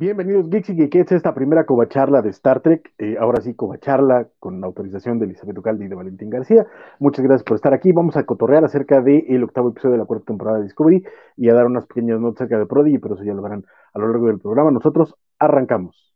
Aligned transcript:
Bienvenidos 0.00 0.48
Geeks 0.48 0.70
y 0.70 0.82
a 0.82 1.16
esta 1.16 1.34
primera 1.34 1.66
covacharla 1.66 2.22
de 2.22 2.30
Star 2.30 2.60
Trek. 2.60 2.92
Eh, 2.98 3.16
ahora 3.18 3.40
sí, 3.42 3.54
covacharla 3.54 4.28
con 4.38 4.60
la 4.60 4.68
autorización 4.68 5.18
de 5.18 5.24
Elizabeth 5.24 5.58
Ucaldi 5.58 5.86
y 5.86 5.88
de 5.88 5.96
Valentín 5.96 6.30
García. 6.30 6.64
Muchas 7.00 7.24
gracias 7.24 7.42
por 7.42 7.56
estar 7.56 7.74
aquí. 7.74 7.90
Vamos 7.90 8.16
a 8.16 8.22
cotorrear 8.22 8.64
acerca 8.64 9.00
del 9.00 9.42
octavo 9.42 9.70
episodio 9.70 9.94
de 9.94 9.98
la 9.98 10.04
cuarta 10.04 10.26
temporada 10.26 10.58
de 10.58 10.64
Discovery 10.66 11.02
y 11.36 11.50
a 11.50 11.54
dar 11.54 11.66
unas 11.66 11.84
pequeñas 11.86 12.20
notas 12.20 12.42
acerca 12.42 12.60
de 12.60 12.66
Prodigy, 12.66 12.98
pero 12.98 13.16
eso 13.16 13.24
ya 13.24 13.34
lo 13.34 13.42
verán 13.42 13.64
a 13.92 13.98
lo 13.98 14.06
largo 14.06 14.28
del 14.28 14.38
programa. 14.38 14.70
Nosotros 14.70 15.16
arrancamos. 15.36 16.14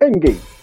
Endgame. 0.00 0.61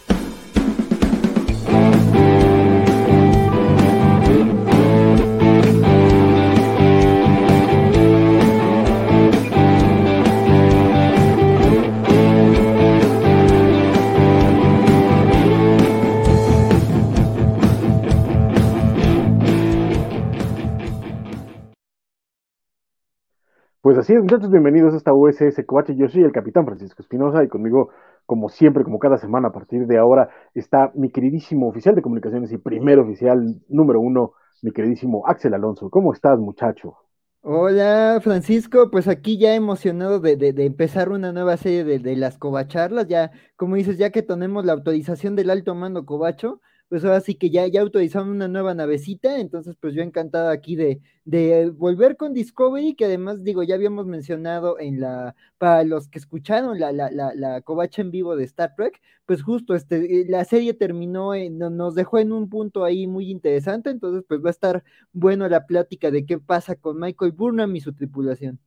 Pues 23.82 23.98
así 23.98 24.14
es, 24.14 24.22
muchachos, 24.22 24.52
bienvenidos 24.52 24.94
a 24.94 24.98
esta 24.98 25.14
USS 25.14 25.66
Covache. 25.66 25.96
Yo 25.96 26.10
soy 26.10 26.24
el 26.24 26.34
capitán 26.34 26.66
Francisco 26.66 27.02
Espinosa 27.02 27.46
y 27.46 27.48
conmigo, 27.48 27.92
como 28.26 28.50
siempre, 28.50 28.84
como 28.84 29.00
cada 29.00 29.18
semana, 29.18 29.48
a 29.48 29.52
partir 29.54 29.88
de 29.88 29.98
ahora, 29.98 30.30
está 30.54 30.92
mi 30.96 31.10
queridísimo 31.10 31.70
oficial 31.70 31.96
de 31.96 32.02
comunicaciones 32.02 32.52
y 32.52 32.58
primer 32.58 33.00
oficial 33.00 33.62
número 33.70 34.02
uno, 34.02 34.34
mi 34.62 34.72
queridísimo 34.74 35.26
Axel 35.26 35.54
Alonso. 35.54 35.90
¿Cómo 35.90 36.12
estás, 36.12 36.38
muchacho? 36.40 36.98
Hola 37.42 38.20
Francisco, 38.22 38.92
pues 38.92 39.08
aquí 39.08 39.38
ya 39.38 39.56
emocionado 39.56 40.20
de, 40.20 40.36
de, 40.36 40.66
empezar 40.66 41.08
una 41.08 41.32
nueva 41.32 41.56
serie 41.56 41.86
de, 41.86 42.00
de, 42.00 42.18
las 42.18 42.38
covacharlas, 42.38 43.08
ya 43.08 43.32
como 43.56 43.78
dices, 43.78 43.98
ya 43.98 44.10
que 44.10 44.22
tenemos 44.22 44.66
la 44.66 44.74
autorización 44.74 45.38
del 45.38 45.50
alto 45.50 45.74
mando 45.74 46.06
covacho, 46.06 46.60
pues 46.90 47.06
ahora 47.06 47.22
sí 47.22 47.36
que 47.36 47.52
ya, 47.52 47.68
ya 47.68 47.82
autorizaron 47.82 48.30
una 48.30 48.48
nueva 48.48 48.74
navecita, 48.74 49.40
entonces 49.40 49.76
pues 49.80 49.94
yo 49.94 50.02
encantado 50.02 50.50
aquí 50.50 50.76
de, 50.76 51.00
de 51.24 51.70
volver 51.70 52.18
con 52.18 52.34
Discovery, 52.34 52.96
que 52.96 53.06
además 53.06 53.44
digo, 53.44 53.62
ya 53.62 53.76
habíamos 53.76 54.08
mencionado 54.08 54.80
en 54.80 55.00
la, 55.00 55.36
para 55.60 55.84
los 55.84 56.08
que 56.08 56.18
escucharon 56.18 56.80
la, 56.80 56.92
la, 56.92 57.12
la, 57.12 57.34
la 57.36 57.62
covacha 57.62 58.02
en 58.02 58.10
vivo 58.10 58.36
de 58.36 58.44
Star 58.46 58.74
Trek, 58.76 59.00
pues 59.28 59.44
justo 59.44 59.76
este, 59.76 60.26
la 60.28 60.44
serie 60.46 60.74
terminó, 60.74 61.36
en, 61.36 61.60
nos 61.60 61.94
dejó 61.94 62.18
en 62.18 62.32
un 62.32 62.50
punto 62.50 62.84
ahí 62.84 63.06
muy 63.06 63.30
interesante, 63.30 63.92
entonces 63.92 64.24
pues 64.28 64.44
va 64.44 64.48
a 64.48 64.52
estar 64.52 64.84
bueno 65.14 65.48
la 65.48 65.68
plática 65.68 66.10
de 66.10 66.26
qué 66.26 66.40
pasa 66.40 66.76
con 66.76 67.00
Michael 67.00 67.34
Burnham 67.34 67.76
y 67.76 67.82
su 67.82 67.94
tripulación. 67.94 68.58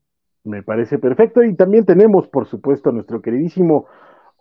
Me 0.44 0.62
parece 0.62 0.98
perfecto, 0.98 1.42
y 1.42 1.56
también 1.56 1.84
tenemos, 1.84 2.28
por 2.28 2.46
supuesto, 2.46 2.90
a 2.90 2.92
nuestro 2.92 3.20
queridísimo 3.20 3.86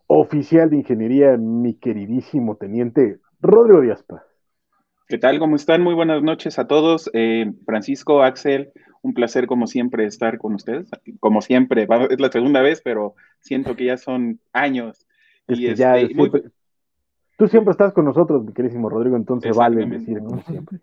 oficial 0.05 0.69
de 0.69 0.77
ingeniería, 0.77 1.37
mi 1.37 1.73
queridísimo 1.75 2.57
teniente 2.57 3.19
Rodrigo 3.41 3.81
Díaz. 3.81 4.05
¿Qué 5.07 5.17
tal? 5.17 5.39
¿Cómo 5.39 5.55
están? 5.55 5.81
Muy 5.81 5.95
buenas 5.95 6.21
noches 6.21 6.59
a 6.59 6.67
todos. 6.67 7.09
Eh, 7.13 7.51
Francisco, 7.65 8.21
Axel, 8.21 8.71
un 9.01 9.13
placer 9.13 9.47
como 9.47 9.65
siempre 9.65 10.05
estar 10.05 10.37
con 10.37 10.53
ustedes. 10.53 10.89
Como 11.19 11.41
siempre, 11.41 11.87
es 12.11 12.19
la 12.19 12.31
segunda 12.31 12.61
vez, 12.61 12.81
pero 12.83 13.15
siento 13.39 13.75
que 13.75 13.85
ya 13.85 13.97
son 13.97 14.39
años. 14.53 15.07
y 15.47 15.67
este, 15.67 16.09
Tú 17.37 17.47
siempre 17.47 17.71
estás 17.71 17.91
con 17.93 18.05
nosotros, 18.05 18.45
mi 18.45 18.53
querísimo 18.53 18.87
Rodrigo, 18.87 19.15
entonces 19.15 19.55
vale 19.55 19.83
decir 19.87 20.19
como 20.19 20.43
siempre. 20.43 20.79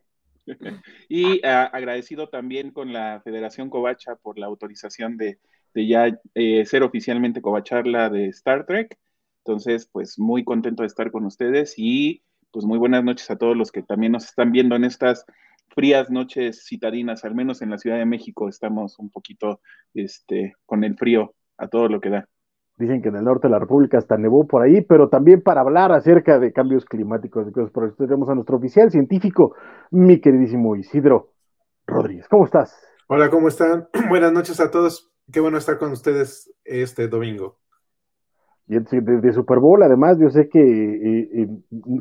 y 1.09 1.47
ah, 1.47 1.71
agradecido 1.73 2.29
también 2.29 2.73
con 2.73 2.93
la 2.93 3.21
Federación 3.23 3.71
Covacha 3.71 4.17
por 4.17 4.37
la 4.39 4.47
autorización 4.47 5.17
de, 5.17 5.39
ya 5.75 6.19
eh, 6.35 6.67
ser 6.67 6.83
oficialmente 6.83 7.41
covacharla 7.41 8.11
de 8.11 8.27
Star 8.27 8.67
Trek. 8.67 8.99
Entonces, 9.45 9.89
pues 9.91 10.19
muy 10.19 10.43
contento 10.43 10.83
de 10.83 10.89
estar 10.89 11.13
con 11.13 11.25
ustedes 11.25 11.75
y 11.79 12.25
pues 12.53 12.65
muy 12.65 12.79
buenas 12.79 13.05
noches 13.05 13.31
a 13.31 13.37
todos 13.37 13.57
los 13.57 13.73
que 13.73 13.83
también 13.83 14.13
nos 14.13 14.25
están 14.25 14.53
viendo 14.53 14.77
en 14.77 14.85
estas 14.85 15.25
frías 15.75 16.11
noches 16.11 16.65
citadinas, 16.67 17.25
al 17.25 17.35
menos 17.35 17.63
en 17.63 17.71
la 17.71 17.79
Ciudad 17.79 17.99
de 17.99 18.07
México 18.07 18.49
estamos 18.49 18.99
un 18.99 19.11
poquito 19.11 19.61
este, 19.95 20.55
con 20.67 20.85
el 20.85 20.97
frío 20.97 21.35
a 21.57 21.69
todo 21.69 21.89
lo 21.89 22.01
que 22.01 22.11
da. 22.11 22.29
Dicen 22.77 23.03
que 23.03 23.09
en 23.09 23.17
el 23.17 23.25
norte 23.25 23.49
de 23.49 23.53
la 23.53 23.59
República 23.59 23.99
hasta 23.99 24.17
nevó 24.17 24.47
por 24.47 24.63
ahí, 24.63 24.83
pero 24.83 25.09
también 25.09 25.43
para 25.43 25.63
hablar 25.63 25.93
acerca 25.93 26.39
de 26.39 26.53
cambios 26.53 26.85
climáticos 26.85 27.49
y 27.49 27.53
cosas 27.53 27.73
por 27.73 27.87
eso 27.87 27.97
tenemos 27.97 28.29
a 28.29 28.35
nuestro 28.35 28.57
oficial 28.57 28.91
científico, 28.91 29.55
mi 29.91 30.21
queridísimo 30.21 30.77
Isidro 30.77 31.33
Rodríguez. 31.87 32.29
¿Cómo 32.29 32.45
estás? 32.45 32.77
Hola, 33.09 33.31
¿cómo 33.31 33.49
están? 33.49 33.89
Buenas 34.09 34.33
noches 34.33 34.61
a 34.61 34.71
todos. 34.71 35.13
Qué 35.33 35.41
bueno 35.41 35.59
estar 35.59 35.79
con 35.79 35.93
ustedes 35.93 36.55
este 36.65 37.09
domingo. 37.09 37.59
Y 38.69 38.79
de, 38.79 39.33
Super 39.33 39.61
Bowl, 39.61 39.83
además, 39.83 40.19
yo 40.21 40.29
sé 40.29 40.49
que 40.49 40.61
eh, 40.61 41.29
eh, 41.33 41.49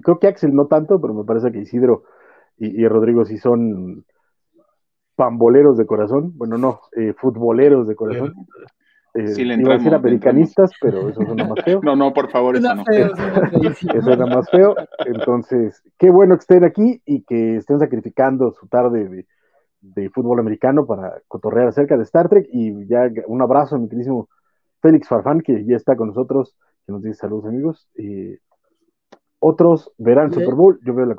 creo 0.03 0.19
que 0.19 0.27
Axel 0.27 0.53
no 0.53 0.67
tanto, 0.67 0.99
pero 0.99 1.13
me 1.13 1.23
parece 1.23 1.51
que 1.51 1.59
Isidro 1.59 2.03
y, 2.57 2.85
Rodrigo 2.87 3.23
sí 3.23 3.37
son 3.37 4.03
pamboleros 5.15 5.77
de 5.77 5.85
corazón. 5.85 6.33
Bueno, 6.35 6.57
no, 6.57 6.81
eh, 6.95 7.13
futboleros 7.13 7.87
de 7.87 7.95
corazón. 7.95 8.33
Eh, 9.13 9.27
sí, 9.27 9.45
le 9.45 9.55
iba 9.55 9.73
a 9.73 9.77
decir 9.77 9.93
americanistas, 9.93 10.71
pero 10.81 11.09
eso 11.09 11.21
suena 11.21 11.45
más 11.45 11.63
feo. 11.63 11.79
No, 11.83 11.95
no, 11.95 12.13
por 12.13 12.29
favor, 12.29 12.55
eso 12.55 12.75
no. 12.75 12.83
eso 12.91 14.01
suena 14.01 14.25
más 14.25 14.49
feo. 14.49 14.75
Entonces, 15.05 15.81
qué 15.97 16.09
bueno 16.09 16.35
que 16.35 16.41
estén 16.41 16.65
aquí 16.65 17.01
y 17.05 17.23
que 17.23 17.55
estén 17.57 17.79
sacrificando 17.79 18.51
su 18.51 18.67
tarde 18.67 19.07
de, 19.07 19.25
de 19.81 20.09
fútbol 20.09 20.39
americano 20.39 20.85
para 20.85 21.21
cotorrear 21.27 21.67
acerca 21.67 21.95
de 21.95 22.03
Star 22.03 22.27
Trek. 22.29 22.47
Y 22.51 22.87
ya 22.87 23.09
un 23.27 23.41
abrazo 23.41 23.79
mi 23.79 23.87
queridísimo 23.87 24.27
Félix 24.87 25.07
Farfán, 25.09 25.41
que 25.41 25.65
ya 25.65 25.75
está 25.75 25.97
con 25.97 26.07
nosotros, 26.07 26.55
que 26.85 26.93
nos 26.93 27.03
dice 27.03 27.19
saludos 27.19 27.45
amigos. 27.45 27.89
y 27.95 28.37
otros 29.39 29.91
verán 29.97 30.33
Super 30.33 30.55
Bowl, 30.55 30.79
yo 30.83 30.93
veo 30.93 31.05
la 31.05 31.15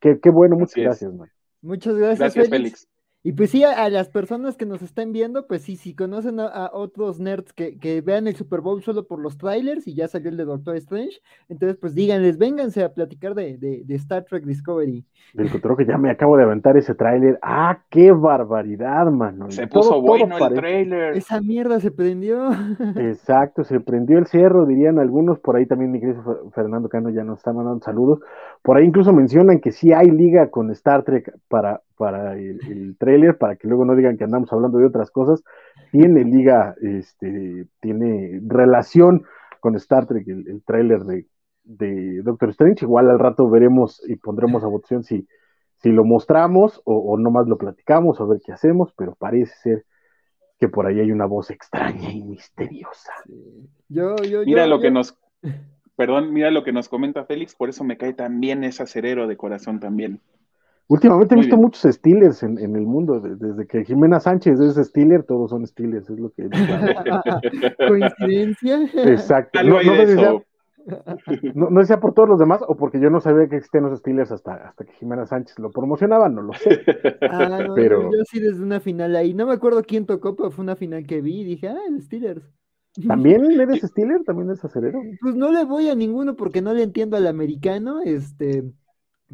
Qué, 0.00 0.20
qué 0.20 0.30
bueno, 0.30 0.56
muchas 0.56 0.76
gracias, 0.76 1.12
Muchas 1.60 1.96
gracias, 1.96 2.48
Félix. 2.48 2.88
Y 3.24 3.32
pues 3.32 3.50
sí, 3.50 3.64
a, 3.64 3.90
las 3.90 4.08
personas 4.08 4.56
que 4.56 4.64
nos 4.64 4.80
están 4.80 5.12
viendo, 5.12 5.48
pues 5.48 5.62
sí, 5.62 5.74
si 5.74 5.92
conocen 5.92 6.38
a, 6.38 6.70
otros 6.72 7.18
nerds 7.18 7.52
que, 7.52 8.00
vean 8.00 8.28
el 8.28 8.36
Super 8.36 8.60
Bowl 8.60 8.80
solo 8.80 9.08
por 9.08 9.18
los 9.18 9.36
trailers 9.36 9.88
y 9.88 9.94
ya 9.94 10.06
salió 10.06 10.30
el 10.30 10.36
de 10.36 10.44
Doctor 10.44 10.76
Strange, 10.76 11.20
entonces 11.48 11.76
pues 11.80 11.96
díganles, 11.96 12.38
vénganse 12.38 12.84
a 12.84 12.94
platicar 12.94 13.34
de, 13.34 13.84
Star 13.88 14.24
Trek 14.24 14.44
Discovery. 14.44 15.04
Del 15.34 15.50
creo 15.50 15.76
que 15.76 15.84
ya 15.84 15.98
me 15.98 16.10
acabo 16.10 16.36
de 16.36 16.44
aventar 16.44 16.76
ese 16.76 16.94
tráiler. 16.94 17.40
¡Ah, 17.42 17.82
qué 17.90 18.12
barbaridad, 18.12 19.06
mano! 19.10 19.50
Se 19.50 19.66
puso 19.66 20.00
bueno 20.00 20.38
el 20.38 20.54
tráiler. 20.54 21.16
Esa 21.16 21.40
mierda 21.40 21.80
se 21.80 21.90
prendió. 21.90 22.50
Exacto, 22.96 23.64
se 23.64 23.80
prendió 23.80 24.18
el 24.18 24.26
cierro, 24.26 24.64
dirían 24.64 25.00
algunos. 25.00 25.40
Por 25.40 25.56
ahí 25.56 25.66
también 25.66 25.90
mi 25.90 25.98
querido 25.98 26.50
Fernando 26.54 26.88
Cano 26.88 27.10
ya 27.10 27.24
nos 27.24 27.38
está 27.38 27.52
mandando 27.52 27.84
saludos. 27.84 28.20
Por 28.62 28.76
ahí 28.76 28.86
incluso 28.86 29.12
mencionan 29.12 29.58
que 29.60 29.72
sí 29.72 29.92
hay 29.92 30.06
liga 30.06 30.50
con 30.50 30.70
Star 30.70 31.02
Trek 31.02 31.36
para 31.48 31.82
para 31.98 32.34
el, 32.34 32.96
trailer, 32.98 33.36
para 33.36 33.56
que 33.56 33.68
luego 33.68 33.84
no 33.84 33.94
digan 33.94 34.16
que 34.16 34.24
andamos 34.24 34.52
hablando 34.52 34.78
de 34.78 34.86
otras 34.86 35.10
cosas, 35.10 35.42
tiene 35.90 36.24
liga, 36.24 36.74
este, 36.80 37.66
tiene 37.80 38.40
relación 38.46 39.24
con 39.60 39.74
Star 39.76 40.06
Trek, 40.06 40.26
el, 40.28 40.48
el 40.48 40.62
trailer 40.62 41.00
de, 41.02 41.26
Doctor 42.22 42.50
Strange. 42.50 42.84
Igual 42.84 43.10
al 43.10 43.18
rato 43.18 43.50
veremos 43.50 44.02
y 44.08 44.16
pondremos 44.16 44.64
a 44.64 44.68
votación 44.68 45.02
si, 45.02 45.28
si 45.76 45.90
lo 45.90 46.04
mostramos 46.04 46.80
o, 46.84 46.96
o 46.96 47.18
nomás 47.18 47.46
lo 47.46 47.58
platicamos, 47.58 48.20
a 48.20 48.24
ver 48.24 48.40
qué 48.42 48.52
hacemos, 48.52 48.94
pero 48.96 49.14
parece 49.16 49.54
ser 49.56 49.84
que 50.58 50.68
por 50.68 50.86
ahí 50.86 51.00
hay 51.00 51.12
una 51.12 51.26
voz 51.26 51.50
extraña 51.50 52.10
y 52.10 52.22
misteriosa. 52.22 53.12
Yo, 53.88 54.16
yo, 54.16 54.42
mira 54.44 54.66
lo 54.66 54.80
que 54.80 54.90
nos, 54.90 55.18
perdón, 55.96 56.32
mira 56.32 56.50
lo 56.50 56.64
que 56.64 56.72
nos 56.72 56.88
comenta 56.88 57.24
Félix, 57.24 57.54
por 57.54 57.68
eso 57.68 57.84
me 57.84 57.96
cae 57.96 58.12
también 58.12 58.64
ese 58.64 58.82
acerero 58.82 59.26
de 59.26 59.36
corazón 59.36 59.80
también. 59.80 60.20
Últimamente 60.88 61.34
he 61.34 61.38
visto 61.38 61.56
muchos 61.58 61.94
Steelers 61.94 62.42
en, 62.42 62.58
el 62.58 62.86
mundo, 62.86 63.20
desde 63.20 63.66
que 63.66 63.84
Jimena 63.84 64.20
Sánchez 64.20 64.58
es 64.58 64.76
Steeler, 64.76 65.22
todos 65.22 65.50
son 65.50 65.66
Steelers, 65.66 66.08
es 66.08 66.18
lo 66.18 66.30
que... 66.30 66.48
¿Coincidencia? 67.88 68.88
Exacto. 68.94 69.60
No, 71.54 71.80
decía, 71.80 72.00
por 72.00 72.14
todos 72.14 72.30
los 72.30 72.38
demás 72.38 72.62
o 72.66 72.74
porque 72.74 73.00
yo 73.00 73.10
no 73.10 73.20
sabía 73.20 73.48
que 73.48 73.56
existían 73.56 73.84
los 73.84 73.98
Steelers 73.98 74.32
hasta, 74.32 74.54
hasta 74.54 74.86
que 74.86 74.94
Jimena 74.94 75.26
Sánchez 75.26 75.58
lo 75.58 75.70
promocionaba, 75.70 76.30
no 76.30 76.42
lo 76.42 76.54
sé. 76.54 76.80
Ah, 77.30 77.64
no, 77.66 77.74
pero... 77.74 78.04
yo 78.04 78.24
sí 78.24 78.40
desde 78.40 78.62
una 78.62 78.80
final 78.80 79.14
ahí, 79.14 79.34
no 79.34 79.46
me 79.46 79.52
acuerdo 79.52 79.82
quién 79.82 80.06
tocó, 80.06 80.34
pero 80.34 80.50
fue 80.50 80.62
una 80.62 80.76
final 80.76 81.06
que 81.06 81.20
vi 81.20 81.40
y 81.40 81.44
dije, 81.44 81.68
ah, 81.68 81.78
el 81.86 82.00
Steelers. 82.00 82.42
¿También 83.06 83.42
eres 83.60 83.82
Steeler? 83.82 84.24
¿También 84.24 84.48
eres 84.48 84.64
acerero? 84.64 85.02
Pues 85.20 85.34
no 85.34 85.52
le 85.52 85.66
voy 85.66 85.90
a 85.90 85.94
ninguno 85.94 86.34
porque 86.34 86.62
no 86.62 86.72
le 86.72 86.82
entiendo 86.82 87.18
al 87.18 87.26
americano, 87.26 88.00
este 88.02 88.64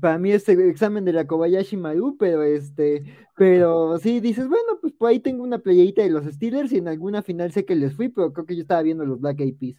para 0.01 0.19
mí 0.19 0.33
este 0.33 0.53
examen 0.69 1.05
de 1.05 1.13
la 1.13 1.27
Kobayashi 1.27 1.77
Maru, 1.77 2.17
pero 2.19 2.43
este, 2.43 3.05
pero 3.37 3.99
sí, 3.99 4.21
dices, 4.21 4.49
bueno, 4.49 4.79
pues 4.81 4.93
por 4.93 5.11
ahí 5.11 5.21
tengo 5.21 5.43
una 5.43 5.59
playerita 5.59 6.03
de 6.03 6.11
los 6.11 6.25
Steelers 6.25 6.73
y 6.73 6.79
en 6.79 6.89
alguna 6.89 7.23
final 7.23 7.53
sé 7.53 7.65
que 7.65 7.75
les 7.75 7.95
fui, 7.95 8.09
pero 8.09 8.33
creo 8.33 8.47
que 8.47 8.57
yo 8.57 8.63
estaba 8.63 8.83
viendo 8.83 9.05
los 9.05 9.21
Black 9.21 9.41
Eyed 9.41 9.57
Peas. 9.57 9.77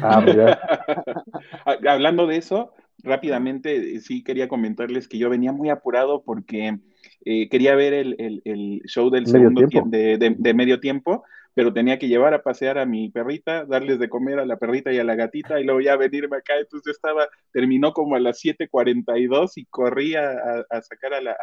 Ah, 0.00 0.24
ah, 1.66 1.76
Hablando 1.88 2.26
de 2.26 2.36
eso, 2.36 2.72
rápidamente 3.02 4.00
sí 4.00 4.22
quería 4.22 4.48
comentarles 4.48 5.08
que 5.08 5.18
yo 5.18 5.28
venía 5.28 5.52
muy 5.52 5.68
apurado 5.68 6.22
porque 6.22 6.78
eh, 7.24 7.48
quería 7.48 7.74
ver 7.74 7.92
el, 7.92 8.82
show 8.86 9.10
del 9.10 9.26
segundo 9.26 9.66
tiempo. 9.66 9.88
de, 9.90 10.54
medio 10.54 10.80
tiempo, 10.80 11.24
pero 11.54 11.72
tenía 11.72 11.98
que 11.98 12.08
llevar 12.08 12.34
a 12.34 12.42
pasear 12.42 12.78
a 12.78 12.86
mi 12.86 13.10
perrita, 13.10 13.64
darles 13.64 13.98
de 13.98 14.08
comer 14.08 14.38
a 14.38 14.46
la 14.46 14.56
perrita 14.56 14.92
y 14.92 14.98
a 14.98 15.04
la 15.04 15.14
gatita 15.14 15.60
y 15.60 15.64
luego 15.64 15.80
ya 15.80 15.96
venirme 15.96 16.36
acá. 16.38 16.54
Entonces 16.58 16.82
yo 16.86 16.92
estaba, 16.92 17.28
terminó 17.52 17.92
como 17.92 18.16
a 18.16 18.20
las 18.20 18.38
7:42 18.42 19.52
y 19.56 19.66
corría 19.66 20.32
a, 20.70 20.82
sacar 20.82 21.14
a, 21.14 21.20
la, 21.20 21.36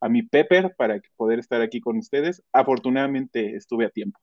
a, 0.00 0.08
mi 0.08 0.22
Pepper 0.22 0.74
para 0.76 1.00
poder 1.16 1.38
estar 1.38 1.60
aquí 1.60 1.80
con 1.80 1.98
ustedes. 1.98 2.42
Afortunadamente 2.52 3.56
estuve 3.56 3.86
a 3.86 3.90
tiempo. 3.90 4.18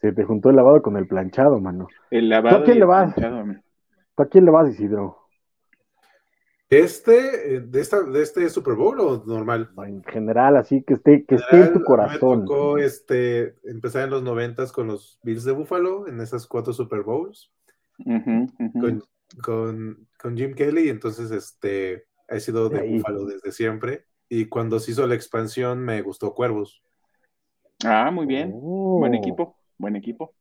Se 0.00 0.12
te 0.12 0.24
juntó 0.24 0.50
el 0.50 0.56
lavado 0.56 0.80
con 0.80 0.96
el 0.96 1.08
planchado, 1.08 1.60
mano. 1.60 1.88
El 2.10 2.28
lavado. 2.28 2.58
¿Tú 2.58 2.62
a 2.62 2.64
quién 2.66 2.78
le 2.78 2.84
vas? 2.84 3.14
¿Tú 3.14 4.22
a 4.22 4.26
quién 4.26 4.44
le 4.44 4.50
vas, 4.52 4.70
Isidro? 4.70 5.27
Este, 6.70 7.56
eh, 7.56 7.60
de, 7.60 7.80
esta, 7.80 8.02
de 8.02 8.22
este 8.22 8.48
Super 8.50 8.74
Bowl 8.74 9.00
o 9.00 9.24
normal? 9.24 9.70
En 9.86 10.02
general, 10.04 10.56
así 10.56 10.82
que 10.82 10.94
esté, 10.94 11.24
que 11.24 11.36
esté 11.36 11.62
en 11.62 11.72
tu 11.72 11.82
corazón. 11.82 12.40
Me 12.40 12.44
tocó 12.46 12.78
este, 12.78 13.54
empezar 13.64 14.04
en 14.04 14.10
los 14.10 14.22
noventas 14.22 14.70
con 14.70 14.86
los 14.86 15.18
Bills 15.22 15.44
de 15.44 15.52
Buffalo, 15.52 16.06
en 16.06 16.20
esas 16.20 16.46
cuatro 16.46 16.74
Super 16.74 17.02
Bowls. 17.02 17.50
Con, 19.42 20.06
con, 20.20 20.36
Jim 20.36 20.54
Kelly, 20.54 20.88
entonces 20.88 21.30
este, 21.30 22.06
he 22.28 22.40
sido 22.40 22.68
de 22.68 22.86
Buffalo 22.86 23.24
desde 23.24 23.50
siempre. 23.52 24.04
Y 24.28 24.46
cuando 24.46 24.78
se 24.78 24.90
hizo 24.90 25.06
la 25.06 25.14
expansión 25.14 25.80
me 25.80 26.02
gustó 26.02 26.34
Cuervos. 26.34 26.82
Ah, 27.84 28.10
muy 28.10 28.26
bien. 28.26 28.52
Buen 28.52 29.14
oh. 29.14 29.16
equipo, 29.16 29.56
buen 29.78 29.96
equipo. 29.96 30.34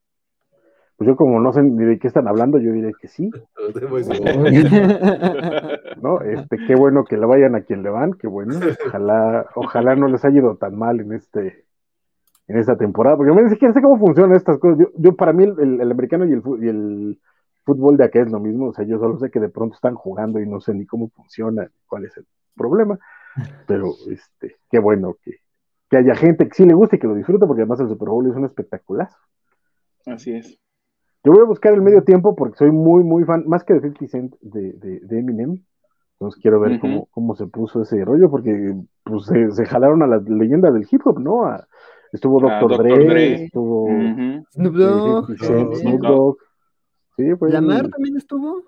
Pues 0.98 1.08
yo 1.08 1.16
como 1.16 1.40
no 1.40 1.54
sé 1.54 1.62
ni 1.62 1.86
de 1.86 2.00
qué 2.00 2.08
están 2.08 2.28
hablando, 2.28 2.58
yo 2.58 2.72
diré 2.72 2.92
que 3.00 3.08
sí. 3.08 3.30
no, 6.02 6.22
este, 6.22 6.58
qué 6.66 6.76
bueno 6.76 7.04
que 7.04 7.18
le 7.18 7.28
vayan 7.28 7.54
a 7.54 7.62
quien 7.62 7.84
le 7.84 7.92
van, 7.92 8.14
qué 8.14 8.28
bueno. 8.28 8.56
Ojalá, 8.88 9.46
ojalá 9.56 9.96
no 9.96 10.08
les 10.08 10.26
haya 10.26 10.40
ido 10.40 10.56
tan 10.56 10.76
mal 10.76 11.00
en 11.00 11.14
este, 11.14 11.66
en 12.48 12.58
esta 12.58 12.76
temporada, 12.78 13.16
porque 13.16 13.30
yo 13.30 13.36
me 13.36 13.48
sé, 13.48 13.58
sé 13.58 13.82
cómo 13.82 14.00
funcionan 14.00 14.36
estas 14.36 14.58
cosas. 14.58 14.88
Yo, 14.98 15.16
para 15.16 15.34
mí 15.34 15.44
el, 15.44 15.82
americano 15.82 16.26
y 16.26 16.34
el, 16.34 16.42
y 16.62 16.68
el 16.68 17.20
fútbol 17.64 17.96
de 17.98 18.06
acá 18.06 18.22
es 18.22 18.32
lo 18.32 18.40
mismo, 18.40 18.70
o 18.70 18.74
sea, 18.74 18.84
yo 18.84 18.98
solo 18.98 19.20
sé 19.20 19.30
que 19.30 19.40
de 19.40 19.50
pronto 19.50 19.76
están 19.76 19.94
jugando 19.94 20.40
y 20.40 20.48
no 20.48 20.60
sé 20.62 20.74
ni 20.74 20.88
cómo 20.88 21.10
funciona, 21.10 21.70
cuál 21.86 22.06
es 22.06 22.18
el 22.18 22.26
problema, 22.56 22.98
pero 23.68 23.94
este, 24.10 24.56
qué 24.72 24.80
bueno 24.80 25.16
que, 25.22 25.42
que 25.92 25.98
haya 25.98 26.16
gente 26.16 26.48
que 26.48 26.56
sí 26.56 26.66
le 26.66 26.74
guste 26.74 26.96
y 26.96 27.00
que 27.00 27.08
lo 27.08 27.14
disfrute, 27.14 27.46
porque 27.46 27.62
además 27.62 27.82
el 27.82 27.90
Super 27.90 28.10
Bowl 28.10 28.28
es 28.28 28.36
un 28.36 28.46
espectacular. 28.46 29.10
Así 30.08 30.32
es. 30.32 30.58
Yo 31.28 31.34
voy 31.34 31.42
a 31.42 31.48
buscar 31.48 31.74
el 31.74 31.82
medio 31.82 32.06
tiempo 32.06 32.38
porque 32.38 32.58
soy 32.58 32.72
muy, 32.72 33.04
muy 33.04 33.26
fan, 33.26 33.44
más 33.48 33.66
que 33.66 33.74
de 33.74 33.82
50 33.82 34.08
Cent, 34.08 34.36
de, 34.40 34.72
de, 34.72 35.20
Eminem. 35.20 35.62
Entonces 36.14 36.42
quiero 36.42 36.62
ver 36.62 36.80
cómo, 36.80 37.08
cómo 37.12 37.36
se 37.36 37.48
puso 37.48 37.82
ese 37.82 38.06
rollo, 38.06 38.32
porque 38.32 38.74
pues, 39.04 39.26
se, 39.26 39.66
jalaron 39.66 40.02
a 40.04 40.08
las 40.08 40.24
leyendas 40.24 40.74
del 40.74 40.88
hip 40.90 41.02
hop, 41.04 41.20
¿no? 41.20 41.54
estuvo 42.14 42.40
Dr. 42.40 42.78
Dre, 42.78 43.44
estuvo 43.44 43.90
Snoop 44.54 44.74
Dogg. 44.74 45.38
Snoop 45.38 46.02
Dogg. 46.02 46.38
Sí, 47.18 47.36
pues, 47.38 47.52
¿Lamar 47.52 47.90
también 47.90 48.16
estuvo? 48.16 48.64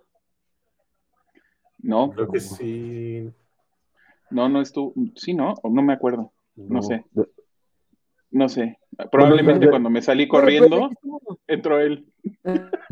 No. 1.77 2.11
Creo 2.11 2.27
que 2.27 2.41
sí. 2.41 3.31
No, 4.31 4.49
no 4.49 4.59
estuvo. 4.59 4.93
Sí, 5.15 5.33
no, 5.33 5.53
no 5.63 5.81
me 5.81 5.93
acuerdo. 5.93 6.33
No, 6.57 6.81
sé. 6.81 7.05
No 8.31 8.49
sé. 8.49 8.77
Probablemente 9.11 9.69
cuando 9.69 9.89
me 9.89 10.01
salí 10.01 10.27
corriendo, 10.27 10.89
entró 11.47 11.79
él. 11.79 12.05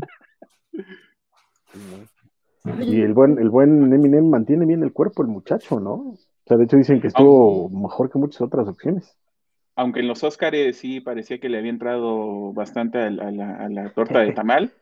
Y 2.80 3.00
el 3.00 3.14
buen, 3.14 3.38
el 3.38 3.48
buen 3.48 3.92
Eminem 3.92 4.28
mantiene 4.28 4.66
bien 4.66 4.82
el 4.82 4.92
cuerpo, 4.92 5.22
el 5.22 5.28
muchacho, 5.28 5.80
¿no? 5.80 5.92
O 5.92 6.18
sea, 6.46 6.56
de 6.56 6.64
hecho 6.64 6.76
dicen 6.76 7.00
que 7.00 7.06
estuvo 7.06 7.68
mejor 7.70 8.10
que 8.10 8.18
muchas 8.18 8.42
otras 8.42 8.68
opciones. 8.68 9.16
Aunque 9.74 10.00
en 10.00 10.08
los 10.08 10.22
Oscars 10.24 10.76
sí 10.76 11.00
parecía 11.00 11.38
que 11.38 11.48
le 11.48 11.58
había 11.58 11.70
entrado 11.70 12.52
bastante 12.52 12.98
a 12.98 13.10
la, 13.10 13.92
torta 13.94 14.20
de 14.20 14.32
tamal, 14.34 14.72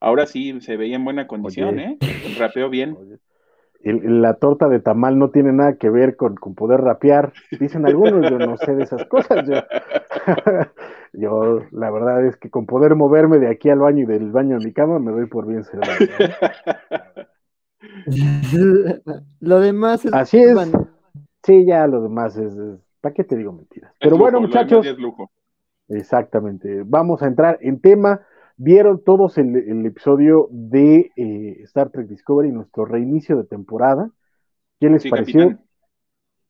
ahora 0.00 0.26
sí 0.26 0.60
se 0.60 0.76
veía 0.76 0.96
en 0.96 1.04
buena 1.04 1.26
condición, 1.26 1.78
¿eh? 1.78 1.98
Rapeó 2.38 2.70
bien 2.70 2.96
la 3.92 4.34
torta 4.34 4.68
de 4.68 4.80
tamal 4.80 5.18
no 5.18 5.30
tiene 5.30 5.52
nada 5.52 5.76
que 5.76 5.90
ver 5.90 6.16
con, 6.16 6.34
poder 6.36 6.80
rapear. 6.80 7.32
Dicen 7.60 7.86
algunos, 7.86 8.28
yo 8.28 8.38
no 8.38 8.56
sé 8.56 8.74
de 8.74 8.82
esas 8.82 9.04
cosas. 9.06 9.46
Yo, 11.12 11.62
la 11.70 11.90
verdad 11.90 12.26
es 12.26 12.36
que 12.36 12.50
con 12.50 12.66
poder 12.66 12.94
moverme 12.94 13.38
de 13.38 13.48
aquí 13.48 13.70
al 13.70 13.78
baño 13.78 14.02
y 14.02 14.06
del 14.06 14.32
baño 14.32 14.56
a 14.56 14.58
mi 14.58 14.72
cama 14.72 14.98
me 14.98 15.12
doy 15.12 15.26
por 15.26 15.46
bien 15.46 15.64
servido. 15.64 15.94
lo 19.40 19.60
demás 19.60 20.04
es. 20.04 20.12
Así 20.12 20.38
es. 20.38 20.58
Sí, 21.42 21.64
ya 21.64 21.86
lo 21.86 22.02
demás 22.02 22.36
es. 22.36 22.54
¿Para 23.00 23.14
qué 23.14 23.24
te 23.24 23.36
digo 23.36 23.52
mentiras? 23.52 23.94
Pero 23.98 24.18
bueno, 24.18 24.40
muchachos. 24.40 24.86
Exactamente. 25.88 26.82
Vamos 26.84 27.22
a 27.22 27.26
entrar 27.26 27.58
en 27.62 27.80
tema. 27.80 28.20
Vieron 28.58 29.04
todos 29.04 29.36
el, 29.36 29.84
episodio 29.84 30.48
de 30.50 31.10
eh, 31.16 31.62
Star 31.64 31.90
Trek 31.90 32.08
Discovery, 32.08 32.50
nuestro 32.50 32.86
reinicio 32.86 33.36
de 33.36 33.44
temporada. 33.44 34.10
¿Qué 34.80 34.88
les 34.88 35.06
pareció? 35.08 35.58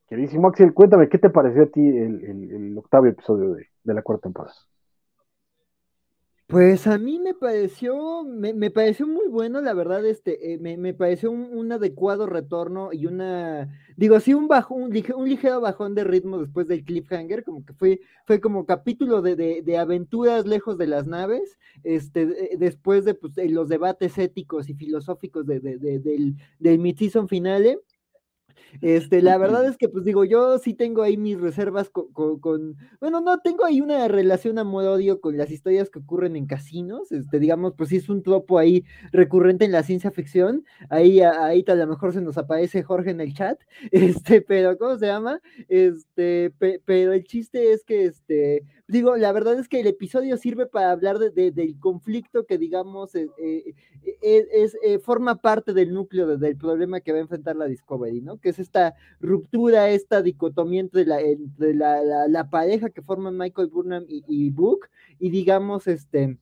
Queridísimo 0.08 0.46
Axel, 0.48 0.72
cuéntame, 0.72 1.08
¿qué 1.08 1.18
te 1.18 1.30
pareció 1.30 1.64
a 1.64 1.66
ti 1.66 1.80
el, 1.80 2.78
octavo 2.78 3.06
episodio 3.06 3.54
de, 3.54 3.94
la 3.94 4.02
cuarta 4.02 4.24
temporada? 4.24 4.54
Pues 6.48 6.86
a 6.86 6.96
mí 6.96 7.18
me 7.18 7.34
pareció, 7.34 8.22
me, 8.22 8.70
pareció 8.70 9.04
muy 9.08 9.26
bueno, 9.26 9.60
la 9.60 9.74
verdad, 9.74 10.06
este, 10.06 10.52
eh, 10.52 10.58
me, 10.58 10.94
pareció 10.94 11.32
un, 11.32 11.72
adecuado 11.72 12.26
retorno 12.26 12.90
y 12.92 13.06
una, 13.06 13.68
digo, 13.96 14.20
sí, 14.20 14.32
un 14.32 14.46
bajo, 14.46 14.76
un, 14.76 14.90
ligero 14.92 15.60
bajón 15.60 15.96
de 15.96 16.04
ritmo 16.04 16.38
después 16.38 16.68
del 16.68 16.84
cliffhanger, 16.84 17.42
como 17.42 17.64
que 17.66 17.72
fue, 17.72 18.00
fue 18.26 18.40
como 18.40 18.64
capítulo 18.64 19.22
de, 19.22 19.76
aventuras 19.76 20.46
lejos 20.46 20.78
de 20.78 20.86
las 20.86 21.08
naves, 21.08 21.58
este, 21.82 22.56
después 22.56 23.04
de, 23.04 23.14
pues, 23.14 23.34
los 23.50 23.68
debates 23.68 24.16
éticos 24.16 24.68
y 24.68 24.74
filosóficos 24.74 25.46
del, 25.48 26.36
del 26.60 26.78
mid-season 26.78 27.26
finale. 27.26 27.80
Este, 28.80 29.22
la 29.22 29.38
verdad 29.38 29.66
es 29.66 29.76
que, 29.76 29.88
pues 29.88 30.04
digo, 30.04 30.24
yo 30.24 30.58
sí 30.58 30.74
tengo 30.74 31.02
ahí 31.02 31.16
mis 31.16 31.40
reservas 31.40 31.90
con, 31.90 32.76
bueno, 33.00 33.20
no 33.20 33.38
tengo 33.40 33.64
ahí 33.64 33.80
una 33.80 34.08
relación 34.08 34.58
amor-odio 34.58 35.20
con 35.20 35.36
las 35.36 35.50
historias 35.50 35.90
que 35.90 35.98
ocurren 35.98 36.36
en 36.36 36.46
casinos, 36.46 37.10
este, 37.12 37.38
digamos, 37.38 37.74
pues 37.76 37.90
sí 37.90 37.96
es 37.96 38.08
un 38.08 38.22
tropo 38.22 38.58
ahí 38.58 38.84
recurrente 39.12 39.64
en 39.64 39.72
la 39.72 39.82
ciencia 39.82 40.10
ficción, 40.10 40.64
ahí, 40.90 41.20
ahí 41.20 41.64
a 41.66 41.74
lo 41.74 41.86
mejor 41.86 42.12
se 42.12 42.20
nos 42.20 42.38
aparece 42.38 42.82
Jorge 42.82 43.10
en 43.10 43.20
el 43.20 43.34
chat, 43.34 43.58
este, 43.90 44.40
pero, 44.42 44.76
¿cómo 44.78 44.96
se 44.98 45.06
llama? 45.06 45.40
Este, 45.68 46.52
pero 46.84 47.12
el 47.12 47.24
chiste 47.24 47.72
es 47.72 47.84
que, 47.84 48.04
este, 48.06 48.64
digo, 48.88 49.16
la 49.16 49.32
verdad 49.32 49.58
es 49.58 49.68
que 49.68 49.80
el 49.80 49.86
episodio 49.86 50.36
sirve 50.36 50.66
para 50.66 50.90
hablar 50.90 51.18
de, 51.18 51.50
del 51.50 51.78
conflicto 51.78 52.46
que, 52.46 52.58
digamos, 52.58 53.14
eh, 53.14 53.28
eh, 53.38 53.74
eh, 54.22 54.46
es, 54.52 54.76
forma 55.02 55.40
parte 55.40 55.72
del 55.72 55.92
núcleo 55.92 56.36
del 56.38 56.56
problema 56.56 57.00
que 57.00 57.12
va 57.12 57.18
a 57.18 57.22
enfrentar 57.22 57.56
la 57.56 57.66
Discovery, 57.66 58.20
¿no? 58.20 58.38
Que 58.38 58.50
es 58.50 58.58
esta 58.58 58.94
ruptura, 59.20 59.90
esta 59.90 60.22
dicotomía 60.22 60.80
entre 60.80 61.04
la, 61.04 61.20
entre 61.20 61.74
la, 61.74 62.48
pareja 62.50 62.90
que 62.90 63.02
forman 63.02 63.36
Michael 63.36 63.68
Burnham 63.68 64.04
y, 64.08 64.24
y 64.28 64.50
Book, 64.50 64.88
y 65.18 65.30
digamos, 65.30 65.86
este 65.86 66.38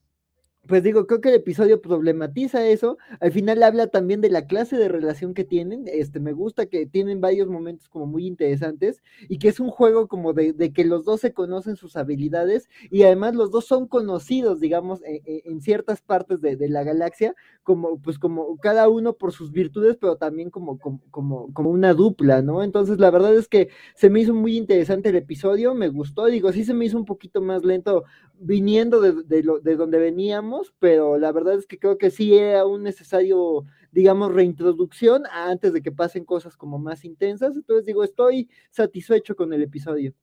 pues 0.67 0.83
digo, 0.83 1.05
creo 1.07 1.21
que 1.21 1.29
el 1.29 1.35
episodio 1.35 1.81
problematiza 1.81 2.67
eso. 2.67 2.97
Al 3.19 3.31
final 3.31 3.61
habla 3.63 3.87
también 3.87 4.21
de 4.21 4.29
la 4.29 4.47
clase 4.47 4.77
de 4.77 4.87
relación 4.87 5.33
que 5.33 5.43
tienen. 5.43 5.85
Este, 5.87 6.19
me 6.19 6.33
gusta 6.33 6.65
que 6.65 6.85
tienen 6.85 7.21
varios 7.21 7.47
momentos 7.47 7.87
como 7.89 8.05
muy 8.05 8.25
interesantes 8.25 9.01
y 9.29 9.37
que 9.37 9.49
es 9.49 9.59
un 9.59 9.69
juego 9.69 10.07
como 10.07 10.33
de, 10.33 10.55
que 10.73 10.85
los 10.85 11.05
dos 11.05 11.21
se 11.21 11.33
conocen 11.33 11.75
sus 11.75 11.95
habilidades 11.95 12.69
y 12.89 13.03
además 13.03 13.35
los 13.35 13.51
dos 13.51 13.65
son 13.65 13.87
conocidos, 13.87 14.59
digamos, 14.59 15.03
e, 15.03 15.21
e, 15.25 15.43
en, 15.45 15.61
ciertas 15.61 16.01
partes 16.01 16.41
de, 16.41 16.55
la 16.69 16.83
galaxia, 16.83 17.35
como, 17.63 17.99
pues 18.01 18.17
como 18.17 18.57
cada 18.57 18.89
uno 18.89 19.13
por 19.13 19.31
sus 19.31 19.51
virtudes, 19.51 19.97
pero 19.97 20.17
también 20.17 20.49
como, 20.49 20.79
como, 20.79 21.01
como, 21.11 21.53
como 21.53 21.69
una 21.69 21.93
dupla, 21.93 22.41
¿no? 22.41 22.63
Entonces, 22.63 22.99
la 22.99 23.11
verdad 23.11 23.35
es 23.35 23.47
que 23.47 23.69
se 23.95 24.09
me 24.09 24.21
hizo 24.21 24.33
muy 24.33 24.57
interesante 24.57 25.09
el 25.09 25.15
episodio, 25.15 25.75
me 25.75 25.89
gustó, 25.89 26.25
digo, 26.25 26.51
sí 26.51 26.65
se 26.65 26.73
me 26.73 26.85
hizo 26.85 26.97
un 26.97 27.05
poquito 27.05 27.41
más 27.41 27.63
lento 27.63 28.03
viniendo 28.39 29.01
de, 29.01 29.23
de, 29.23 29.43
lo, 29.43 29.59
de 29.59 29.75
donde 29.75 29.97
veníamos, 29.97 30.73
pero 30.79 31.17
la 31.17 31.31
verdad 31.31 31.55
es 31.55 31.65
que 31.65 31.79
creo 31.79 31.97
que 31.97 32.09
sí 32.09 32.37
era 32.37 32.65
un 32.65 32.83
necesario, 32.83 33.65
digamos, 33.91 34.33
reintroducción 34.33 35.23
antes 35.31 35.73
de 35.73 35.81
que 35.81 35.91
pasen 35.91 36.25
cosas 36.25 36.57
como 36.57 36.77
más 36.77 37.05
intensas. 37.05 37.55
Entonces 37.55 37.85
digo, 37.85 38.03
estoy 38.03 38.49
satisfecho 38.71 39.35
con 39.35 39.53
el 39.53 39.63
episodio. 39.63 40.13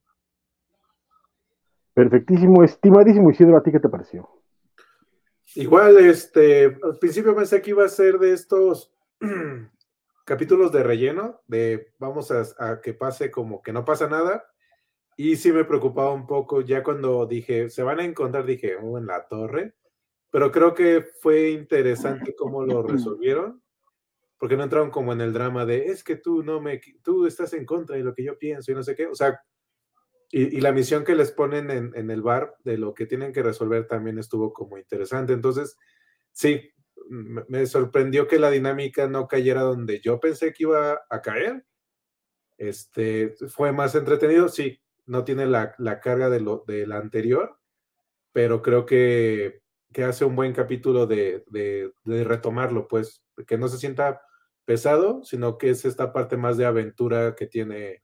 Perfectísimo, 1.95 2.64
estimadísimo 2.64 3.31
Isidro, 3.31 3.57
¿a 3.57 3.62
ti 3.62 3.71
qué 3.71 3.81
te 3.81 3.88
pareció? 3.88 4.28
Igual, 5.54 5.99
este, 5.99 6.78
al 6.83 6.99
principio 6.99 7.37
pensé 7.37 7.61
que 7.61 7.71
iba 7.71 7.85
a 7.85 7.88
ser 7.88 8.19
de 8.19 8.33
estos 8.33 8.95
capítulos 10.25 10.73
de 10.73 10.83
relleno, 10.83 11.42
de 11.47 11.92
vamos 11.99 12.31
a, 12.31 12.45
a 12.59 12.81
que 12.81 12.95
pase 12.95 13.31
como 13.31 13.62
que 13.62 13.73
no 13.73 13.85
pasa 13.85 14.09
nada, 14.09 14.52
y 15.31 15.37
sí 15.37 15.52
me 15.52 15.64
preocupaba 15.64 16.12
un 16.12 16.26
poco, 16.26 16.62
ya 16.62 16.83
cuando 16.83 17.26
dije, 17.26 17.71
se 17.71 17.83
van 17.83 18.00
a 18.00 18.05
encontrar, 18.05 18.45
dije, 18.45 18.76
oh, 18.76 18.99
en 18.99 19.07
la 19.07 19.29
torre, 19.29 19.75
pero 20.31 20.50
creo 20.50 20.75
que 20.75 21.02
fue 21.21 21.50
interesante 21.50 22.35
cómo 22.35 22.64
lo 22.64 22.83
resolvieron, 22.83 23.62
porque 24.38 24.57
no 24.57 24.64
entraron 24.64 24.91
como 24.91 25.12
en 25.12 25.21
el 25.21 25.33
drama 25.33 25.64
de, 25.67 25.87
es 25.87 26.02
que 26.02 26.17
tú 26.17 26.43
no 26.43 26.61
me, 26.61 26.81
tú 27.02 27.26
estás 27.26 27.52
en 27.52 27.64
contra 27.64 27.97
de 27.97 28.02
lo 28.02 28.14
que 28.14 28.25
yo 28.25 28.38
pienso 28.38 28.73
y 28.73 28.75
no 28.75 28.83
sé 28.83 28.97
qué, 28.97 29.07
o 29.07 29.14
sea, 29.14 29.41
y, 30.35 30.61
la 30.62 30.73
misión 30.73 31.05
que 31.05 31.14
les 31.14 31.31
ponen 31.31 31.71
en, 31.71 32.11
el 32.11 32.23
bar 32.23 32.57
de 32.64 32.79
lo 32.79 32.95
que 32.95 33.05
tienen 33.05 33.35
que 33.35 33.43
resolver 33.43 33.87
también 33.87 34.19
estuvo 34.19 34.50
como 34.55 34.79
interesante. 34.79 35.35
Entonces, 35.35 35.76
sí, 36.33 36.71
me, 37.07 37.67
sorprendió 37.67 38.26
que 38.26 38.38
la 38.38 38.50
dinámica 38.50 39.07
no 39.07 39.29
cayera 39.29 39.61
donde 39.61 40.00
yo 40.00 40.19
pensé 40.21 40.55
que 40.55 40.62
iba 40.62 41.02
a 41.11 41.21
caer. 41.21 41.67
Este, 42.57 43.35
fue 43.49 43.73
más 43.73 43.95
entretenido, 43.95 44.49
sí, 44.49 44.82
no 45.07 45.25
tiene 45.25 45.47
la, 45.47 45.75
carga 46.01 46.31
de 46.31 46.41
lo 46.41 46.65
de 46.67 46.87
la 46.87 46.99
anterior, 46.99 47.59
pero 48.33 48.63
creo 48.63 48.87
que, 48.87 49.61
hace 50.05 50.25
un 50.25 50.37
buen 50.37 50.53
capítulo 50.53 51.07
de, 51.07 51.45
de, 51.51 52.25
retomarlo, 52.25 52.89
pues, 52.89 53.23
que 53.47 53.59
no 53.59 53.69
se 53.69 53.79
sienta 53.79 54.23
pesado, 54.65 55.23
sino 55.25 55.59
que 55.59 55.71
es 55.71 55.85
esta 55.85 56.13
parte 56.13 56.37
más 56.37 56.57
de 56.57 56.67
aventura 56.67 57.35
que 57.35 57.47
tiene 57.47 58.03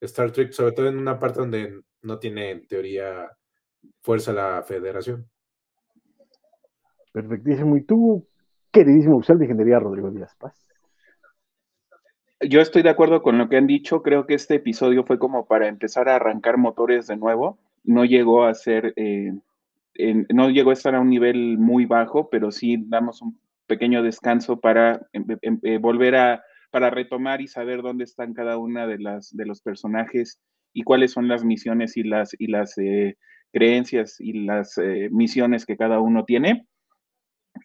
Star 0.00 0.30
Trek, 0.32 0.52
sobre 0.52 0.72
todo 0.72 0.88
en 0.88 0.98
una 0.98 1.18
parte 1.18 1.40
donde 1.40 1.82
no 2.02 2.18
tiene 2.18 2.50
en 2.50 2.66
teoría 2.66 3.30
fuerza 4.02 4.32
la 4.32 4.62
federación. 4.62 5.28
Perfectísimo. 7.12 7.76
¿Y 7.76 7.84
tú, 7.84 8.28
queridísimo 8.70 9.16
oficial 9.16 9.38
de 9.38 9.46
Ingeniería 9.46 9.78
Rodrigo 9.78 10.10
Díaz 10.10 10.34
Paz? 10.36 10.66
Yo 12.40 12.60
estoy 12.60 12.82
de 12.82 12.90
acuerdo 12.90 13.22
con 13.22 13.38
lo 13.38 13.48
que 13.48 13.56
han 13.56 13.66
dicho. 13.66 14.02
Creo 14.02 14.26
que 14.26 14.34
este 14.34 14.56
episodio 14.56 15.04
fue 15.04 15.18
como 15.18 15.46
para 15.46 15.68
empezar 15.68 16.08
a 16.08 16.16
arrancar 16.16 16.58
motores 16.58 17.06
de 17.06 17.16
nuevo. 17.16 17.58
No 17.82 18.04
llegó 18.04 18.44
a 18.44 18.54
ser, 18.54 18.92
eh, 18.96 19.32
no 20.28 20.50
llegó 20.50 20.70
a 20.70 20.74
estar 20.74 20.94
a 20.94 21.00
un 21.00 21.08
nivel 21.08 21.56
muy 21.58 21.86
bajo, 21.86 22.28
pero 22.28 22.50
sí 22.50 22.76
damos 22.88 23.22
un 23.22 23.38
pequeño 23.66 24.02
descanso 24.02 24.60
para 24.60 25.06
em, 25.12 25.24
em, 25.42 25.58
eh, 25.62 25.78
volver 25.78 26.16
a 26.16 26.42
para 26.70 26.90
retomar 26.90 27.40
y 27.40 27.48
saber 27.48 27.80
dónde 27.80 28.04
están 28.04 28.34
cada 28.34 28.58
una 28.58 28.86
de 28.86 28.98
las 28.98 29.34
de 29.34 29.46
los 29.46 29.62
personajes 29.62 30.38
y 30.74 30.82
cuáles 30.82 31.12
son 31.12 31.28
las 31.28 31.44
misiones 31.44 31.96
y 31.96 32.02
las 32.02 32.34
y 32.38 32.48
las 32.48 32.76
eh, 32.78 33.16
creencias 33.52 34.20
y 34.20 34.44
las 34.44 34.76
eh, 34.78 35.08
misiones 35.10 35.64
que 35.64 35.76
cada 35.76 36.00
uno 36.00 36.24
tiene. 36.24 36.66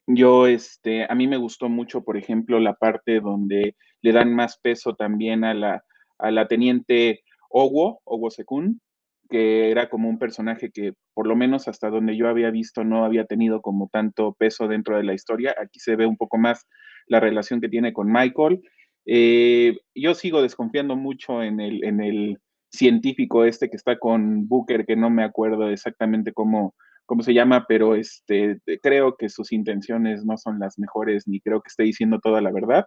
Yo, 0.07 0.48
este, 0.48 1.05
a 1.10 1.15
mí 1.15 1.27
me 1.27 1.38
gustó 1.38 1.69
mucho, 1.69 2.03
por 2.03 2.17
ejemplo, 2.17 2.60
la 2.60 2.74
parte 2.75 3.19
donde 3.19 3.75
le 4.01 4.12
dan 4.12 4.33
más 4.33 4.60
peso 4.60 4.95
también 4.95 5.43
a 5.43 5.53
la, 5.53 5.83
a 6.17 6.31
la 6.31 6.48
teniente 6.48 7.21
Owo, 7.50 8.01
Owo 8.03 8.29
Sekun, 8.29 8.81
que 9.29 9.71
era 9.71 9.89
como 9.89 10.10
un 10.10 10.19
personaje 10.19 10.71
que, 10.71 10.93
por 11.13 11.27
lo 11.27 11.36
menos 11.36 11.67
hasta 11.67 11.89
donde 11.89 12.17
yo 12.17 12.27
había 12.27 12.51
visto, 12.51 12.83
no 12.83 13.05
había 13.05 13.25
tenido 13.25 13.62
como 13.62 13.89
tanto 13.91 14.33
peso 14.33 14.67
dentro 14.67 14.98
de 14.98 15.03
la 15.03 15.13
historia. 15.13 15.55
Aquí 15.62 15.79
se 15.79 15.95
ve 15.95 16.05
un 16.05 16.17
poco 16.17 16.38
más 16.38 16.67
la 17.07 17.19
relación 17.19 17.62
que 17.62 17.69
tiene 17.69 17.93
con 17.93 18.12
Michael 18.12 18.62
eh, 19.05 19.79
yo 19.95 20.13
sigo 20.13 20.41
desconfiando 20.41 20.95
mucho 20.95 21.41
en 21.41 21.60
el, 21.60 21.83
en 21.83 22.01
el 22.01 22.39
científico 22.71 23.45
este 23.45 23.69
que 23.69 23.77
está 23.77 23.98
con 23.98 24.48
Booker, 24.48 24.86
que 24.86 24.95
no 24.95 25.10
me 25.10 25.24
acuerdo 25.24 25.69
exactamente 25.69 26.33
cómo, 26.33 26.75
cómo 27.05 27.24
se 27.24 27.34
llama, 27.34 27.65
pero 27.67 27.96
este, 27.96 28.60
creo 28.81 29.15
que 29.17 29.29
sus 29.29 29.51
intenciones 29.51 30.25
no 30.25 30.38
son 30.38 30.60
las 30.60 30.79
mejores, 30.79 31.27
ni 31.27 31.41
creo 31.41 31.62
que 31.62 31.67
esté 31.67 31.84
diciendo 31.84 32.20
toda 32.20 32.41
la 32.41 32.51
verdad. 32.51 32.86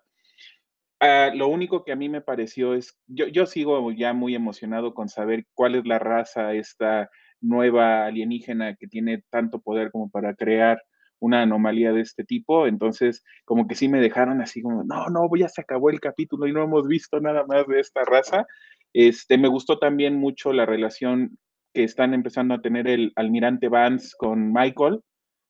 Ah, 1.01 1.31
lo 1.35 1.49
único 1.49 1.85
que 1.85 1.93
a 1.93 1.97
mí 1.97 2.09
me 2.09 2.23
pareció 2.23 2.75
es, 2.75 2.97
yo, 3.07 3.27
yo 3.27 3.47
sigo 3.47 3.93
ya 3.93 4.13
muy 4.13 4.35
emocionado 4.35 4.95
con 4.95 5.09
saber 5.09 5.45
cuál 5.55 5.75
es 5.75 5.85
la 5.85 5.99
raza, 5.99 6.55
esta 6.55 7.11
nueva 7.41 8.07
alienígena 8.07 8.75
que 8.77 8.87
tiene 8.87 9.23
tanto 9.31 9.61
poder 9.61 9.91
como 9.91 10.11
para 10.11 10.35
crear 10.35 10.83
una 11.19 11.43
anomalía 11.43 11.93
de 11.93 12.01
este 12.01 12.25
tipo, 12.25 12.67
entonces 12.67 13.23
como 13.45 13.67
que 13.67 13.75
sí 13.75 13.89
me 13.89 14.01
dejaron 14.01 14.41
así 14.41 14.63
como, 14.63 14.85
no, 14.85 15.09
no, 15.09 15.29
ya 15.37 15.49
se 15.49 15.61
acabó 15.61 15.91
el 15.91 16.01
capítulo 16.01 16.47
y 16.47 16.53
no 16.53 16.63
hemos 16.63 16.87
visto 16.87 17.21
nada 17.21 17.45
más 17.47 17.67
de 17.67 17.81
esta 17.81 18.05
raza. 18.05 18.47
Este, 18.93 19.39
me 19.39 19.49
gustó 19.49 19.79
también 19.79 20.17
mucho 20.17 20.53
la 20.53 20.67
relación 20.67 21.39
que 21.75 21.85
están 21.85 22.15
empezando 22.15 22.55
a 22.55 22.63
tener 22.63 22.89
el 22.89 23.13
almirante 23.17 23.69
Vance 23.69 24.13
con 24.17 24.53
Michael. 24.53 25.01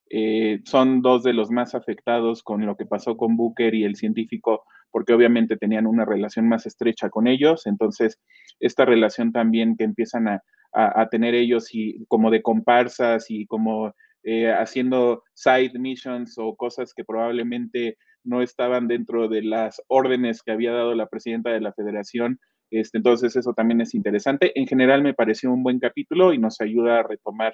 Eh, 0.09 0.59
son 0.65 1.01
dos 1.01 1.23
de 1.23 1.33
los 1.33 1.51
más 1.51 1.75
afectados 1.75 2.43
con 2.43 2.65
lo 2.65 2.75
que 2.75 2.85
pasó 2.85 3.15
con 3.17 3.37
Booker 3.37 3.73
y 3.73 3.85
el 3.85 3.95
científico, 3.95 4.63
porque 4.91 5.13
obviamente 5.13 5.57
tenían 5.57 5.87
una 5.87 6.05
relación 6.05 6.49
más 6.49 6.65
estrecha 6.65 7.09
con 7.09 7.27
ellos. 7.27 7.65
Entonces, 7.67 8.19
esta 8.59 8.85
relación 8.85 9.31
también 9.31 9.75
que 9.77 9.85
empiezan 9.85 10.27
a, 10.27 10.41
a 10.73 11.07
tener 11.09 11.35
ellos 11.35 11.73
y 11.73 12.05
como 12.07 12.31
de 12.31 12.41
comparsas 12.41 13.27
y 13.29 13.45
como 13.45 13.93
eh, 14.27 14.51
haciendo 14.51 15.21
side 15.35 15.77
missions 15.77 16.39
o 16.39 16.55
cosas 16.55 16.95
que 16.95 17.03
probablemente 17.05 17.95
no 18.23 18.41
estaban 18.41 18.87
dentro 18.87 19.27
de 19.29 19.43
las 19.43 19.79
órdenes 19.87 20.41
que 20.41 20.51
había 20.51 20.71
dado 20.71 20.95
la 20.95 21.05
presidenta 21.05 21.51
de 21.51 21.61
la 21.61 21.73
federación. 21.73 22.39
Este, 22.71 22.97
entonces 22.97 23.35
eso 23.35 23.53
también 23.53 23.81
es 23.81 23.93
interesante. 23.93 24.51
En 24.59 24.67
general 24.67 25.03
me 25.03 25.13
pareció 25.13 25.51
un 25.51 25.63
buen 25.63 25.79
capítulo 25.79 26.33
y 26.33 26.39
nos 26.39 26.61
ayuda 26.61 26.99
a 26.99 27.03
retomar 27.03 27.53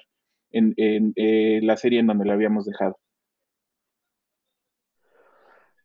en, 0.50 0.74
eh, 0.76 1.60
la 1.62 1.76
serie 1.76 2.00
en 2.00 2.06
donde 2.06 2.24
la 2.24 2.34
habíamos 2.34 2.66
dejado. 2.66 2.96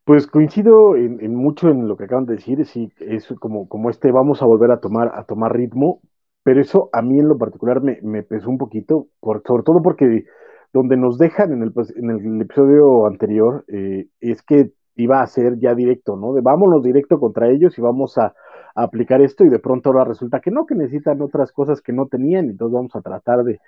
Pues 0.04 0.26
coincido 0.26 0.96
en, 0.96 1.36
mucho 1.36 1.70
en 1.70 1.88
lo 1.88 1.98
que 1.98 2.06
acaban 2.06 2.26
de 2.26 2.36
decir, 2.36 2.66
sí, 2.66 2.90
es 3.00 3.28
como, 3.40 3.90
este, 3.90 4.10
vamos 4.12 4.42
a 4.42 4.46
volver 4.46 4.72
a 4.72 4.80
tomar, 4.80 5.12
a 5.14 5.26
tomar 5.26 5.54
ritmo, 5.54 6.02
pero 6.44 6.62
eso 6.62 6.90
a 6.94 7.02
mí 7.02 7.20
en 7.20 7.28
lo 7.28 7.38
particular 7.38 7.82
me, 7.82 8.24
pesó 8.24 8.50
un 8.50 8.58
poquito, 8.58 9.10
por, 9.20 9.44
sobre 9.46 9.64
todo 9.64 9.82
porque 9.82 10.24
donde 10.72 10.96
nos 10.96 11.18
dejan 11.18 11.52
en 11.52 11.62
el, 11.62 11.74
pues, 11.74 11.94
episodio 11.98 13.06
anterior 13.06 13.66
eh, 13.68 14.08
es 14.22 14.42
que 14.44 14.72
iba 14.98 15.22
a 15.22 15.28
ser 15.28 15.58
ya 15.60 15.74
directo, 15.74 16.16
¿no? 16.16 16.34
De 16.34 16.42
vámonos 16.42 16.84
directo 16.84 17.20
contra 17.20 17.50
ellos 17.50 17.78
y 17.78 17.82
vamos 17.82 18.18
a, 18.18 18.34
aplicar 18.76 19.22
esto 19.22 19.44
y 19.44 19.50
de 19.50 19.58
pronto 19.58 19.90
ahora 19.90 20.04
resulta 20.04 20.40
que 20.40 20.52
no, 20.52 20.68
que 20.68 20.76
necesitan 20.76 21.20
otras 21.24 21.52
cosas 21.52 21.82
que 21.82 21.92
no 21.94 22.06
tenían 22.06 22.48
entonces 22.48 22.76
vamos 22.76 22.96
a 22.96 23.02
tratar 23.02 23.44
de, 23.44 23.60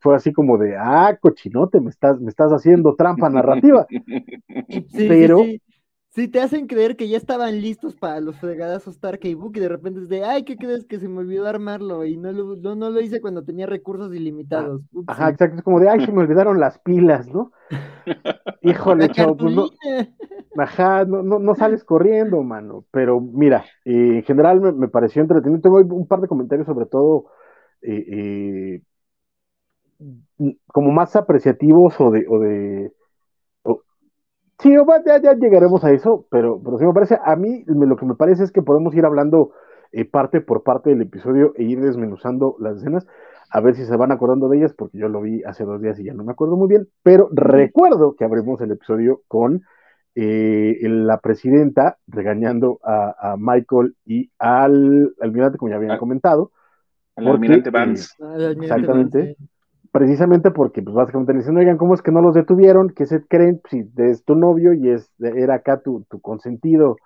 fue 0.00 0.16
así 0.16 0.32
como 0.32 0.58
de, 0.58 0.76
ah, 0.76 1.16
cochinote, 1.20 1.80
me 1.80 1.90
estás, 1.90 2.20
me 2.20 2.28
estás 2.28 2.50
haciendo 2.50 2.96
trampa 2.96 3.30
narrativa. 3.30 3.86
Pero 4.96 5.44
Sí, 6.12 6.26
te 6.26 6.40
hacen 6.40 6.66
creer 6.66 6.96
que 6.96 7.08
ya 7.08 7.16
estaban 7.16 7.60
listos 7.60 7.94
para 7.94 8.18
los 8.18 8.34
fregadazos 8.34 8.96
Stark 8.96 9.20
y 9.22 9.34
Book 9.34 9.52
y 9.54 9.60
de 9.60 9.68
repente 9.68 10.00
es 10.00 10.08
de, 10.08 10.24
ay, 10.24 10.42
¿qué 10.42 10.56
crees 10.56 10.84
que 10.84 10.98
se 10.98 11.06
me 11.06 11.20
olvidó 11.20 11.46
armarlo? 11.46 12.04
Y 12.04 12.16
no 12.16 12.32
lo, 12.32 12.56
no, 12.56 12.90
lo 12.90 13.00
hice 13.00 13.20
cuando 13.20 13.44
tenía 13.44 13.66
recursos 13.66 14.12
ilimitados. 14.12 14.82
Ajá, 15.06 15.28
exacto, 15.28 15.58
es 15.58 15.62
como 15.62 15.78
de, 15.78 15.88
ay, 15.88 16.04
se 16.04 16.10
me 16.10 16.22
olvidaron 16.22 16.58
las 16.58 16.80
pilas, 16.80 17.28
¿no? 17.28 17.52
Híjole, 18.62 19.08
chavo, 19.10 19.36
pues 19.36 19.54
no, 19.54 19.70
ajá, 20.60 21.04
no, 21.04 21.22
no, 21.22 21.54
sales 21.54 21.84
corriendo, 21.84 22.42
mano. 22.42 22.84
Pero 22.90 23.20
mira, 23.20 23.64
eh, 23.84 24.16
en 24.16 24.22
general 24.22 24.60
me, 24.60 24.88
pareció 24.88 25.22
entretenido. 25.22 25.60
Tengo 25.60 25.78
un 25.78 26.06
par 26.06 26.20
de 26.20 26.28
comentarios 26.28 26.66
sobre 26.66 26.86
todo 26.86 27.26
eh, 27.82 28.82
eh, 30.38 30.56
como 30.66 30.92
más 30.92 31.16
apreciativos 31.16 32.00
o 32.00 32.10
de, 32.10 32.26
o 32.28 32.38
de 32.38 32.92
Sí, 34.58 34.70
ya, 35.06 35.22
ya 35.22 35.34
llegaremos 35.34 35.82
a 35.84 35.90
eso, 35.90 36.26
pero, 36.30 36.60
pero 36.62 36.76
sí 36.76 36.84
me 36.84 36.92
parece, 36.92 37.18
a 37.24 37.34
mí 37.34 37.64
lo 37.66 37.96
que 37.96 38.04
me 38.04 38.14
parece 38.14 38.44
es 38.44 38.52
que 38.52 38.60
podemos 38.60 38.94
ir 38.94 39.06
hablando 39.06 39.52
parte 40.12 40.42
por 40.42 40.62
parte 40.62 40.90
del 40.90 41.00
episodio 41.00 41.54
e 41.56 41.64
ir 41.64 41.80
desmenuzando 41.80 42.56
las 42.58 42.76
escenas, 42.76 43.06
a 43.50 43.60
ver 43.60 43.74
si 43.74 43.86
se 43.86 43.96
van 43.96 44.12
acordando 44.12 44.48
de 44.48 44.58
ellas, 44.58 44.74
porque 44.74 44.98
yo 44.98 45.08
lo 45.08 45.22
vi 45.22 45.42
hace 45.44 45.64
dos 45.64 45.80
días 45.80 45.98
y 45.98 46.04
ya 46.04 46.12
no 46.12 46.24
me 46.24 46.32
acuerdo 46.32 46.56
muy 46.56 46.68
bien, 46.68 46.88
pero 47.02 47.30
recuerdo 47.32 48.14
que 48.16 48.24
abrimos 48.24 48.60
el 48.60 48.72
episodio 48.72 49.22
con 49.28 49.62
eh, 50.14 50.78
la 50.82 51.18
presidenta 51.18 51.98
regañando 52.06 52.80
a, 52.82 53.36
Michael 53.38 53.96
y 54.04 54.30
al 54.38 55.14
almirante, 55.20 55.58
como 55.58 55.70
ya 55.70 55.76
habían 55.76 55.98
comentado. 55.98 56.52
Al 57.16 57.28
almirante 57.28 57.70
Vance. 57.70 58.14
Eh, 58.38 58.56
exactamente 58.60 59.36
precisamente 59.92 60.50
porque 60.50 60.82
pues 60.82 60.94
básicamente 60.94 61.32
le 61.32 61.40
dicen, 61.40 61.56
oigan, 61.56 61.76
¿cómo 61.76 61.94
es 61.94 62.02
que 62.02 62.12
no 62.12 62.20
los 62.20 62.34
detuvieron? 62.34 62.90
¿Qué 62.90 63.06
se 63.06 63.26
creen? 63.26 63.60
Si 63.68 63.90
es 63.96 64.24
tu 64.24 64.34
novio 64.34 64.72
y 64.72 64.90
es, 64.90 65.10
era 65.18 65.56
acá 65.56 65.80
tu, 65.80 66.04
consentido. 66.22 66.96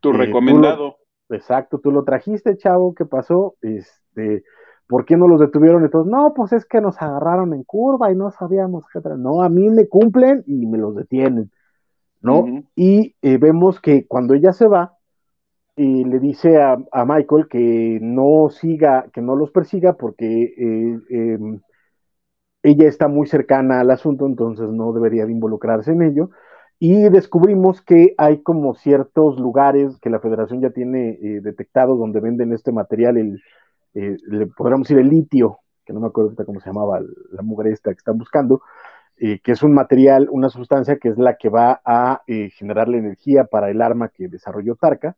Tu 0.00 0.10
eh, 0.10 0.18
recomendado. 0.18 0.96
exacto, 1.30 1.78
tú 1.78 1.90
lo 1.90 2.04
trajiste, 2.04 2.56
chavo, 2.56 2.94
¿qué 2.94 3.06
pasó? 3.06 3.56
Este, 3.62 4.44
¿por 4.86 5.04
qué 5.04 5.16
no 5.16 5.26
los 5.26 5.40
detuvieron? 5.40 5.84
Entonces, 5.84 6.10
no, 6.10 6.34
pues 6.34 6.52
es 6.52 6.66
que 6.66 6.80
nos 6.80 7.00
agarraron 7.00 7.54
en 7.54 7.64
curva 7.64 8.12
y 8.12 8.16
no 8.16 8.30
sabíamos 8.30 8.84
qué 8.92 9.00
No, 9.16 9.42
a 9.42 9.48
mí 9.48 9.70
me 9.70 9.88
cumplen 9.88 10.44
y 10.46 10.66
me 10.66 10.78
los 10.78 10.94
detienen, 10.94 11.50
¿no? 12.24 12.64
Y 12.74 13.14
eh, 13.20 13.36
vemos 13.36 13.80
que 13.80 14.06
cuando 14.06 14.34
ella 14.34 14.52
se 14.52 14.66
va, 14.66 14.94
y 15.76 16.04
le 16.04 16.20
dice 16.20 16.56
a, 16.62 16.76
Michael 17.04 17.48
que 17.48 17.98
no 18.00 18.48
siga, 18.48 19.06
que 19.12 19.20
no 19.20 19.36
los 19.36 19.50
persiga 19.50 19.94
porque 19.94 20.24
eh, 20.56 21.00
em, 21.10 21.60
ella 22.62 22.88
está 22.88 23.08
muy 23.08 23.26
cercana 23.26 23.80
al 23.80 23.90
asunto, 23.90 24.26
entonces 24.26 24.68
no 24.70 24.92
debería 24.92 25.26
de 25.26 25.32
involucrarse 25.32 25.92
en 25.92 26.02
ello. 26.02 26.30
Y 26.78 27.08
descubrimos 27.10 27.82
que 27.82 28.14
hay 28.16 28.42
como 28.42 28.74
ciertos 28.74 29.38
lugares 29.38 29.98
que 30.00 30.10
la 30.10 30.20
federación 30.20 30.62
ya 30.62 30.70
tiene 30.70 31.18
eh, 31.20 31.40
detectados 31.42 31.98
donde 31.98 32.20
venden 32.20 32.52
este 32.52 32.72
material, 32.72 33.18
el, 33.18 33.42
le 33.92 34.46
podríamos 34.46 34.88
decir 34.88 34.98
el 34.98 35.10
litio, 35.10 35.58
que 35.84 35.92
no 35.92 36.00
me 36.00 36.06
acuerdo 36.06 36.34
cómo 36.46 36.60
se 36.60 36.70
llamaba 36.70 37.00
la 37.32 37.42
mujer 37.42 37.72
esta 37.72 37.90
que 37.90 37.98
están 37.98 38.16
buscando, 38.16 38.62
eh, 39.18 39.40
que 39.40 39.52
es 39.52 39.62
un 39.62 39.74
material, 39.74 40.28
una 40.30 40.48
sustancia 40.48 40.98
que 40.98 41.08
es 41.08 41.18
la 41.18 41.36
que 41.36 41.48
va 41.48 41.80
a 41.84 42.22
generar 42.26 42.88
la 42.88 42.98
energía 42.98 43.44
para 43.44 43.70
el 43.70 43.82
arma 43.82 44.08
que 44.08 44.28
desarrolló 44.28 44.76
Tarka. 44.76 45.16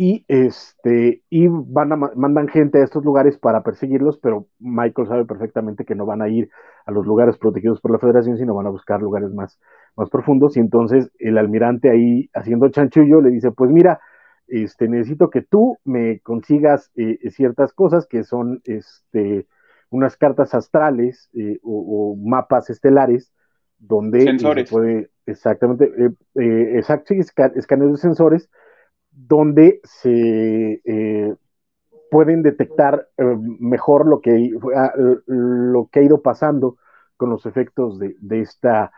y 0.00 0.24
este 0.28 1.22
y 1.28 1.48
mandan 1.48 2.48
gente 2.48 2.80
a 2.80 2.84
estos 2.84 3.04
lugares 3.04 3.36
para 3.36 3.64
perseguirlos, 3.64 4.18
pero 4.18 4.46
Michael 4.60 5.08
sabe 5.08 5.24
perfectamente 5.24 5.84
que 5.84 5.96
no 5.96 6.06
van 6.06 6.22
a 6.22 6.28
ir 6.28 6.50
a 6.86 6.92
los 6.92 7.04
lugares 7.04 7.36
protegidos 7.36 7.80
por 7.80 7.90
la 7.90 7.98
Federación, 7.98 8.38
sino 8.38 8.54
van 8.54 8.66
a 8.66 8.70
buscar 8.70 9.00
lugares 9.02 9.32
más, 9.34 9.58
más 9.96 10.08
profundos. 10.08 10.56
Y 10.56 10.60
entonces 10.60 11.10
el 11.18 11.36
almirante 11.36 11.90
ahí 11.90 12.30
haciendo 12.32 12.68
chanchullo 12.70 13.20
le 13.20 13.30
dice, 13.30 13.50
pues 13.50 13.70
mira, 13.72 14.00
este, 14.46 14.88
necesito 14.88 15.30
que 15.30 15.42
tú 15.42 15.78
me 15.84 16.20
consigas 16.20 16.90
eh, 16.96 17.18
ciertas 17.30 17.72
cosas 17.72 18.06
que 18.06 18.22
son 18.24 18.62
este, 18.64 19.46
unas 19.90 20.16
cartas 20.16 20.54
astrales 20.54 21.30
eh, 21.34 21.58
o, 21.62 22.16
mapas 22.16 22.70
estelares 22.70 23.32
donde 23.78 24.38
se 24.38 24.64
puede 24.64 25.10
exactamente, 25.26 25.92
eh, 26.34 26.72
exacto, 26.76 27.14
escaneos 27.14 27.92
de 27.92 27.98
sensores 27.98 28.50
donde 29.10 29.80
se 29.84 30.80
eh, 30.84 31.34
pueden 32.10 32.42
detectar 32.42 33.08
eh, 33.16 33.24
mejor 33.58 34.06
lo 34.06 34.20
que, 34.20 34.50
ah, 34.74 34.92
lo 35.26 35.88
que 35.90 36.00
ha 36.00 36.02
ido 36.02 36.22
pasando 36.22 36.76
con 37.16 37.30
los 37.30 37.46
efectos 37.46 37.98
de, 37.98 38.14
esta 38.30 38.92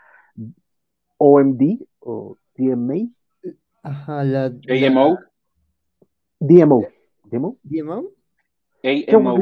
OMD 1.16 1.82
o 2.00 2.36
DMA. 2.56 3.08
Ajá, 3.82 4.24
la, 4.24 4.46
AMO. 4.46 5.18
DMO. 6.38 6.86
¿DMO? 7.24 7.56
DMO. 7.62 8.19
AMO. 8.82 9.36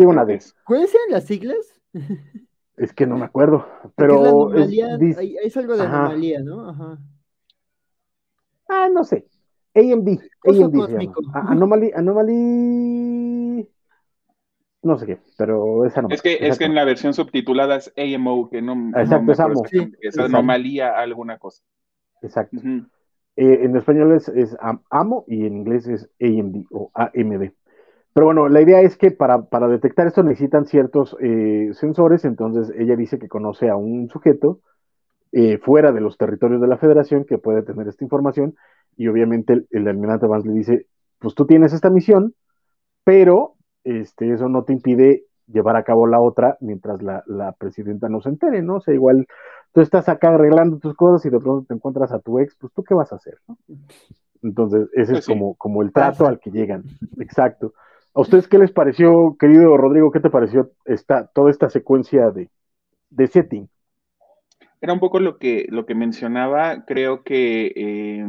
¿Cuáles 0.65 0.95
eran 0.95 1.11
las 1.11 1.25
siglas? 1.25 1.81
Es 2.77 2.93
que 2.93 3.07
no 3.07 3.17
me 3.17 3.25
acuerdo, 3.25 3.67
pero 3.97 4.55
es, 4.55 4.71
es, 4.71 5.57
algo 5.57 5.77
de 5.77 5.83
anomalía, 5.83 6.41
¿no? 6.41 6.71
Ajá. 6.71 6.99
Ah, 8.69 8.89
no 8.93 9.03
sé. 9.03 9.27
AMD. 9.75 10.21
AMD 10.45 11.11
Anomaly, 11.35 11.93
Anomaly. 11.95 13.69
No 14.83 14.97
sé 14.97 15.07
qué, 15.07 15.19
pero 15.37 15.85
esa 15.85 16.03
no. 16.03 16.09
Es 16.11 16.23
que, 16.23 16.39
es 16.41 16.59
que 16.59 16.65
en 16.65 16.75
la 16.75 16.85
versión 16.85 17.15
subtitulada 17.15 17.77
es 17.77 17.93
AMO, 17.97 18.49
que 18.49 18.63
no. 18.63 18.91
Exacto, 18.97 19.33
es 19.33 19.41
AMO. 19.41 19.63
Es, 20.01 20.19
anomalía 20.19 20.97
alguna 20.97 21.39
cosa. 21.39 21.63
Exacto. 22.23 22.59
Eh, 23.37 23.61
en 23.63 23.77
español 23.77 24.15
es, 24.15 24.29
es, 24.29 24.57
AMO 24.91 25.25
y 25.27 25.47
en 25.47 25.59
inglés 25.59 25.87
es 25.89 26.09
AMD 26.21 26.67
o 26.71 26.91
AMD. 26.95 27.53
Pero 28.13 28.27
bueno, 28.27 28.49
la 28.49 28.61
idea 28.61 28.81
es 28.81 28.97
que 28.97 29.11
para, 29.11 29.43
para 29.43 29.69
detectar 29.69 30.07
esto 30.07 30.23
necesitan 30.23 30.67
ciertos 30.67 31.17
eh, 31.21 31.71
sensores, 31.73 32.25
entonces 32.25 32.75
ella 32.77 32.97
dice 32.97 33.19
que 33.19 33.29
conoce 33.29 33.69
a 33.69 33.77
un 33.77 34.09
sujeto 34.09 34.61
eh, 35.31 35.59
fuera 35.59 35.93
de 35.93 36.01
los 36.01 36.17
territorios 36.17 36.61
de 36.61 36.69
la 36.69 36.79
federación 36.79 37.25
que 37.25 37.39
puede 37.39 37.63
tener 37.63 37.87
esta 37.87 38.03
información 38.03 38.57
y 38.97 39.09
obviamente 39.09 39.67
el, 39.71 39.87
almirante 39.87 40.27
Vance 40.27 40.49
le 40.49 40.55
dice, 40.55 40.87
pues 41.19 41.35
tú 41.35 41.47
tienes 41.47 41.73
esta 41.73 41.91
misión, 41.91 42.35
pero 43.05 43.55
este, 43.85 44.33
eso 44.33 44.49
no 44.49 44.65
te 44.65 44.73
impide 44.73 45.25
llevar 45.47 45.77
a 45.77 45.85
cabo 45.85 46.07
la 46.07 46.21
otra 46.21 46.57
mientras 46.61 47.01
la, 47.03 47.53
presidenta 47.59 48.09
no 48.09 48.21
se 48.21 48.31
entere, 48.31 48.63
¿no? 48.63 48.77
O 48.77 48.81
sea, 48.81 48.95
igual 48.95 49.27
tú 49.73 49.81
estás 49.81 50.09
acá 50.09 50.35
arreglando 50.35 50.79
tus 50.79 50.95
cosas 50.95 51.25
y 51.27 51.31
de 51.31 51.39
pronto 51.39 51.67
te 51.67 51.75
encuentras 51.75 52.11
a 52.13 52.21
tu 52.21 52.39
ex, 52.39 52.57
pues 52.59 52.73
tú 52.73 52.83
qué 52.83 52.95
vas 52.95 53.13
a 53.13 53.17
hacer, 53.17 53.39
¿no? 53.47 53.57
Entonces, 54.43 54.89
ese 54.93 55.03
es 55.03 55.11
pues 55.11 55.27
como, 55.27 55.55
como 55.55 55.83
el 55.83 55.93
trato 55.93 56.27
al 56.27 56.39
que 56.39 56.51
llegan. 56.51 56.85
Exacto. 57.19 57.75
¿A 58.19 58.21
ustedes 58.21 58.49
qué 58.49 58.59
les 58.59 58.73
pareció, 58.73 59.37
querido 59.39 59.77
Rodrigo? 59.77 60.11
¿Qué 60.11 60.19
te 60.19 60.29
pareció 60.29 60.73
esta, 60.87 61.29
toda 61.29 61.53
esta 61.53 61.71
secuencia 61.71 62.33
de, 62.33 62.51
de 63.11 63.27
setting? 63.29 63.69
Era 64.81 64.93
un 64.93 64.99
poco 64.99 65.21
lo 65.21 65.39
que, 65.39 65.67
lo 65.69 65.87
que 65.87 65.95
mencionaba. 65.95 66.85
Creo 66.85 67.23
que 67.23 67.73
eh, 67.77 68.27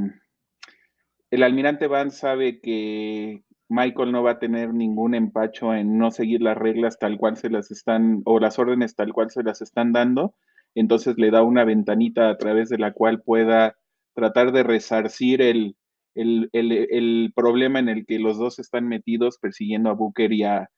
el 1.31 1.41
almirante 1.41 1.87
Van 1.87 2.11
sabe 2.11 2.59
que 2.61 3.41
Michael 3.67 4.11
no 4.11 4.21
va 4.21 4.33
a 4.33 4.39
tener 4.39 4.75
ningún 4.75 5.15
empacho 5.15 5.73
en 5.73 5.97
no 5.97 6.11
seguir 6.11 6.43
las 6.43 6.55
reglas 6.55 6.99
tal 6.99 7.17
cual 7.17 7.37
se 7.37 7.49
las 7.49 7.71
están, 7.71 8.21
o 8.25 8.39
las 8.39 8.59
órdenes 8.59 8.95
tal 8.95 9.11
cual 9.11 9.31
se 9.31 9.41
las 9.41 9.63
están 9.63 9.91
dando. 9.91 10.35
Entonces 10.75 11.17
le 11.17 11.31
da 11.31 11.41
una 11.41 11.63
ventanita 11.63 12.29
a 12.29 12.37
través 12.37 12.69
de 12.69 12.77
la 12.77 12.93
cual 12.93 13.23
pueda 13.23 13.75
tratar 14.13 14.51
de 14.51 14.61
resarcir 14.61 15.41
el, 15.41 15.75
el, 16.21 17.33
problema 17.35 17.79
en 17.79 17.89
el 17.89 18.05
que 18.05 18.19
los 18.19 18.37
dos 18.37 18.59
están 18.59 18.87
metidos 18.87 19.37
persiguiendo 19.39 19.89
a 19.89 19.93
Booker 19.93 20.31
y 20.33 20.43
a 20.43 20.69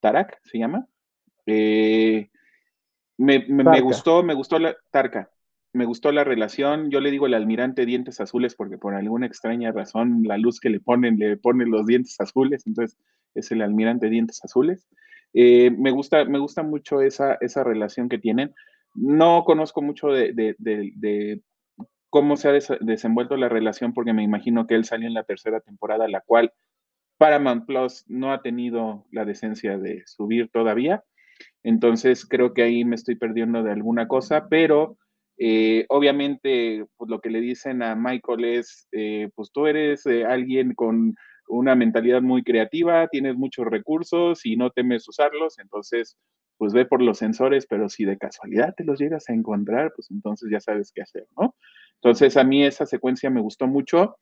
Tarak, 0.00 0.40
¿se 0.44 0.58
llama? 0.58 0.86
Eh, 1.46 2.28
me, 3.16 3.44
me, 3.48 3.80
gustó, 3.80 4.22
me 4.22 4.34
gustó 4.34 4.58
la 4.58 4.76
Tarka, 4.90 5.30
me 5.72 5.84
gustó 5.84 6.12
la 6.12 6.24
relación. 6.24 6.90
Yo 6.90 7.00
le 7.00 7.10
digo 7.10 7.26
el 7.26 7.34
almirante 7.34 7.86
dientes 7.86 8.20
azules 8.20 8.54
porque 8.54 8.78
por 8.78 8.94
alguna 8.94 9.26
extraña 9.26 9.72
razón 9.72 10.22
la 10.24 10.38
luz 10.38 10.60
que 10.60 10.70
le 10.70 10.80
ponen 10.80 11.18
le 11.18 11.36
ponen 11.36 11.70
los 11.70 11.86
dientes 11.86 12.16
azules, 12.20 12.66
entonces 12.66 12.98
es 13.34 13.50
el 13.50 13.62
almirante 13.62 14.08
dientes 14.08 14.42
azules. 14.44 14.88
Eh, 15.34 15.70
me, 15.72 15.90
gusta, 15.90 16.24
me 16.24 16.38
gusta 16.38 16.62
mucho 16.62 17.00
esa, 17.00 17.34
esa 17.40 17.64
relación 17.64 18.08
que 18.08 18.18
tienen. 18.18 18.54
No 18.94 19.42
conozco 19.44 19.82
mucho 19.82 20.08
de, 20.08 20.54
cómo 22.14 22.36
se 22.36 22.48
ha 22.48 22.52
desenvuelto 22.80 23.36
la 23.36 23.48
relación 23.48 23.92
porque 23.92 24.12
me 24.12 24.22
imagino 24.22 24.68
que 24.68 24.76
él 24.76 24.84
salió 24.84 25.08
en 25.08 25.14
la 25.14 25.24
tercera 25.24 25.58
temporada, 25.58 26.06
la 26.06 26.20
cual 26.20 26.52
Paramount 27.18 27.66
Plus 27.66 28.04
no 28.06 28.32
ha 28.32 28.40
tenido 28.40 29.04
la 29.10 29.24
decencia 29.24 29.78
de 29.78 30.04
subir 30.06 30.48
todavía. 30.52 31.02
Entonces 31.64 32.24
creo 32.24 32.54
que 32.54 32.62
ahí 32.62 32.84
me 32.84 32.94
estoy 32.94 33.16
perdiendo 33.16 33.64
de 33.64 33.72
alguna 33.72 34.06
cosa, 34.06 34.46
pero 34.48 34.96
eh, 35.38 35.86
obviamente, 35.88 36.86
pues 36.96 37.10
lo 37.10 37.20
que 37.20 37.30
le 37.30 37.40
dicen 37.40 37.82
a 37.82 37.96
Michael 37.96 38.44
es, 38.44 38.86
eh, 38.92 39.30
pues 39.34 39.50
tú 39.50 39.66
eres 39.66 40.06
eh, 40.06 40.24
alguien 40.24 40.72
con 40.76 41.16
una 41.48 41.74
mentalidad 41.74 42.22
muy 42.22 42.44
creativa, 42.44 43.08
tienes 43.08 43.34
muchos 43.34 43.66
recursos 43.66 44.46
y 44.46 44.54
no 44.54 44.70
temes 44.70 45.08
usarlos, 45.08 45.58
entonces, 45.58 46.16
pues 46.56 46.72
ve 46.72 46.86
por 46.86 47.02
los 47.02 47.18
sensores, 47.18 47.66
pero 47.66 47.88
si 47.88 48.04
de 48.04 48.18
casualidad 48.18 48.74
te 48.76 48.84
los 48.84 48.98
llegas 48.98 49.28
a 49.28 49.34
encontrar, 49.34 49.92
pues 49.94 50.10
entonces 50.10 50.48
ya 50.50 50.60
sabes 50.60 50.92
qué 50.94 51.02
hacer, 51.02 51.26
¿no? 51.36 51.54
Entonces, 51.96 52.36
a 52.36 52.44
mí 52.44 52.64
esa 52.64 52.86
secuencia 52.86 53.30
me 53.30 53.40
gustó 53.40 53.66
mucho. 53.66 54.16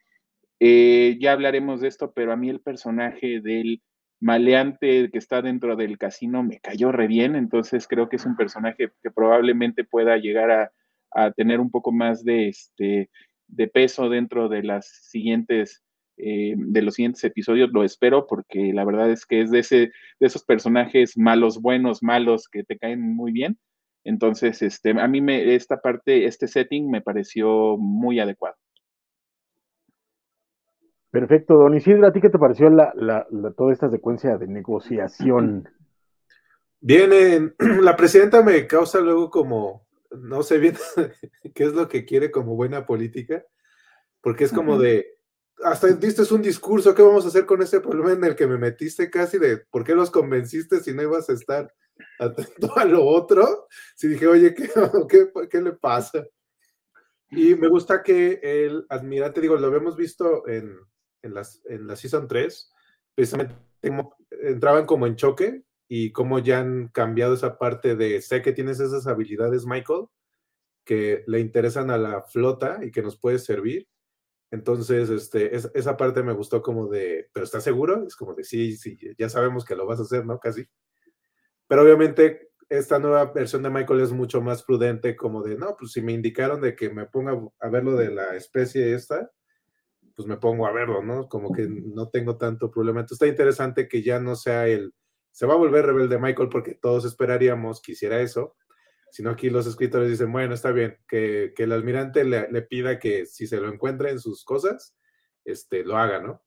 ya 0.61 1.33
hablaremos 1.33 1.81
de 1.81 1.89
esto, 1.89 2.13
pero 2.13 2.33
a 2.33 2.37
mí 2.37 2.49
el 2.49 2.61
personaje 2.61 3.41
del 3.41 3.83
maleante 4.21 5.11
que 5.11 5.19
está 5.19 5.43
dentro 5.43 5.75
del 5.77 5.99
casino 5.99 6.43
me 6.45 6.61
cayó 6.61 6.93
re 6.93 7.09
bien, 7.09 7.35
entonces 7.35 7.89
creo 7.89 8.09
que 8.09 8.17
es 8.17 8.27
un 8.27 8.37
personaje 8.37 8.93
que 9.03 9.11
probablemente 9.11 9.85
pueda 9.85 10.17
llegar 10.17 10.51
a 10.51 10.73
a 11.15 11.31
tener 11.31 11.61
un 11.61 11.71
poco 11.71 11.93
más 11.93 12.25
de, 12.25 12.49
este, 12.49 13.11
de 13.47 13.69
peso 13.69 14.09
dentro 14.09 14.49
de 14.49 14.63
las 14.63 14.87
siguientes 14.87 15.83
eh, 16.17 16.55
de 16.57 16.83
los 16.83 16.95
siguientes 16.95 17.25
episodios, 17.25 17.71
lo 17.73 17.85
espero, 17.85 18.27
porque 18.27 18.73
la 18.73 18.85
verdad 18.85 19.11
es 19.11 19.27
que 19.27 19.41
es 19.41 19.51
de, 19.51 19.61
ese, 19.61 19.77
de 20.21 20.27
esos 20.27 20.45
personajes 20.45 21.17
malos, 21.17 21.61
buenos, 21.61 22.03
malos, 22.03 22.49
que 22.49 22.65
te 22.65 22.79
caen 22.79 23.01
muy 23.01 23.33
bien. 23.33 23.59
Entonces, 24.05 24.63
este, 24.63 24.91
a 24.91 25.09
mí 25.09 25.21
me, 25.21 25.55
esta 25.55 25.81
parte, 25.81 26.27
este 26.27 26.49
setting 26.49 26.91
me 26.91 27.01
pareció 27.01 27.77
muy 27.79 28.21
adecuado. 28.21 28.57
Perfecto, 31.11 31.55
don 31.55 31.77
Isidro, 31.77 32.07
¿a 32.07 32.13
ti 32.13 32.21
qué 32.21 32.31
te 32.31 32.39
pareció 32.39 32.71
la, 32.71 32.93
la, 32.97 33.27
toda 33.57 33.73
esta 33.73 33.91
secuencia 33.91 34.39
de 34.39 34.47
negociación? 34.47 35.69
Viene, 36.81 37.53
la 37.83 37.97
presidenta 37.97 38.43
me 38.43 38.67
causa 38.67 39.01
luego 39.01 39.31
como 39.31 39.87
no 40.11 40.43
sé 40.43 40.59
bien 40.59 40.75
qué 41.55 41.65
es 41.65 41.73
lo 41.73 41.89
que 41.89 42.05
quiere 42.05 42.31
como 42.31 42.57
buena 42.57 42.87
política, 42.87 43.45
porque 44.21 44.45
es 44.45 44.53
como 44.53 44.79
de, 44.79 45.19
hasta 45.65 45.89
diste 45.89 46.23
un 46.35 46.43
discurso, 46.43 46.95
¿qué 46.95 47.03
vamos 47.03 47.25
a 47.25 47.29
hacer 47.29 47.47
con 47.47 47.63
ese 47.63 47.81
problema 47.81 48.13
en 48.13 48.25
el 48.25 48.37
que 48.37 48.47
me 48.47 48.59
metiste 48.59 49.11
casi 49.11 49.39
de 49.39 49.59
por 49.59 49.85
qué 49.85 49.95
los 49.95 50.11
convenciste 50.11 50.81
si 50.81 50.93
no 50.93 51.03
ibas 51.03 51.29
a 51.29 51.33
estar 51.33 51.73
atento 52.19 52.77
a 52.77 52.85
lo 52.85 53.05
otro? 53.05 53.69
Si 53.95 54.09
dije, 54.09 54.27
oye, 54.27 54.55
¿qué, 55.09 55.31
qué, 55.51 55.61
le 55.61 55.73
pasa? 55.73 56.27
Y 57.31 57.55
me 57.55 57.69
gusta 57.69 58.03
que 58.03 58.41
el 58.43 58.85
admirante, 58.89 59.41
digo, 59.41 59.57
lo 59.57 59.67
habíamos 59.67 59.97
visto 59.97 60.47
en, 60.47 60.77
en, 61.23 61.35
las, 61.35 61.63
en 61.67 61.87
la 61.87 61.97
Season 61.97 62.29
3, 62.29 62.71
precisamente 63.15 63.55
entraban 64.43 64.87
como 64.87 65.07
en 65.07 65.17
choque 65.17 65.63
y 65.89 66.13
cómo 66.13 66.39
ya 66.39 66.61
han 66.61 66.89
cambiado 66.89 67.35
esa 67.35 67.59
parte 67.59 67.97
de, 67.97 68.21
sé 68.23 68.43
que 68.43 68.53
tienes 68.53 68.81
esas 68.81 69.07
habilidades, 69.07 69.67
Michael, 69.67 70.07
que 70.85 71.25
le 71.27 71.41
interesan 71.41 71.91
a 71.91 71.99
la 71.99 72.23
flota 72.23 72.81
y 72.83 72.91
que 72.91 73.03
nos 73.03 73.19
puede 73.19 73.39
servir. 73.39 73.89
Entonces, 74.53 75.09
este, 75.09 75.57
esa 75.57 75.97
parte 75.97 76.23
me 76.23 76.35
gustó 76.35 76.61
como 76.61 76.87
de, 76.87 77.31
¿pero 77.33 77.43
estás 77.43 77.65
seguro? 77.65 78.05
Es 78.07 78.15
como 78.15 78.35
de, 78.35 78.45
sí, 78.45 78.77
sí, 78.77 78.99
ya 79.17 79.31
sabemos 79.31 79.65
que 79.65 79.75
lo 79.75 79.87
vas 79.87 79.99
a 79.99 80.03
hacer, 80.03 80.27
¿no? 80.27 80.39
Casi. 80.39 80.67
Pero 81.67 81.83
obviamente 81.83 82.51
esta 82.69 82.99
nueva 82.99 83.33
versión 83.33 83.63
de 83.63 83.71
Michael 83.71 84.03
es 84.03 84.13
mucho 84.13 84.43
más 84.43 84.63
prudente, 84.63 85.17
como 85.17 85.43
de, 85.43 85.57
no, 85.57 85.75
pues 85.79 85.93
si 85.93 86.03
me 86.03 86.13
indicaron 86.13 86.61
de 86.61 86.77
que 86.77 86.91
me 86.91 87.07
ponga 87.07 87.41
a 87.61 87.69
ver 87.71 87.83
lo 87.83 87.97
de 87.97 88.11
la 88.11 88.37
especie 88.37 88.93
esta, 88.93 89.31
pues 90.15 90.29
me 90.29 90.37
pongo 90.37 90.67
a 90.67 90.73
verlo, 90.73 91.03
¿no? 91.03 91.31
Como 91.31 91.51
que 91.51 91.67
no 91.67 92.11
tengo 92.11 92.37
tanto 92.37 92.71
problema. 92.71 93.01
Entonces 93.01 93.23
está 93.23 93.27
interesante 93.29 93.89
que 93.89 94.03
ya 94.03 94.21
no 94.21 94.37
sea 94.37 94.69
el, 94.69 94.93
se 95.31 95.47
va 95.47 95.55
a 95.55 95.57
volver 95.57 95.87
rebelde 95.87 96.19
Michael 96.19 96.51
porque 96.51 96.75
todos 96.75 97.07
esperaríamos 97.07 97.81
que 97.81 97.93
hiciera 97.93 98.21
eso, 98.21 98.55
sino 99.13 99.29
aquí 99.31 99.51
los 99.51 99.67
escritores 99.67 100.09
dicen, 100.09 100.33
bueno, 100.33 100.55
está 100.55 100.73
bien, 100.73 100.99
que, 101.07 101.53
el 101.55 101.73
almirante 101.73 102.25
le, 102.25 102.63
pida 102.63 102.99
que 102.99 103.27
si 103.27 103.47
se 103.47 103.61
lo 103.61 103.69
encuentra 103.71 104.11
en 104.11 104.19
sus 104.19 104.43
cosas, 104.43 104.97
este, 105.45 105.85
lo 105.85 105.99
haga, 105.99 106.21
¿no? 106.21 106.43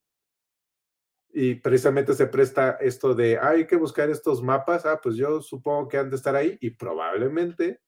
y 1.38 1.56
precisamente 1.56 2.14
se 2.14 2.28
presta 2.28 2.78
esto 2.80 3.14
de, 3.14 3.38
hay 3.38 3.68
que 3.68 3.76
buscar 3.76 4.10
estos 4.10 4.42
mapas, 4.42 4.86
ah, 4.86 5.02
pues 5.04 5.18
yo 5.18 5.42
supongo 5.42 5.90
que 5.90 5.98
han 5.98 6.10
de 6.10 6.16
estar 6.16 6.34
ahí 6.34 6.58
y 6.62 6.70
probablemente 6.72 7.82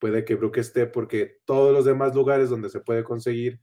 puede 0.00 0.24
que 0.24 0.34
Brook 0.34 0.58
esté 0.58 0.86
porque 0.86 1.38
todos 1.44 1.72
los 1.72 1.84
demás 1.84 2.12
lugares 2.14 2.50
donde 2.50 2.68
se 2.68 2.80
puede 2.80 3.04
conseguir 3.04 3.60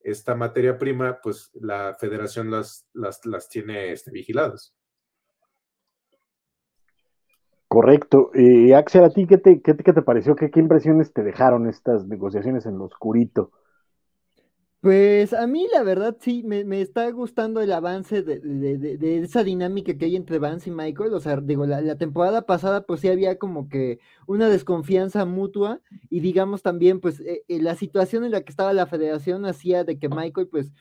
esta 0.00 0.34
materia 0.34 0.78
prima, 0.78 1.20
pues 1.22 1.50
la 1.52 1.94
federación 2.00 2.50
las, 2.50 2.88
las, 2.94 3.24
las 3.26 3.50
tiene 3.50 3.92
este, 3.92 4.10
vigiladas. 4.10 4.74
Correcto. 7.70 8.32
Y 8.34 8.72
Axel, 8.72 9.04
¿a 9.04 9.10
ti 9.10 9.28
qué 9.28 9.38
te, 9.38 9.62
qué, 9.62 9.74
te 9.74 10.02
pareció? 10.02 10.34
¿Qué, 10.34 10.50
¿Qué, 10.50 10.58
impresiones 10.58 11.12
te 11.12 11.22
dejaron 11.22 11.68
estas 11.68 12.04
negociaciones 12.08 12.66
en 12.66 12.76
lo 12.76 12.86
oscurito? 12.86 13.52
Pues 14.80 15.32
a 15.32 15.46
mí 15.46 15.68
la 15.72 15.84
verdad 15.84 16.16
sí, 16.18 16.42
me, 16.44 16.64
me 16.64 16.80
está 16.80 17.08
gustando 17.12 17.60
el 17.60 17.70
avance 17.70 18.22
de, 18.22 18.40
de, 18.40 18.76
de, 18.76 19.18
esa 19.18 19.44
dinámica 19.44 19.96
que 19.96 20.06
hay 20.06 20.16
entre 20.16 20.40
Vance 20.40 20.68
y 20.68 20.72
Michael. 20.72 21.14
O 21.14 21.20
sea, 21.20 21.36
digo, 21.36 21.64
la, 21.64 21.80
la, 21.80 21.94
temporada 21.94 22.42
pasada 22.42 22.84
pues 22.86 23.02
sí 23.02 23.08
había 23.08 23.38
como 23.38 23.68
que 23.68 24.00
una 24.26 24.48
desconfianza 24.48 25.24
mutua 25.24 25.80
y 26.08 26.18
digamos 26.18 26.62
también 26.62 26.98
pues 26.98 27.20
eh, 27.20 27.44
eh 27.46 27.62
la 27.62 27.76
situación 27.76 28.24
en 28.24 28.32
la 28.32 28.40
que 28.40 28.50
estaba 28.50 28.72
la 28.72 28.86
federación 28.86 29.46
hacía 29.46 29.84
de 29.84 29.96
que 29.96 30.08
Michael 30.08 30.48
pues 30.48 30.72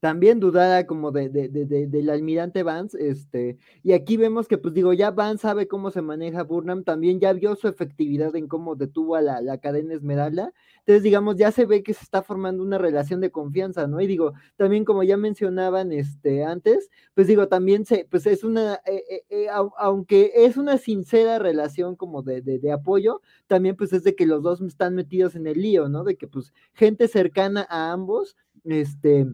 también 0.00 0.40
dudada 0.40 0.86
como 0.86 1.10
de, 1.10 1.28
de, 1.28 1.48
de, 1.48 1.86
del 1.86 2.10
almirante 2.10 2.62
Vance, 2.62 2.96
este, 3.08 3.58
y 3.82 3.92
aquí 3.92 4.16
vemos 4.16 4.48
que, 4.48 4.58
pues 4.58 4.74
digo, 4.74 4.92
ya 4.92 5.10
Vance 5.10 5.42
sabe 5.42 5.68
cómo 5.68 5.90
se 5.90 6.02
maneja 6.02 6.44
Burnham, 6.44 6.84
también 6.84 7.20
ya 7.20 7.32
vio 7.32 7.56
su 7.56 7.68
efectividad 7.68 8.34
en 8.36 8.48
cómo 8.48 8.76
detuvo 8.76 9.16
a 9.16 9.22
la, 9.22 9.40
la, 9.40 9.58
cadena 9.58 9.94
Esmeralda, 9.94 10.52
entonces, 10.80 11.02
digamos, 11.02 11.36
ya 11.36 11.52
se 11.52 11.66
ve 11.66 11.82
que 11.82 11.94
se 11.94 12.02
está 12.02 12.22
formando 12.22 12.62
una 12.62 12.78
relación 12.78 13.20
de 13.20 13.30
confianza, 13.30 13.86
¿no? 13.86 14.00
Y 14.00 14.06
digo, 14.06 14.32
también 14.56 14.84
como 14.84 15.02
ya 15.02 15.16
mencionaban 15.16 15.92
este, 15.92 16.44
antes, 16.44 16.88
pues 17.14 17.26
digo, 17.26 17.48
también 17.48 17.84
se, 17.84 18.06
pues 18.10 18.26
es 18.26 18.42
una, 18.44 18.74
eh, 18.86 19.04
eh, 19.10 19.24
eh, 19.28 19.46
aunque 19.76 20.32
es 20.34 20.56
una 20.56 20.78
sincera 20.78 21.38
relación 21.38 21.96
como 21.96 22.22
de, 22.22 22.40
de 22.40 22.72
apoyo, 22.72 23.20
también 23.46 23.76
pues 23.76 23.92
es 23.92 24.04
de 24.04 24.14
que 24.14 24.26
los 24.26 24.42
dos 24.42 24.60
están 24.62 24.94
metidos 24.94 25.34
en 25.34 25.46
el 25.46 25.60
lío, 25.60 25.88
¿no? 25.88 26.04
De 26.04 26.16
que 26.16 26.26
pues 26.28 26.52
gente 26.72 27.08
cercana 27.08 27.66
a 27.68 27.92
ambos, 27.92 28.36
este, 28.64 29.26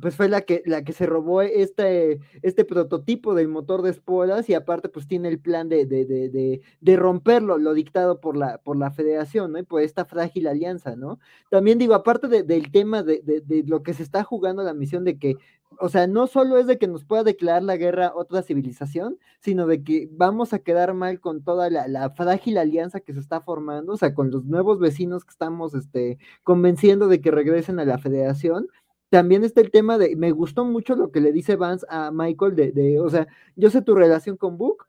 pues 0.00 0.14
fue 0.14 0.28
la 0.28 0.42
que, 0.42 0.62
la 0.64 0.84
que 0.84 0.92
se 0.92 1.06
robó 1.06 1.42
este, 1.42 2.20
este 2.42 2.64
prototipo 2.64 3.34
del 3.34 3.48
motor 3.48 3.82
de 3.82 3.90
esporas 3.90 4.48
y 4.48 4.54
aparte 4.54 4.88
pues 4.88 5.06
tiene 5.08 5.28
el 5.28 5.40
plan 5.40 5.68
de, 5.68 5.86
de, 5.86 6.04
de, 6.04 6.60
de, 6.80 6.96
romperlo, 6.96 7.58
lo 7.58 7.74
dictado 7.74 8.20
por 8.20 8.36
la, 8.36 8.58
por 8.58 8.76
la 8.76 8.90
federación, 8.90 9.52
¿no? 9.52 9.58
Y 9.58 9.64
por 9.64 9.82
esta 9.82 10.04
frágil 10.04 10.46
alianza, 10.46 10.96
¿no? 10.96 11.18
También 11.50 11.78
digo, 11.78 11.94
aparte 11.94 12.28
del 12.28 12.70
tema 12.70 13.02
de, 13.02 13.22
lo 13.66 13.82
que 13.82 13.94
se 13.94 14.02
está 14.02 14.22
jugando 14.24 14.62
la 14.62 14.74
misión 14.74 15.04
de 15.04 15.18
que, 15.18 15.36
o 15.80 15.88
sea, 15.88 16.06
no 16.06 16.26
solo 16.26 16.58
es 16.58 16.66
de 16.66 16.78
que 16.78 16.86
nos 16.88 17.04
pueda 17.04 17.24
declarar 17.24 17.62
la 17.62 17.76
guerra 17.76 18.12
otra 18.14 18.42
civilización, 18.42 19.18
sino 19.40 19.66
de 19.66 19.82
que 19.82 20.08
vamos 20.12 20.52
a 20.52 20.60
quedar 20.60 20.94
mal 20.94 21.20
con 21.20 21.42
toda 21.42 21.70
la, 21.70 21.88
la 21.88 22.10
frágil 22.10 22.58
alianza 22.58 23.00
que 23.00 23.12
se 23.12 23.20
está 23.20 23.40
formando, 23.40 23.92
o 23.92 23.96
sea, 23.96 24.14
con 24.14 24.30
los 24.30 24.44
nuevos 24.44 24.78
vecinos 24.78 25.24
que 25.24 25.30
estamos 25.30 25.74
este, 25.74 26.18
convenciendo 26.42 27.08
de 27.08 27.20
que 27.20 27.30
regresen 27.30 27.80
a 27.80 27.84
la 27.84 27.98
federación 27.98 28.68
también 29.10 29.44
está 29.44 29.60
el 29.60 29.70
tema 29.70 29.98
de, 29.98 30.16
me 30.16 30.32
gustó 30.32 30.64
mucho 30.64 30.94
lo 30.96 31.10
que 31.10 31.20
le 31.20 31.32
dice 31.32 31.56
Vance 31.56 31.86
a 31.88 32.10
Michael 32.12 32.54
de, 32.56 32.72
de 32.72 33.00
o 33.00 33.08
sea, 33.08 33.26
yo 33.56 33.70
sé 33.70 33.82
tu 33.82 33.94
relación 33.94 34.36
con 34.36 34.58
Book, 34.58 34.86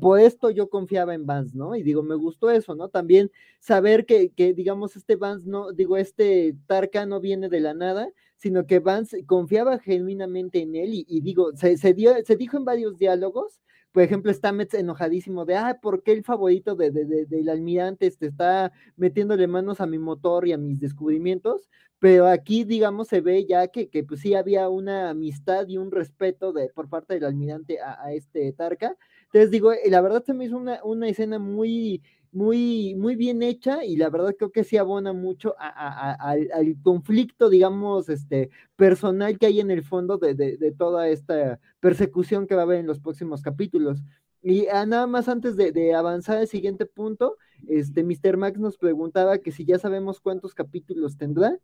por 0.00 0.20
esto 0.20 0.50
yo 0.50 0.68
confiaba 0.68 1.14
en 1.14 1.26
Vance, 1.26 1.56
¿no? 1.56 1.74
Y 1.74 1.82
digo, 1.82 2.02
me 2.02 2.14
gustó 2.14 2.50
eso, 2.50 2.74
¿no? 2.74 2.88
También 2.88 3.30
saber 3.60 4.06
que, 4.06 4.30
que, 4.30 4.52
digamos, 4.52 4.94
este 4.96 5.16
Vance, 5.16 5.48
no, 5.48 5.72
digo, 5.72 5.96
este 5.96 6.54
Tarka 6.66 7.06
no 7.06 7.20
viene 7.20 7.48
de 7.48 7.60
la 7.60 7.74
nada, 7.74 8.08
sino 8.36 8.66
que 8.66 8.78
Vance 8.78 9.24
confiaba 9.26 9.78
genuinamente 9.78 10.60
en 10.60 10.76
él 10.76 10.94
y, 10.94 11.06
y 11.08 11.20
digo, 11.22 11.56
se, 11.56 11.76
se, 11.76 11.94
dio, 11.94 12.12
se 12.24 12.36
dijo 12.36 12.56
en 12.56 12.64
varios 12.64 12.98
diálogos 12.98 13.60
por 13.92 14.02
ejemplo, 14.02 14.30
está 14.30 14.52
Metz 14.52 14.74
enojadísimo 14.74 15.44
de, 15.44 15.56
ah, 15.56 15.78
¿por 15.80 16.02
qué 16.02 16.12
el 16.12 16.24
favorito 16.24 16.74
de, 16.76 16.90
de, 16.90 17.04
de, 17.04 17.26
del 17.26 17.48
almirante 17.48 18.06
este, 18.06 18.26
está 18.26 18.72
metiéndole 18.96 19.46
manos 19.46 19.80
a 19.80 19.86
mi 19.86 19.98
motor 19.98 20.46
y 20.46 20.52
a 20.52 20.58
mis 20.58 20.80
descubrimientos? 20.80 21.68
Pero 22.00 22.28
aquí, 22.28 22.64
digamos, 22.64 23.08
se 23.08 23.20
ve 23.20 23.44
ya 23.46 23.68
que, 23.68 23.88
que 23.88 24.04
pues 24.04 24.20
sí 24.20 24.34
había 24.34 24.68
una 24.68 25.10
amistad 25.10 25.66
y 25.66 25.78
un 25.78 25.90
respeto 25.90 26.52
de, 26.52 26.68
por 26.68 26.88
parte 26.88 27.14
del 27.14 27.24
almirante 27.24 27.80
a, 27.80 28.00
a 28.02 28.12
este 28.12 28.52
Tarka. 28.52 28.96
Entonces, 29.24 29.50
digo, 29.50 29.72
eh, 29.72 29.80
la 29.90 30.00
verdad 30.00 30.22
se 30.24 30.32
me 30.34 30.44
hizo 30.44 30.56
una, 30.56 30.80
una 30.84 31.08
escena 31.08 31.38
muy, 31.38 32.02
muy, 32.32 32.94
muy 32.96 33.16
bien 33.16 33.42
hecha 33.42 33.84
y 33.84 33.96
la 33.96 34.10
verdad 34.10 34.34
creo 34.36 34.50
que 34.50 34.64
sí 34.64 34.76
abona 34.76 35.12
mucho 35.12 35.54
a, 35.58 35.68
a, 35.68 36.12
a, 36.12 36.30
al, 36.32 36.76
conflicto, 36.82 37.48
digamos, 37.48 38.08
este, 38.08 38.50
personal 38.76 39.38
que 39.38 39.46
hay 39.46 39.60
en 39.60 39.70
el 39.70 39.82
fondo 39.82 40.18
de, 40.18 40.34
de, 40.34 40.56
de, 40.56 40.72
toda 40.72 41.08
esta 41.08 41.58
persecución 41.80 42.46
que 42.46 42.54
va 42.54 42.62
a 42.62 42.64
haber 42.64 42.80
en 42.80 42.86
los 42.86 43.00
próximos 43.00 43.42
capítulos. 43.42 44.02
Y 44.42 44.68
ah, 44.68 44.86
nada 44.86 45.06
más 45.06 45.28
antes 45.28 45.56
de, 45.56 45.94
avanzar 45.94 46.38
al 46.38 46.46
siguiente 46.46 46.86
punto, 46.86 47.36
este, 47.66 48.04
Mr. 48.04 48.36
Max 48.36 48.58
nos 48.58 48.78
preguntaba 48.78 49.38
que 49.38 49.50
si 49.50 49.64
ya 49.64 49.78
sabemos 49.78 50.20
cuántos 50.20 50.54
capítulos 50.54 51.16
tendrá. 51.16 51.56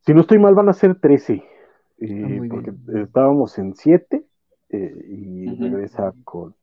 Si 0.00 0.12
no 0.12 0.20
estoy 0.20 0.38
mal, 0.38 0.54
van 0.54 0.68
a 0.68 0.74
ser 0.74 1.00
13, 1.00 1.32
eh, 1.34 1.42
ah, 2.00 2.46
porque 2.50 2.72
bien. 2.72 3.04
estábamos 3.04 3.58
en 3.58 3.74
7 3.74 4.26
eh, 4.68 5.04
y 5.08 5.48
uh 5.48 5.52
-huh. 5.52 5.70
regresa 5.70 6.12
con 6.24 6.54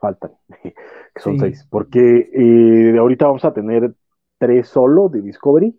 faltan, 0.00 0.32
que 0.62 1.20
son 1.20 1.34
sí. 1.34 1.40
seis, 1.40 1.66
porque 1.70 2.30
eh, 2.32 2.98
ahorita 2.98 3.26
vamos 3.26 3.44
a 3.44 3.52
tener 3.52 3.94
tres 4.38 4.68
solo 4.68 5.08
de 5.08 5.20
Discovery 5.22 5.78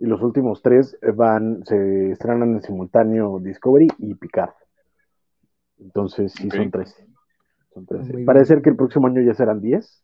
y 0.00 0.06
los 0.06 0.20
últimos 0.22 0.62
tres 0.62 0.98
van, 1.14 1.64
se 1.64 2.10
estrenan 2.10 2.54
en 2.54 2.62
simultáneo 2.62 3.38
Discovery 3.38 3.88
y 3.98 4.14
Picard. 4.14 4.54
Entonces 5.78 6.32
sí 6.32 6.48
okay. 6.48 6.60
son 6.60 6.70
tres. 6.70 7.06
Son 7.72 7.86
13. 7.86 8.24
Parece 8.24 8.46
ser 8.46 8.62
que 8.62 8.70
el 8.70 8.76
próximo 8.76 9.06
año 9.06 9.22
ya 9.22 9.34
serán 9.34 9.60
diez 9.60 10.02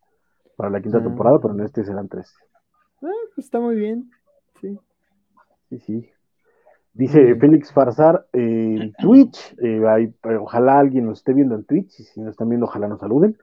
para 0.57 0.70
la 0.70 0.81
quinta 0.81 0.98
ah. 0.98 1.02
temporada, 1.02 1.38
pero 1.40 1.55
en 1.55 1.61
este 1.61 1.85
serán 1.85 2.09
tres. 2.09 2.33
Ah, 3.02 3.09
pues 3.35 3.46
está 3.46 3.61
muy 3.61 3.76
bien. 3.76 4.11
Sí. 4.61 4.79
Sí, 5.68 5.79
sí. 5.81 6.11
Dice 6.92 7.35
Félix 7.37 7.72
Farsar 7.72 8.26
en 8.33 8.83
eh, 8.83 8.92
Twitch, 9.00 9.55
eh, 9.62 9.83
hay, 9.87 10.14
ojalá 10.40 10.79
alguien 10.79 11.07
nos 11.07 11.18
esté 11.18 11.35
viendo 11.35 11.55
en 11.55 11.64
Twitch, 11.64 12.00
y 12.00 12.05
si 12.05 12.20
nos 12.20 12.31
están 12.31 12.48
viendo, 12.48 12.66
ojalá 12.66 12.88
nos 12.88 13.00
saluden. 13.00 13.37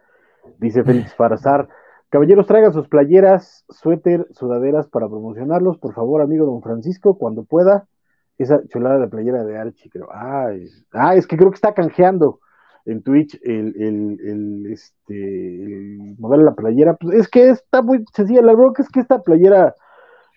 Dice 0.60 0.84
Félix 0.84 1.15
Farazar, 1.15 1.67
caballeros, 2.10 2.47
traigan 2.47 2.73
sus 2.73 2.88
playeras, 2.88 3.65
suéter, 3.69 4.27
sudaderas 4.32 4.88
para 4.88 5.08
promocionarlos, 5.08 5.77
por 5.77 5.93
favor, 5.93 6.21
amigo 6.21 6.45
don 6.45 6.62
Francisco, 6.62 7.17
cuando 7.17 7.43
pueda. 7.43 7.88
Esa 8.38 8.65
chulada 8.67 8.97
de 8.99 9.08
playera 9.08 9.43
de 9.43 9.58
Archie, 9.58 9.91
creo. 9.91 10.08
Es, 10.53 10.86
ah, 10.91 11.15
es 11.15 11.27
que 11.27 11.38
creo 11.38 11.51
que 11.51 11.56
está 11.56 11.73
canjeando 11.73 12.39
en 12.86 13.03
Twitch 13.03 13.39
el, 13.43 13.75
el, 13.82 14.19
el, 14.21 14.71
este, 14.71 15.13
el 15.13 16.15
modelo 16.17 16.43
de 16.43 16.49
la 16.49 16.56
playera. 16.56 16.95
Pues 16.95 17.17
es 17.19 17.27
que 17.29 17.49
está 17.49 17.82
muy 17.82 18.03
sencilla, 18.13 18.41
la 18.41 18.56
verdad 18.56 18.73
que 18.75 18.82
es 18.82 18.89
que 18.89 18.99
esta 19.01 19.21
playera 19.21 19.75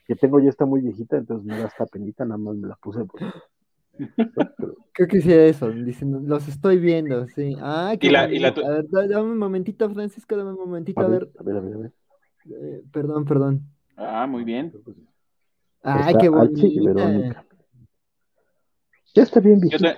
que 0.06 0.14
tengo 0.14 0.38
ya 0.40 0.50
está 0.50 0.66
muy 0.66 0.82
viejita, 0.82 1.16
entonces 1.16 1.44
me 1.46 1.58
da 1.58 1.66
esta 1.66 1.86
penita, 1.86 2.24
nada 2.24 2.38
más 2.38 2.56
me 2.56 2.68
la 2.68 2.76
puse 2.76 3.04
porque 3.04 3.24
Creo 4.92 5.08
que 5.08 5.20
sí 5.20 5.32
eso, 5.32 5.70
dicen, 5.70 6.26
los 6.26 6.48
estoy 6.48 6.78
viendo, 6.78 7.26
sí. 7.28 7.56
Ah, 7.60 7.94
qué 7.98 8.06
y 8.06 8.10
la, 8.10 8.32
y 8.32 8.38
la 8.38 8.48
A 8.48 8.52
ver, 8.52 8.86
dame 8.90 9.30
un 9.30 9.38
momentito, 9.38 9.88
Francisco, 9.90 10.36
dame 10.36 10.50
un 10.50 10.58
momentito, 10.58 11.00
a 11.00 11.08
ver. 11.08 11.28
A 11.38 11.42
ver, 11.42 11.56
a 11.56 11.60
ver, 11.60 11.74
a 11.74 11.78
ver. 11.78 11.92
Eh, 12.50 12.82
perdón, 12.92 13.24
perdón. 13.24 13.62
Ah, 13.96 14.26
muy 14.26 14.44
bien. 14.44 14.72
Ay, 15.82 16.14
qué 16.20 16.28
bonita. 16.28 17.44
Ya 19.14 19.22
está 19.22 19.40
bien, 19.40 19.60
yo, 19.70 19.78
te, 19.78 19.96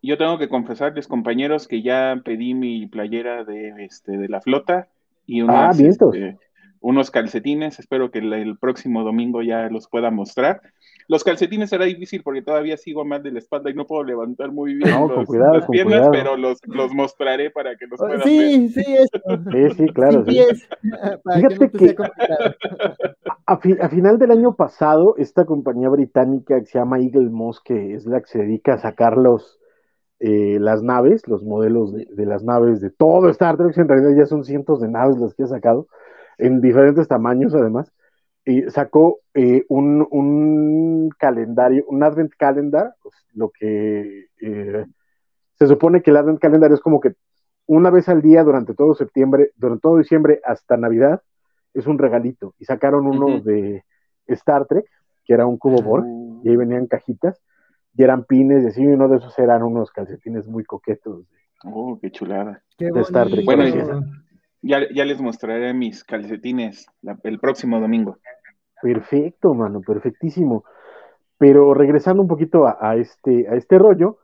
yo, 0.00 0.16
tengo 0.16 0.38
que 0.38 0.48
confesarles, 0.48 1.08
compañeros, 1.08 1.66
que 1.66 1.82
ya 1.82 2.20
pedí 2.24 2.54
mi 2.54 2.86
playera 2.86 3.44
de, 3.44 3.84
este, 3.84 4.16
de 4.16 4.28
la 4.28 4.40
flota 4.40 4.88
y 5.26 5.42
unas, 5.42 5.78
ah, 5.80 5.82
este, 5.84 6.38
unos 6.80 7.10
calcetines. 7.10 7.80
Espero 7.80 8.10
que 8.10 8.20
el, 8.20 8.32
el 8.32 8.56
próximo 8.56 9.02
domingo 9.02 9.42
ya 9.42 9.68
los 9.70 9.88
pueda 9.88 10.10
mostrar. 10.10 10.60
Los 11.08 11.24
calcetines 11.24 11.70
será 11.70 11.86
difícil 11.86 12.22
porque 12.22 12.42
todavía 12.42 12.76
sigo 12.76 13.02
mal 13.02 13.22
de 13.22 13.32
la 13.32 13.38
espalda 13.38 13.70
y 13.70 13.74
no 13.74 13.86
puedo 13.86 14.04
levantar 14.04 14.52
muy 14.52 14.74
bien 14.74 14.90
no, 14.90 15.08
los, 15.08 15.26
cuidado, 15.26 15.54
las 15.54 15.66
piernas, 15.66 16.06
pero 16.12 16.36
los, 16.36 16.60
los, 16.66 16.92
mostraré 16.92 17.50
para 17.50 17.76
que 17.76 17.86
los 17.86 17.98
puedan 17.98 18.20
sí, 18.24 18.38
ver. 18.38 18.68
Sí, 18.68 18.94
eso. 18.94 19.18
sí, 19.50 19.70
sí, 19.70 19.86
claro. 19.94 20.22
Sí. 20.26 20.38
Es, 20.38 20.68
Fíjate 21.34 21.70
que, 21.70 21.94
que 21.94 21.96
a, 23.46 23.56
fi, 23.56 23.74
a, 23.80 23.88
final 23.88 24.18
del 24.18 24.32
año 24.32 24.54
pasado, 24.54 25.14
esta 25.16 25.46
compañía 25.46 25.88
británica 25.88 26.60
que 26.60 26.66
se 26.66 26.78
llama 26.78 27.00
Eagle 27.00 27.30
Moss, 27.30 27.62
que 27.64 27.94
es 27.94 28.04
la 28.04 28.20
que 28.20 28.26
se 28.26 28.40
dedica 28.40 28.74
a 28.74 28.78
sacar 28.78 29.16
los, 29.16 29.58
eh, 30.20 30.58
las 30.60 30.82
naves, 30.82 31.26
los 31.26 31.42
modelos 31.42 31.94
de, 31.94 32.06
de, 32.10 32.26
las 32.26 32.44
naves 32.44 32.82
de 32.82 32.90
todo 32.90 33.30
Star 33.30 33.56
Trek, 33.56 33.78
en 33.78 33.88
realidad 33.88 34.14
ya 34.14 34.26
son 34.26 34.44
cientos 34.44 34.82
de 34.82 34.88
naves 34.88 35.16
las 35.16 35.34
que 35.34 35.44
ha 35.44 35.46
sacado, 35.46 35.88
en 36.36 36.60
diferentes 36.60 37.08
tamaños 37.08 37.54
además 37.54 37.90
y 38.48 38.62
sacó 38.70 39.18
eh, 39.34 39.64
un, 39.68 40.06
un, 40.10 41.10
calendario, 41.18 41.84
un 41.88 42.02
Advent 42.02 42.32
Calendar, 42.38 42.94
pues, 43.02 43.14
lo 43.34 43.50
que 43.50 44.28
eh, 44.40 44.86
se 45.58 45.66
supone 45.66 46.00
que 46.02 46.10
el 46.10 46.16
Advent 46.16 46.40
Calendar 46.40 46.72
es 46.72 46.80
como 46.80 46.98
que 46.98 47.12
una 47.66 47.90
vez 47.90 48.08
al 48.08 48.22
día 48.22 48.42
durante 48.44 48.72
todo 48.74 48.94
septiembre, 48.94 49.50
durante 49.56 49.82
todo 49.82 49.98
diciembre 49.98 50.40
hasta 50.44 50.78
Navidad, 50.78 51.20
es 51.74 51.86
un 51.86 51.98
regalito. 51.98 52.54
Y 52.58 52.64
sacaron 52.64 53.06
uno 53.06 53.26
uh 53.26 53.30
-huh. 53.38 53.42
de 53.42 53.84
Star 54.28 54.64
Trek, 54.66 54.86
que 55.26 55.34
era 55.34 55.44
un 55.46 55.58
cubo 55.58 55.82
Borg, 55.82 56.04
uh 56.06 56.08
-huh. 56.08 56.40
y 56.44 56.48
ahí 56.48 56.56
venían 56.56 56.86
cajitas. 56.86 57.38
y 57.94 58.02
eran 58.04 58.24
pines, 58.24 58.62
y 58.62 58.68
así 58.68 58.86
uno 58.86 59.08
de 59.08 59.16
esos 59.16 59.36
eran 59.38 59.62
unos 59.62 59.90
calcetines 59.90 60.46
muy 60.46 60.64
coquetos. 60.64 61.26
Oh, 61.64 61.98
qué 62.00 62.10
chulada. 62.10 62.62
Qué 62.78 62.90
de 62.92 63.00
Star 63.00 63.28
Trek. 63.28 63.44
Bueno. 63.44 63.64
Ya, 64.62 64.78
ya 64.92 65.04
les 65.04 65.20
mostraré 65.20 65.72
mis 65.74 66.02
calcetines 66.04 66.86
la- 67.02 67.18
el 67.24 67.38
próximo 67.38 67.78
domingo. 67.80 68.18
Perfecto, 68.82 69.54
mano, 69.54 69.80
perfectísimo. 69.80 70.64
Pero 71.38 71.74
regresando 71.74 72.22
un 72.22 72.28
poquito 72.28 72.66
a, 72.66 72.76
a 72.80 72.96
este, 72.96 73.48
a 73.48 73.54
este 73.54 73.78
rollo, 73.78 74.18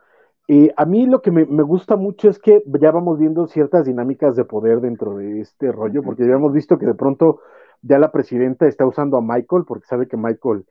eh, 0.49 0.73
a 0.77 0.85
mí 0.85 1.07
lo 1.07 1.23
que 1.23 1.31
me, 1.31 1.47
me 1.47 1.63
gusta 1.63 1.97
mucho 1.97 2.29
es 2.29 2.39
que 2.39 2.63
ya 2.81 2.91
vamos 2.91 3.19
viendo 3.19 3.47
ciertas 3.47 3.87
dinámicas 3.87 4.37
de 4.37 4.45
poder 4.45 4.81
dentro 4.81 5.17
de 5.17 5.41
este 5.41 5.73
rollo, 5.73 6.03
porque 6.03 6.27
ya 6.27 6.35
hemos 6.35 6.53
visto 6.53 6.79
que 6.79 6.87
de 6.87 6.95
pronto 6.95 7.41
ya 7.83 7.99
la 7.99 8.13
presidenta 8.13 8.67
está 8.67 8.87
usando 8.87 9.17
a 9.17 9.23
Michael, 9.23 9.65
porque 9.67 9.87
sabe 9.87 10.07
que 10.07 10.17
Michael 10.17 10.67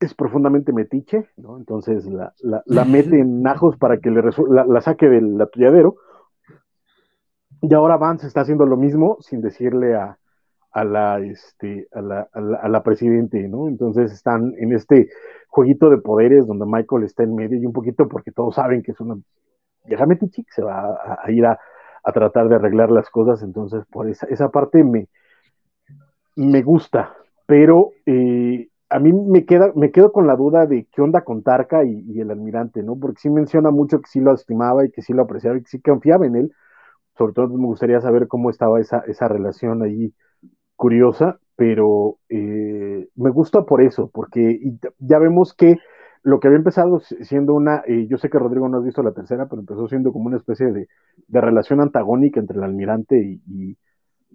es 0.00 0.14
profundamente 0.14 0.72
metiche, 0.72 1.28
¿no? 1.36 1.56
Entonces 1.56 2.06
la, 2.06 2.32
la, 2.40 2.62
la 2.66 2.84
mete 2.84 3.20
en 3.20 3.46
ajos 3.46 3.76
para 3.76 3.98
que 3.98 4.10
le 4.10 4.22
la, 4.48 4.64
la 4.64 4.80
saque 4.80 5.08
del 5.08 5.40
atolladero. 5.40 5.96
Y 7.60 7.74
ahora 7.74 7.96
Vance 7.96 8.26
está 8.26 8.42
haciendo 8.42 8.66
lo 8.66 8.76
mismo 8.76 9.18
sin 9.20 9.40
decirle 9.40 9.96
a, 9.96 10.18
a 10.72 10.84
la, 10.84 11.20
este, 11.20 11.88
a 11.92 12.00
la, 12.02 12.28
a 12.32 12.40
la, 12.68 12.78
a 12.78 12.82
presidente, 12.82 13.48
¿no? 13.48 13.68
Entonces 13.68 14.12
están 14.12 14.54
en 14.58 14.72
este 14.72 15.08
jueguito 15.48 15.90
de 15.90 15.98
poderes 15.98 16.46
donde 16.46 16.66
Michael 16.66 17.04
está 17.04 17.22
en 17.22 17.34
medio 17.34 17.58
y 17.58 17.66
un 17.66 17.72
poquito 17.72 18.08
porque 18.08 18.32
todos 18.32 18.54
saben 18.56 18.82
que 18.82 18.92
es 18.92 19.00
una 19.00 19.16
vieja 19.84 20.06
metiche 20.06 20.44
que 20.44 20.52
se 20.52 20.62
va 20.62 20.80
a, 20.80 21.20
a 21.24 21.30
ir 21.32 21.46
a, 21.46 21.58
a 22.04 22.12
tratar 22.12 22.48
de 22.48 22.56
arreglar 22.56 22.90
las 22.90 23.10
cosas, 23.10 23.42
entonces 23.42 23.84
por 23.90 24.08
esa, 24.08 24.26
esa 24.28 24.50
parte 24.50 24.84
me, 24.84 25.08
me 26.36 26.62
gusta, 26.62 27.14
pero 27.46 27.90
eh, 28.06 28.68
a 28.90 28.98
mí 28.98 29.12
me, 29.12 29.44
queda, 29.44 29.72
me 29.74 29.90
quedo 29.90 30.12
con 30.12 30.26
la 30.26 30.36
duda 30.36 30.66
de 30.66 30.86
qué 30.92 31.02
onda 31.02 31.22
con 31.24 31.42
Tarka 31.42 31.84
y, 31.84 32.04
y 32.06 32.20
el 32.20 32.30
almirante, 32.30 32.82
¿no? 32.82 32.98
Porque 32.98 33.20
sí 33.20 33.30
menciona 33.30 33.70
mucho 33.70 34.00
que 34.00 34.08
sí 34.08 34.20
lo 34.20 34.34
estimaba 34.34 34.84
y 34.84 34.90
que 34.90 35.02
sí 35.02 35.12
lo 35.12 35.22
apreciaba 35.22 35.58
y 35.58 35.62
que 35.62 35.68
sí 35.68 35.80
confiaba 35.80 36.26
en 36.26 36.36
él, 36.36 36.52
sobre 37.18 37.34
todo 37.34 37.48
me 37.48 37.66
gustaría 37.66 38.00
saber 38.00 38.28
cómo 38.28 38.50
estaba 38.50 38.80
esa, 38.80 39.00
esa 39.08 39.28
relación 39.28 39.82
ahí 39.82 40.14
curiosa, 40.78 41.40
pero 41.56 42.18
eh, 42.28 43.08
me 43.16 43.30
gusta 43.30 43.64
por 43.64 43.82
eso, 43.82 44.10
porque 44.14 44.60
ya 45.00 45.18
vemos 45.18 45.52
que 45.52 45.76
lo 46.22 46.38
que 46.38 46.46
había 46.46 46.58
empezado 46.58 47.00
siendo 47.00 47.52
una, 47.52 47.82
eh, 47.84 48.06
yo 48.08 48.16
sé 48.16 48.30
que 48.30 48.38
Rodrigo 48.38 48.68
no 48.68 48.78
has 48.78 48.84
visto 48.84 49.02
la 49.02 49.12
tercera, 49.12 49.46
pero 49.48 49.60
empezó 49.60 49.88
siendo 49.88 50.12
como 50.12 50.26
una 50.26 50.36
especie 50.36 50.70
de, 50.72 50.88
relación 51.28 51.80
antagónica 51.80 52.38
entre 52.38 52.58
el 52.58 52.62
almirante 52.62 53.18
y, 53.18 53.76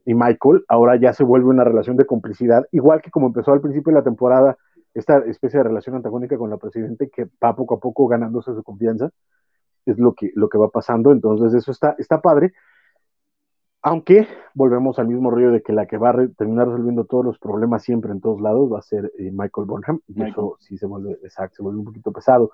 Michael, 0.06 0.66
ahora 0.68 0.98
ya 0.98 1.14
se 1.14 1.24
vuelve 1.24 1.48
una 1.48 1.64
relación 1.64 1.96
de 1.96 2.06
complicidad, 2.06 2.66
igual 2.74 3.02
que 3.02 3.10
como 3.10 3.28
empezó 3.28 3.54
al 3.54 3.62
principio 3.62 3.94
de 3.94 4.00
la 4.00 4.04
temporada, 4.04 4.58
esta 4.94 5.20
especie 5.20 5.60
de 5.60 5.64
relación 5.64 5.96
antagónica 5.96 6.38
con 6.38 6.50
la 6.50 6.58
presidente 6.58 7.10
que 7.10 7.30
va 7.42 7.56
poco 7.56 7.76
a 7.76 7.80
poco 7.80 8.08
ganándose 8.08 8.54
su 8.54 8.64
confianza, 8.64 9.12
es 9.86 9.98
lo 9.98 10.14
que, 10.14 10.32
lo 10.36 10.50
que 10.50 10.58
va 10.58 10.70
pasando, 10.70 11.14
entonces 11.14 11.54
eso 11.54 11.72
está, 11.72 11.96
está 11.98 12.20
padre, 12.22 12.52
aunque 13.84 14.26
volvemos 14.56 14.98
al 14.98 15.10
mismo 15.10 15.30
rollo 15.30 15.52
de 15.52 15.62
que 15.62 15.74
la 15.74 15.86
que 15.86 15.98
va 15.98 16.10
a 16.10 16.13
re 16.13 16.30
terminar 16.30 16.67
resolviendo 16.67 17.04
todos 17.04 17.26
los 17.26 17.38
problemas 17.38 17.84
siempre 17.84 18.12
en 18.12 18.22
todos 18.22 18.39
lados 18.41 18.72
va 18.72 18.80
a 18.80 18.82
ser 18.82 19.12
eh, 19.19 19.30
Michael 19.32 19.67
Bonham, 19.67 20.00
y 20.08 20.13
Michael. 20.13 20.32
eso 20.32 20.58
sí 20.60 20.78
se 20.78 20.86
vuelve, 20.86 21.19
exacto, 21.22 21.58
se 21.58 21.63
vuelve 21.63 21.80
un 21.80 21.86
poquito 21.86 22.13
pesado. 22.13 22.52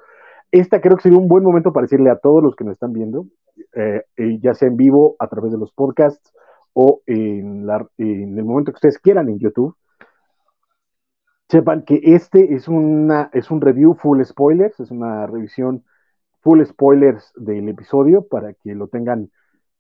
Esta 0.51 0.81
creo 0.81 0.97
que 0.97 1.03
sería 1.03 1.19
un 1.19 1.27
buen 1.27 1.43
momento 1.43 1.71
para 1.71 1.83
decirle 1.83 2.09
a 2.09 2.17
todos 2.17 2.41
los 2.41 2.55
que 2.55 2.63
nos 2.63 2.73
están 2.73 2.93
viendo, 2.93 3.27
eh, 3.73 4.03
eh, 4.17 4.39
ya 4.41 4.55
sea 4.55 4.67
en 4.67 4.75
vivo, 4.75 5.15
a 5.19 5.27
través 5.27 5.51
de 5.51 5.59
los 5.59 5.71
podcasts, 5.71 6.33
o 6.73 7.01
en, 7.05 7.67
la, 7.67 7.87
en, 7.99 8.37
el 8.37 8.43
momento 8.43 8.71
que 8.71 8.77
ustedes 8.77 8.97
quieran 8.97 9.29
en 9.29 9.37
YouTube, 9.37 9.75
sepan 11.47 11.83
que 11.83 11.99
este 12.03 12.55
es, 12.55 12.67
una, 12.67 13.29
es 13.33 13.51
un 13.51 13.61
review 13.61 13.93
full 13.93 14.23
spoilers, 14.23 14.79
es 14.79 14.89
una 14.89 15.27
revisión 15.27 15.83
full 16.41 16.63
spoilers 16.63 17.31
del 17.35 17.69
episodio 17.69 18.27
para 18.27 18.53
que 18.53 18.73
lo 18.73 18.87
tengan 18.87 19.29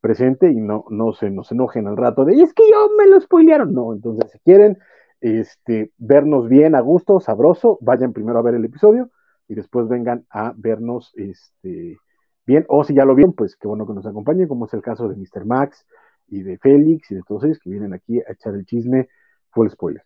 presente 0.01 0.49
y 0.49 0.55
no, 0.55 0.85
no 0.89 1.13
se 1.13 1.29
nos 1.29 1.51
enojen 1.51 1.87
al 1.87 1.97
rato 1.97 2.25
de, 2.25 2.33
es 2.33 2.53
que 2.53 2.63
yo 2.69 2.89
me 2.97 3.07
lo 3.07 3.19
spoilearon. 3.19 3.73
No, 3.73 3.93
entonces 3.93 4.31
si 4.31 4.39
quieren 4.39 4.77
este, 5.21 5.91
vernos 5.97 6.47
bien 6.47 6.75
a 6.75 6.79
gusto, 6.79 7.19
sabroso, 7.19 7.77
vayan 7.81 8.13
primero 8.13 8.39
a 8.39 8.43
ver 8.43 8.55
el 8.55 8.65
episodio 8.65 9.09
y 9.47 9.55
después 9.55 9.87
vengan 9.87 10.25
a 10.29 10.53
vernos 10.55 11.11
este, 11.15 11.97
bien. 12.45 12.65
O 12.67 12.83
si 12.83 12.93
ya 12.93 13.05
lo 13.05 13.15
vieron, 13.15 13.33
pues 13.33 13.55
qué 13.55 13.67
bueno 13.67 13.85
que 13.85 13.93
nos 13.93 14.05
acompañen, 14.05 14.47
como 14.47 14.65
es 14.65 14.73
el 14.73 14.81
caso 14.81 15.07
de 15.07 15.15
Mr. 15.15 15.45
Max 15.45 15.85
y 16.27 16.43
de 16.43 16.57
Félix 16.57 17.11
y 17.11 17.15
de 17.15 17.21
todos 17.27 17.43
ellos 17.43 17.59
que 17.59 17.69
vienen 17.69 17.93
aquí 17.93 18.19
a 18.19 18.31
echar 18.31 18.53
el 18.53 18.65
chisme 18.65 19.09
full 19.49 19.69
spoiler. 19.69 20.03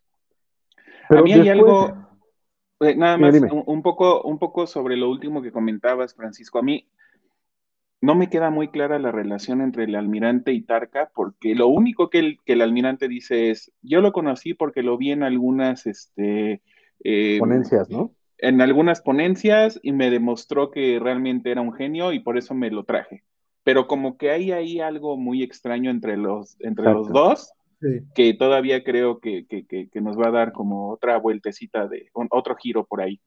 Pero 1.10 1.22
a 1.22 1.24
mí 1.24 1.34
hay 1.34 1.40
después, 1.42 1.60
algo, 1.60 2.04
eh, 2.80 2.96
nada 2.96 3.18
más, 3.18 3.36
un, 3.66 3.82
poco, 3.82 4.24
un 4.24 4.40
poco 4.40 4.66
sobre 4.68 4.96
lo 4.96 5.10
último 5.10 5.42
que 5.42 5.52
comentabas, 5.52 6.16
Francisco. 6.16 6.60
A 6.60 6.64
mí, 6.64 6.88
no 8.04 8.16
me 8.16 8.30
queda 8.30 8.50
muy 8.50 8.68
clara 8.68 9.00
la 9.00 9.14
relación 9.14 9.62
entre 9.62 9.86
el 9.86 9.96
almirante 9.96 10.52
y 10.52 10.62
Tarka, 10.62 11.10
porque 11.16 11.56
lo 11.56 11.70
único 11.70 12.10
que 12.10 12.20
el, 12.20 12.38
que 12.44 12.52
el 12.52 12.62
almirante 12.62 13.08
dice 13.08 13.50
es, 13.50 13.72
yo 13.82 14.02
lo 14.02 14.12
conocí 14.12 14.54
porque 14.54 14.84
lo 14.84 14.98
vi 14.98 15.12
en 15.14 15.24
algunas, 15.24 15.88
este... 15.88 16.62
Eh, 17.02 17.38
ponencias, 17.40 17.90
¿no? 17.90 18.12
En 18.40 18.60
algunas 18.60 19.00
ponencias 19.00 19.80
y 19.82 19.94
me 19.94 20.12
demostró 20.12 20.70
que 20.70 21.00
realmente 21.02 21.50
era 21.50 21.62
un 21.62 21.72
genio 21.72 22.12
y 22.12 22.20
por 22.20 22.38
eso 22.38 22.54
me 22.54 22.70
lo 22.72 22.84
traje. 22.84 23.24
Pero 23.64 23.88
como 23.88 24.18
que 24.18 24.32
hay 24.32 24.52
ahí 24.52 24.82
algo 24.82 25.16
muy 25.16 25.42
extraño 25.42 25.90
entre 25.90 26.18
los, 26.18 26.58
entre 26.60 26.92
los 26.92 27.08
dos, 27.08 27.54
sí. 27.80 28.02
que 28.14 28.34
todavía 28.34 28.84
creo 28.84 29.20
que, 29.20 29.48
que, 29.48 29.66
que, 29.66 29.88
que, 29.88 30.02
nos 30.02 30.20
va 30.20 30.28
a 30.28 30.32
dar 30.32 30.52
como 30.52 30.90
otra 30.90 31.18
vueltecita 31.20 31.88
de, 31.88 32.10
un, 32.14 32.28
otro 32.32 32.58
giro 32.58 32.84
por 32.84 33.00
ahí. 33.00 33.22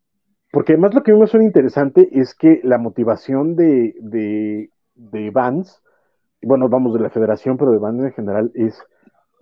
Porque 0.57 0.73
además 0.73 0.95
lo 0.95 1.03
que 1.03 1.13
me 1.13 1.27
suena 1.27 1.45
interesante 1.45 2.09
es 2.19 2.35
que 2.35 2.63
la 2.65 2.79
motivación 2.79 3.57
de, 3.57 3.95
de, 4.01 4.71
de 4.95 5.31
Vance, 5.31 5.81
bueno, 6.41 6.71
vamos 6.71 6.95
de 6.95 7.01
la 7.01 7.11
federación, 7.11 7.59
pero 7.59 7.73
de 7.73 7.79
Vance 7.79 8.07
en 8.07 8.13
general 8.15 8.51
es, 8.55 8.83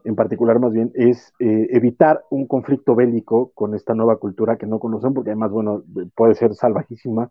en 0.03 0.17
particular 0.17 0.59
más 0.59 0.73
bien, 0.73 0.91
es 0.97 1.33
eh, 1.39 1.69
evitar 1.71 2.25
un 2.31 2.49
conflicto 2.49 2.97
bélico 2.97 3.53
con 3.55 3.77
esta 3.77 3.95
nueva 3.95 4.17
cultura 4.17 4.57
que 4.57 4.67
no 4.67 4.81
conocen, 4.81 5.15
porque 5.15 5.31
además, 5.31 5.53
bueno, 5.53 5.85
puede 6.17 6.35
ser 6.35 6.53
salvajísima 6.57 7.31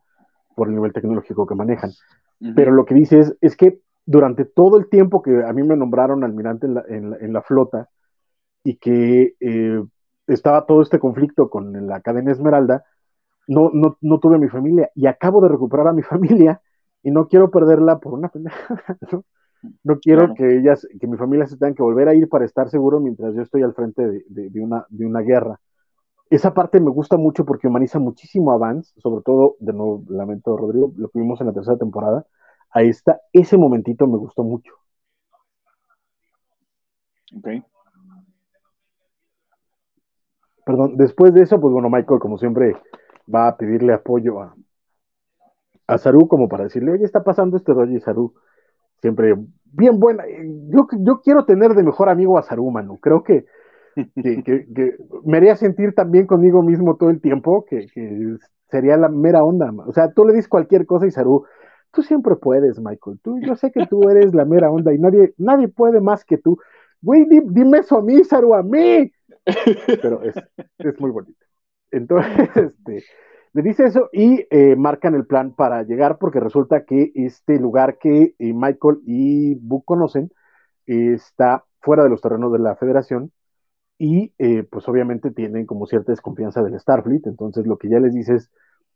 por 0.55 0.69
el 0.69 0.75
nivel 0.75 0.93
tecnológico 0.93 1.45
que 1.45 1.55
manejan. 1.55 1.89
Uh 1.89 2.45
-huh. 2.45 2.53
Pero 2.55 2.71
lo 2.71 2.85
que 2.85 2.95
dice 2.95 3.19
es, 3.19 3.35
es 3.41 3.57
que 3.57 3.81
durante 4.05 4.45
todo 4.45 4.77
el 4.77 4.87
tiempo 4.87 5.21
que 5.21 5.43
a 5.43 5.51
mí 5.51 5.61
me 5.61 5.75
nombraron 5.75 6.23
almirante 6.23 6.67
en 6.67 6.75
la, 6.75 6.85
en 6.87 7.09
la, 7.09 7.17
en 7.17 7.33
la 7.33 7.41
flota 7.41 7.89
y 8.63 8.77
que 8.77 9.35
eh, 9.41 9.83
estaba 10.27 10.65
todo 10.67 10.81
este 10.81 10.99
conflicto 10.99 11.49
con 11.49 11.85
la 11.85 11.99
cadena 11.99 12.31
Esmeralda, 12.31 12.85
no, 13.47 13.69
no, 13.73 13.97
no 14.01 14.19
tuve 14.19 14.35
a 14.35 14.39
mi 14.39 14.49
familia 14.49 14.89
y 14.95 15.07
acabo 15.07 15.41
de 15.41 15.49
recuperar 15.49 15.87
a 15.87 15.93
mi 15.93 16.01
familia 16.03 16.61
y 17.03 17.11
no 17.11 17.27
quiero 17.27 17.51
perderla 17.51 17.99
por 17.99 18.13
una 18.13 18.29
pendeja, 18.29 18.81
¿no? 19.11 19.25
No 19.83 19.99
quiero 19.99 20.19
claro. 20.25 20.33
que 20.35 20.57
ellas, 20.57 20.85
que 20.99 21.07
mi 21.07 21.17
familia 21.17 21.47
se 21.47 21.57
tengan 21.57 21.73
que 21.73 21.83
volver 21.83 22.09
a 22.09 22.13
ir 22.13 22.27
para 22.27 22.43
estar 22.43 22.69
seguro 22.69 22.99
mientras 22.99 23.33
yo 23.33 23.41
estoy 23.41 23.63
al 23.63 23.73
frente 23.73 24.05
de, 24.05 24.25
de, 24.27 24.49
de, 24.49 24.61
una, 24.61 24.85
de 24.89 25.05
una 25.05 25.21
guerra. 25.21 25.59
Esa 26.29 26.53
parte 26.53 26.81
me 26.81 26.89
gusta 26.89 27.15
mucho 27.15 27.45
porque 27.45 27.67
humaniza 27.67 27.99
muchísimo 27.99 28.51
a 28.51 28.57
Vance, 28.57 28.93
sobre 28.99 29.21
todo, 29.23 29.55
de 29.59 29.71
nuevo, 29.71 30.03
lamento, 30.09 30.57
Rodrigo, 30.57 30.91
lo 30.97 31.07
que 31.09 31.19
vimos 31.19 31.39
en 31.39 31.47
la 31.47 31.53
tercera 31.53 31.77
temporada. 31.77 32.25
A 32.71 32.81
esta, 32.81 33.21
ese 33.31 33.57
momentito 33.57 34.07
me 34.07 34.17
gustó 34.17 34.43
mucho. 34.43 34.73
Ok. 37.37 37.47
Perdón, 40.65 40.97
después 40.97 41.33
de 41.33 41.43
eso, 41.43 41.59
pues 41.59 41.73
bueno, 41.73 41.89
Michael, 41.89 42.19
como 42.19 42.37
siempre, 42.37 42.75
va 43.33 43.47
a 43.47 43.57
pedirle 43.57 43.93
apoyo 43.93 44.41
a, 44.41 44.55
a 45.87 45.97
Saru 45.97 46.27
como 46.27 46.47
para 46.49 46.65
decirle, 46.65 46.91
oye, 46.91 47.05
está 47.05 47.23
pasando 47.23 47.57
este 47.57 47.73
rollo 47.73 47.95
y 47.95 47.99
Saru 48.01 48.33
siempre 49.01 49.35
bien 49.65 49.99
buena. 49.99 50.23
Yo, 50.69 50.87
yo 50.99 51.21
quiero 51.21 51.45
tener 51.45 51.73
de 51.73 51.83
mejor 51.83 52.09
amigo 52.09 52.37
a 52.37 52.43
Saru, 52.43 52.69
mano. 52.71 52.97
Creo 53.01 53.23
que, 53.23 53.45
que, 53.95 54.43
que, 54.43 54.67
que 54.73 54.97
me 55.25 55.37
haría 55.37 55.55
sentir 55.55 55.93
también 55.93 56.25
conmigo 56.27 56.63
mismo 56.63 56.95
todo 56.97 57.09
el 57.09 57.21
tiempo, 57.21 57.65
que, 57.65 57.87
que, 57.93 58.37
sería 58.69 58.97
la 58.97 59.09
mera 59.09 59.43
onda. 59.43 59.71
O 59.85 59.93
sea, 59.93 60.11
tú 60.13 60.25
le 60.25 60.33
dices 60.33 60.47
cualquier 60.47 60.85
cosa 60.85 61.05
y 61.05 61.11
Saru, 61.11 61.45
tú 61.91 62.01
siempre 62.01 62.35
puedes, 62.35 62.79
Michael. 62.79 63.19
Tú, 63.21 63.39
yo 63.39 63.55
sé 63.55 63.71
que 63.71 63.85
tú 63.87 64.09
eres 64.09 64.33
la 64.33 64.45
mera 64.45 64.71
onda 64.71 64.93
y 64.93 64.97
nadie, 64.97 65.33
nadie 65.37 65.67
puede 65.67 66.01
más 66.01 66.25
que 66.25 66.37
tú. 66.37 66.57
Güey, 67.01 67.25
di, 67.25 67.41
dime 67.45 67.79
eso 67.79 67.97
a 67.97 68.01
mí, 68.01 68.23
Saru, 68.23 68.55
a 68.55 68.63
mí. 68.63 69.11
Pero 70.01 70.23
es, 70.23 70.35
es 70.79 70.99
muy 70.99 71.11
bonito. 71.11 71.45
Entonces, 71.93 72.49
este 72.55 73.03
le 73.53 73.61
dice 73.61 73.85
eso 73.85 74.09
y 74.11 74.45
eh, 74.49 74.75
marcan 74.75 75.13
el 75.13 75.27
plan 75.27 75.53
para 75.53 75.83
llegar 75.83 76.17
porque 76.17 76.39
resulta 76.39 76.85
que 76.85 77.11
este 77.13 77.59
lugar 77.59 77.99
que 77.99 78.33
eh, 78.39 78.53
Michael 78.53 79.01
y 79.05 79.55
Book 79.55 79.85
conocen 79.85 80.31
está 80.87 81.63
fuera 81.79 82.03
de 82.03 82.09
los 82.09 82.19
terrenos 82.19 82.51
de 82.51 82.59
la 82.59 82.75
federación 82.75 83.31
y 83.99 84.33
eh, 84.39 84.63
pues 84.63 84.87
obviamente 84.89 85.29
tienen 85.31 85.67
como 85.67 85.85
cierta 85.85 86.11
desconfianza 86.11 86.63
del 86.63 86.79
Starfleet, 86.79 87.27
entonces 87.27 87.67
lo 87.67 87.77
que 87.77 87.89
ya 87.89 87.99
les 87.99 88.13
dice 88.13 88.35
es, 88.35 88.51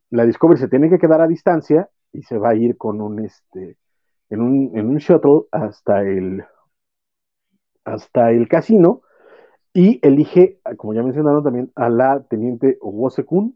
la 0.10 0.26
Discovery 0.26 0.60
se 0.60 0.68
tiene 0.68 0.90
que 0.90 0.98
quedar 0.98 1.22
a 1.22 1.28
distancia 1.28 1.90
y 2.12 2.24
se 2.24 2.40
va 2.40 2.50
a 2.50 2.56
ir 2.56 2.78
con 2.78 3.00
un, 3.00 3.24
este, 3.24 3.78
un, 4.32 4.72
en 4.74 4.90
un 4.90 4.98
shuttle 4.98 5.44
hasta 5.52 6.02
el, 6.02 6.44
hasta 7.86 8.32
el 8.32 8.48
casino 8.48 9.02
y 9.78 10.00
elige, 10.02 10.60
como 10.76 10.96
ya 10.96 11.04
mencionaron 11.04 11.44
también, 11.44 11.72
a 11.76 11.88
la 11.88 12.24
teniente 12.24 12.80
Owosekun, 12.82 13.56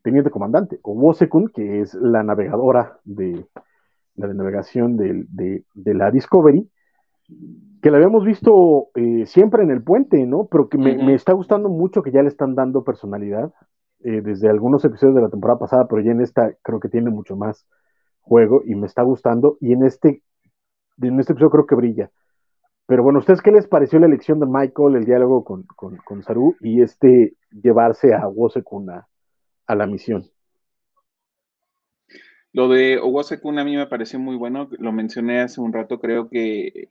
teniente 0.00 0.30
comandante, 0.30 0.78
o 0.82 0.92
Wosekun, 0.92 1.48
que 1.48 1.80
es 1.80 1.94
la 1.94 2.22
navegadora 2.22 3.00
de 3.02 3.44
la 4.14 4.28
de 4.28 4.34
navegación 4.34 4.96
de, 4.96 5.26
de, 5.74 5.94
la 5.94 6.12
Discovery, 6.12 6.70
que 7.82 7.90
la 7.90 7.96
habíamos 7.96 8.24
visto 8.24 8.90
eh, 8.94 9.26
siempre 9.26 9.64
en 9.64 9.72
el 9.72 9.82
puente, 9.82 10.24
¿no? 10.26 10.46
Pero 10.48 10.68
que 10.68 10.78
me, 10.78 11.12
está 11.12 11.32
gustando 11.32 11.68
mucho 11.68 12.04
que 12.04 12.12
ya 12.12 12.22
le 12.22 12.28
están 12.28 12.54
dando 12.54 12.84
personalidad 12.84 13.52
eh, 14.04 14.20
desde 14.20 14.48
algunos 14.48 14.84
episodios 14.84 15.16
de 15.16 15.22
la 15.22 15.28
temporada 15.28 15.58
pasada, 15.58 15.88
pero 15.88 16.02
ya 16.02 16.12
en 16.12 16.20
esta 16.20 16.54
creo 16.62 16.78
que 16.78 16.88
tiene 16.88 17.10
mucho 17.10 17.34
más 17.34 17.66
juego 18.20 18.62
y 18.64 18.76
me 18.76 18.86
está 18.86 19.02
gustando. 19.02 19.56
Y 19.60 19.72
en 19.72 19.82
este, 19.82 20.22
en 21.00 21.18
este 21.18 21.32
episodio 21.32 21.50
creo 21.50 21.66
que 21.66 21.74
brilla. 21.74 22.12
Pero 22.86 23.02
bueno, 23.02 23.20
¿ustedes 23.20 23.40
qué 23.40 23.52
les 23.52 23.66
pareció 23.66 23.98
la 23.98 24.06
elección 24.06 24.40
de 24.40 24.46
Michael, 24.46 24.96
el 24.96 25.04
diálogo 25.04 25.44
con, 25.44 25.64
con, 25.64 26.22
Saru 26.22 26.56
y 26.60 26.82
este 26.82 27.34
llevarse 27.50 28.12
a 28.14 28.26
Wosekun 28.26 28.90
a, 28.90 29.08
a 29.66 29.74
la 29.74 29.86
misión? 29.86 30.30
Lo 32.52 32.68
de 32.68 32.98
Owasekun 32.98 33.58
a 33.58 33.64
mí 33.64 33.76
me 33.76 33.86
pareció 33.86 34.18
muy 34.18 34.36
bueno, 34.36 34.68
lo 34.78 34.92
mencioné 34.92 35.40
hace 35.40 35.60
un 35.60 35.72
rato, 35.72 36.00
creo 36.00 36.28
que 36.28 36.90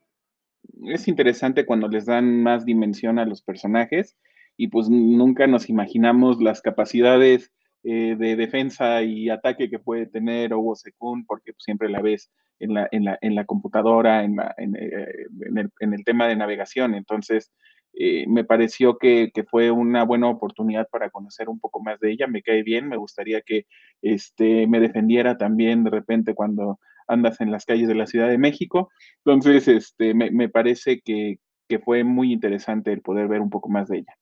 es 0.85 1.07
interesante 1.07 1.67
cuando 1.67 1.87
les 1.87 2.07
dan 2.07 2.41
más 2.41 2.65
dimensión 2.65 3.19
a 3.19 3.25
los 3.25 3.43
personajes 3.43 4.17
y 4.57 4.69
pues 4.69 4.89
nunca 4.89 5.45
nos 5.45 5.69
imaginamos 5.69 6.41
las 6.41 6.61
capacidades 6.61 7.51
eh, 7.83 8.15
de 8.17 8.35
defensa 8.35 9.03
y 9.03 9.29
ataque 9.29 9.69
que 9.69 9.77
puede 9.77 10.07
tener 10.07 10.53
Owasekun 10.53 11.25
porque 11.25 11.53
pues, 11.53 11.63
siempre 11.63 11.89
la 11.89 12.01
ves 12.01 12.31
en 12.61 12.73
la, 12.73 12.87
en 12.91 13.05
la, 13.05 13.17
en 13.21 13.35
la 13.35 13.45
computadora, 13.45 14.23
en, 14.23 14.37
la, 14.37 14.53
en, 14.57 14.75
eh, 14.75 15.07
el, 15.55 15.69
en 15.79 15.93
el 15.93 16.03
tema 16.03 16.27
de 16.27 16.35
navegación. 16.35 16.95
Entonces, 16.95 17.51
eh, 17.93 18.25
me 18.27 18.43
pareció 18.45 18.97
que, 18.97 19.31
fue 19.49 19.71
una 19.71 20.03
buena 20.03 20.29
oportunidad 20.29 20.87
para 20.89 21.09
conocer 21.09 21.49
un 21.49 21.59
poco 21.59 21.81
más 21.81 21.99
de 21.99 22.11
ella, 22.11 22.27
me 22.27 22.41
cae 22.41 22.63
bien, 22.63 22.87
me 22.87 22.97
gustaría 22.97 23.41
que 23.41 23.65
este, 24.01 24.67
me 24.67 24.79
defendiera 24.79 25.37
también 25.37 25.83
de 25.83 25.89
repente 25.89 26.33
cuando 26.33 26.79
andas 27.07 27.41
en 27.41 27.51
las 27.51 27.65
calles 27.65 27.87
de 27.87 27.95
la 27.95 28.07
Ciudad 28.07 28.29
de 28.29 28.37
México. 28.37 28.89
Entonces, 29.25 29.67
este, 29.67 30.13
me, 30.13 30.49
parece 30.49 31.01
que, 31.01 31.39
fue 31.85 32.03
muy 32.03 32.33
interesante 32.33 32.91
el 32.91 33.01
poder 33.01 33.29
ver 33.29 33.41
un 33.41 33.49
poco 33.49 33.69
más 33.69 33.87
de 33.87 33.99
ella. 33.99 34.13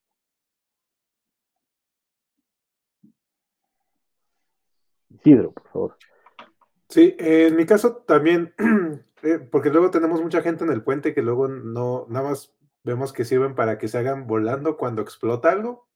Isidro, 5.09 5.51
por 5.51 5.67
favor. 5.71 5.97
Sí, 6.89 7.15
en 7.19 7.55
mi 7.55 7.65
caso 7.65 7.97
también, 7.97 8.53
eh, 9.23 9.39
porque 9.51 9.69
luego 9.69 9.91
tenemos 9.91 10.21
mucha 10.21 10.41
gente 10.41 10.63
en 10.63 10.71
el 10.71 10.83
puente 10.83 11.13
que 11.13 11.21
luego 11.21 11.47
no, 11.47 12.07
nada 12.09 12.29
más 12.29 12.53
vemos 12.83 13.13
que 13.13 13.25
sirven 13.25 13.55
para 13.55 13.77
que 13.77 13.87
se 13.87 13.97
hagan 13.99 14.25
volando 14.25 14.77
cuando 14.77 15.01
explota 15.01 15.51
algo 15.51 15.87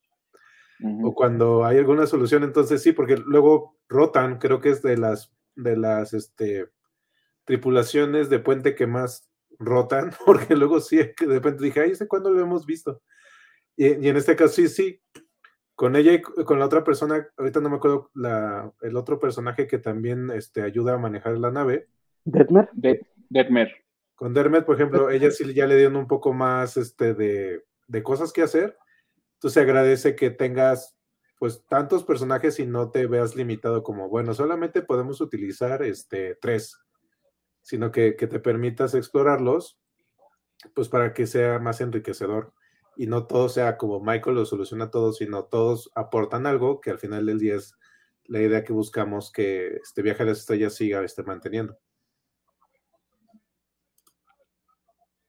o 1.01 1.15
cuando 1.15 1.65
hay 1.65 1.77
alguna 1.77 2.06
solución. 2.08 2.43
Entonces 2.43 2.82
sí, 2.82 2.91
porque 2.91 3.17
luego 3.17 3.77
rotan, 3.88 4.38
creo 4.38 4.60
que 4.60 4.69
es 4.69 4.82
de 4.82 4.97
las 4.97 5.34
de 5.56 5.77
las 5.77 6.13
este, 6.13 6.69
tripulaciones 7.45 8.29
de 8.29 8.39
puente 8.39 8.75
que 8.75 8.88
más 8.88 9.29
rotan, 9.60 10.12
porque 10.25 10.56
luego 10.56 10.79
sí, 10.79 10.97
de 10.97 11.13
repente 11.25 11.63
dije, 11.63 11.82
ay, 11.82 11.91
¿ese 11.91 12.08
cuándo 12.08 12.32
lo 12.32 12.41
hemos 12.41 12.65
visto? 12.65 13.01
Y, 13.75 14.08
en 14.08 14.17
este 14.17 14.36
caso 14.36 14.53
sí, 14.53 14.67
sí, 14.67 15.01
con 15.75 15.95
ella 15.95 16.13
y 16.13 16.21
con 16.21 16.59
la 16.59 16.65
otra 16.65 16.83
persona, 16.83 17.27
ahorita 17.38 17.59
no 17.59 17.69
me 17.69 17.77
acuerdo 17.77 18.12
la, 18.13 18.71
el 18.81 18.95
otro 18.95 19.19
personaje 19.19 19.67
que 19.67 19.79
también 19.79 20.29
este, 20.31 20.62
ayuda 20.62 20.93
a 20.93 20.99
manejar 20.99 21.38
la 21.38 21.51
nave. 21.51 21.88
Detmer. 22.25 22.69
Detmer. 23.29 23.83
Con 24.15 24.33
Dermet, 24.33 24.65
por 24.65 24.75
ejemplo, 24.75 25.09
ella 25.09 25.31
sí 25.31 25.53
ya 25.53 25.65
le 25.65 25.75
dieron 25.75 25.95
un 25.95 26.07
poco 26.07 26.33
más 26.33 26.77
este, 26.77 27.13
de, 27.13 27.63
cosas 28.03 28.31
que 28.31 28.43
hacer. 28.43 28.77
Entonces 29.33 29.62
agradece 29.62 30.15
que 30.15 30.29
tengas 30.29 30.95
pues 31.39 31.65
tantos 31.67 32.03
personajes 32.05 32.59
y 32.59 32.65
no 32.65 32.89
te 32.89 33.05
veas 33.07 33.36
limitado 33.36 33.83
como, 33.83 34.07
bueno, 34.07 34.33
solamente 34.33 34.81
podemos 34.81 35.19
utilizar 35.19 35.83
este, 35.83 36.36
tres, 36.36 36.79
sino 37.62 37.91
que, 37.91 38.13
te 38.13 38.39
permitas 38.39 38.93
explorarlos, 38.93 39.77
pues 40.73 40.88
para 40.88 41.13
que 41.13 41.27
sea 41.27 41.59
más 41.59 41.81
enriquecedor 41.81 42.53
y 42.95 43.08
no 43.08 43.25
todo 43.25 43.49
sea 43.49 43.77
como 43.77 43.99
Michael 43.99 44.36
lo 44.36 44.45
soluciona 44.45 44.91
todo, 44.91 45.13
sino 45.13 45.45
todos 45.45 45.91
aportan 45.95 46.45
algo 46.45 46.82
que 46.82 46.91
al 46.91 46.99
final 46.99 47.25
del 47.25 47.39
día 47.39 47.56
es 47.56 47.75
la 48.25 48.41
idea 48.41 48.63
que 48.63 48.73
buscamos 48.73 49.32
que 49.32 49.75
este 49.77 50.01
viaje 50.01 50.23
a 50.23 50.27
las 50.27 50.39
estrellas 50.39 50.75
siga 50.75 51.03
esté 51.03 51.23
manteniendo. 51.23 51.77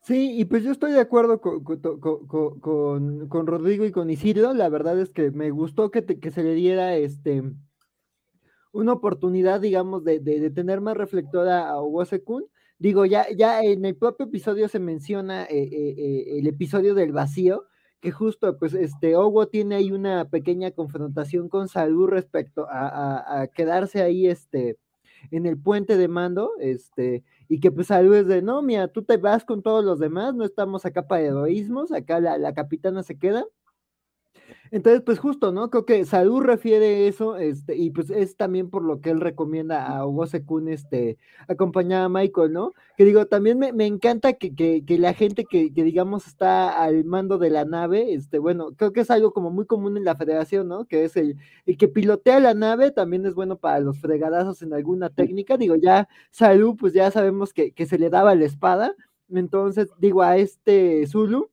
Sí, 0.02 0.38
y 0.38 0.44
pues 0.44 0.62
yo 0.62 0.70
estoy 0.70 0.92
de 0.92 1.00
acuerdo 1.00 1.40
con, 1.40 1.64
con, 3.28 3.46
Rodrigo 3.46 3.86
y 3.86 3.92
con 3.92 4.10
Isidro. 4.10 4.52
La 4.52 4.68
verdad 4.68 4.98
es 5.00 5.10
que 5.10 5.30
me 5.30 5.50
gustó 5.50 5.90
que, 5.90 6.04
que 6.04 6.30
se 6.30 6.42
le 6.42 6.52
diera 6.52 6.94
este 6.96 7.42
una 8.72 8.92
oportunidad, 8.92 9.60
digamos, 9.60 10.04
de, 10.04 10.20
de, 10.20 10.50
tener 10.50 10.80
más 10.82 10.96
reflectora 10.96 11.70
a 11.70 11.80
Owasekun. 11.80 12.44
Digo, 12.78 13.06
ya, 13.06 13.26
ya 13.36 13.62
en 13.62 13.84
el 13.84 13.96
propio 13.96 14.26
episodio 14.26 14.68
se 14.68 14.80
menciona 14.80 15.44
eh, 15.44 15.62
eh, 15.62 15.94
eh, 15.96 16.38
el 16.38 16.46
episodio 16.48 16.94
del 16.94 17.12
vacío, 17.12 17.66
que 18.00 18.10
justo, 18.10 18.58
pues, 18.58 18.74
este, 18.74 19.16
Owo 19.16 19.46
tiene 19.46 19.76
ahí 19.76 19.92
una 19.92 20.28
pequeña 20.28 20.72
confrontación 20.72 21.48
con 21.48 21.68
Salud 21.68 22.08
respecto 22.08 22.66
a, 22.68 23.42
a, 23.42 23.46
quedarse 23.46 24.02
ahí, 24.02 24.26
este, 24.26 24.76
en 25.30 25.46
el 25.46 25.56
puente 25.58 25.96
de 25.96 26.08
mando, 26.08 26.50
este, 26.60 27.22
y 27.48 27.60
que 27.60 27.70
pues 27.70 27.86
Salud 27.86 28.14
es 28.16 28.26
de, 28.26 28.42
no, 28.42 28.60
mira, 28.60 28.88
tú 28.88 29.02
te 29.04 29.16
vas 29.18 29.44
con 29.44 29.62
todos 29.62 29.84
los 29.84 29.98
demás, 30.00 30.34
no 30.34 30.44
estamos 30.44 30.84
acá 30.84 31.06
para 31.06 31.22
egoísmos, 31.22 31.92
acá 31.92 32.20
la, 32.20 32.38
la 32.38 32.54
capitana 32.54 33.02
se 33.02 33.18
queda, 33.18 33.46
entonces, 34.74 35.02
pues 35.02 35.20
justo, 35.20 35.52
¿no? 35.52 35.70
Creo 35.70 35.84
que 35.86 36.04
Salud 36.04 36.40
refiere 36.42 37.06
eso, 37.06 37.36
este, 37.36 37.76
y 37.76 37.90
pues 37.90 38.10
es 38.10 38.36
también 38.36 38.70
por 38.70 38.82
lo 38.82 39.00
que 39.00 39.10
él 39.10 39.20
recomienda 39.20 39.86
a 39.86 40.04
Hugo 40.04 40.26
Sekun, 40.26 40.66
este, 40.66 41.16
acompañar 41.46 42.02
a 42.02 42.08
Michael, 42.08 42.52
¿no? 42.52 42.74
Que 42.96 43.04
digo, 43.04 43.24
también 43.26 43.56
me, 43.60 43.86
encanta 43.86 44.32
que, 44.32 44.52
que, 44.52 44.98
la 44.98 45.14
gente 45.14 45.44
que, 45.44 45.72
que, 45.72 45.84
digamos, 45.84 46.26
está 46.26 46.82
al 46.82 47.04
mando 47.04 47.38
de 47.38 47.50
la 47.50 47.64
nave, 47.64 48.14
este, 48.14 48.40
bueno, 48.40 48.72
creo 48.76 48.92
que 48.92 49.02
es 49.02 49.12
algo 49.12 49.32
como 49.32 49.52
muy 49.52 49.64
común 49.64 49.96
en 49.96 50.02
la 50.02 50.16
federación, 50.16 50.66
¿no? 50.66 50.86
Que 50.86 51.04
es 51.04 51.16
el, 51.16 51.36
el 51.66 51.76
que 51.76 51.86
pilotea 51.86 52.40
la 52.40 52.54
nave, 52.54 52.90
también 52.90 53.24
es 53.26 53.34
bueno 53.36 53.56
para 53.56 53.78
los 53.78 54.00
fregadazos 54.00 54.60
en 54.62 54.72
alguna 54.74 55.08
técnica, 55.08 55.56
digo, 55.56 55.76
ya 55.76 56.08
Salud, 56.32 56.74
pues 56.76 56.92
ya 56.92 57.12
sabemos 57.12 57.52
que, 57.52 57.70
que 57.70 57.86
se 57.86 57.96
le 57.96 58.10
daba 58.10 58.34
la 58.34 58.46
espada, 58.46 58.96
entonces, 59.28 59.88
digo, 60.00 60.22
a 60.22 60.36
este 60.36 61.06
Zulu, 61.06 61.50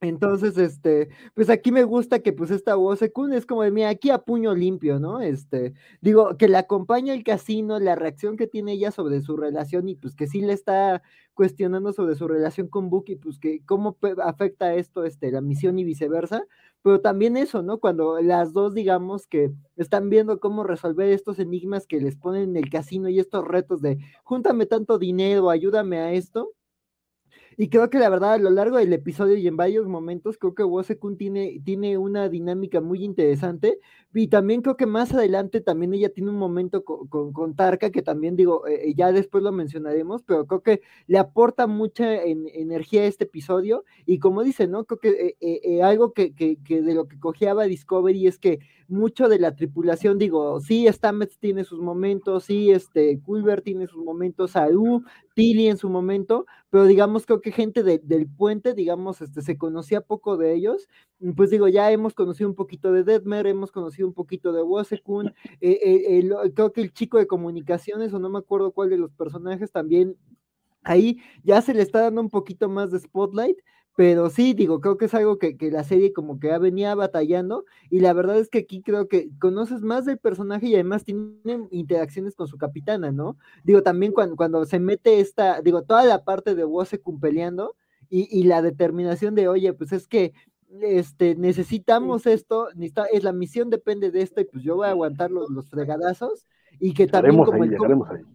entonces, 0.00 0.58
este, 0.58 1.08
pues 1.34 1.48
aquí 1.50 1.72
me 1.72 1.84
gusta 1.84 2.20
que 2.20 2.32
pues 2.32 2.50
esta 2.50 2.76
Wosekun 2.76 3.32
es 3.32 3.46
como 3.46 3.62
de, 3.62 3.70
mira, 3.70 3.88
aquí 3.88 4.10
a 4.10 4.18
puño 4.18 4.54
limpio, 4.54 4.98
¿no? 4.98 5.20
Este, 5.20 5.74
digo, 6.00 6.36
que 6.36 6.48
le 6.48 6.56
acompaña 6.56 7.14
el 7.14 7.24
casino, 7.24 7.78
la 7.78 7.94
reacción 7.94 8.36
que 8.36 8.46
tiene 8.46 8.72
ella 8.72 8.90
sobre 8.90 9.20
su 9.22 9.36
relación 9.36 9.88
y 9.88 9.94
pues 9.94 10.14
que 10.14 10.26
sí 10.26 10.40
le 10.40 10.52
está 10.52 11.02
cuestionando 11.34 11.92
sobre 11.92 12.14
su 12.14 12.28
relación 12.28 12.68
con 12.68 12.90
Buki, 12.90 13.16
pues 13.16 13.38
que 13.38 13.64
cómo 13.64 13.96
afecta 14.22 14.74
esto, 14.74 15.04
este, 15.04 15.32
la 15.32 15.40
misión 15.40 15.78
y 15.78 15.84
viceversa, 15.84 16.46
pero 16.82 17.00
también 17.00 17.36
eso, 17.36 17.62
¿no? 17.62 17.78
Cuando 17.78 18.20
las 18.20 18.52
dos, 18.52 18.74
digamos, 18.74 19.26
que 19.26 19.52
están 19.76 20.10
viendo 20.10 20.38
cómo 20.40 20.64
resolver 20.64 21.08
estos 21.08 21.38
enigmas 21.38 21.86
que 21.86 22.00
les 22.00 22.16
ponen 22.16 22.50
en 22.50 22.56
el 22.56 22.70
casino 22.70 23.08
y 23.08 23.18
estos 23.18 23.46
retos 23.46 23.80
de, 23.80 23.98
júntame 24.22 24.66
tanto 24.66 24.98
dinero, 24.98 25.50
ayúdame 25.50 25.98
a 25.98 26.12
esto, 26.12 26.52
y 27.56 27.68
creo 27.68 27.90
que 27.90 27.98
la 27.98 28.08
verdad, 28.08 28.34
a 28.34 28.38
lo 28.38 28.50
largo 28.50 28.78
del 28.78 28.92
episodio 28.92 29.36
y 29.36 29.46
en 29.46 29.56
varios 29.56 29.86
momentos, 29.86 30.38
creo 30.38 30.54
que 30.54 30.64
Wosekun 30.64 31.16
tiene, 31.16 31.60
tiene 31.64 31.98
una 31.98 32.28
dinámica 32.28 32.80
muy 32.80 33.04
interesante. 33.04 33.78
Y 34.16 34.28
también 34.28 34.62
creo 34.62 34.76
que 34.76 34.86
más 34.86 35.12
adelante 35.12 35.60
también 35.60 35.92
ella 35.92 36.08
tiene 36.08 36.30
un 36.30 36.38
momento 36.38 36.84
con, 36.84 37.32
con, 37.32 37.56
Tarka, 37.56 37.90
que 37.90 38.00
también 38.00 38.36
digo, 38.36 38.64
eh, 38.66 38.90
eh, 38.90 38.94
ya 38.96 39.10
después 39.10 39.42
lo 39.42 39.50
mencionaremos, 39.50 40.22
pero 40.22 40.46
creo 40.46 40.62
que 40.62 40.82
le 41.08 41.18
aporta 41.18 41.66
mucha 41.66 42.22
energía 42.22 43.02
a 43.02 43.06
este 43.06 43.24
episodio. 43.24 43.84
Y 44.06 44.20
como 44.20 44.44
dice, 44.44 44.68
¿no? 44.68 44.84
Creo 44.84 45.00
que 45.00 45.36
eh, 45.40 45.82
algo 45.82 46.12
que, 46.12 46.32
que, 46.32 46.58
que, 46.64 46.80
de 46.80 46.94
lo 46.94 47.08
que 47.08 47.18
cojeaba 47.18 47.64
Discovery 47.64 48.28
es 48.28 48.38
que 48.38 48.60
mucho 48.88 49.28
de 49.28 49.38
la 49.38 49.56
tripulación, 49.56 50.18
digo, 50.18 50.60
sí, 50.60 50.86
Stamets 50.88 51.38
tiene 51.38 51.64
sus 51.64 51.80
momentos, 51.80 52.44
sí, 52.44 52.70
este, 52.70 53.20
Culver 53.20 53.62
tiene 53.62 53.86
sus 53.86 54.04
momentos, 54.04 54.52
Saúl, 54.52 55.04
Tilly 55.34 55.68
en 55.68 55.76
su 55.76 55.88
momento, 55.88 56.46
pero 56.70 56.84
digamos, 56.84 57.26
creo 57.26 57.40
que 57.40 57.50
gente 57.50 57.82
del 57.82 58.28
puente, 58.28 58.74
digamos, 58.74 59.20
este, 59.20 59.42
se 59.42 59.56
conocía 59.56 60.00
poco 60.00 60.36
de 60.36 60.54
ellos, 60.54 60.88
pues 61.36 61.50
digo, 61.50 61.68
ya 61.68 61.90
hemos 61.90 62.14
conocido 62.14 62.48
un 62.48 62.54
poquito 62.54 62.92
de 62.92 63.04
Deadmer, 63.04 63.46
hemos 63.46 63.72
conocido 63.72 64.03
un 64.04 64.12
poquito 64.12 64.52
de 64.52 64.62
Wosekun, 64.62 65.28
eh, 65.60 65.80
eh, 65.82 66.30
creo 66.54 66.72
que 66.72 66.80
el 66.80 66.92
chico 66.92 67.18
de 67.18 67.26
comunicaciones, 67.26 68.12
o 68.12 68.18
no 68.18 68.28
me 68.28 68.38
acuerdo 68.38 68.72
cuál 68.72 68.90
de 68.90 68.98
los 68.98 69.12
personajes, 69.12 69.72
también 69.72 70.16
ahí 70.82 71.18
ya 71.42 71.62
se 71.62 71.74
le 71.74 71.82
está 71.82 72.02
dando 72.02 72.20
un 72.20 72.30
poquito 72.30 72.68
más 72.68 72.90
de 72.90 73.00
spotlight, 73.00 73.56
pero 73.96 74.28
sí, 74.28 74.54
digo, 74.54 74.80
creo 74.80 74.96
que 74.96 75.04
es 75.04 75.14
algo 75.14 75.38
que, 75.38 75.56
la 75.70 75.84
serie 75.84 76.12
como 76.12 76.40
que 76.40 76.48
ya 76.48 76.58
venía 76.58 76.94
batallando 76.96 77.64
y 77.90 78.00
la 78.00 78.12
verdad 78.12 78.38
es 78.38 78.48
que 78.48 78.58
aquí 78.58 78.82
creo 78.82 79.06
que 79.08 79.30
conoces 79.38 79.82
más 79.82 80.04
del 80.04 80.18
personaje 80.18 80.66
y 80.66 80.74
además 80.74 81.04
tiene 81.04 81.68
interacciones 81.70 82.34
con 82.34 82.48
su 82.48 82.58
capitana, 82.58 83.12
¿no? 83.12 83.36
Digo, 83.62 83.82
también 83.82 84.12
cuando, 84.12 84.36
cuando 84.36 84.64
se 84.64 84.80
mete 84.80 85.20
esta, 85.20 85.60
digo, 85.62 85.82
toda 85.82 86.04
la 86.04 86.24
parte 86.24 86.56
de 86.56 86.64
Wosekun 86.64 87.20
peleando 87.20 87.76
y 88.10 88.44
la 88.44 88.62
determinación 88.62 89.34
de, 89.34 89.48
oye, 89.48 89.72
pues 89.72 89.90
es 89.90 90.06
que 90.06 90.34
este, 90.80 91.34
necesitamos 91.36 92.26
esto, 92.26 92.68
es 93.12 93.24
la 93.24 93.32
misión 93.32 93.70
depende 93.70 94.10
de 94.10 94.22
esto, 94.22 94.40
y 94.40 94.44
pues 94.44 94.62
yo 94.62 94.76
voy 94.76 94.86
a 94.86 94.90
aguantar 94.90 95.30
los, 95.30 95.50
los 95.50 95.68
fregadazos, 95.70 96.46
y 96.78 96.94
que 96.94 97.06
también 97.06 97.42
como 97.44 97.62
ahí, 97.62 97.70
el 97.70 98.26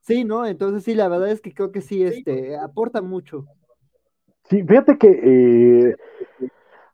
Sí, 0.00 0.24
¿no? 0.24 0.44
Entonces 0.44 0.84
sí, 0.84 0.94
la 0.94 1.08
verdad 1.08 1.30
es 1.30 1.40
que 1.40 1.54
creo 1.54 1.72
que 1.72 1.80
sí, 1.80 2.02
este, 2.02 2.58
aporta 2.58 3.00
mucho. 3.00 3.46
Sí, 4.44 4.62
fíjate 4.62 4.98
que 4.98 5.08
eh, 5.08 5.96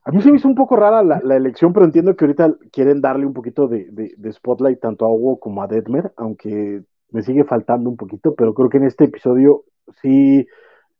a 0.05 0.13
mí 0.13 0.23
se 0.23 0.31
me 0.31 0.37
hizo 0.37 0.47
un 0.47 0.55
poco 0.55 0.77
rara 0.77 1.03
la, 1.03 1.37
elección, 1.37 1.73
pero 1.73 1.87
entiendo 1.87 2.15
que 2.15 2.25
ahorita 2.25 2.55
quieren 2.71 3.01
darle 3.01 3.27
un 3.27 3.35
poquito 3.35 3.67
de, 3.67 4.15
spotlight 4.33 4.79
tanto 4.79 5.05
a 5.05 5.09
Hugo 5.09 5.41
como 5.41 5.63
a 5.63 5.67
Detmer, 5.67 6.13
aunque 6.17 6.83
me 7.11 7.23
sigue 7.23 7.45
faltando 7.45 7.91
un 7.91 7.97
poquito, 7.97 8.35
pero 8.37 8.55
creo 8.55 8.69
que 8.71 8.77
en 8.79 8.85
este 8.85 9.05
episodio 9.05 9.65
sí 10.01 10.47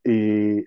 eh, 0.03 0.65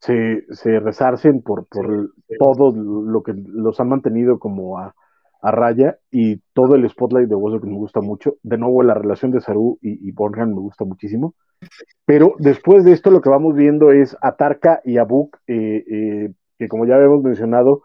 se, 0.00 0.44
se, 0.50 0.80
resarcen 0.80 1.42
por, 1.42 1.66
por 1.66 2.10
todo 2.38 2.72
lo 2.72 3.22
que 3.22 3.34
los 3.34 3.80
han 3.80 3.88
mantenido 3.88 4.38
como 4.38 4.78
a, 4.78 4.94
raya 5.40 5.98
y 6.10 6.38
todo 6.52 6.74
el 6.74 6.88
spotlight 6.90 7.28
de 7.28 7.36
Wozo 7.36 7.60
que 7.60 7.68
me 7.68 7.76
gusta 7.76 8.00
mucho. 8.00 8.34
De 8.42 8.58
nuevo, 8.58 8.82
la 8.82 8.94
relación 8.94 9.30
de 9.30 9.40
Saru 9.40 9.78
y, 9.80 10.08
y 10.08 10.10
Bornhan 10.10 10.50
me 10.50 10.60
gusta 10.60 10.84
muchísimo. 10.84 11.34
Pero 12.04 12.34
después 12.38 12.84
de 12.84 12.92
esto, 12.92 13.10
lo 13.10 13.20
que 13.20 13.30
vamos 13.30 13.54
viendo 13.54 13.92
es 13.92 14.16
a 14.20 14.34
Tarka 14.36 14.80
y 14.84 14.98
a 14.98 15.04
Book 15.04 15.38
eh, 15.46 15.84
eh, 15.88 16.32
que 16.58 16.68
como 16.68 16.86
ya 16.86 16.96
habíamos 16.96 17.22
mencionado, 17.22 17.82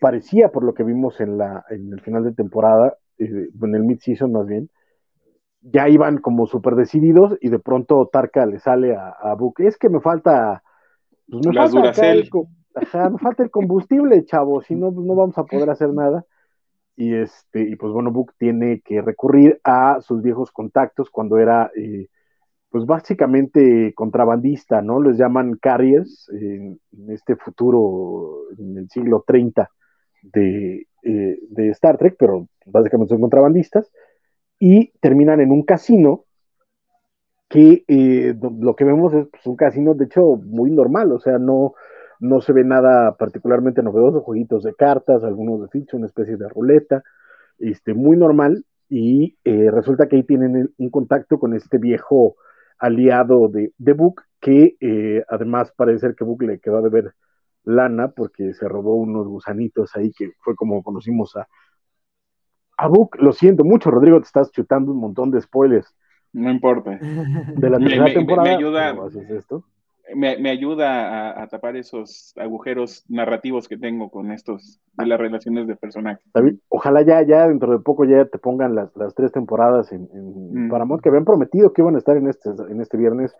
parecía 0.00 0.48
por 0.48 0.64
lo 0.64 0.74
que 0.74 0.82
vimos 0.82 1.20
en, 1.20 1.38
la, 1.38 1.64
en 1.70 1.92
el 1.92 2.00
final 2.00 2.24
de 2.24 2.32
temporada, 2.32 2.96
eh, 3.18 3.48
en 3.62 3.74
el 3.74 3.84
mid-season 3.84 4.32
más 4.32 4.46
bien, 4.46 4.68
ya 5.62 5.88
iban 5.88 6.18
como 6.18 6.46
súper 6.46 6.74
decididos 6.74 7.36
y 7.40 7.48
de 7.48 7.58
pronto 7.58 8.08
Tarka 8.12 8.46
le 8.46 8.58
sale 8.58 8.94
a, 8.94 9.08
a 9.08 9.34
Book, 9.34 9.54
es 9.58 9.78
que 9.78 9.88
me 9.88 10.00
falta, 10.00 10.62
pues 11.28 11.46
me 11.46 11.52
falta, 11.52 12.12
el, 12.12 12.28
falta 13.18 13.42
el 13.42 13.50
combustible, 13.50 14.24
chavo, 14.24 14.62
si 14.62 14.74
no, 14.74 14.92
pues 14.92 15.06
no 15.06 15.14
vamos 15.14 15.36
a 15.38 15.44
poder 15.44 15.70
hacer 15.70 15.92
nada. 15.92 16.24
Y, 16.96 17.14
este, 17.14 17.62
y 17.62 17.76
pues 17.76 17.92
bueno, 17.92 18.10
Book 18.10 18.34
tiene 18.38 18.80
que 18.80 19.02
recurrir 19.02 19.60
a 19.64 20.00
sus 20.00 20.22
viejos 20.22 20.50
contactos 20.50 21.10
cuando 21.10 21.38
era 21.38 21.70
eh, 21.76 22.08
pues 22.70 22.86
básicamente 22.86 23.92
contrabandista, 23.94 24.82
¿no? 24.82 25.00
Les 25.00 25.18
llaman 25.18 25.56
carriers 25.56 26.28
en 26.30 26.78
este 27.08 27.36
futuro, 27.36 28.42
en 28.58 28.78
el 28.78 28.90
siglo 28.90 29.24
30 29.26 29.70
eh, 30.34 30.86
de, 31.02 31.68
Star 31.70 31.96
Trek, 31.96 32.16
pero 32.18 32.48
básicamente 32.66 33.10
son 33.10 33.20
contrabandistas, 33.20 33.90
y 34.58 34.92
terminan 35.00 35.40
en 35.40 35.52
un 35.52 35.62
casino 35.62 36.25
que 37.48 37.84
eh, 37.86 38.34
lo 38.60 38.74
que 38.74 38.84
vemos 38.84 39.14
es 39.14 39.28
pues, 39.28 39.46
un 39.46 39.56
casino, 39.56 39.94
de 39.94 40.06
hecho, 40.06 40.36
muy 40.36 40.70
normal, 40.70 41.12
o 41.12 41.18
sea, 41.20 41.38
no, 41.38 41.74
no 42.20 42.40
se 42.40 42.52
ve 42.52 42.64
nada 42.64 43.16
particularmente 43.16 43.82
novedoso, 43.82 44.22
jueguitos 44.22 44.64
de 44.64 44.74
cartas, 44.74 45.22
algunos 45.24 45.62
de 45.62 45.68
ficha, 45.68 45.96
una 45.96 46.06
especie 46.06 46.36
de 46.36 46.48
ruleta, 46.48 47.02
este, 47.58 47.94
muy 47.94 48.16
normal, 48.16 48.64
y 48.88 49.36
eh, 49.44 49.70
resulta 49.70 50.08
que 50.08 50.16
ahí 50.16 50.22
tienen 50.24 50.72
un 50.76 50.90
contacto 50.90 51.38
con 51.38 51.54
este 51.54 51.78
viejo 51.78 52.36
aliado 52.78 53.48
de, 53.48 53.72
de 53.78 53.92
Book, 53.92 54.22
que 54.40 54.76
eh, 54.80 55.24
además 55.28 55.72
parece 55.76 56.00
ser 56.00 56.14
que 56.14 56.24
Book 56.24 56.42
le 56.42 56.60
quedó 56.60 56.82
de 56.82 56.90
ver 56.90 57.14
lana 57.64 58.08
porque 58.08 58.54
se 58.54 58.68
robó 58.68 58.94
unos 58.96 59.26
gusanitos 59.26 59.94
ahí, 59.96 60.12
que 60.12 60.32
fue 60.40 60.54
como 60.54 60.82
conocimos 60.82 61.36
a, 61.36 61.48
a 62.76 62.88
Book. 62.88 63.16
Lo 63.18 63.32
siento 63.32 63.64
mucho, 63.64 63.90
Rodrigo, 63.90 64.20
te 64.20 64.26
estás 64.26 64.50
chutando 64.52 64.92
un 64.92 65.00
montón 65.00 65.30
de 65.30 65.40
spoilers. 65.40 65.94
No 66.36 66.50
importa. 66.50 66.98
De 67.00 67.70
la 67.70 67.78
tercera 67.78 68.12
temporada. 68.12 68.48
Me 68.48 68.54
ayuda, 68.56 68.94
esto? 69.30 69.64
me, 70.14 70.50
ayuda 70.50 71.42
a, 71.42 71.46
tapar 71.48 71.76
esos 71.76 72.34
agujeros 72.36 73.04
narrativos 73.08 73.66
que 73.66 73.78
tengo 73.78 74.10
con 74.10 74.30
estos 74.30 74.78
de 74.98 75.06
las 75.06 75.18
relaciones 75.18 75.66
de 75.66 75.76
personajes. 75.76 76.22
ojalá 76.68 77.00
ya, 77.02 77.22
ya 77.22 77.48
dentro 77.48 77.72
de 77.72 77.78
poco 77.78 78.04
ya 78.04 78.26
te 78.26 78.38
pongan 78.38 78.74
las, 78.74 79.14
tres 79.14 79.32
temporadas 79.32 79.90
en, 79.92 80.08
en 80.12 80.66
mm. 80.66 80.68
Paramount, 80.68 81.02
que 81.02 81.08
habían 81.08 81.24
prometido 81.24 81.72
que 81.72 81.80
iban 81.80 81.94
a 81.94 81.98
estar 81.98 82.18
en 82.18 82.28
este, 82.28 82.50
en 82.50 82.82
este 82.82 82.98
viernes, 82.98 83.34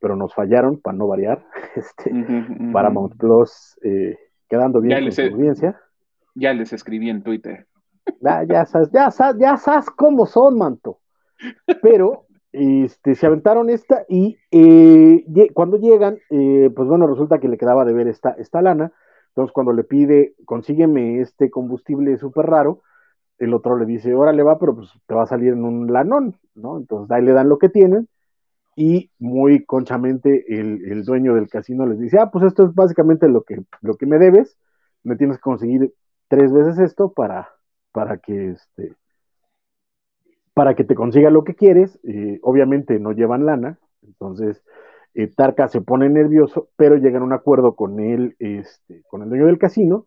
pero 0.00 0.16
nos 0.16 0.34
fallaron 0.34 0.80
para 0.80 0.96
no 0.96 1.06
variar. 1.06 1.44
Este, 1.74 2.12
Paramount 2.70 3.16
Plus 3.16 3.78
eh, 3.82 4.18
quedando 4.46 4.82
bien 4.82 5.04
con 5.04 5.12
su 5.12 5.22
audiencia. 5.22 5.80
Ya 6.34 6.52
les 6.52 6.72
escribí 6.74 7.08
en 7.08 7.22
Twitter. 7.22 7.66
Ya, 8.20 8.44
ya 8.44 8.66
sabes, 8.66 8.90
ya 8.92 9.10
sabes, 9.10 9.40
ya 9.40 9.56
sabes 9.56 9.88
cómo 9.88 10.26
son, 10.26 10.58
manto. 10.58 10.98
Pero 11.80 12.26
este, 12.52 13.14
se 13.14 13.26
aventaron 13.26 13.70
esta 13.70 14.04
y 14.08 14.38
eh, 14.50 15.24
cuando 15.54 15.78
llegan, 15.78 16.18
eh, 16.30 16.70
pues 16.74 16.88
bueno, 16.88 17.06
resulta 17.06 17.38
que 17.38 17.48
le 17.48 17.58
quedaba 17.58 17.84
de 17.84 17.94
ver 17.94 18.08
esta, 18.08 18.30
esta 18.32 18.62
lana. 18.62 18.92
Entonces, 19.28 19.52
cuando 19.52 19.72
le 19.72 19.84
pide, 19.84 20.34
consígueme 20.44 21.20
este 21.20 21.50
combustible 21.50 22.18
súper 22.18 22.46
raro, 22.46 22.82
el 23.38 23.54
otro 23.54 23.76
le 23.78 23.86
dice, 23.86 24.14
órale 24.14 24.42
va, 24.42 24.58
pero 24.58 24.74
pues 24.76 24.90
te 25.06 25.14
va 25.14 25.22
a 25.22 25.26
salir 25.26 25.54
en 25.54 25.64
un 25.64 25.92
lanón, 25.92 26.36
¿no? 26.54 26.76
Entonces, 26.78 27.10
ahí 27.10 27.22
le 27.22 27.32
dan 27.32 27.48
lo 27.48 27.58
que 27.58 27.70
tienen 27.70 28.08
y 28.76 29.10
muy 29.18 29.64
conchamente 29.64 30.44
el, 30.48 30.84
el, 30.90 31.04
dueño 31.04 31.34
del 31.34 31.48
casino 31.48 31.86
les 31.86 31.98
dice, 31.98 32.18
ah, 32.18 32.30
pues 32.30 32.44
esto 32.44 32.64
es 32.64 32.74
básicamente 32.74 33.28
lo 33.28 33.42
que, 33.42 33.62
lo 33.80 33.96
que 33.96 34.06
me 34.06 34.18
debes, 34.18 34.58
me 35.02 35.16
tienes 35.16 35.38
que 35.38 35.42
conseguir 35.42 35.94
tres 36.28 36.52
veces 36.52 36.78
esto 36.78 37.12
para, 37.12 37.50
para 37.92 38.18
que 38.18 38.50
este, 38.52 38.94
para 40.54 40.74
que 40.74 40.84
te 40.84 40.94
consiga 40.94 41.30
lo 41.30 41.44
que 41.44 41.54
quieres. 41.54 41.98
Eh, 42.04 42.38
obviamente 42.42 42.98
no 42.98 43.12
llevan 43.12 43.46
lana, 43.46 43.78
entonces 44.02 44.62
eh, 45.14 45.28
Tarka 45.28 45.68
se 45.68 45.80
pone 45.80 46.08
nervioso, 46.08 46.68
pero 46.76 46.96
llegan 46.96 47.22
a 47.22 47.26
un 47.26 47.32
acuerdo 47.32 47.74
con 47.74 48.00
él, 48.00 48.36
este, 48.38 49.02
con 49.08 49.22
el 49.22 49.28
dueño 49.28 49.46
del 49.46 49.58
casino, 49.58 50.06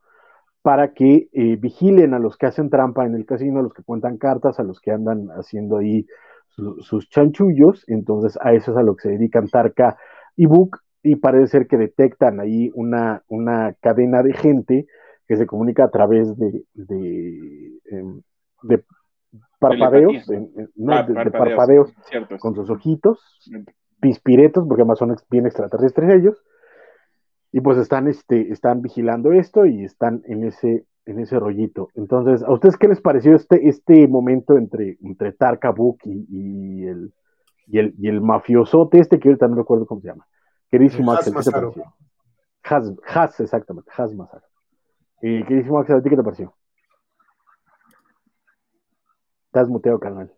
para 0.62 0.94
que 0.94 1.30
eh, 1.32 1.58
vigilen 1.58 2.14
a 2.16 2.20
los 2.20 2.38
que 2.38 2.48
hacen 2.48 2.70
trampa 2.70 3.06
en 3.06 3.16
el 3.16 3.26
casino, 3.26 3.60
a 3.60 3.64
los 3.64 3.74
que 3.74 3.84
cuentan 3.84 4.18
cartas, 4.18 4.60
a 4.60 4.64
los 4.64 4.80
que 4.80 4.92
andan 4.92 5.28
haciendo 5.30 5.78
ahí 5.78 6.08
sus 6.80 7.10
chanchullos. 7.10 7.84
Entonces 7.88 8.38
a 8.42 8.54
eso 8.54 8.72
es 8.72 8.78
a 8.78 8.84
lo 8.84 8.96
que 8.96 9.04
se 9.04 9.10
dedican 9.10 9.48
Tarka 9.48 9.98
y 10.36 10.48
Book, 10.48 10.80
y 11.04 11.18
parece 11.18 11.48
ser 11.48 11.68
que 11.68 11.78
detectan 11.78 12.40
ahí 12.40 12.72
una, 12.74 13.24
una 13.28 13.76
cadena 13.80 14.24
de 14.24 14.34
gente 14.34 14.88
que 15.28 15.36
se 15.38 15.46
comunica 15.46 15.84
a 15.84 15.92
través 15.92 16.36
de, 16.38 16.64
em, 17.92 18.22
de 18.64 18.84
parpadeos, 19.70 20.30
no, 20.76 20.94
ah, 20.94 21.04
de, 21.04 21.32
parpadeos, 21.32 21.94
con 22.40 22.56
sus 22.56 22.70
ojitos, 22.70 23.20
pispiretos, 24.00 24.66
porque 24.68 24.82
además 24.82 25.00
son 25.00 25.16
bien 25.30 25.46
extraterrestres 25.46 26.14
ellos, 26.14 26.44
y 27.52 27.62
pues 27.62 27.78
están, 27.78 28.08
este, 28.08 28.52
están 28.52 28.82
vigilando 28.82 29.32
esto 29.32 29.66
y 29.66 29.84
están 29.86 30.22
en 30.26 30.44
ese, 30.44 30.86
en 31.06 31.20
ese 31.20 31.40
rollito. 31.40 31.90
Entonces, 31.96 32.44
¿a 32.44 32.52
ustedes 32.52 32.78
qué 32.78 32.88
les 32.88 33.00
pareció 33.00 33.36
este, 33.36 33.70
este 33.70 34.08
momento 34.08 34.58
entre, 34.58 34.98
entre 35.02 35.32
Tarka 35.32 35.72
Book 35.72 36.00
y, 36.04 36.86
el, 36.86 37.14
y, 37.68 37.80
el, 37.80 37.96
y 37.98 38.10
el 38.10 38.22
mafiosote 38.22 39.00
este, 39.00 39.20
que 39.20 39.30
ahorita 39.30 39.48
no 39.48 39.56
recuerdo 39.56 39.86
cómo 39.86 40.02
se 40.02 40.10
llama? 40.10 40.28
Queridísimo 40.70 41.14
Axel, 41.14 41.34
¿qué 41.34 41.44
te 41.44 41.52
pareció? 41.52 41.84
Has, 42.64 43.40
exactamente, 43.40 43.90
Has 43.96 44.14
Masaro. 44.14 44.46
Eh, 45.22 45.44
queridísimo 45.48 45.80
Axel, 45.80 45.96
¿a 45.96 46.02
ti 46.02 46.10
qué 46.10 46.18
te 46.18 46.24
pareció? 46.24 46.54
Estás 49.56 49.70
muteo, 49.70 49.98
carnal. 50.02 50.34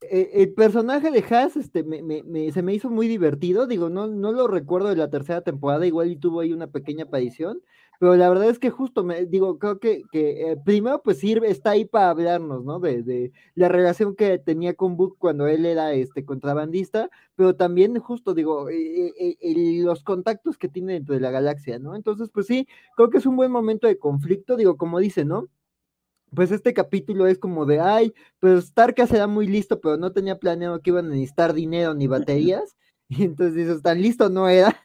Eh, 0.00 0.30
el 0.42 0.54
personaje 0.54 1.12
de 1.12 1.24
Haas 1.30 1.56
este, 1.56 1.84
se 2.52 2.62
me 2.62 2.74
hizo 2.74 2.90
muy 2.90 3.06
divertido, 3.06 3.68
digo, 3.68 3.88
no, 3.88 4.08
no 4.08 4.32
lo 4.32 4.48
recuerdo 4.48 4.88
de 4.88 4.96
la 4.96 5.08
tercera 5.08 5.42
temporada, 5.42 5.86
igual 5.86 6.10
y 6.10 6.16
tuvo 6.16 6.40
ahí 6.40 6.52
una 6.52 6.66
pequeña 6.66 7.04
aparición, 7.04 7.62
pero 8.00 8.16
la 8.16 8.28
verdad 8.28 8.48
es 8.48 8.58
que 8.58 8.70
justo, 8.70 9.04
me, 9.04 9.24
digo, 9.24 9.60
creo 9.60 9.78
que, 9.78 10.02
que 10.10 10.50
eh, 10.50 10.56
primero 10.56 11.00
pues 11.04 11.20
sirve, 11.20 11.48
está 11.48 11.70
ahí 11.70 11.84
para 11.84 12.10
hablarnos, 12.10 12.64
¿no? 12.64 12.80
De, 12.80 13.30
la 13.54 13.68
relación 13.68 14.16
que 14.16 14.40
tenía 14.40 14.74
con 14.74 14.96
Book 14.96 15.14
cuando 15.16 15.46
él 15.46 15.64
era 15.64 15.92
este 15.92 16.24
contrabandista, 16.24 17.08
pero 17.36 17.54
también 17.54 17.96
justo, 18.00 18.34
digo, 18.34 18.68
eh, 18.68 19.36
los 19.84 20.02
contactos 20.02 20.58
que 20.58 20.66
tiene 20.66 20.94
dentro 20.94 21.14
de 21.14 21.20
la 21.20 21.30
galaxia, 21.30 21.78
¿no? 21.78 21.94
Entonces, 21.94 22.30
pues 22.30 22.46
sí, 22.46 22.66
creo 22.96 23.10
que 23.10 23.18
es 23.18 23.26
un 23.26 23.36
buen 23.36 23.52
momento 23.52 23.86
de 23.86 23.96
conflicto, 23.96 24.56
digo, 24.56 24.76
como 24.76 24.98
dice, 24.98 25.24
¿no? 25.24 25.48
Pues 26.36 26.52
este 26.52 26.74
capítulo 26.74 27.26
es 27.26 27.38
como 27.38 27.66
de, 27.66 27.80
ay, 27.80 28.14
pues 28.38 28.72
Tarka 28.74 29.06
se 29.08 29.18
da 29.18 29.26
muy 29.26 29.48
listo, 29.48 29.80
pero 29.80 29.96
no 29.96 30.12
tenía 30.12 30.38
planeado 30.38 30.80
que 30.80 30.90
iban 30.90 31.06
a 31.06 31.08
necesitar 31.10 31.54
dinero 31.54 31.94
ni 31.94 32.06
baterías. 32.06 32.76
Y 33.08 33.22
entonces 33.22 33.54
dices, 33.54 33.82
tan 33.82 34.02
listo 34.02 34.28
no 34.30 34.48
era. 34.48 34.76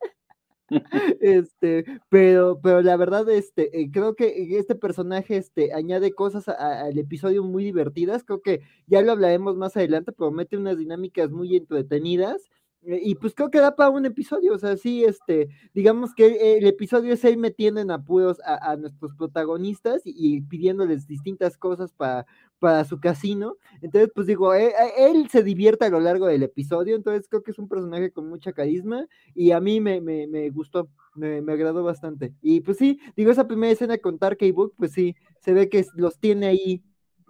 este, 1.21 1.85
pero, 2.09 2.59
pero 2.61 2.83
la 2.83 2.95
verdad, 2.95 3.27
este, 3.29 3.81
eh, 3.81 3.89
creo 3.91 4.15
que 4.15 4.57
este 4.59 4.75
personaje, 4.75 5.37
este, 5.37 5.73
añade 5.73 6.13
cosas 6.13 6.47
al 6.47 6.97
episodio 6.99 7.43
muy 7.43 7.63
divertidas. 7.63 8.23
Creo 8.23 8.41
que 8.41 8.61
ya 8.85 9.01
lo 9.01 9.11
hablaremos 9.11 9.57
más 9.57 9.75
adelante, 9.75 10.11
pero 10.11 10.31
mete 10.31 10.55
unas 10.57 10.77
dinámicas 10.77 11.31
muy 11.31 11.55
entretenidas. 11.57 12.43
Eh, 12.83 12.99
y 13.03 13.15
pues 13.15 13.35
creo 13.35 13.51
que 13.51 13.59
da 13.59 13.75
para 13.75 13.91
un 13.91 14.05
episodio, 14.05 14.53
o 14.53 14.57
sea, 14.57 14.75
sí, 14.75 15.03
este, 15.03 15.49
digamos 15.73 16.15
que 16.15 16.57
el, 16.57 16.65
episodio 16.65 17.13
es 17.13 17.23
él 17.23 17.37
metiendo 17.37 17.79
en 17.79 17.91
apuros 17.91 18.39
a, 18.43 18.75
nuestros 18.75 19.13
protagonistas 19.15 20.01
y, 20.03 20.41
pidiéndoles 20.41 21.07
distintas 21.07 21.57
cosas 21.57 21.91
para, 21.93 22.25
para 22.59 22.83
su 22.85 22.99
casino. 22.99 23.57
Entonces, 23.81 24.11
pues 24.15 24.25
digo, 24.25 24.53
él, 24.55 24.71
él, 24.97 25.29
se 25.29 25.43
divierte 25.43 25.85
a 25.85 25.89
lo 25.89 25.99
largo 25.99 26.25
del 26.25 26.43
episodio, 26.43 26.95
entonces 26.95 27.27
creo 27.27 27.43
que 27.43 27.51
es 27.51 27.59
un 27.59 27.67
personaje 27.67 28.11
con 28.11 28.27
mucha 28.27 28.51
carisma 28.51 29.07
y 29.35 29.51
a 29.51 29.59
mí 29.59 29.79
me, 29.79 30.01
me, 30.01 30.25
me 30.27 30.49
gustó, 30.49 30.89
me, 31.15 31.41
me, 31.41 31.53
agradó 31.53 31.83
bastante. 31.83 32.33
Y 32.41 32.61
pues 32.61 32.77
sí, 32.77 32.99
digo, 33.15 33.31
esa 33.31 33.47
primera 33.47 33.71
escena 33.71 33.99
con 33.99 34.17
Tarkey 34.17 34.51
Book, 34.51 34.73
pues 34.77 34.91
sí, 34.91 35.15
se 35.39 35.53
ve 35.53 35.69
que 35.69 35.85
los 35.95 36.19
tiene 36.19 36.47
ahí 36.47 36.83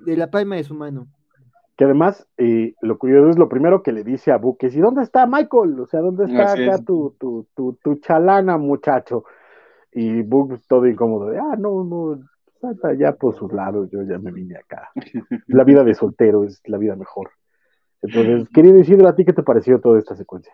de 0.06 0.16
la 0.18 0.32
palma 0.32 0.56
de 0.56 0.64
su 0.64 0.76
mano. 0.76 1.10
Que 1.78 1.86
además, 1.86 2.28
eh, 2.38 2.76
lo 2.82 2.98
curioso 2.98 3.30
es 3.30 3.38
lo 3.38 3.50
primero 3.50 3.82
que 3.82 3.92
le 3.92 4.04
dice 4.04 4.32
a 4.32 4.38
Buques, 4.38 4.76
¿y 4.76 4.80
dónde 4.80 5.04
está 5.04 5.26
Michael? 5.26 5.80
O 5.80 5.88
sea, 5.88 6.02
¿dónde 6.02 6.26
está 6.26 6.54
acá 6.54 6.84
tu, 6.84 7.16
tu, 7.20 7.48
tu, 7.56 7.78
tu, 7.82 7.96
chalana, 7.96 8.58
muchacho? 8.58 9.24
Y 9.92 10.22
Book 10.22 10.62
todo 10.68 10.86
incómodo, 10.88 11.30
de, 11.30 11.40
ah, 11.40 11.56
no, 11.58 11.84
no, 11.84 12.22
está 12.70 12.94
ya 12.94 13.14
por 13.14 13.36
sus 13.36 13.52
lados, 13.52 13.90
yo 13.92 14.04
ya 14.04 14.18
me 14.20 14.32
vine 14.32 14.58
acá. 14.58 14.92
La 15.48 15.64
vida 15.64 15.84
de 15.84 15.96
soltero 15.96 16.44
es 16.44 16.62
la 16.66 16.78
vida 16.78 16.96
mejor. 16.96 17.32
Entonces, 18.02 18.48
querido 18.54 18.80
Isidro, 18.80 19.08
¿a 19.08 19.16
ti 19.16 19.26
qué 19.26 19.34
te 19.34 19.44
pareció 19.44 19.80
toda 19.80 20.00
esta 20.00 20.16
secuencia? 20.16 20.54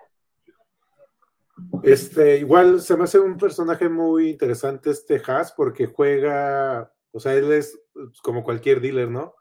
Este, 1.84 2.39
igual 2.39 2.82
se 2.82 2.95
me 2.97 3.05
hace 3.05 3.20
un 3.20 3.38
personaje 3.38 3.89
muy 3.89 4.30
interesante 4.30 4.91
este 4.91 5.22
Haas 5.26 5.53
porque 5.53 5.88
juega, 5.88 6.91
o 7.11 7.20
sea, 7.20 7.34
él 7.34 7.51
es 7.51 7.80
como 8.22 8.43
cualquier 8.43 8.80
dealer, 8.80 9.09
¿no? 9.09 9.34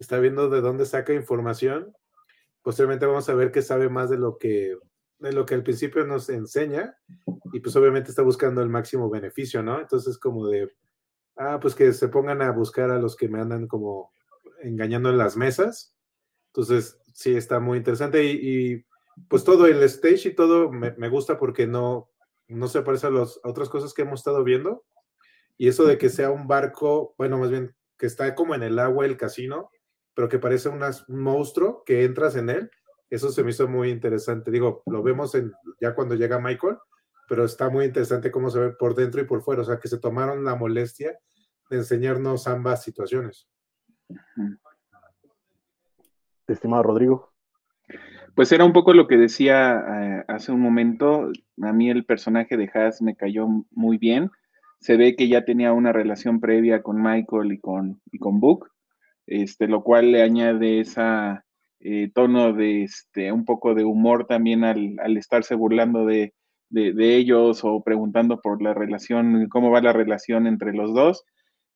Está 0.00 0.18
viendo 0.18 0.48
de 0.48 0.60
dónde 0.60 0.86
saca 0.86 1.12
información. 1.12 1.94
Posteriormente 2.62 3.06
vamos 3.06 3.28
a 3.28 3.34
ver 3.34 3.52
que 3.52 3.62
sabe 3.62 3.88
más 3.88 4.10
de 4.10 4.18
lo 4.18 4.38
que, 4.38 4.76
de 5.18 5.32
lo 5.32 5.46
que 5.46 5.54
al 5.54 5.62
principio 5.62 6.04
nos 6.06 6.28
enseña 6.30 6.96
y 7.52 7.60
pues 7.60 7.76
obviamente 7.76 8.10
está 8.10 8.22
buscando 8.22 8.62
el 8.62 8.68
máximo 8.70 9.08
beneficio, 9.10 9.62
¿no? 9.62 9.80
Entonces 9.80 10.18
como 10.18 10.48
de, 10.48 10.72
ah, 11.36 11.60
pues 11.60 11.74
que 11.74 11.92
se 11.92 12.08
pongan 12.08 12.42
a 12.42 12.50
buscar 12.50 12.90
a 12.90 12.98
los 12.98 13.14
que 13.14 13.28
me 13.28 13.40
andan 13.40 13.68
como 13.68 14.12
engañando 14.62 15.10
en 15.10 15.18
las 15.18 15.36
mesas. 15.36 15.94
Entonces 16.46 16.98
sí 17.12 17.36
está 17.36 17.60
muy 17.60 17.78
interesante 17.78 18.24
y, 18.24 18.84
pues 19.28 19.44
todo 19.44 19.66
el 19.66 19.82
stage 19.82 20.30
y 20.30 20.34
todo 20.34 20.72
me, 20.72 21.08
gusta 21.10 21.36
porque 21.36 21.66
no, 21.66 22.08
no 22.48 22.68
se 22.68 22.80
parece 22.80 23.08
a, 23.08 23.10
los, 23.10 23.38
a 23.44 23.50
otras 23.50 23.68
cosas 23.68 23.92
que 23.92 24.02
hemos 24.02 24.20
estado 24.20 24.42
viendo. 24.44 24.82
Y 25.58 25.68
eso 25.68 25.84
de 25.84 25.98
que 25.98 26.08
sea 26.08 26.30
un 26.30 26.48
barco, 26.48 27.14
bueno, 27.18 27.36
más 27.36 27.50
bien 27.50 27.74
que 27.98 28.06
está 28.06 28.34
como 28.34 28.54
en 28.54 28.62
el 28.62 28.78
agua 28.78 29.04
el 29.04 29.18
casino, 29.18 29.70
pero 30.20 30.28
que 30.28 30.38
parece 30.38 30.68
un 30.68 30.82
monstruo 31.08 31.82
que 31.82 32.04
entras 32.04 32.36
en 32.36 32.50
él. 32.50 32.70
Eso 33.08 33.30
se 33.30 33.42
me 33.42 33.52
hizo 33.52 33.66
muy 33.66 33.88
interesante. 33.88 34.50
Digo, 34.50 34.82
lo 34.84 35.02
vemos 35.02 35.34
en, 35.34 35.50
ya 35.80 35.94
cuando 35.94 36.14
llega 36.14 36.38
Michael, 36.38 36.76
pero 37.26 37.46
está 37.46 37.70
muy 37.70 37.86
interesante 37.86 38.30
cómo 38.30 38.50
se 38.50 38.58
ve 38.58 38.70
por 38.72 38.94
dentro 38.94 39.22
y 39.22 39.24
por 39.24 39.40
fuera. 39.40 39.62
O 39.62 39.64
sea, 39.64 39.78
que 39.78 39.88
se 39.88 39.96
tomaron 39.96 40.44
la 40.44 40.56
molestia 40.56 41.18
de 41.70 41.76
enseñarnos 41.78 42.46
ambas 42.46 42.82
situaciones. 42.82 43.48
Estimado 46.46 46.82
Rodrigo. 46.82 47.32
Pues 48.34 48.52
era 48.52 48.66
un 48.66 48.74
poco 48.74 48.92
lo 48.92 49.06
que 49.06 49.16
decía 49.16 49.82
eh, 49.88 50.24
hace 50.28 50.52
un 50.52 50.60
momento. 50.60 51.32
A 51.62 51.72
mí 51.72 51.88
el 51.88 52.04
personaje 52.04 52.58
de 52.58 52.70
Haas 52.74 53.00
me 53.00 53.16
cayó 53.16 53.48
muy 53.70 53.96
bien. 53.96 54.30
Se 54.80 54.98
ve 54.98 55.16
que 55.16 55.28
ya 55.28 55.46
tenía 55.46 55.72
una 55.72 55.94
relación 55.94 56.40
previa 56.40 56.82
con 56.82 57.00
Michael 57.00 57.52
y 57.52 57.58
con, 57.58 58.02
y 58.12 58.18
con 58.18 58.38
Book 58.38 58.68
este, 59.30 59.68
lo 59.68 59.82
cual 59.82 60.10
le 60.10 60.22
añade 60.22 60.80
esa 60.80 61.44
eh, 61.78 62.10
tono 62.12 62.52
de 62.52 62.82
este, 62.82 63.30
un 63.30 63.44
poco 63.44 63.74
de 63.74 63.84
humor 63.84 64.26
también 64.26 64.64
al, 64.64 64.98
estarse 65.16 65.54
burlando 65.54 66.04
de, 66.04 66.34
ellos 66.72 67.60
o 67.64 67.82
preguntando 67.82 68.40
por 68.40 68.60
la 68.60 68.74
relación, 68.74 69.48
cómo 69.48 69.70
va 69.70 69.80
la 69.80 69.92
relación 69.92 70.46
entre 70.46 70.72
los 70.72 70.92
dos. 70.94 71.24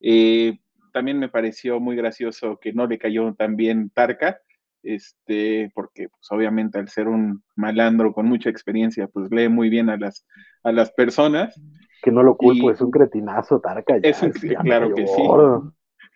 Eh, 0.00 0.58
también 0.92 1.18
me 1.18 1.28
pareció 1.28 1.80
muy 1.80 1.96
gracioso 1.96 2.58
que 2.60 2.72
no 2.72 2.86
le 2.86 2.98
cayó 2.98 3.34
tan 3.34 3.56
bien 3.56 3.90
Tarka, 3.90 4.38
este, 4.82 5.70
porque 5.74 6.08
pues, 6.08 6.26
obviamente 6.30 6.78
al 6.78 6.88
ser 6.88 7.08
un 7.08 7.42
malandro 7.54 8.12
con 8.12 8.26
mucha 8.26 8.50
experiencia, 8.50 9.06
pues 9.06 9.30
lee 9.30 9.48
muy 9.48 9.70
bien 9.70 9.90
a 9.90 9.96
las, 9.96 10.26
a 10.64 10.72
las 10.72 10.90
personas. 10.92 11.60
Que 12.02 12.10
no 12.10 12.22
lo 12.22 12.36
culpo, 12.36 12.70
es 12.70 12.80
un 12.80 12.90
cretinazo, 12.90 13.60
Tarka. 13.60 13.96
es 14.02 14.22
un, 14.22 14.32
claro 14.64 14.92
que 14.94 15.06
sí. 15.06 15.22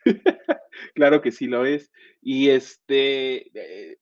claro 0.94 1.20
que 1.20 1.32
sí 1.32 1.46
lo 1.46 1.66
es. 1.66 1.90
Y 2.22 2.48
este, 2.50 3.48
eh, 3.54 3.98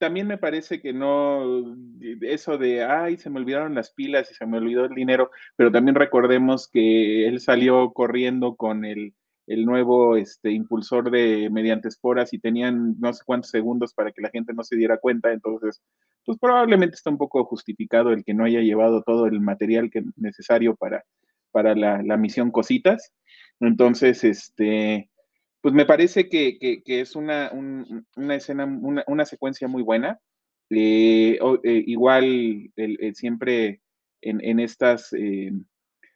también 0.00 0.26
me 0.26 0.38
parece 0.38 0.80
que 0.80 0.92
no, 0.92 1.76
eso 2.22 2.56
de, 2.56 2.84
ay, 2.84 3.18
se 3.18 3.28
me 3.28 3.38
olvidaron 3.38 3.74
las 3.74 3.92
pilas 3.92 4.30
y 4.30 4.34
se 4.34 4.46
me 4.46 4.56
olvidó 4.56 4.86
el 4.86 4.94
dinero, 4.94 5.30
pero 5.56 5.70
también 5.70 5.94
recordemos 5.94 6.68
que 6.68 7.28
él 7.28 7.38
salió 7.38 7.92
corriendo 7.92 8.56
con 8.56 8.86
el, 8.86 9.14
el 9.46 9.66
nuevo 9.66 10.16
este, 10.16 10.52
impulsor 10.52 11.10
de 11.10 11.50
mediante 11.50 11.88
esporas 11.88 12.32
y 12.32 12.38
tenían 12.38 12.98
no 12.98 13.12
sé 13.12 13.22
cuántos 13.26 13.50
segundos 13.50 13.92
para 13.92 14.10
que 14.10 14.22
la 14.22 14.30
gente 14.30 14.54
no 14.54 14.64
se 14.64 14.76
diera 14.76 14.96
cuenta, 14.96 15.32
entonces, 15.32 15.82
pues 16.24 16.38
probablemente 16.38 16.94
está 16.94 17.10
un 17.10 17.18
poco 17.18 17.44
justificado 17.44 18.12
el 18.12 18.24
que 18.24 18.32
no 18.32 18.44
haya 18.44 18.60
llevado 18.60 19.02
todo 19.02 19.26
el 19.26 19.40
material 19.40 19.90
que, 19.90 20.02
necesario 20.16 20.76
para, 20.76 21.04
para 21.50 21.74
la, 21.74 22.00
la 22.02 22.16
misión 22.16 22.50
Cositas. 22.50 23.12
Entonces, 23.60 24.24
este, 24.24 25.10
pues 25.60 25.74
me 25.74 25.84
parece 25.84 26.28
que, 26.28 26.82
es 26.86 27.16
una, 27.16 27.50
escena, 28.30 28.64
una, 28.64 29.24
secuencia 29.24 29.68
muy 29.68 29.82
buena. 29.82 30.18
Eh, 30.70 31.38
eh, 31.64 31.84
igual, 31.86 32.70
siempre 33.14 33.80
en, 34.22 34.60
estas 34.60 35.12
eh, 35.12 35.52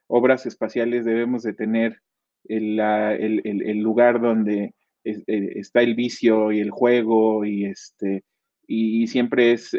obras 0.07 0.47
espaciales 0.47 1.05
debemos 1.05 1.43
de 1.43 1.53
tener 1.53 2.01
el, 2.45 3.81
lugar 3.83 4.21
donde 4.21 4.75
está 5.03 5.83
el 5.83 5.95
vicio 5.95 6.51
y 6.53 6.61
el 6.61 6.71
juego 6.71 7.45
y, 7.45 7.67
este, 7.67 8.25
y 8.67 9.07
siempre 9.09 9.53
es 9.53 9.77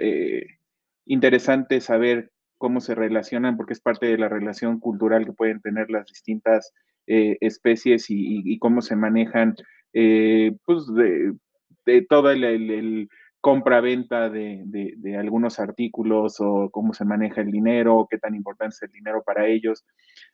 interesante 1.05 1.81
saber 1.81 2.31
cómo 2.59 2.81
se 2.81 2.93
relacionan 2.93 3.57
porque 3.57 3.73
es 3.73 3.81
parte 3.81 4.05
de 4.05 4.17
la 4.17 4.29
relación 4.29 4.79
cultural 4.79 5.25
que 5.25 5.33
pueden 5.33 5.61
tener 5.61 5.89
las 5.89 6.05
distintas 6.05 6.71
eh, 7.07 7.37
especies 7.41 8.05
y, 8.09 8.57
cómo 8.59 8.81
se 8.81 8.95
manejan, 8.95 9.55
eh, 9.93 10.55
pues, 10.65 10.85
de, 10.93 12.01
toda 12.09 12.33
el, 12.33 13.09
compra-venta 13.41 14.29
de, 14.29 15.17
algunos 15.19 15.59
artículos 15.59 16.37
o 16.39 16.69
cómo 16.71 16.93
se 16.93 17.05
maneja 17.05 17.41
el 17.41 17.51
dinero, 17.51 18.07
qué 18.09 18.17
tan 18.17 18.35
importante 18.35 18.73
es 18.75 18.81
el 18.83 18.91
dinero 18.91 19.21
para 19.23 19.47
ellos. 19.47 19.85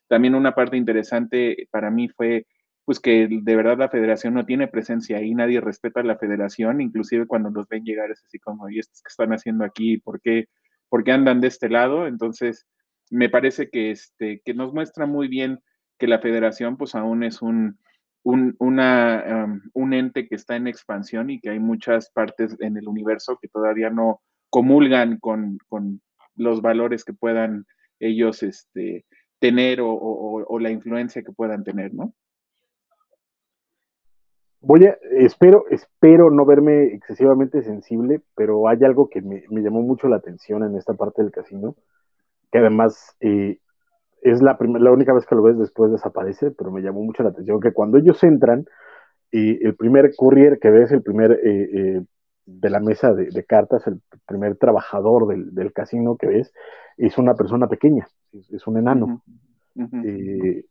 También 0.08 0.36
una 0.36 0.56
parte 0.56 0.78
interesante 0.78 1.68
para 1.72 1.92
mí 1.92 2.08
fue 2.10 2.46
pues 2.86 3.00
que 3.00 3.28
de 3.30 3.56
verdad 3.56 3.78
la 3.78 3.90
federación 3.90 4.34
no 4.34 4.46
tiene 4.46 4.68
presencia 4.68 5.18
ahí, 5.18 5.34
nadie 5.36 5.62
respeta 5.62 6.00
a 6.02 6.04
la 6.04 6.18
federación, 6.18 6.82
inclusive 6.82 7.28
cuando 7.28 7.50
los 7.50 7.68
ven 7.68 7.84
llegar 7.84 8.12
es 8.12 8.24
así 8.26 8.40
como, 8.40 8.70
¿y 8.70 8.80
estos 8.80 9.02
que 9.02 9.10
están 9.10 9.34
haciendo 9.34 9.64
aquí? 9.66 9.98
¿Por 9.98 10.20
qué, 10.22 10.46
¿Por 10.90 11.04
qué 11.04 11.12
andan 11.12 11.42
de 11.42 11.48
este 11.48 11.70
lado? 11.70 12.08
Entonces, 12.08 12.66
me 13.10 13.30
parece 13.30 13.70
que, 13.70 13.92
este, 13.92 14.42
que 14.44 14.54
nos 14.54 14.74
muestra 14.74 15.06
muy 15.06 15.28
bien 15.28 15.60
que 16.02 16.08
la 16.08 16.18
federación 16.18 16.78
pues 16.78 16.96
aún 16.96 17.22
es 17.22 17.44
un, 17.44 17.78
un, 18.24 18.56
un 18.58 19.94
ente 19.94 20.28
que 20.28 20.34
está 20.34 20.56
en 20.56 20.66
expansión 20.66 21.30
y 21.30 21.40
que 21.40 21.52
hay 21.52 21.60
muchas 21.60 22.10
partes 22.10 22.58
en 22.60 22.76
el 22.76 22.88
universo 22.88 23.38
que 23.40 23.48
todavía 23.48 23.92
no 23.92 24.20
comulgan 24.50 25.20
con, 25.20 25.60
los 26.36 26.64
valores 26.64 27.06
que 27.06 27.14
puedan 27.14 27.68
ellos 28.00 28.42
este, 28.42 29.06
tener 29.38 29.78
o, 29.84 30.58
la 30.60 30.72
influencia 30.72 31.22
que 31.22 31.34
puedan 31.34 31.64
tener, 31.64 31.94
¿no? 31.94 32.16
Voy 34.60 34.86
a, 34.86 34.98
espero, 35.20 35.66
espero 35.70 36.32
no 36.32 36.48
verme 36.48 36.96
excesivamente 36.96 37.62
sensible, 37.62 38.22
pero 38.36 38.68
hay 38.68 38.84
algo 38.84 39.08
que 39.08 39.22
me, 39.22 39.44
llamó 39.52 39.84
mucho 39.84 40.08
la 40.08 40.16
atención 40.16 40.64
en 40.64 40.76
esta 40.76 40.96
parte 40.96 41.22
del 41.22 41.32
casino, 41.32 41.76
que 42.52 42.58
además 42.58 43.16
eh, 43.20 43.60
es 44.22 44.42
la, 44.42 44.58
la 44.60 44.92
única 44.92 45.14
vez 45.14 45.26
que 45.26 45.36
lo 45.36 45.44
ves, 45.44 45.58
después 45.58 45.92
desaparece, 45.92 46.52
pero 46.52 46.72
me 46.72 46.82
llamó 46.82 47.02
mucho 47.02 47.24
la 47.24 47.30
atención 47.30 47.60
que 47.60 47.74
cuando 47.74 47.98
ellos 47.98 48.24
entran, 48.24 48.66
y 49.32 49.66
el 49.66 49.76
primer 49.76 50.14
courier 50.16 50.60
que 50.60 50.70
ves, 50.70 50.92
el 50.92 51.02
primer 51.02 51.32
eh, 51.32 51.70
eh, 51.74 52.02
de 52.46 52.70
la 52.70 52.80
mesa 52.80 53.14
de, 53.14 53.46
cartas, 53.46 53.88
el 53.88 54.02
primer 54.28 54.58
trabajador 54.58 55.28
del, 55.28 55.74
casino 55.74 56.18
que 56.18 56.28
ves, 56.28 56.54
es 56.98 57.18
una 57.18 57.34
persona 57.36 57.68
pequeña, 57.68 58.08
es, 58.34 58.68
un 58.68 58.78
enano. 58.78 59.24
Eh, 60.04 60.66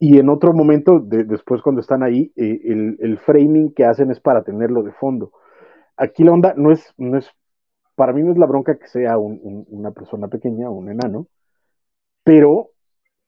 y 0.00 0.18
en 0.18 0.28
otro 0.28 0.52
momento, 0.52 0.98
después 0.98 1.62
cuando 1.62 1.80
están 1.80 2.02
ahí, 2.02 2.32
el, 2.34 3.18
framing 3.24 3.72
que 3.72 3.84
hacen 3.84 4.10
es 4.10 4.20
para 4.20 4.42
tenerlo 4.42 4.82
de 4.82 4.92
fondo. 4.92 5.30
Aquí 5.96 6.24
la 6.24 6.32
onda 6.32 6.54
no 6.56 6.72
es, 6.72 6.92
no 6.98 7.16
es 7.16 7.30
para 7.94 8.12
mí 8.12 8.22
no 8.22 8.32
es 8.32 8.38
la 8.38 8.46
bronca 8.46 8.76
que 8.76 8.88
sea 8.88 9.16
una 9.16 9.92
persona 9.92 10.28
pequeña, 10.28 10.68
un 10.68 10.90
enano, 10.90 11.28
pero 12.26 12.70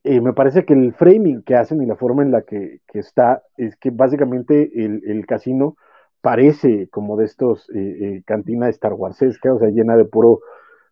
eh, 0.03 0.21
me 0.21 0.33
parece 0.33 0.65
que 0.65 0.73
el 0.73 0.93
framing 0.93 1.45
que 1.45 1.55
hacen 1.55 1.81
y 1.81 1.87
la 1.87 1.95
forma 1.95 2.25
en 2.25 2.33
la 2.33 2.43
que, 2.43 2.81
está 2.95 3.45
es 3.57 3.77
que 3.77 3.91
básicamente 3.91 4.73
el, 4.75 5.25
casino 5.25 5.77
parece 6.21 6.89
como 6.89 7.17
de 7.17 7.27
estos 7.27 7.71
eh, 7.71 7.79
eh, 7.79 8.23
cantina 8.27 8.69
Star 8.71 8.95
Warsesca, 8.95 9.55
o 9.55 9.61
sea, 9.61 9.69
llena 9.69 9.97
de 9.97 10.05
puro 10.05 10.41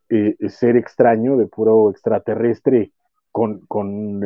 eh, 0.08 0.36
ser 0.48 0.76
extraño, 0.76 1.36
de 1.36 1.48
puro 1.48 1.90
extraterrestre 1.90 2.92
con, 3.32 3.66
con 3.66 4.20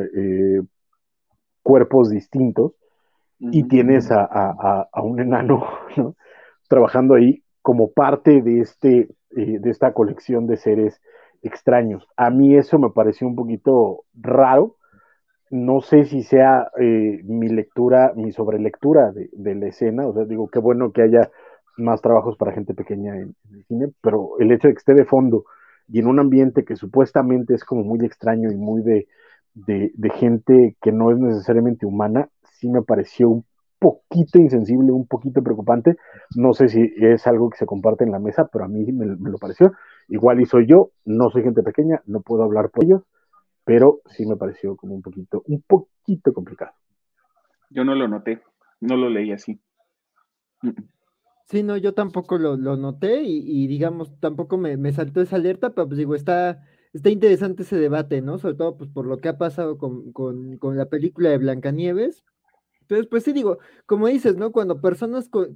cuerpos 1.63 2.11
distintos, 2.11 2.75
y 3.39 3.67
tienes 3.67 4.11
a, 4.11 4.91
un 5.03 5.21
enano 5.21 5.65
trabajando 6.69 7.15
ahí 7.15 7.43
como 7.63 7.93
parte 7.93 8.43
de, 8.43 8.61
este, 8.61 9.09
de 9.31 9.71
esta 9.71 9.95
colección 9.95 10.47
de 10.47 10.59
seres 10.59 11.01
extraños. 11.43 12.07
A 12.17 12.31
mí 12.31 12.57
eso 12.57 12.79
me 12.79 12.91
pareció 12.91 13.27
un 13.27 13.37
poquito 13.37 14.05
raro. 14.15 14.77
No 15.51 15.81
sé 15.81 16.05
si 16.05 16.23
sea 16.23 16.71
mi 16.77 17.49
lectura, 17.49 18.13
mi 18.15 18.33
sobrelectura 18.33 19.11
de, 19.13 19.31
de 19.33 19.55
la 19.57 19.67
escena. 19.67 20.07
O 20.07 20.15
sea, 20.15 20.25
digo, 20.25 20.49
qué 20.49 20.61
bueno 20.61 20.93
que 20.93 21.03
haya 21.03 21.31
más 21.81 22.01
trabajos 22.03 22.37
para 22.37 22.53
gente 22.53 22.75
pequeña 22.75 23.17
en, 23.17 23.35
el 23.53 23.65
cine, 23.65 23.93
pero 24.01 24.39
el 24.39 24.53
hecho 24.53 24.69
de 24.69 24.75
que 24.75 24.79
esté 24.79 24.95
de 24.95 25.05
fondo 25.05 25.45
y 25.89 25.99
en 25.99 26.07
un 26.07 26.21
ambiente 26.21 26.65
que 26.65 26.77
supuestamente 26.77 27.55
es 27.55 27.65
como 27.65 27.83
muy 27.83 28.05
extraño 28.05 28.51
y 28.53 28.57
muy 28.57 28.83
de, 28.83 29.09
de, 29.55 30.11
gente 30.11 30.77
que 30.81 30.93
no 30.93 31.11
es 31.11 31.19
necesariamente 31.19 31.87
humana, 31.87 32.29
sí 32.53 32.69
me 32.69 32.83
pareció 32.83 33.29
un 33.29 33.45
poquito 33.81 34.39
insensible, 34.39 34.93
un 34.93 35.07
poquito 35.07 35.43
preocupante. 35.43 35.97
No 36.37 36.53
sé 36.55 36.69
si 36.69 36.93
es 36.99 37.27
algo 37.27 37.51
que 37.51 37.59
se 37.59 37.67
comparte 37.67 38.05
en 38.05 38.13
la 38.13 38.21
mesa, 38.21 38.49
pero 38.53 38.67
a 38.67 38.69
mí 38.69 38.93
me, 38.93 39.07
lo 39.07 39.39
pareció. 39.39 39.73
Igual 40.11 40.41
y 40.41 40.47
soy 40.47 40.67
yo, 40.67 40.91
no 41.05 41.31
soy 41.31 41.45
gente 41.45 41.63
pequeña, 41.63 42.03
no 42.05 42.21
puedo 42.21 42.43
hablar 42.43 42.71
por 42.71 42.85
ellos, 42.85 43.03
pero 43.65 44.01
sí 44.07 44.27
me 44.27 44.37
pareció 44.37 44.77
como 44.77 44.95
un 44.95 45.03
poquito, 45.03 45.45
un 45.47 45.63
poquito 45.63 46.33
complicado. 46.35 46.73
Yo 47.71 47.85
no 47.85 47.95
lo 47.95 48.09
noté, 48.09 48.43
no 48.81 48.97
lo 48.97 49.09
leí 49.09 49.31
así. 49.31 49.61
Sí, 51.47 51.63
no, 51.63 51.77
yo 51.77 51.95
tampoco 51.95 52.39
lo, 52.39 52.57
noté 52.57 53.23
y, 53.23 53.67
digamos, 53.69 54.19
tampoco 54.19 54.59
me, 54.59 54.93
saltó 54.93 55.21
esa 55.21 55.37
alerta, 55.37 55.75
pero 55.75 55.87
pues 55.87 55.99
digo, 55.99 56.17
está, 56.17 56.65
está 56.93 57.11
interesante 57.11 57.63
ese 57.63 57.77
debate, 57.77 58.21
¿no? 58.21 58.39
Sobre 58.39 58.55
todo 58.57 58.77
pues 58.77 58.91
por 58.91 59.07
lo 59.07 59.19
que 59.19 59.29
ha 59.29 59.39
pasado 59.39 59.79
con, 59.79 60.13
con 60.13 60.77
la 60.77 60.87
película 60.87 61.31
de 61.31 61.39
Blancanieves, 61.39 62.25
entonces, 62.91 63.09
pues 63.09 63.23
sí 63.23 63.33
digo, 63.33 63.59
como 63.87 64.09
dices, 64.09 64.37
¿no? 64.37 64.51
Cuando 64.51 64.81
personas 64.81 65.29
con, 65.29 65.55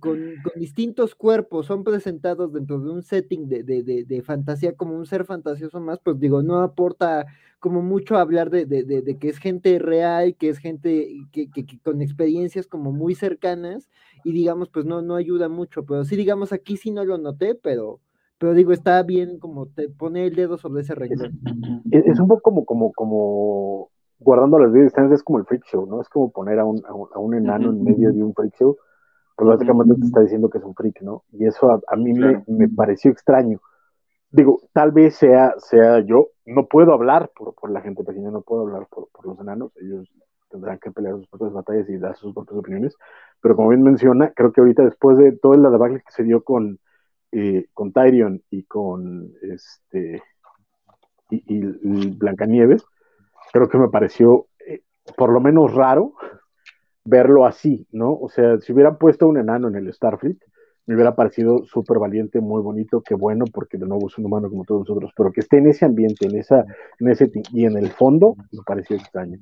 distintos 0.55 1.16
cuerpos 1.16 1.66
son 1.66 1.82
presentados 1.82 2.53
dentro 2.53 2.78
de 2.78 2.91
un 2.91 3.03
setting 3.03 3.49
de, 3.49 4.22
fantasía 4.24 4.76
como 4.76 4.97
un 4.97 5.05
ser 5.05 5.24
fantasioso 5.24 5.80
más, 5.80 5.99
pues 5.99 6.20
digo, 6.20 6.43
no 6.43 6.62
aporta 6.62 7.26
como 7.59 7.82
mucho 7.82 8.18
hablar 8.18 8.51
de, 8.51 9.16
que 9.18 9.28
es 9.28 9.39
gente 9.39 9.80
real, 9.80 10.37
que 10.37 10.49
es 10.49 10.59
gente 10.59 11.09
que, 11.32 11.49
con 11.82 12.03
experiencias 12.03 12.68
como 12.68 12.93
muy 12.93 13.16
cercanas 13.16 13.91
y 14.22 14.30
digamos, 14.30 14.68
pues 14.68 14.85
no, 14.85 15.03
no 15.03 15.16
ayuda 15.16 15.49
mucho, 15.49 15.85
pero 15.85 16.05
sí, 16.05 16.14
digamos, 16.14 16.53
aquí 16.53 16.76
sí 16.76 16.93
no 16.93 17.05
lo 17.05 17.18
noté, 17.18 17.57
pero, 17.57 17.99
pero 18.39 18.55
digo, 18.55 18.72
está 18.72 19.03
bien 19.03 19.41
como 19.41 19.66
te 19.66 19.89
pone 19.89 20.24
el 20.24 20.37
dedo 20.37 20.57
sobre 20.57 20.82
ese 20.82 20.95
regalo. 20.95 21.30
Es, 21.91 22.20
un 22.20 22.28
poco 22.28 22.43
como, 22.43 22.64
como, 22.64 22.93
como 22.93 23.91
guardando 24.19 24.59
las 24.59 24.73
distancias 24.73 25.21
es 25.21 25.23
como 25.23 25.39
el 25.39 25.47
freak 25.47 25.65
show, 25.65 25.87
¿no? 25.87 26.01
Es 26.01 26.09
como 26.09 26.31
poner 26.31 26.59
a 26.59 26.65
un, 26.65 26.83
a 26.87 27.19
un, 27.19 27.35
enano 27.35 27.71
en 27.71 27.83
medio 27.83 28.12
de 28.12 28.23
un 28.23 28.35
freak 28.35 28.55
show, 28.59 28.77
pues 29.37 29.49
básicamente 29.49 29.95
te 29.97 30.07
está 30.07 30.21
diciendo 30.21 30.49
que 30.49 30.59
es 30.59 30.65
un 30.65 30.75
freak, 30.75 31.03
¿no? 31.03 31.25
Y 31.33 31.47
eso 31.47 31.83
a, 31.87 31.97
mí 31.97 32.12
me, 32.12 32.43
me, 32.47 32.69
pareció 32.69 33.11
extraño. 33.11 33.61
Digo, 34.31 34.61
tal 34.73 34.93
vez 34.93 35.17
sea, 35.17 35.55
sea 35.59 36.01
yo, 36.01 36.29
no 36.47 36.67
puedo 36.67 36.93
hablar 36.93 37.31
por, 37.37 37.55
por 37.55 37.71
la 37.71 37.81
gente 37.81 38.05
pequeña, 38.05 38.31
no 38.31 38.43
puedo 38.43 38.62
hablar 38.62 38.87
por, 38.91 39.09
por, 39.09 39.27
los 39.27 39.39
enanos, 39.41 39.73
ellos 39.77 40.09
tendrán 40.51 40.79
que 40.79 40.91
pelear 40.91 41.17
sus 41.17 41.29
propias 41.29 41.53
batallas 41.53 41.89
y 41.89 41.99
dar 41.99 42.17
sus 42.17 42.33
propias 42.33 42.59
opiniones, 42.59 42.97
pero 43.41 43.57
como 43.57 43.71
bien 43.71 43.83
menciona, 43.83 44.33
creo 44.35 44.53
que 44.53 44.61
ahorita 44.61 44.85
después 44.85 45.19
de 45.19 45.33
todo 45.33 45.55
el 45.55 45.62
debacle 45.62 45.99
que 45.99 46.12
se 46.12 46.23
dio 46.23 46.43
con, 46.43 46.79
eh, 47.33 47.67
con 47.75 47.93
Tyrion 47.93 48.43
y 48.51 48.65
con 48.65 49.33
este 49.43 50.23
y, 51.31 51.43
y 51.47 52.11
Blancanieves, 52.17 52.85
creo 53.55 53.69
que 53.69 53.79
me 53.79 53.89
pareció 53.89 54.49
eh, 54.67 54.83
por 55.17 55.33
lo 55.33 55.41
menos 55.41 55.73
raro 55.73 56.15
verlo 57.05 57.47
así, 57.47 57.87
¿no? 57.93 58.13
O 58.13 58.29
sea, 58.29 58.59
si 58.61 58.73
hubieran 58.73 58.99
puesto 58.99 59.29
un 59.29 59.39
enano 59.39 59.69
en 59.69 59.77
el 59.77 59.93
Starfleet, 59.93 60.39
me 60.87 60.97
hubiera 60.97 61.15
parecido 61.15 61.65
súper 61.65 61.99
valiente, 62.01 62.41
muy 62.41 62.63
bonito, 62.63 63.01
qué 63.01 63.15
bueno, 63.15 63.45
porque 63.53 63.79
de 63.79 63.87
nuevo 63.87 64.09
es 64.09 64.19
un 64.19 64.27
humano 64.27 64.51
como 64.51 64.65
todos 64.65 64.81
nosotros, 64.81 65.13
pero 65.17 65.31
que 65.31 65.41
esté 65.41 65.59
en 65.59 65.69
ese 65.69 65.85
ambiente, 65.85 66.27
en 66.27 66.37
esa, 66.37 66.65
en 66.99 67.09
ese 67.09 67.31
y 67.53 67.65
en 67.65 67.77
el 67.77 67.91
fondo, 67.91 68.35
me 68.51 68.63
pareció 68.67 68.97
extraño. 68.97 69.39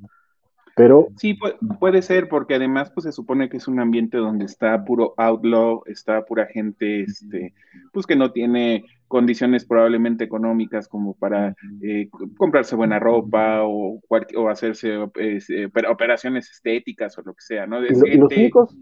Pero 0.75 1.09
sí 1.17 1.39
puede, 1.79 2.03
ser 2.03 2.29
porque 2.29 2.55
además 2.55 2.91
pues 2.91 3.05
se 3.05 3.13
supone 3.13 3.49
que 3.49 3.59
es 3.59 3.69
un 3.69 3.79
ambiente 3.79 4.17
donde 4.17 4.47
está 4.47 4.85
puro 4.85 5.15
outlaw, 5.19 5.83
está 5.87 6.25
pura 6.25 6.47
gente 6.47 7.03
este 7.03 7.55
pues 7.93 8.07
que 8.07 8.17
no 8.17 8.33
tiene 8.33 8.85
condiciones 9.07 9.67
probablemente 9.67 10.25
económicas 10.25 10.89
como 10.89 11.15
para 11.15 11.55
eh, 11.83 12.09
comprarse 12.39 12.75
buena 12.75 12.99
ropa 12.99 13.65
o, 13.65 14.01
o 14.09 14.49
hacerse 14.49 15.11
eh, 15.17 15.69
operaciones 15.91 16.51
estéticas 16.51 17.19
o 17.19 17.23
lo 17.23 17.35
que 17.35 17.43
sea, 17.43 17.67
¿no? 17.67 17.85
y, 17.85 17.91
los 17.91 18.33
únicos 18.35 18.77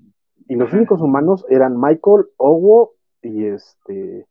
y 0.49 0.55
los 0.55 0.73
únicos 0.73 1.01
humanos 1.01 1.45
eran 1.49 1.81
Michael, 1.81 2.27
Owo 2.37 2.93
y 3.23 3.47
este 3.47 4.27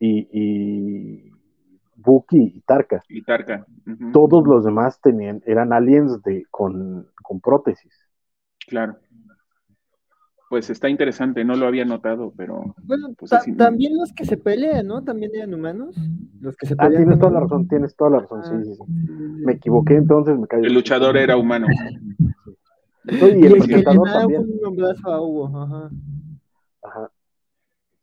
y 0.00 1.32
Buki 1.98 2.52
y 2.54 2.60
Tarka. 2.60 3.02
Y 3.08 3.22
Tarka. 3.22 3.66
Todos 4.12 4.46
los 4.46 4.64
demás 4.64 5.00
tenían, 5.00 5.42
eran 5.46 5.72
aliens 5.72 6.22
de, 6.22 6.44
con, 6.50 7.06
prótesis. 7.42 7.92
Claro. 8.66 8.96
Pues 10.48 10.70
está 10.70 10.88
interesante, 10.88 11.44
no 11.44 11.56
lo 11.56 11.66
había 11.66 11.84
notado, 11.84 12.32
pero. 12.34 12.74
Bueno, 12.84 13.08
pues 13.18 13.30
también 13.58 13.98
los 13.98 14.14
que 14.14 14.24
se 14.24 14.38
pelean, 14.38 14.86
¿no? 14.86 15.04
También 15.04 15.30
eran 15.34 15.52
humanos. 15.52 15.94
Los 16.40 16.56
que 16.56 16.66
se 16.66 16.74
ah, 16.78 16.88
tienes 16.88 17.18
toda 17.18 17.32
la 17.32 17.40
razón, 17.40 17.68
tienes 17.68 17.94
toda 17.94 18.10
la 18.10 18.18
razón, 18.20 18.44
sí, 18.44 18.64
sí, 18.64 18.74
sí. 18.74 18.82
Me 19.44 19.52
equivoqué 19.52 19.96
entonces, 19.96 20.38
me 20.38 20.46
caí. 20.46 20.62
El 20.62 20.72
luchador 20.72 21.18
era 21.18 21.36
humano. 21.36 21.66
y 23.04 23.14
el, 23.14 23.44
el 23.44 23.62
que 23.66 23.76
le 23.76 23.82
también. 23.82 24.46
un 24.64 24.84
a 25.04 25.20
Hugo. 25.20 25.62
Ajá. 25.62 25.90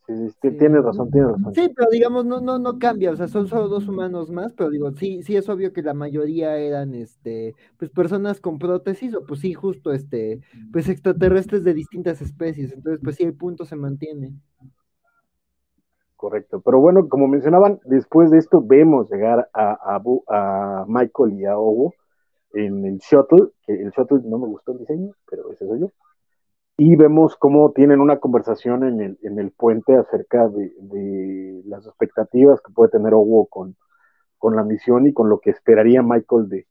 Sí, 0.07 0.29
sí, 0.39 0.51
tienes 0.51 0.83
razón, 0.83 1.09
tienes 1.09 1.31
razón. 1.31 1.55
Sí, 1.55 1.71
pero 1.75 1.89
digamos, 1.89 2.25
no, 2.25 2.39
no, 2.39 2.59
no 2.59 2.77
cambia, 2.77 3.09
o 3.09 3.15
sea, 3.15 3.27
son 3.27 3.47
solo 3.47 3.67
dos 3.67 3.87
humanos 3.87 4.29
más, 4.29 4.53
pero 4.53 4.69
digo, 4.69 4.91
sí, 4.91 5.23
sí 5.23 5.35
es 5.35 5.49
obvio 5.49 5.73
que 5.73 5.81
la 5.81 5.95
mayoría 5.95 6.57
eran, 6.57 6.93
este, 6.93 7.55
pues 7.77 7.89
personas 7.89 8.39
con 8.39 8.59
prótesis, 8.59 9.15
o 9.15 9.25
pues 9.25 9.39
sí, 9.39 9.53
justo, 9.55 9.93
este, 9.93 10.41
pues 10.71 10.89
extraterrestres 10.89 11.63
de 11.63 11.73
distintas 11.73 12.21
especies, 12.21 12.71
entonces, 12.71 13.01
pues 13.03 13.15
sí, 13.15 13.23
el 13.23 13.33
punto 13.33 13.65
se 13.65 13.75
mantiene. 13.75 14.33
Correcto, 16.15 16.61
pero 16.61 16.79
bueno, 16.79 17.09
como 17.09 17.27
mencionaban, 17.27 17.79
después 17.85 18.29
de 18.29 18.37
esto 18.37 18.61
vemos 18.61 19.09
llegar 19.09 19.49
a, 19.53 19.71
a, 19.71 20.03
a 20.29 20.85
Michael 20.87 21.33
y 21.33 21.45
a 21.45 21.57
Obo 21.57 21.95
en 22.53 22.85
el 22.85 22.99
shuttle, 22.99 23.47
que 23.65 23.73
el 23.73 23.89
shuttle 23.89 24.19
no 24.23 24.37
me 24.37 24.47
gustó 24.47 24.73
el 24.73 24.79
diseño, 24.79 25.13
pero 25.27 25.51
ese 25.51 25.67
soy 25.67 25.79
yo 25.79 25.91
y 26.77 26.95
vemos 26.95 27.35
cómo 27.37 27.71
tienen 27.71 28.01
una 28.01 28.19
conversación 28.19 28.83
en 28.83 29.01
el, 29.01 29.19
en 29.23 29.39
el 29.39 29.51
puente 29.51 29.95
acerca 29.95 30.49
de, 30.49 31.63
las 31.65 31.85
expectativas 31.87 32.61
que 32.61 32.73
puede 32.73 32.91
tener 32.91 33.13
Owo 33.13 33.47
con, 33.47 33.75
con 34.37 34.55
la 34.55 34.63
misión 34.63 35.07
y 35.07 35.13
con 35.13 35.29
lo 35.29 35.39
que 35.39 35.49
esperaría 35.49 36.03
Michael 36.03 36.49
de, 36.49 36.67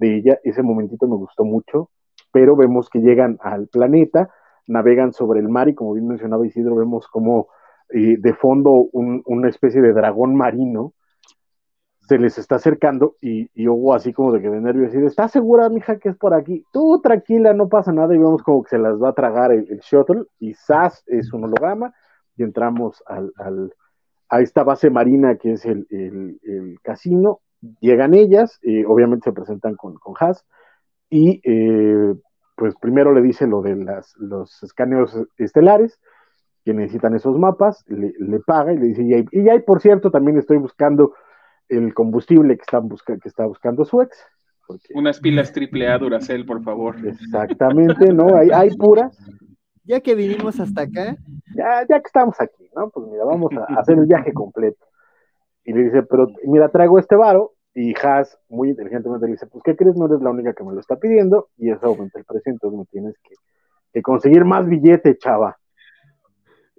ella. 0.00 0.38
Ese 0.44 0.62
momentito 0.62 1.08
me 1.08 1.16
gustó 1.16 1.44
mucho, 1.44 1.90
pero 2.30 2.56
vemos 2.56 2.88
que 2.88 3.00
llegan 3.00 3.38
al 3.40 3.68
planeta, 3.68 4.30
navegan 4.66 5.12
sobre 5.12 5.40
el 5.40 5.48
mar 5.48 5.68
y 5.68 5.74
como 5.74 5.94
bien 5.94 6.06
mencionaba 6.06 6.46
Isidro, 6.46 6.76
vemos 6.76 7.08
como 7.08 7.48
eh, 7.90 8.16
de 8.18 8.34
fondo 8.34 8.70
una 8.92 9.48
especie 9.48 9.80
de 9.80 9.92
dragón 9.92 10.36
marino 10.36 10.92
se 12.08 12.18
les 12.18 12.38
está 12.38 12.56
acercando 12.56 13.16
y, 13.20 13.50
y 13.54 13.68
hubo 13.68 13.94
así 13.94 14.14
como 14.14 14.32
de 14.32 14.40
que 14.40 14.48
de 14.48 14.60
nervios, 14.60 14.94
y 14.94 15.04
¿estás 15.04 15.30
segura, 15.30 15.68
mija, 15.68 15.98
que 15.98 16.08
es 16.08 16.16
por 16.16 16.32
aquí? 16.32 16.64
Tú 16.72 17.00
tranquila, 17.02 17.52
no 17.52 17.68
pasa 17.68 17.92
nada, 17.92 18.14
y 18.14 18.18
vemos 18.18 18.42
como 18.42 18.62
que 18.62 18.70
se 18.70 18.78
las 18.78 18.94
va 18.94 19.10
a 19.10 19.14
tragar 19.14 19.52
el, 19.52 19.66
shuttle, 19.80 20.24
y 20.38 20.54
SAS 20.54 21.04
es 21.06 21.30
un 21.34 21.44
holograma, 21.44 21.92
y 22.36 22.44
entramos 22.44 23.02
al, 23.06 23.30
a 24.30 24.40
esta 24.40 24.64
base 24.64 24.88
marina 24.88 25.36
que 25.36 25.52
es 25.52 25.66
el, 25.66 25.86
casino, 26.82 27.40
llegan 27.80 28.14
ellas, 28.14 28.58
y 28.62 28.84
obviamente 28.84 29.24
se 29.24 29.34
presentan 29.34 29.74
con, 29.74 29.94
con 29.96 30.14
Haas, 30.18 30.46
y 31.10 31.42
eh, 31.44 32.14
pues 32.56 32.74
primero 32.80 33.12
le 33.12 33.20
dice 33.20 33.46
lo 33.46 33.60
de 33.60 33.76
las, 33.76 34.16
los 34.16 34.62
escaneos 34.62 35.14
estelares, 35.36 36.00
que 36.64 36.72
necesitan 36.72 37.14
esos 37.14 37.38
mapas, 37.38 37.84
le, 37.86 38.40
paga 38.46 38.72
y 38.72 38.78
le 38.78 38.86
dice, 38.86 39.02
y, 39.02 39.42
y 39.42 39.48
ahí, 39.50 39.60
por 39.60 39.82
cierto, 39.82 40.10
también 40.10 40.38
estoy 40.38 40.56
buscando 40.56 41.12
el 41.68 41.94
combustible 41.94 42.56
que, 42.56 42.62
están 42.62 42.88
busca, 42.88 43.16
que 43.18 43.28
está 43.28 43.46
buscando 43.46 43.84
su 43.84 44.00
ex. 44.02 44.18
Unas 44.94 45.20
pilas 45.20 45.52
triple 45.52 45.88
A 45.88 45.98
Duracell, 45.98 46.44
por 46.44 46.62
favor. 46.62 46.96
Exactamente, 47.06 48.12
¿no? 48.12 48.36
Hay, 48.36 48.50
hay 48.50 48.70
puras. 48.76 49.16
Ya 49.84 50.00
que 50.00 50.14
vinimos 50.14 50.60
hasta 50.60 50.82
acá. 50.82 51.16
Ya, 51.54 51.86
ya 51.88 52.00
que 52.00 52.06
estamos 52.06 52.38
aquí, 52.40 52.68
¿no? 52.76 52.90
Pues 52.90 53.06
mira, 53.08 53.24
vamos 53.24 53.50
a 53.56 53.80
hacer 53.80 53.98
el 53.98 54.04
viaje 54.04 54.32
completo. 54.34 54.84
Y 55.64 55.72
le 55.72 55.84
dice, 55.84 56.02
pero 56.02 56.28
mira, 56.44 56.68
traigo 56.68 56.98
este 56.98 57.16
varo. 57.16 57.54
Y 57.74 57.94
Haas, 58.02 58.38
muy 58.48 58.70
inteligentemente, 58.70 59.26
le 59.26 59.32
dice, 59.32 59.46
pues, 59.46 59.62
¿qué 59.62 59.76
crees? 59.76 59.96
No 59.96 60.06
eres 60.06 60.20
la 60.20 60.30
única 60.30 60.52
que 60.52 60.64
me 60.64 60.72
lo 60.74 60.80
está 60.80 60.96
pidiendo. 60.96 61.48
Y 61.56 61.70
eso 61.70 61.86
aumenta 61.86 62.18
el 62.18 62.24
precio, 62.24 62.52
entonces 62.52 62.78
me 62.78 62.84
tienes 62.86 63.14
que, 63.22 63.34
que 63.92 64.02
conseguir 64.02 64.44
más 64.44 64.66
billete, 64.66 65.16
chava. 65.16 65.56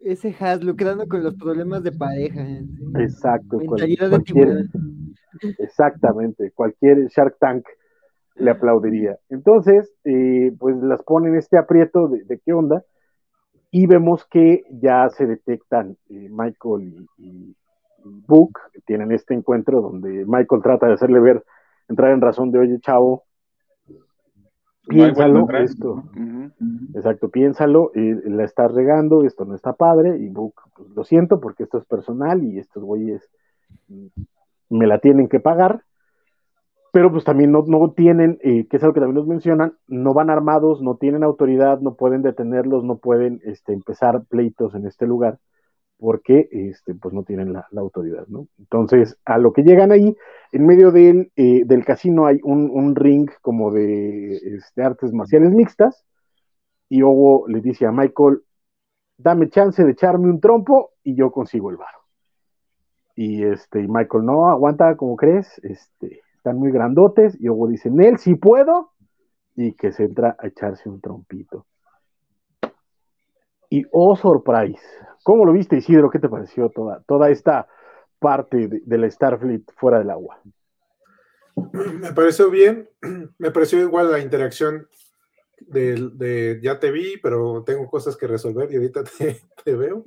Ese 0.01 0.35
Has 0.39 0.63
lucrando 0.63 1.07
con 1.07 1.23
los 1.23 1.35
problemas 1.35 1.83
de 1.83 1.91
pareja. 1.91 2.41
¿eh? 2.41 2.63
Exacto. 2.99 3.57
Mentalidad 3.57 4.09
de. 4.09 4.69
Exactamente. 5.59 6.51
Cualquier 6.51 7.07
Shark 7.07 7.37
Tank 7.39 7.65
le 8.35 8.51
aplaudiría. 8.51 9.17
Entonces, 9.29 9.93
eh, 10.05 10.51
pues 10.57 10.77
las 10.77 11.03
ponen 11.03 11.35
este 11.35 11.57
aprieto 11.57 12.07
de, 12.07 12.39
qué 12.45 12.53
onda 12.53 12.83
y 13.71 13.85
vemos 13.85 14.25
que 14.25 14.63
ya 14.69 15.09
se 15.09 15.25
detectan 15.25 15.97
eh, 16.09 16.29
Michael 16.29 16.81
y, 16.81 17.07
y, 17.17 17.55
Book, 18.03 18.59
tienen 18.85 19.11
este 19.11 19.33
encuentro 19.33 19.81
donde 19.81 20.25
Michael 20.25 20.61
trata 20.63 20.87
de 20.87 20.93
hacerle 20.93 21.19
ver, 21.19 21.43
entrar 21.89 22.11
en 22.13 22.21
razón 22.21 22.49
de, 22.49 22.59
oye, 22.59 22.79
chavo, 22.79 23.25
piénsalo, 24.89 25.47
esto, 25.59 26.03
exacto, 26.93 27.29
piénsalo, 27.29 27.91
la 27.93 28.43
estás 28.43 28.73
regando, 28.73 29.23
esto 29.23 29.45
no 29.45 29.55
está 29.55 29.73
padre, 29.73 30.17
y 30.17 30.29
Book, 30.29 30.55
pues, 30.75 30.89
lo 30.89 31.03
siento 31.03 31.39
porque 31.39 31.63
esto 31.63 31.77
es 31.77 31.85
personal 31.85 32.43
y 32.43 32.59
estos 32.59 32.83
güeyes 32.83 33.29
mm, 33.87 34.07
me 34.69 34.87
la 34.87 34.99
tienen 34.99 35.29
que 35.29 35.39
pagar, 35.39 35.83
pero 36.91 37.11
pues 37.11 37.23
también 37.23 37.51
no, 37.51 37.91
tienen, 37.91 38.39
eh, 38.41 38.67
que 38.67 38.77
es 38.77 38.83
algo 38.83 38.93
que 38.93 38.99
también 38.99 39.17
nos 39.17 39.27
mencionan, 39.27 39.73
no 39.87 40.13
van 40.13 40.29
armados, 40.29 40.81
no 40.81 40.95
tienen 40.95 41.23
autoridad, 41.23 41.79
no 41.79 41.93
pueden 41.93 42.23
detenerlos, 42.23 42.83
no 42.83 42.97
pueden 42.97 43.41
este, 43.43 43.73
empezar 43.73 44.23
pleitos 44.25 44.73
en 44.73 44.87
este 44.87 45.05
lugar, 45.05 45.37
porque 45.99 46.47
este, 46.51 46.95
pues 46.95 47.13
no 47.13 47.23
tienen 47.23 47.51
la, 47.51 47.67
autoridad, 47.75 48.25
¿no? 48.27 48.47
Entonces, 48.57 49.17
a 49.25 49.37
lo 49.37 49.51
que 49.51 49.63
llegan 49.63 49.91
ahí, 49.91 50.15
en 50.53 50.65
medio 50.65 50.91
del, 50.91 51.31
eh, 51.35 51.63
del 51.65 51.83
casino 51.83 52.25
hay 52.25 52.39
un, 52.41 52.95
ring 52.95 53.29
como 53.41 53.71
de 53.71 54.37
este, 54.37 54.81
artes 54.81 55.11
marciales 55.11 55.51
mixtas, 55.51 56.05
y 56.87 57.03
Hugo 57.03 57.47
le 57.47 57.59
dice 57.59 57.85
a 57.85 57.91
Michael, 57.91 58.41
dame 59.17 59.49
chance 59.49 59.83
de 59.83 59.91
echarme 59.91 60.29
un 60.29 60.39
trompo 60.39 60.91
y 61.03 61.15
yo 61.15 61.31
consigo 61.31 61.69
el 61.69 61.77
varo. 61.77 61.99
Y 63.15 63.43
este, 63.43 63.81
y 63.81 63.87
Michael, 63.87 64.25
no, 64.25 64.49
aguanta, 64.49 64.95
como 64.95 65.17
crees, 65.17 65.59
este, 65.63 66.21
están 66.33 66.57
muy 66.57 66.71
grandotes, 66.71 67.37
y 67.39 67.49
Hugo 67.49 67.67
dice, 67.67 67.91
Nel, 67.91 68.17
si 68.17 68.35
puedo, 68.35 68.93
y 69.57 69.73
que 69.73 69.91
se 69.91 70.05
entra 70.05 70.37
a 70.39 70.47
echarse 70.47 70.87
un 70.87 71.01
trompito. 71.01 71.65
Y 73.69 73.83
oh, 73.91 74.15
surprise, 74.15 74.81
¿cómo 75.23 75.45
lo 75.45 75.53
viste, 75.53 75.77
Isidro? 75.77 76.09
¿Qué 76.09 76.19
te 76.19 76.29
pareció 76.29 76.69
toda, 76.69 77.03
toda 77.07 77.29
esta 77.29 77.67
parte 78.19 78.67
de, 78.67 78.97
la 78.97 79.09
Starfleet 79.09 79.63
fuera 79.75 79.99
del 79.99 80.09
agua? 80.09 80.41
Me 81.73 82.13
pareció 82.13 82.49
bien, 82.49 82.89
me 83.37 83.51
pareció 83.51 83.79
igual 83.79 84.11
la 84.11 84.19
interacción 84.19 84.87
de, 85.59 86.59
ya 86.63 86.79
te 86.79 86.91
vi, 86.91 87.17
pero 87.21 87.63
tengo 87.63 87.87
cosas 87.87 88.17
que 88.17 88.27
resolver 88.27 88.71
y 88.71 88.77
ahorita 88.77 89.03
te, 89.17 89.41
te, 89.63 89.75
veo. 89.75 90.05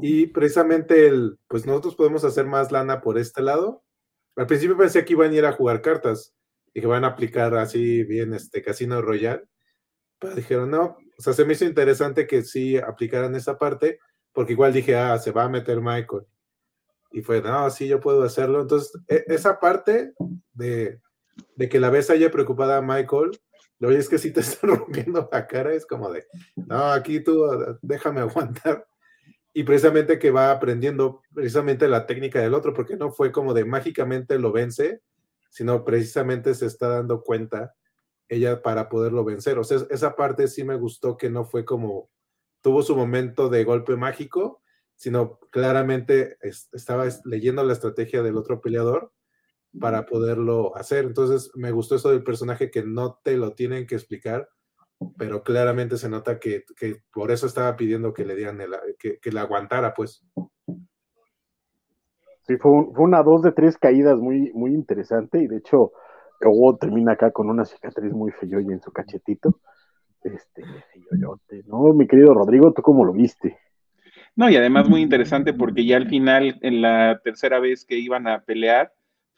Y 0.00 0.28
precisamente 0.28 1.06
el, 1.06 1.38
pues 1.48 1.66
nosotros 1.66 1.96
podemos 1.96 2.24
hacer 2.24 2.46
más 2.46 2.72
lana 2.72 3.00
por 3.00 3.18
este 3.18 3.42
lado 3.42 3.82
al 4.36 4.46
principio 4.46 4.76
pensé 4.76 5.04
que 5.04 5.14
iban 5.14 5.30
a 5.30 5.34
ir 5.34 5.46
a 5.46 5.52
jugar 5.52 5.80
cartas 5.80 6.34
y 6.74 6.80
que 6.82 6.86
van 6.86 7.04
a 7.04 7.08
aplicar 7.08 7.54
así 7.54 8.04
bien 8.04 8.34
este 8.34 8.62
Casino 8.62 9.00
Royal. 9.00 9.48
Pero 10.18 10.34
dijeron, 10.34 10.70
no, 10.70 10.98
o 11.18 11.22
sea, 11.22 11.32
se 11.32 11.44
me 11.44 11.54
hizo 11.54 11.64
interesante 11.64 12.26
que 12.26 12.42
sí 12.42 12.76
aplicaran 12.76 13.34
esa 13.34 13.58
parte, 13.58 14.00
porque 14.32 14.52
igual 14.52 14.72
dije, 14.72 14.96
ah, 14.96 15.18
se 15.18 15.32
va 15.32 15.44
a 15.44 15.48
meter 15.48 15.80
Michael. 15.80 16.22
Y 17.12 17.22
fue, 17.22 17.40
no, 17.40 17.70
sí, 17.70 17.88
yo 17.88 18.00
puedo 18.00 18.22
hacerlo. 18.22 18.60
Entonces, 18.60 18.92
e, 19.08 19.24
esa 19.28 19.58
parte 19.58 20.12
de, 20.52 21.00
de 21.54 21.68
que 21.68 21.80
la 21.80 21.90
vez 21.90 22.10
haya 22.10 22.30
preocupada 22.30 22.78
a 22.78 22.82
Michael, 22.82 23.30
lo 23.78 23.90
es 23.90 24.08
que 24.08 24.18
si 24.18 24.30
te 24.30 24.40
está 24.42 24.66
rompiendo 24.66 25.28
la 25.32 25.46
cara, 25.46 25.72
es 25.72 25.86
como 25.86 26.10
de, 26.10 26.26
no, 26.56 26.92
aquí 26.92 27.20
tú 27.20 27.44
déjame 27.82 28.20
aguantar 28.20 28.86
y 29.56 29.62
precisamente 29.64 30.18
que 30.18 30.30
va 30.30 30.50
aprendiendo 30.50 31.22
precisamente 31.32 31.88
la 31.88 32.04
técnica 32.04 32.40
del 32.42 32.52
otro, 32.52 32.74
porque 32.74 32.94
no 32.94 33.10
fue 33.10 33.32
como 33.32 33.54
de 33.54 33.64
mágicamente 33.64 34.38
lo 34.38 34.52
vence, 34.52 35.00
sino 35.48 35.82
precisamente 35.82 36.54
se 36.54 36.66
está 36.66 36.88
dando 36.88 37.22
cuenta 37.22 37.72
ella 38.28 38.62
para 38.62 38.88
poderlo 38.88 39.24
vencer. 39.24 39.58
O 39.58 39.64
sea, 39.64 39.78
esa 39.90 40.16
parte 40.16 40.48
sí 40.48 40.64
me 40.64 40.76
gustó 40.76 41.16
que 41.16 41.30
no 41.30 41.44
fue 41.44 41.64
como 41.64 42.10
tuvo 42.60 42.82
su 42.82 42.96
momento 42.96 43.48
de 43.48 43.64
golpe 43.64 43.96
mágico, 43.96 44.60
sino 44.96 45.38
claramente 45.50 46.38
estaba 46.40 47.04
leyendo 47.24 47.62
la 47.62 47.74
estrategia 47.74 48.22
del 48.22 48.36
otro 48.36 48.60
peleador 48.60 49.12
para 49.78 50.06
poderlo 50.06 50.76
hacer. 50.76 51.04
Entonces 51.04 51.50
me 51.54 51.70
gustó 51.70 51.96
eso 51.96 52.10
del 52.10 52.24
personaje 52.24 52.70
que 52.70 52.82
no 52.82 53.20
te 53.22 53.36
lo 53.36 53.52
tienen 53.52 53.86
que 53.86 53.94
explicar, 53.94 54.48
pero 55.18 55.42
claramente 55.42 55.98
se 55.98 56.08
nota 56.08 56.38
que, 56.38 56.64
por 57.12 57.30
eso 57.30 57.46
estaba 57.46 57.76
pidiendo 57.76 58.12
que 58.14 58.24
le 58.24 58.34
dieran 58.34 58.58
que, 58.98 59.18
que, 59.18 59.32
la 59.32 59.42
aguantara, 59.42 59.92
pues. 59.94 60.24
Sí, 62.46 62.56
fue, 62.56 62.72
una 62.72 63.22
dos 63.22 63.42
de 63.42 63.52
tres 63.52 63.76
caídas 63.76 64.16
muy, 64.18 64.52
muy 64.54 64.72
interesante, 64.72 65.38
y 65.38 65.46
de 65.46 65.58
hecho, 65.58 65.92
luego 66.40 66.76
termina 66.76 67.12
acá 67.12 67.30
con 67.30 67.48
una 67.48 67.64
cicatriz 67.64 68.12
muy 68.12 68.30
feyoya 68.32 68.72
en 68.72 68.80
su 68.80 68.92
cachetito. 68.92 69.60
Este, 70.22 70.62
¿no? 71.66 71.92
Mi 71.92 72.06
querido 72.06 72.34
Rodrigo, 72.34 72.72
¿tú 72.72 72.82
cómo 72.82 73.04
lo 73.04 73.12
viste? 73.12 73.58
No, 74.34 74.50
y 74.50 74.56
además 74.56 74.88
muy 74.88 75.00
interesante 75.00 75.54
porque 75.54 75.86
ya 75.86 75.96
al 75.96 76.08
final, 76.08 76.58
en 76.62 76.82
la 76.82 77.20
tercera 77.22 77.58
vez 77.58 77.84
que 77.84 77.96
iban 77.96 78.26
a 78.26 78.42
pelear, 78.42 78.92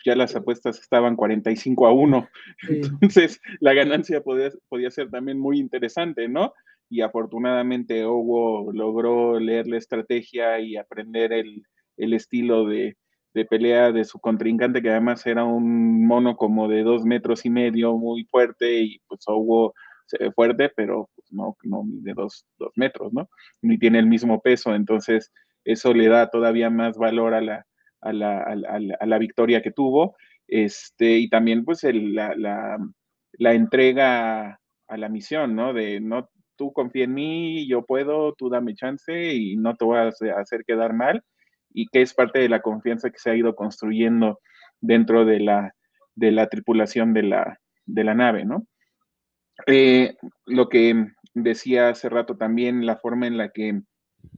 ya 0.05 0.17
las 0.17 0.35
apuestas 0.35 0.81
estaban 0.81 1.17
45 1.17 1.87
a 1.87 1.93
1. 1.93 2.29
Entonces, 2.69 3.41
la 3.61 3.75
ganancia 3.75 4.23
podía, 4.23 4.51
podía 4.69 4.91
ser 4.91 5.11
también 5.11 5.39
muy 5.39 5.59
interesante, 5.59 6.29
¿no? 6.29 6.53
Y 6.91 7.03
afortunadamente 7.03 8.07
Hugo 8.07 8.73
logró 8.73 9.39
leer 9.39 9.67
la 9.67 9.77
estrategia 9.77 10.59
y 10.61 10.77
aprender 10.77 11.33
el, 11.33 11.65
estilo 11.97 12.65
de, 12.67 12.97
pelea 13.45 13.93
de 13.93 14.05
su 14.05 14.19
contrincante, 14.19 14.83
que 14.83 14.91
además 14.91 15.27
era 15.27 15.45
un 15.45 16.07
mono 16.07 16.37
como 16.37 16.69
de 16.69 16.83
dos 16.83 17.05
metros 17.05 17.45
y 17.45 17.51
medio, 17.51 17.97
muy 17.97 18.25
fuerte, 18.25 18.81
y 18.81 18.99
pues 19.07 19.21
Hugo 19.27 19.75
se 20.07 20.19
ve 20.19 20.33
fuerte, 20.33 20.71
pero 20.75 21.09
pues, 21.15 21.27
no, 21.33 21.57
no 21.63 21.83
de 21.87 22.15
dos, 22.15 22.47
dos 22.59 22.73
metros, 22.77 23.13
¿no? 23.13 23.29
Ni 23.63 23.79
tiene 23.79 23.99
el 23.99 24.07
mismo 24.07 24.41
peso, 24.41 24.75
entonces 24.75 25.31
eso 25.65 25.93
le 25.93 26.09
da 26.09 26.31
todavía 26.31 26.71
más 26.71 26.97
valor 26.97 27.35
a 27.35 27.41
la, 27.41 27.67
a 28.01 28.13
la, 28.13 28.43
a, 28.43 29.07
la, 29.07 29.19
victoria 29.19 29.61
que 29.61 29.71
tuvo, 29.71 30.17
este, 30.47 31.19
y 31.19 31.29
también 31.29 31.65
pues 31.65 31.83
la, 31.85 32.35
la, 32.37 33.55
entrega 33.55 34.59
a 34.89 34.97
la 34.97 35.09
misión, 35.09 35.55
¿no? 35.55 35.75
De 35.75 36.01
no, 36.01 36.31
tú 36.57 36.73
confía 36.73 37.05
en 37.05 37.15
mí, 37.15 37.69
yo 37.69 37.85
puedo, 37.85 38.33
tú 38.35 38.49
dame 38.49 38.75
chance 38.75 39.35
y 39.35 39.57
no 39.57 39.77
te 39.77 39.85
voy 39.85 39.99
a 39.99 40.09
hacer 40.39 40.65
quedar 40.67 40.95
mal, 40.95 41.23
y 41.79 41.87
que 41.87 42.03
es 42.03 42.13
parte 42.13 42.41
de 42.41 42.49
la 42.49 42.61
confianza 42.61 43.09
que 43.09 43.21
se 43.21 43.31
ha 43.31 43.37
ido 43.37 43.55
construyendo 43.55 44.41
dentro 44.81 45.25
de 45.25 45.39
la, 45.39 45.75
de 46.17 46.33
la 46.33 46.49
tripulación 46.49 47.15
de 47.15 47.23
la, 47.23 47.61
de 47.87 48.03
la 48.03 48.15
nave, 48.15 48.45
¿no? 48.45 48.67
Eh, 49.69 50.17
lo 50.45 50.69
que 50.69 51.07
decía 51.35 51.91
hace 51.91 52.09
rato 52.09 52.37
también, 52.37 52.85
la 52.85 52.97
forma 52.97 53.29
en 53.29 53.37
la 53.37 53.51
que 53.51 53.81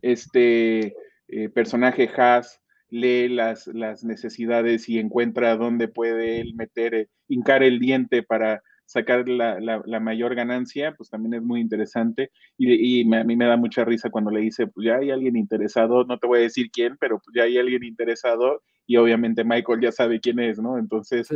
este 0.02 0.94
eh, 1.28 1.48
personaje 1.48 2.10
Haas 2.14 2.60
lee 2.90 3.30
las, 3.30 3.66
las 3.68 4.04
necesidades 4.04 4.86
y 4.90 4.98
encuentra 4.98 5.56
dónde 5.56 5.88
puede 5.88 6.42
él 6.42 6.54
meter, 6.54 6.94
eh, 6.94 7.08
hincar 7.26 7.62
el 7.62 7.78
diente 7.78 8.22
para 8.22 8.62
sacar 8.90 9.28
la, 9.28 9.60
la, 9.60 10.00
mayor 10.00 10.34
ganancia, 10.34 10.94
pues 10.96 11.10
también 11.10 11.34
es 11.34 11.42
muy 11.42 11.60
interesante. 11.60 12.32
Y, 12.58 13.02
a 13.14 13.22
mí 13.22 13.36
me 13.36 13.44
da 13.44 13.56
mucha 13.56 13.84
risa 13.84 14.10
cuando 14.10 14.32
le 14.32 14.40
dice, 14.40 14.66
pues 14.66 14.84
ya 14.84 14.96
hay 14.96 15.12
alguien 15.12 15.36
interesado, 15.36 16.02
no 16.04 16.18
te 16.18 16.26
voy 16.26 16.40
a 16.40 16.42
decir 16.42 16.72
quién, 16.72 16.96
pero 16.98 17.20
pues 17.20 17.32
ya 17.36 17.44
hay 17.44 17.56
alguien 17.56 17.84
interesado 17.84 18.62
y 18.88 18.96
obviamente 18.96 19.44
Michael 19.44 19.80
ya 19.80 19.92
sabe 19.92 20.18
quién 20.18 20.40
es, 20.40 20.58
¿no? 20.58 20.76
Entonces, 20.76 21.28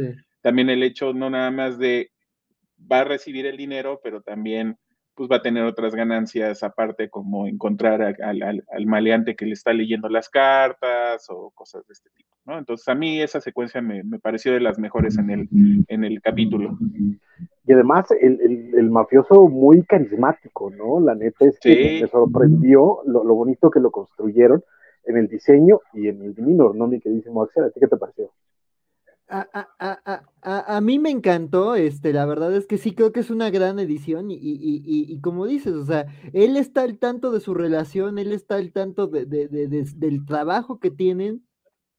también 0.42 0.68
el 0.68 0.82
hecho 0.82 1.12
no 1.12 1.30
nada 1.30 1.52
más 1.52 1.78
de 1.78 2.11
va 2.90 3.00
a 3.00 3.05
recibir 3.05 3.46
el 3.46 3.57
dinero, 3.57 4.00
pero 4.02 4.20
también 4.20 4.76
pues 5.14 5.30
va 5.30 5.36
a 5.36 5.42
tener 5.42 5.64
otras 5.64 5.94
ganancias 5.94 6.62
aparte, 6.62 7.08
como 7.08 7.46
encontrar 7.46 8.16
al, 8.20 8.86
maleante 8.86 9.36
que 9.36 9.46
le 9.46 9.52
está 9.52 9.72
leyendo 9.72 10.08
las 10.08 10.28
cartas 10.28 11.26
o 11.30 11.50
cosas 11.50 11.86
de 11.86 11.92
este 11.92 12.10
tipo, 12.16 12.30
¿no? 12.44 12.58
Entonces 12.58 12.88
a 12.88 12.94
mí 12.94 13.20
esa 13.20 13.40
secuencia 13.40 13.80
me, 13.80 14.02
pareció 14.18 14.52
de 14.52 14.60
las 14.60 14.78
mejores 14.78 15.16
en 15.18 15.30
el, 15.30 15.48
en 15.88 16.04
el 16.04 16.20
capítulo. 16.20 16.76
Y 17.66 17.72
además 17.72 18.06
el, 18.10 18.90
mafioso 18.90 19.48
muy 19.48 19.82
carismático, 19.84 20.70
¿no? 20.70 21.00
La 21.00 21.14
neta 21.14 21.46
es 21.46 21.58
que 21.60 22.00
me 22.02 22.08
sorprendió 22.08 22.98
lo, 23.06 23.22
bonito 23.24 23.70
que 23.70 23.80
lo 23.80 23.90
construyeron 23.90 24.62
en 25.06 25.16
el 25.16 25.28
diseño 25.28 25.80
y 25.92 26.08
en 26.08 26.22
el 26.22 26.34
minor, 26.38 26.74
¿no? 26.74 26.86
Mi 26.86 27.00
queridísimo 27.00 27.42
Axel, 27.42 27.64
¿a 27.64 27.70
ti 27.70 27.80
qué 27.80 27.88
te 27.88 27.96
pareció? 27.96 28.30
A, 29.28 30.80
mí 30.82 30.98
me 30.98 31.10
encantó, 31.10 31.74
este, 31.76 32.12
la 32.12 32.26
verdad 32.26 32.54
es 32.54 32.66
que 32.66 32.76
sí 32.76 32.92
creo 32.94 33.12
que 33.12 33.20
es 33.20 33.30
una 33.30 33.48
gran 33.50 33.78
edición 33.78 34.30
y, 34.30 34.34
y, 34.36 34.82
y, 34.84 35.20
como 35.20 35.46
dices, 35.46 35.72
o 35.72 35.84
sea, 35.84 36.06
él 36.34 36.56
está 36.56 36.82
al 36.82 36.98
tanto 36.98 37.30
de 37.30 37.40
su 37.40 37.54
relación, 37.54 38.18
él 38.18 38.32
está 38.32 38.56
al 38.56 38.72
tanto 38.72 39.06
de, 39.06 39.26
del 39.26 40.26
trabajo 40.26 40.78
que 40.78 40.90
tienen, 40.90 41.42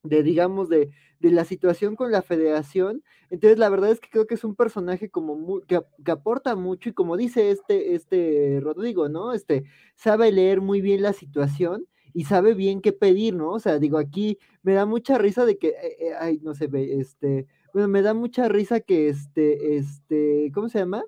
de 0.03 0.21
digamos, 0.23 0.69
de, 0.69 0.91
la 1.19 1.45
situación 1.45 1.95
con 1.95 2.11
la 2.11 2.21
federación, 2.21 3.01
entonces 3.32 3.57
la 3.57 3.69
verdad 3.69 3.89
es 3.89 3.99
que 3.99 4.09
creo 4.11 4.28
que 4.28 4.36
es 4.36 4.43
un 4.43 4.55
personaje 4.55 5.09
como 5.09 5.61
que, 5.61 5.82
que, 6.03 6.11
aporta 6.11 6.55
mucho 6.55 6.89
y 6.89 6.93
como 6.93 7.17
dice 7.17 7.49
este, 7.49 7.95
este 7.95 8.59
Rodrigo, 8.61 9.09
¿no? 9.09 9.34
Este, 9.34 9.63
sabe 9.95 10.32
leer 10.32 10.61
muy 10.61 10.82
bien 10.82 11.01
la 11.01 11.13
situación 11.13 11.88
y 12.16 12.24
sabe 12.24 12.53
bien 12.53 12.80
qué 12.82 12.93
pedir, 12.93 13.36
¿no? 13.36 13.51
O 13.51 13.59
sea, 13.59 13.78
digo, 13.78 13.97
aquí 13.97 14.39
me 14.63 14.74
da 14.74 14.86
mucha 14.86 15.18
risa 15.18 15.45
de 15.45 15.57
que, 15.57 15.68
eh, 15.70 15.97
eh, 15.99 16.13
ay, 16.18 16.39
no 16.41 16.55
se 16.55 16.68
ve, 16.68 16.99
este, 17.01 17.45
bueno, 17.74 17.89
me 17.89 18.01
da 18.01 18.13
mucha 18.13 18.47
risa 18.47 18.80
que 18.80 19.09
este, 19.09 19.76
este, 19.76 20.49
¿cómo 20.53 20.70
se 20.70 20.80
llama? 20.80 21.03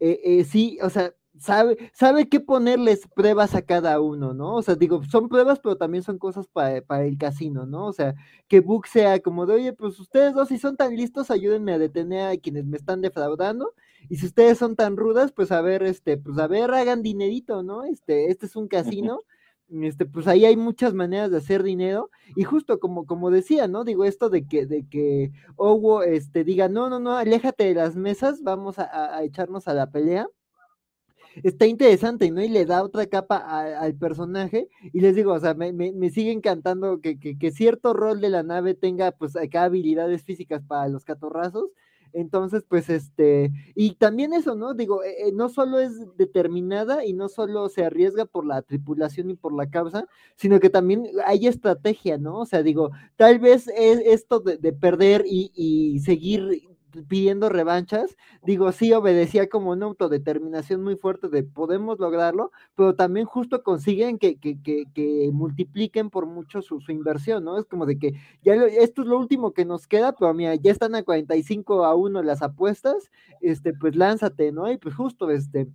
Eh, 0.00 0.44
sí, 0.44 0.78
o 0.82 0.88
sea, 0.88 1.14
sabe, 1.38 1.76
sabe 1.92 2.30
qué 2.30 2.40
ponerles 2.40 3.06
pruebas 3.14 3.54
a 3.54 3.60
cada 3.60 4.00
uno, 4.00 4.32
¿no? 4.32 4.54
O 4.54 4.62
sea, 4.62 4.74
digo, 4.74 5.02
son 5.04 5.28
pruebas, 5.28 5.60
pero 5.60 5.76
también 5.76 6.02
son 6.02 6.18
cosas 6.18 6.46
para 6.48 7.04
el 7.04 7.18
casino, 7.18 7.66
¿no? 7.66 7.84
O 7.86 7.92
sea, 7.92 8.14
que 8.48 8.60
Book 8.60 8.86
sea 8.86 9.20
como 9.20 9.44
de, 9.44 9.54
oye, 9.54 9.72
pues 9.74 10.00
ustedes 10.00 10.32
dos, 10.32 10.48
si 10.48 10.58
son 10.58 10.78
tan 10.78 10.96
listos, 10.96 11.30
ayúdenme 11.30 11.74
a 11.74 11.78
detener 11.78 12.26
a 12.28 12.36
quienes 12.38 12.64
me 12.64 12.78
están 12.78 13.02
defraudando. 13.02 13.74
Y 14.08 14.16
si 14.16 14.24
ustedes 14.26 14.56
son 14.56 14.76
tan 14.76 14.96
rudas, 14.96 15.30
pues 15.32 15.52
a 15.52 15.60
ver, 15.60 15.82
este, 15.82 16.16
pues 16.16 16.38
a 16.38 16.46
ver, 16.46 16.70
hagan 16.72 17.02
dinerito, 17.02 17.62
¿no? 17.62 17.84
Este, 17.84 18.30
este 18.30 18.46
es 18.46 18.56
un 18.56 18.66
casino. 18.66 19.20
Este, 19.70 20.06
pues 20.06 20.26
ahí 20.26 20.44
hay 20.44 20.56
muchas 20.56 20.94
maneras 20.94 21.30
de 21.30 21.38
hacer 21.38 21.62
dinero. 21.62 22.10
Y 22.36 22.44
justo 22.44 22.78
como, 22.78 23.06
como 23.06 23.30
decía, 23.30 23.68
¿no? 23.68 23.84
Digo, 23.84 24.04
esto 24.04 24.30
de 24.30 24.46
que, 24.46 24.66
de 24.66 24.86
que 24.88 25.32
Owo 25.56 26.02
este, 26.02 26.44
diga, 26.44 26.68
no, 26.68 26.88
no, 26.90 27.00
no, 27.00 27.16
aléjate 27.16 27.64
de 27.64 27.74
las 27.74 27.96
mesas, 27.96 28.42
vamos 28.42 28.78
a 28.78 29.22
echarnos 29.24 29.68
a 29.68 29.74
la 29.74 29.90
pelea 29.90 30.28
está 31.42 31.66
interesante, 31.66 32.30
¿no? 32.30 32.42
Y 32.42 32.48
le 32.48 32.64
da 32.64 32.82
otra 32.82 33.06
capa 33.06 33.36
al 33.78 33.94
personaje. 33.94 34.68
Y 34.92 35.00
les 35.00 35.16
digo, 35.16 35.32
o 35.32 35.40
sea, 35.40 35.54
me, 35.54 35.72
me, 35.72 36.10
sigue 36.10 36.32
encantando 36.32 37.00
que, 37.00 37.18
que, 37.18 37.50
cierto 37.50 37.92
rol 37.94 38.20
de 38.20 38.30
la 38.30 38.42
nave 38.42 38.74
tenga, 38.74 39.12
pues, 39.12 39.36
acá 39.36 39.64
habilidades 39.64 40.22
físicas 40.24 40.62
para 40.66 40.88
los 40.88 41.04
catorrazos. 41.04 41.70
Entonces, 42.12 42.64
pues, 42.68 42.88
este, 42.90 43.52
y 43.74 43.94
también 43.96 44.32
eso, 44.32 44.54
¿no? 44.54 44.74
Digo, 44.74 45.02
eh, 45.04 45.28
eh, 45.28 45.32
no 45.32 45.48
solo 45.48 45.78
es 45.80 45.92
determinada 46.16 47.04
y 47.04 47.12
no 47.12 47.28
solo 47.28 47.68
se 47.68 47.84
arriesga 47.84 48.24
por 48.26 48.46
la 48.46 48.62
tripulación 48.62 49.30
y 49.30 49.34
por 49.36 49.52
la 49.54 49.68
causa, 49.70 50.06
sino 50.36 50.60
que 50.60 50.70
también 50.70 51.06
hay 51.26 51.46
estrategia, 51.46 52.18
¿no? 52.18 52.40
O 52.40 52.46
sea, 52.46 52.62
digo, 52.62 52.90
tal 53.16 53.38
vez 53.38 53.68
es 53.68 54.00
esto 54.04 54.40
de, 54.40 54.56
de 54.58 54.72
perder 54.72 55.24
y 55.26 56.00
seguir 56.04 56.62
pidiendo 57.04 57.48
revanchas, 57.48 58.16
digo, 58.42 58.72
sí 58.72 58.92
obedecía 58.92 59.48
como 59.48 59.70
una 59.70 59.86
autodeterminación 59.86 60.82
muy 60.82 60.96
fuerte 60.96 61.28
de 61.28 61.42
podemos 61.42 61.98
lograrlo, 61.98 62.52
pero 62.74 62.94
también 62.94 63.26
justo 63.26 63.62
consiguen 63.62 64.18
que, 64.18 64.38
que, 64.38 64.58
que, 64.62 65.30
multipliquen 65.32 66.10
por 66.10 66.26
mucho 66.26 66.62
su, 66.62 66.80
inversión, 66.88 67.44
¿no? 67.44 67.58
Es 67.58 67.66
como 67.66 67.86
de 67.86 67.98
que 67.98 68.12
ya 68.42 68.54
esto 68.54 69.02
es 69.02 69.08
lo 69.08 69.18
último 69.18 69.52
que 69.52 69.64
nos 69.64 69.86
queda, 69.86 70.12
pero 70.12 70.32
mira, 70.34 70.54
ya 70.54 70.72
están 70.72 70.94
a 70.94 71.02
45 71.02 71.84
a 71.84 71.94
1 71.94 72.22
las 72.22 72.42
apuestas, 72.42 73.10
este, 73.40 73.72
pues 73.74 73.96
lánzate, 73.96 74.52
¿no? 74.52 74.70
Y 74.70 74.78
pues 74.78 74.94
justo, 74.94 75.30
este, 75.30 75.68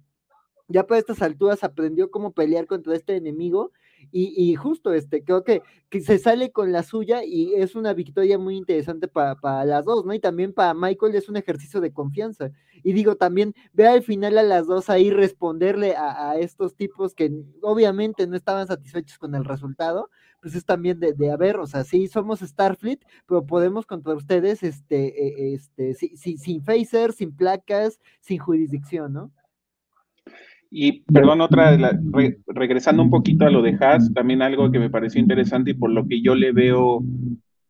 ya 0.67 0.85
por 0.87 0.97
estas 0.97 1.21
alturas 1.21 1.63
aprendió 1.63 2.09
cómo 2.11 2.31
pelear 2.31 2.67
contra 2.67 2.95
este 2.95 3.15
enemigo 3.15 3.71
y, 4.11 4.55
justo 4.55 4.93
este, 4.93 5.23
creo 5.23 5.43
que, 5.43 5.61
que, 5.89 6.01
se 6.01 6.17
sale 6.19 6.51
con 6.51 6.71
la 6.71 6.83
suya 6.83 7.23
y 7.23 7.53
es 7.55 7.75
una 7.75 7.93
victoria 7.93 8.37
muy 8.37 8.55
interesante 8.57 9.07
para, 9.07 9.65
las 9.65 9.85
dos, 9.85 10.05
¿no? 10.05 10.13
Y 10.13 10.19
también 10.19 10.53
para 10.53 10.73
Michael 10.73 11.15
es 11.15 11.29
un 11.29 11.37
ejercicio 11.37 11.81
de 11.81 11.93
confianza. 11.93 12.51
Y 12.83 12.93
digo, 12.93 13.15
también 13.15 13.53
ve 13.73 13.87
al 13.87 14.03
final 14.03 14.37
a 14.37 14.43
las 14.43 14.67
dos 14.67 14.89
ahí 14.89 15.09
responderle 15.11 15.95
a, 15.95 16.37
estos 16.39 16.75
tipos 16.75 17.13
que 17.15 17.31
obviamente 17.61 18.27
no 18.27 18.35
estaban 18.35 18.67
satisfechos 18.67 19.17
con 19.17 19.35
el 19.35 19.45
resultado, 19.45 20.09
pues 20.41 20.55
es 20.55 20.65
también 20.65 20.99
de, 20.99 21.13
de 21.13 21.31
a 21.31 21.37
ver, 21.37 21.57
o 21.57 21.67
sea, 21.67 21.83
sí 21.83 22.07
somos 22.07 22.39
Starfleet, 22.39 22.99
pero 23.27 23.45
podemos 23.45 23.85
contra 23.85 24.13
ustedes, 24.13 24.63
este, 24.63 25.51
e, 25.51 25.53
este, 25.53 25.93
sin 25.95 26.63
phaser, 26.63 27.13
sin 27.13 27.35
placas, 27.35 27.99
sin 28.19 28.39
jurisdicción, 28.39 29.13
¿no? 29.13 29.31
Y 30.75 31.03
perdón, 31.03 31.39
otra, 31.41 31.77
regresando 32.47 33.03
un 33.03 33.11
poquito 33.11 33.45
a 33.45 33.51
lo 33.51 33.61
de 33.61 33.77
Haas, 33.79 34.11
también 34.11 34.41
algo 34.41 34.71
que 34.71 34.79
me 34.79 34.89
pareció 34.89 35.21
interesante 35.21 35.71
y 35.71 35.75
por 35.75 35.91
lo 35.91 36.07
que 36.07 36.19
yo 36.19 36.33
le 36.33 36.51
veo 36.51 37.03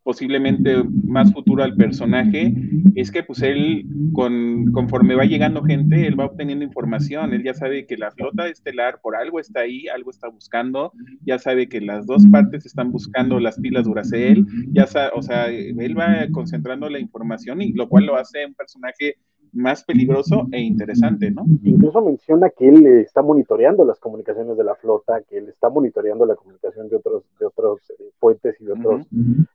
posiblemente 0.04 0.82
más 1.04 1.34
futuro 1.34 1.64
al 1.64 1.76
personaje, 1.76 2.54
es 2.96 3.12
que 3.12 3.24
pues 3.24 3.42
él, 3.42 3.86
con, 4.14 4.72
conforme 4.72 5.16
va 5.16 5.26
llegando 5.26 5.64
gente, 5.64 6.08
él 6.08 6.18
va 6.18 6.28
obteniendo 6.28 6.64
información, 6.64 7.34
él 7.34 7.44
ya 7.44 7.54
sabe 7.54 7.86
que 7.86 7.98
la 7.98 8.12
flota 8.12 8.48
estelar 8.48 9.02
por 9.02 9.18
algo 9.18 9.38
está 9.38 9.62
ahí, 9.62 9.90
algo 9.90 10.10
está 10.10 10.30
buscando, 10.30 10.94
ya 11.26 11.40
sabe 11.40 11.68
que 11.68 11.82
las 11.82 12.06
dos 12.06 12.26
partes 12.28 12.66
están 12.66 12.90
buscando 12.92 13.38
las 13.38 13.60
pilas 13.60 13.84
Duracell, 13.84 14.46
ya 14.72 14.88
sabe, 14.88 15.12
o 15.14 15.22
sea, 15.22 15.48
él 15.50 15.98
va 15.98 16.26
concentrando 16.32 16.90
la 16.90 17.00
información 17.00 17.62
y 17.62 17.74
lo 17.74 17.90
cual 17.90 18.06
lo 18.06 18.16
hace 18.16 18.46
un 18.46 18.54
personaje 18.54 19.18
más 19.54 19.84
peligroso 19.84 20.48
e 20.52 20.60
interesante, 20.60 21.30
¿no? 21.30 21.46
Incluso 21.64 22.02
menciona 22.02 22.50
que 22.50 22.68
él 22.68 22.86
está 22.88 23.22
monitoreando 23.22 23.86
las 23.86 24.00
comunicaciones 24.00 24.58
de 24.58 24.64
la 24.64 24.76
flota, 24.76 25.22
que 25.22 25.38
él 25.38 25.50
está 25.50 25.70
monitoreando 25.70 26.26
la 26.26 26.36
comunicación 26.36 26.90
de 26.90 26.96
otros, 26.96 27.24
de 27.40 27.46
otros 27.46 27.80
eh, 27.92 28.12
puentes 28.20 28.60
y 28.60 28.66
de 28.66 28.74
otros 28.74 29.08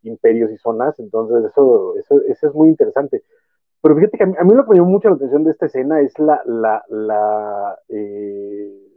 imperios 0.02 0.50
y 0.52 0.56
zonas, 0.58 0.98
entonces 0.98 1.50
eso, 1.50 1.94
eso, 1.96 2.46
es 2.48 2.54
muy 2.54 2.68
interesante. 2.68 3.22
Pero 3.82 3.96
fíjate 3.96 4.18
que 4.18 4.24
a 4.24 4.26
mí, 4.26 4.54
lo 4.54 4.64
que 4.64 4.70
me 4.70 4.76
llamó 4.76 4.90
mucho 4.90 5.08
la 5.08 5.16
atención 5.16 5.44
de 5.44 5.52
esta 5.52 5.66
escena 5.66 6.00
es 6.00 6.18
la, 6.18 6.40
la, 6.46 6.82
la, 6.88 7.78
eh, 7.88 8.88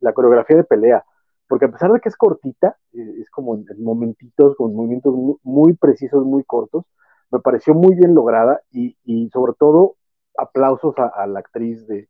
la 0.00 0.12
coreografía 0.12 0.56
de 0.56 0.64
pelea, 0.64 1.04
porque 1.48 1.66
a 1.66 1.70
pesar 1.70 1.92
de 1.92 2.00
que 2.00 2.08
es 2.08 2.16
cortita, 2.16 2.76
eh, 2.92 3.14
es 3.20 3.30
como 3.30 3.54
en, 3.54 3.66
momentitos, 3.82 4.56
con 4.56 4.74
movimientos 4.74 5.14
muy, 5.14 5.36
muy, 5.42 5.72
precisos, 5.74 6.24
muy 6.24 6.44
cortos, 6.44 6.84
me 7.30 7.40
pareció 7.40 7.74
muy 7.74 7.94
bien 7.94 8.14
lograda 8.14 8.60
y, 8.70 8.96
y 9.04 9.28
sobre 9.30 9.54
todo 9.58 9.96
aplausos 10.36 10.94
a, 10.98 11.26
la 11.26 11.40
actriz 11.40 11.86
de 11.86 12.08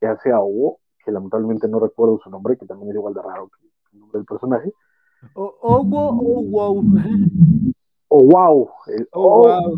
que 0.00 0.06
hace 0.06 0.32
a 0.32 0.40
Hugo, 0.40 0.80
que 1.04 1.12
lamentablemente 1.12 1.68
no 1.68 1.80
recuerdo 1.80 2.18
su 2.22 2.30
nombre, 2.30 2.56
que 2.56 2.66
también 2.66 2.90
es 2.90 2.96
igual 2.96 3.14
de 3.14 3.22
raro 3.22 3.48
que 3.48 3.66
el 3.92 4.00
nombre 4.00 4.18
del 4.18 4.26
personaje. 4.26 4.72
O, 5.34 5.54
o 5.60 5.84
wow. 5.84 6.84
O 8.08 8.24
wow. 8.24 8.70
wow. 9.14 9.76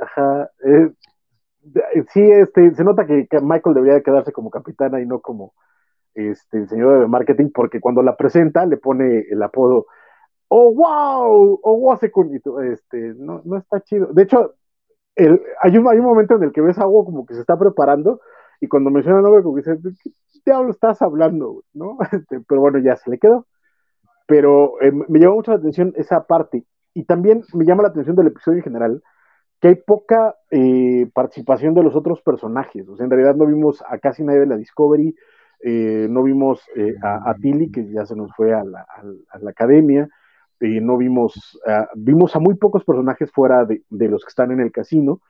Ajá. 0.00 0.50
Eh, 0.64 0.92
sí, 2.12 2.22
este, 2.22 2.74
se 2.74 2.84
nota 2.84 3.06
que, 3.06 3.28
Michael 3.42 3.74
debería 3.74 4.02
quedarse 4.02 4.32
como 4.32 4.50
capitana 4.50 5.00
y 5.00 5.06
no 5.06 5.20
como 5.20 5.52
este, 6.14 6.58
el 6.58 6.68
señor 6.68 7.00
de 7.00 7.06
marketing, 7.06 7.50
porque 7.54 7.80
cuando 7.80 8.02
la 8.02 8.16
presenta 8.16 8.66
le 8.66 8.78
pone 8.78 9.26
el 9.30 9.42
apodo 9.42 9.86
Oh, 10.50 10.72
wow, 10.72 11.60
oh, 11.62 11.78
wow, 11.78 11.98
este, 12.72 13.14
no, 13.18 13.42
no 13.44 13.58
está 13.58 13.82
chido. 13.82 14.06
De 14.14 14.22
hecho, 14.22 14.54
hay, 15.18 15.76
un, 15.76 15.88
hay 15.88 15.98
un 15.98 16.04
momento 16.04 16.36
en 16.36 16.44
el 16.44 16.52
que 16.52 16.60
ves 16.60 16.78
algo 16.78 17.04
como 17.04 17.26
que 17.26 17.34
se 17.34 17.40
está 17.40 17.58
preparando 17.58 18.20
y 18.60 18.68
cuando 18.68 18.90
menciona 18.90 19.18
el 19.18 19.24
nombre 19.24 19.42
como 19.42 19.56
que 19.56 19.62
dice, 19.62 19.78
¿qué 20.04 20.40
diablo 20.46 20.70
estás 20.70 21.02
hablando? 21.02 21.64
¿no? 21.74 21.98
Este, 22.12 22.40
pero 22.48 22.60
bueno, 22.60 22.78
ya 22.78 22.96
se 22.96 23.10
le 23.10 23.18
quedó. 23.18 23.46
Pero 24.26 24.80
eh, 24.82 24.92
me 24.92 25.18
llama 25.18 25.36
mucho 25.36 25.52
la 25.52 25.58
atención 25.58 25.92
esa 25.96 26.26
parte 26.26 26.64
y 26.94 27.04
también 27.04 27.42
me 27.54 27.64
llama 27.64 27.82
la 27.82 27.88
atención 27.88 28.14
del 28.14 28.28
episodio 28.28 28.58
en 28.58 28.64
general 28.64 29.02
que 29.60 29.68
hay 29.68 29.74
poca 29.74 30.36
eh, 30.50 31.10
participación 31.12 31.74
de 31.74 31.82
los 31.82 31.96
otros 31.96 32.22
personajes. 32.22 32.88
O 32.88 32.96
sea, 32.96 33.04
en 33.04 33.10
realidad 33.10 33.34
no 33.34 33.46
vimos 33.46 33.82
a 33.88 33.98
casi 33.98 34.22
nadie 34.22 34.40
de 34.40 34.46
la 34.46 34.56
Discovery, 34.56 35.16
eh, 35.64 36.06
no 36.08 36.22
vimos 36.22 36.62
a, 37.02 37.30
a, 37.30 37.34
Tilly, 37.34 37.72
que 37.72 37.90
ya 37.90 38.06
se 38.06 38.14
nos 38.14 38.32
fue 38.36 38.54
a 38.54 38.62
la, 38.62 38.86
a 39.30 39.38
la 39.40 39.50
academia, 39.50 40.08
no 40.60 40.96
vimos, 40.96 41.60
vimos 41.94 42.34
a 42.34 42.40
muy 42.40 42.54
pocos 42.54 42.84
personajes 42.84 43.30
fuera 43.30 43.64
de, 43.64 44.08
los 44.08 44.24
que 44.24 44.28
están 44.28 44.50
en 44.50 44.60
el 44.60 44.72
casino, 44.72 45.20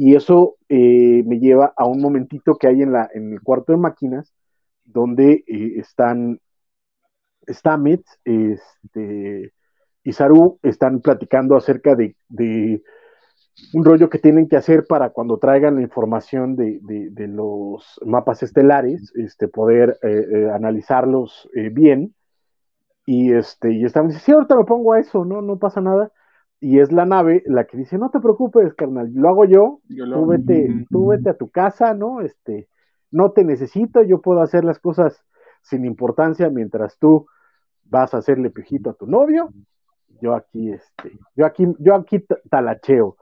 y 0.00 0.14
eso 0.14 0.56
eh, 0.68 1.24
me 1.26 1.40
lleva 1.40 1.74
a 1.76 1.84
un 1.84 2.00
momentito 2.00 2.56
que 2.56 2.68
hay 2.68 2.82
en, 2.82 2.92
la, 2.92 3.10
en 3.12 3.32
el 3.32 3.42
cuarto 3.42 3.72
de 3.72 3.78
máquinas, 3.78 4.32
donde 4.84 5.44
eh, 5.46 5.72
están 5.76 6.40
Stamets 7.48 8.18
este, 8.24 9.52
y 10.04 10.12
Saru 10.12 10.60
están 10.62 11.00
platicando 11.00 11.56
acerca 11.56 11.96
de, 11.96 12.14
un 13.72 13.84
rollo 13.84 14.08
que 14.08 14.20
tienen 14.20 14.48
que 14.48 14.56
hacer 14.56 14.86
para 14.86 15.10
cuando 15.10 15.38
traigan 15.38 15.74
la 15.74 15.82
información 15.82 16.54
de, 16.54 16.78
los 17.26 18.00
mapas 18.06 18.44
estelares, 18.44 19.12
este, 19.16 19.48
poder 19.48 19.98
eh, 20.02 20.48
analizarlos 20.54 21.50
bien 21.72 22.14
y 23.10 23.32
este, 23.32 23.72
y 23.72 23.86
estaban 23.86 24.08
diciendo, 24.08 24.24
sí, 24.26 24.32
ahorita 24.32 24.54
lo 24.54 24.66
pongo 24.66 24.92
a 24.92 25.00
eso, 25.00 25.24
no, 25.24 25.40
no 25.40 25.58
pasa 25.58 25.80
nada. 25.80 26.12
Y 26.60 26.78
es 26.78 26.92
la 26.92 27.06
nave 27.06 27.42
la 27.46 27.64
que 27.64 27.78
dice, 27.78 27.96
no 27.96 28.10
te 28.10 28.20
preocupes, 28.20 28.74
carnal, 28.74 29.10
lo 29.14 29.30
hago 29.30 29.46
yo, 29.46 29.80
tú, 29.88 30.26
vete, 30.26 30.84
tú 30.90 31.06
vete 31.06 31.30
a 31.30 31.38
tu 31.38 31.48
casa, 31.48 31.94
¿no? 31.94 32.20
Este, 32.20 32.68
no 33.10 33.30
te 33.30 33.44
necesito, 33.44 34.02
yo 34.02 34.20
puedo 34.20 34.42
hacer 34.42 34.62
las 34.62 34.78
cosas 34.78 35.24
sin 35.62 35.86
importancia 35.86 36.50
mientras 36.50 36.98
tú 36.98 37.26
vas 37.84 38.12
a 38.12 38.18
hacerle 38.18 38.50
pijito 38.50 38.90
a 38.90 38.94
tu 38.94 39.06
novio. 39.06 39.54
Yo 40.20 40.34
aquí, 40.34 40.70
este, 40.70 41.18
yo 41.34 41.46
aquí, 41.46 41.66
yo 41.78 41.94
aquí 41.94 42.22
talacheo. 42.50 43.16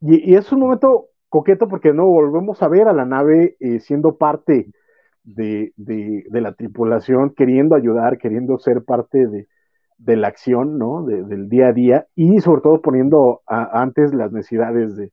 Y, 0.00 0.36
es 0.36 0.52
un 0.52 0.60
momento 0.60 1.08
coqueto 1.28 1.66
porque 1.66 1.92
no 1.92 2.06
volvemos 2.06 2.62
a 2.62 2.68
ver 2.68 2.86
a 2.86 2.92
la 2.92 3.04
nave 3.04 3.56
eh, 3.58 3.80
siendo 3.80 4.16
parte 4.16 4.70
de, 5.34 5.72
de, 5.76 6.40
la 6.40 6.52
tripulación 6.52 7.34
queriendo 7.36 7.74
ayudar, 7.74 8.18
queriendo 8.18 8.58
ser 8.58 8.82
parte 8.84 9.26
de, 9.26 9.46
de 9.98 10.16
la 10.16 10.28
acción, 10.28 10.78
¿no? 10.78 11.04
del 11.04 11.48
día 11.48 11.68
a 11.68 11.72
día 11.72 12.06
y 12.14 12.40
sobre 12.40 12.62
todo 12.62 12.80
poniendo 12.80 13.42
antes 13.46 14.14
las 14.14 14.32
necesidades 14.32 14.96
de, 14.96 15.10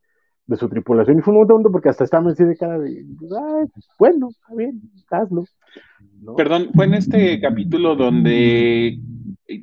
su 0.57 0.69
tripulación. 0.69 1.17
Y 1.17 1.21
fue 1.21 1.33
un 1.33 1.47
momento 1.47 1.71
porque 1.71 1.89
hasta 1.89 2.03
estaba 2.03 2.29
así 2.29 2.43
de 2.43 2.55
cara 2.55 2.79
de, 2.79 3.03
bueno, 3.99 4.29
está 4.29 4.55
bien, 4.55 4.81
hazlo. 5.09 5.43
Perdón, 6.37 6.69
fue 6.73 6.85
en 6.85 6.93
este 6.93 7.41
capítulo 7.41 7.95
donde 7.95 8.99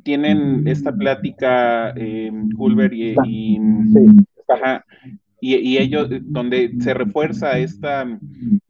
tienen 0.03 0.67
esta 0.67 0.93
plática 0.93 1.91
eh, 1.97 2.31
Culver 2.57 2.93
y, 2.93 3.17
y, 3.25 3.59
y, 5.45 5.77
ellos, 5.79 6.07
donde 6.21 6.73
se 6.79 6.95
refuerza 6.95 7.59
esta 7.59 8.07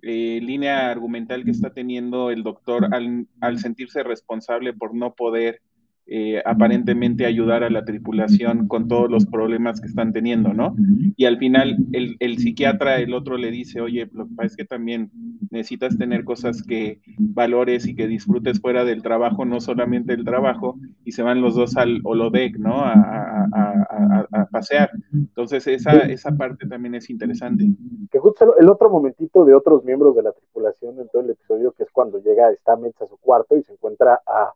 eh, 0.00 0.40
línea 0.42 0.90
argumental 0.90 1.44
que 1.44 1.50
está 1.50 1.68
teniendo 1.68 2.30
el 2.30 2.42
doctor 2.42 2.94
al, 2.94 3.26
al 3.42 3.58
sentirse 3.58 4.02
responsable 4.02 4.72
por 4.72 4.94
no 4.94 5.12
poder 5.12 5.60
eh, 6.06 6.42
aparentemente 6.44 7.26
ayudar 7.26 7.62
a 7.62 7.70
la 7.70 7.84
tripulación 7.84 8.66
con 8.68 8.88
todos 8.88 9.10
los 9.10 9.26
problemas 9.26 9.80
que 9.80 9.86
están 9.86 10.12
teniendo, 10.12 10.52
¿no? 10.52 10.74
Y 11.16 11.26
al 11.26 11.38
final 11.38 11.76
el, 11.92 12.16
el, 12.18 12.38
psiquiatra, 12.38 12.98
el 13.00 13.14
otro 13.14 13.36
le 13.36 13.50
dice, 13.50 13.80
oye, 13.80 14.08
lo 14.12 14.26
que 14.26 14.34
pasa 14.34 14.46
es 14.46 14.56
que 14.56 14.64
también 14.64 15.10
necesitas 15.50 15.96
tener 15.96 16.24
cosas 16.24 16.62
que 16.62 17.00
valores 17.18 17.86
y 17.86 17.94
que 17.94 18.08
disfrutes 18.08 18.60
fuera 18.60 18.84
del 18.84 19.02
trabajo, 19.02 19.44
no 19.44 19.60
solamente 19.60 20.12
el 20.12 20.24
trabajo, 20.24 20.76
y 21.04 21.12
se 21.12 21.22
van 21.22 21.40
los 21.40 21.54
dos 21.54 21.76
al 21.76 22.00
holodeck, 22.02 22.58
¿no? 22.58 22.80
A, 22.80 22.92
a, 22.92 23.48
a, 23.52 24.26
a 24.32 24.46
pasear. 24.46 24.90
Entonces 25.12 25.66
esa, 25.66 25.92
esa 26.00 26.36
parte 26.36 26.66
también 26.66 26.94
es 26.94 27.10
interesante. 27.10 27.64
Que 28.10 28.18
justo 28.18 28.56
el 28.58 28.68
otro 28.68 28.90
momentito 28.90 29.44
de 29.44 29.54
otros 29.54 29.84
miembros 29.84 30.16
de 30.16 30.22
la 30.22 30.32
tripulación 30.32 30.98
en 30.98 31.08
todo 31.08 31.22
el 31.22 31.30
episodio, 31.30 31.72
que 31.72 31.84
es 31.84 31.90
cuando 31.92 32.22
llega 32.22 32.52
Stamets 32.60 33.00
a 33.02 33.06
su 33.06 33.16
cuarto 33.18 33.56
y 33.56 33.62
se 33.62 33.72
encuentra 33.72 34.20
a 34.26 34.52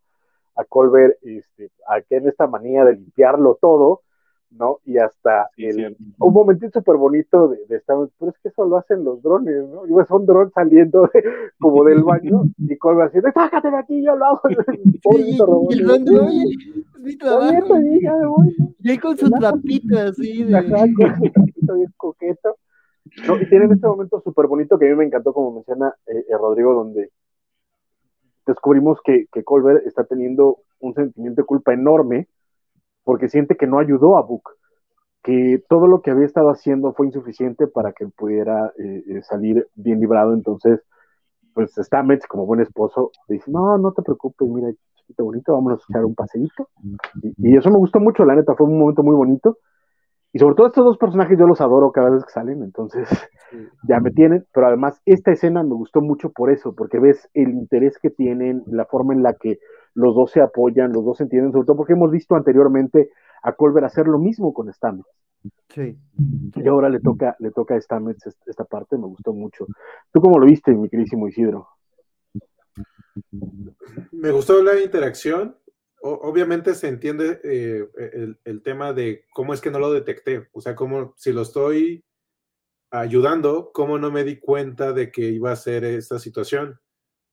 a 0.57 0.65
Colbert 0.65 1.17
este, 1.23 1.71
aquí 1.89 2.15
en 2.15 2.29
esta 2.29 2.47
manía 2.47 2.85
de 2.85 2.95
limpiarlo 2.95 3.59
todo, 3.61 4.03
¿no? 4.51 4.79
Y 4.85 4.99
hasta 4.99 5.51
el, 5.57 5.97
un 6.19 6.33
momentito 6.33 6.81
súper 6.81 6.97
bonito 6.97 7.49
de, 7.49 7.59
de 7.67 7.77
estar, 7.77 7.97
pero 8.19 8.31
es 8.31 8.39
que 8.39 8.49
eso 8.49 8.65
lo 8.65 8.77
hacen 8.77 9.05
los 9.05 9.23
drones, 9.23 9.69
¿no? 9.69 9.87
Y 9.87 9.93
ves 9.93 10.11
un 10.11 10.27
dron 10.27 10.51
saliendo 10.53 11.11
como 11.61 11.85
del 11.85 12.03
baño 12.03 12.45
y 12.59 12.77
Colbert 12.77 13.15
así, 13.15 13.21
sácate 13.35 13.71
de 13.71 13.77
aquí, 13.77 14.03
yo 14.03 14.17
lo 14.17 14.25
hago. 14.25 14.41
Sí, 15.13 15.13
y 15.17 15.33
el 15.33 16.05
dron, 16.05 16.27
oye, 16.27 16.45
es 16.97 17.01
mi 17.01 17.17
trabajo. 17.17 17.77
Y 18.79 18.91
ahí 18.91 18.99
con 18.99 19.17
su 19.17 19.29
trapito 19.31 19.99
así. 19.99 20.45
De... 20.45 20.57
Ajá, 20.57 20.87
con 20.97 21.17
su 21.17 21.33
trapito 21.33 21.75
bien 21.75 21.93
coqueto. 21.97 22.57
No, 23.27 23.41
y 23.41 23.49
tienen 23.49 23.73
este 23.73 23.87
momento 23.87 24.21
súper 24.21 24.47
bonito 24.47 24.79
que 24.79 24.87
a 24.87 24.91
mí 24.91 24.97
me 24.97 25.05
encantó, 25.05 25.33
como 25.33 25.53
menciona 25.53 25.95
eh, 26.07 26.25
eh, 26.29 26.37
Rodrigo, 26.39 26.75
donde 26.75 27.11
descubrimos 28.47 28.99
que, 29.05 29.27
que 29.33 29.45
Colbert 29.45 29.87
está 29.87 30.05
teniendo 30.05 30.59
un 30.81 30.95
sentimiento 30.95 31.43
de 31.43 31.47
culpa 31.47 31.75
enorme 31.75 32.29
porque 33.05 33.29
siente 33.29 33.57
que 33.57 33.67
no 33.67 33.79
ayudó 33.79 34.17
a 34.17 34.23
Book, 34.23 34.51
que 35.23 35.63
todo 35.69 35.87
lo 35.87 36.03
que 36.03 36.11
había 36.11 36.27
estado 36.27 36.51
haciendo 36.51 36.93
fue 36.93 37.07
insuficiente 37.07 37.67
para 37.67 37.93
que 37.93 38.07
pudiera 38.09 38.73
eh, 38.79 39.05
eh, 39.09 39.23
salir 39.23 39.67
bien 39.75 40.01
librado. 40.01 40.35
Entonces, 40.35 40.81
pues 41.55 41.73
Stamets, 41.77 42.27
como 42.27 42.47
buen 42.47 42.61
esposo, 42.61 43.13
dice: 43.29 43.51
No, 43.51 43.79
no 43.79 43.93
te 43.93 44.03
preocupes, 44.03 44.49
mira, 44.49 44.71
chiquito 44.97 45.25
bonito, 45.25 45.53
vámonos 45.53 45.81
a 45.81 45.85
echar 45.89 46.05
un 46.05 46.15
paseíto. 46.15 46.69
Y, 47.23 47.51
y, 47.51 47.57
eso 47.57 47.71
me 47.71 47.79
gustó 47.79 48.01
mucho, 48.01 48.25
la 48.25 48.35
neta, 48.35 48.55
fue 48.55 48.67
un 48.67 48.79
momento 48.79 49.03
muy 49.03 49.15
bonito. 49.15 49.59
Y 50.37 50.39
sobre 50.39 50.55
todo 50.55 50.67
estos 50.67 50.85
dos 50.85 50.99
personajes 50.99 51.39
yo 51.39 51.47
los 51.47 51.63
adoro 51.63 51.93
cada 51.93 52.11
vez 52.11 52.23
que 52.23 52.31
salen, 52.31 52.63
entonces 52.63 53.09
ya 53.89 54.01
me 54.01 54.11
tienen, 54.11 54.45
pero 54.53 54.67
además 54.67 55.01
esta 55.07 55.33
escena 55.33 55.63
me 55.63 55.73
gustó 55.73 56.03
mucho 56.03 56.31
por 56.31 56.51
eso, 56.51 56.75
porque 56.75 56.99
ves 56.99 57.27
el 57.33 57.49
interés 57.55 57.99
que 57.99 58.11
tienen, 58.11 58.63
la 58.67 58.85
forma 58.85 59.15
en 59.15 59.23
la 59.23 59.33
que 59.33 59.61
los 59.95 60.15
dos 60.15 60.33
se 60.33 60.43
apoyan, 60.43 60.93
los 60.93 61.07
dos 61.07 61.17
se 61.17 61.23
entienden, 61.23 61.53
sobre 61.53 61.65
todo 61.65 61.79
porque 61.79 61.95
hemos 61.95 62.11
visto 62.11 62.35
anteriormente 62.35 63.09
a 63.43 63.55
Colbert 63.55 63.87
hacer 63.87 64.09
lo 64.09 64.19
mismo 64.19 64.53
con 64.53 64.71
Stamets. 64.71 65.09
Sí. 65.71 65.97
Y 66.55 66.69
ahora 66.69 66.91
le 66.91 67.01
toca, 67.01 67.35
le 67.39 67.51
toca 67.51 67.75
a 67.75 67.81
Stamets 67.81 68.37
esta 68.45 68.65
parte, 68.65 68.99
me 68.99 69.07
gustó 69.07 69.33
mucho. 69.33 69.67
¿Tú 70.13 70.21
cómo 70.21 70.39
lo 70.39 70.45
viste, 70.45 70.71
mi 70.75 70.91
queridísimo 70.91 71.29
Isidro? 71.29 71.67
Me 74.13 74.31
gustó 74.33 74.63
la 74.63 74.79
interacción, 74.79 75.57
obviamente 76.03 76.75
se 76.75 76.89
entiende 76.89 77.41
eh, 77.43 77.89
el, 77.97 78.39
el, 78.45 78.63
tema 78.63 78.93
de 78.93 79.25
cómo 79.33 79.55
es 79.55 79.61
que 79.61 79.71
no 79.71 79.79
lo 79.79 79.93
detecté, 79.93 80.49
o 80.53 80.61
sea, 80.61 80.75
cómo 80.75 81.15
si 81.17 81.33
lo 81.33 81.43
estoy 81.43 82.05
ayudando, 82.91 83.71
cómo 83.73 83.99
no 83.99 84.11
me 84.11 84.25
di 84.25 84.39
cuenta 84.39 84.93
de 84.93 85.11
que 85.11 85.23
iba 85.23 85.53
a 85.53 85.57
ser 85.57 85.85
esta 85.85 86.19
situación, 86.19 86.81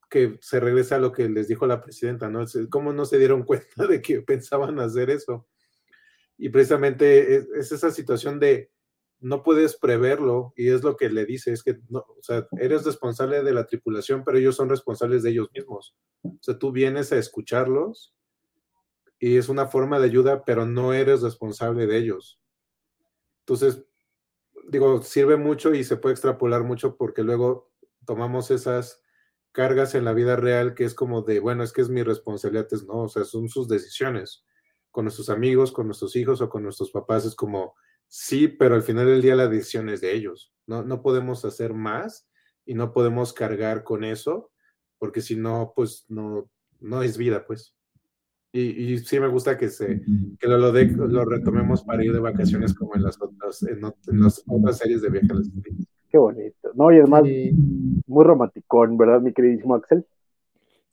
que 0.09 0.37
se 0.41 0.59
regresa 0.59 0.95
a 0.95 0.99
lo 0.99 1.11
que 1.11 1.27
les 1.29 1.47
dijo 1.47 1.65
la 1.65 1.81
presidenta, 1.81 2.29
¿no? 2.29 2.45
¿Cómo 2.69 2.93
no 2.93 3.05
se 3.05 3.17
dieron 3.17 3.43
cuenta 3.45 3.87
de 3.87 4.01
que 4.01 4.21
pensaban 4.21 4.79
hacer 4.79 5.09
eso? 5.09 5.47
Y 6.37 6.49
precisamente 6.49 7.35
es, 7.35 7.47
es 7.55 7.71
esa 7.71 7.91
situación 7.91 8.39
de 8.39 8.71
no 9.23 9.41
puedes 9.41 9.77
preverlo 9.77 10.53
y 10.57 10.67
es 10.69 10.83
lo 10.83 10.97
que 10.97 11.09
le 11.09 11.25
dice, 11.25 11.53
es 11.53 11.63
que, 11.63 11.79
no, 11.89 12.05
eres 12.59 12.83
responsable 12.83 13.41
de 13.41 13.53
la 13.53 13.65
tripulación, 13.65 14.23
pero 14.25 14.37
ellos 14.37 14.55
son 14.55 14.69
responsables 14.69 15.23
de 15.23 15.29
ellos 15.29 15.47
mismos. 15.53 15.95
O 16.23 16.37
sea, 16.41 16.59
tú 16.59 16.73
vienes 16.73 17.13
a 17.13 17.17
escucharlos 17.17 18.12
y 19.25 19.37
es 19.37 19.47
una 19.47 19.67
forma 19.67 19.99
de 19.99 20.07
ayuda, 20.07 20.43
pero 20.43 20.65
no 20.65 20.91
eres 20.91 21.21
responsable 21.21 21.87
de 21.87 21.97
ellos. 21.97 22.41
Entonces, 23.43 23.85
digo, 24.67 25.01
sirve 25.01 25.37
mucho 25.37 25.73
y 25.73 25.85
se 25.85 25.95
puede 25.95 26.11
extrapolar 26.11 26.65
mucho 26.65 26.97
porque 26.97 27.23
luego 27.23 27.71
tomamos 28.05 28.51
esas 28.51 29.01
cargas 29.53 29.95
en 29.95 30.03
la 30.03 30.11
vida 30.11 30.35
real 30.35 30.73
que 30.73 30.83
es 30.83 30.93
como 30.93 31.21
de, 31.21 31.39
bueno, 31.39 31.63
es 31.63 31.71
que 31.71 31.79
es 31.79 31.87
mi 31.87 32.03
responsabilidad, 32.03 32.67
es 32.73 32.83
no, 32.85 33.03
o 33.03 33.07
sea, 33.07 33.23
son 33.23 33.47
sus 33.47 33.69
decisiones. 33.69 34.43
Con 34.91 35.05
nuestros 35.05 35.29
amigos, 35.29 35.71
con 35.71 35.85
nuestros 35.85 36.17
hijos 36.17 36.41
o 36.41 36.49
con 36.49 36.63
nuestros 36.63 36.91
papás 36.91 37.23
es 37.23 37.33
como, 37.33 37.75
sí, 38.09 38.49
pero 38.49 38.75
al 38.75 38.83
final 38.83 39.05
del 39.05 39.21
día 39.21 39.37
la 39.37 39.47
decisión 39.47 39.87
es 39.87 40.01
de 40.01 40.11
ellos. 40.11 40.53
No, 40.67 40.83
no 40.83 41.01
podemos 41.01 41.45
hacer 41.45 41.73
más 41.73 42.27
y 42.65 42.73
no 42.73 42.91
podemos 42.91 43.31
cargar 43.31 43.85
con 43.85 44.03
eso 44.03 44.51
porque 44.99 45.21
si 45.21 45.37
no, 45.37 45.71
pues 45.73 46.03
no, 46.09 46.49
no 46.81 47.03
es 47.03 47.17
vida, 47.17 47.45
pues. 47.47 47.73
Y, 48.55 48.93
y, 48.93 48.97
sí 48.99 49.19
me 49.19 49.27
gusta 49.27 49.57
que 49.57 49.67
se 49.67 50.03
que 50.39 50.47
lo, 50.47 50.59
lo, 50.59 50.71
de, 50.71 50.85
lo, 50.85 51.25
retomemos 51.25 51.83
para 51.83 52.05
ir 52.05 52.13
de 52.13 52.19
vacaciones 52.19 52.75
como 52.75 52.95
en 52.95 53.01
las 53.01 53.19
otras, 53.19 53.63
en, 53.63 53.79
en 53.83 54.21
las 54.21 54.43
otras 54.47 54.77
series 54.77 55.01
de 55.01 55.09
viaje 55.09 55.27
a 55.31 55.35
las 55.35 55.49
Qué 56.07 56.19
bonito. 56.19 56.69
No, 56.75 56.91
y 56.91 56.99
además, 56.99 57.23
sí. 57.25 57.51
muy 58.05 58.23
romanticón, 58.23 58.95
¿verdad, 58.95 59.21
mi 59.21 59.33
queridísimo 59.33 59.73
Axel? 59.73 60.05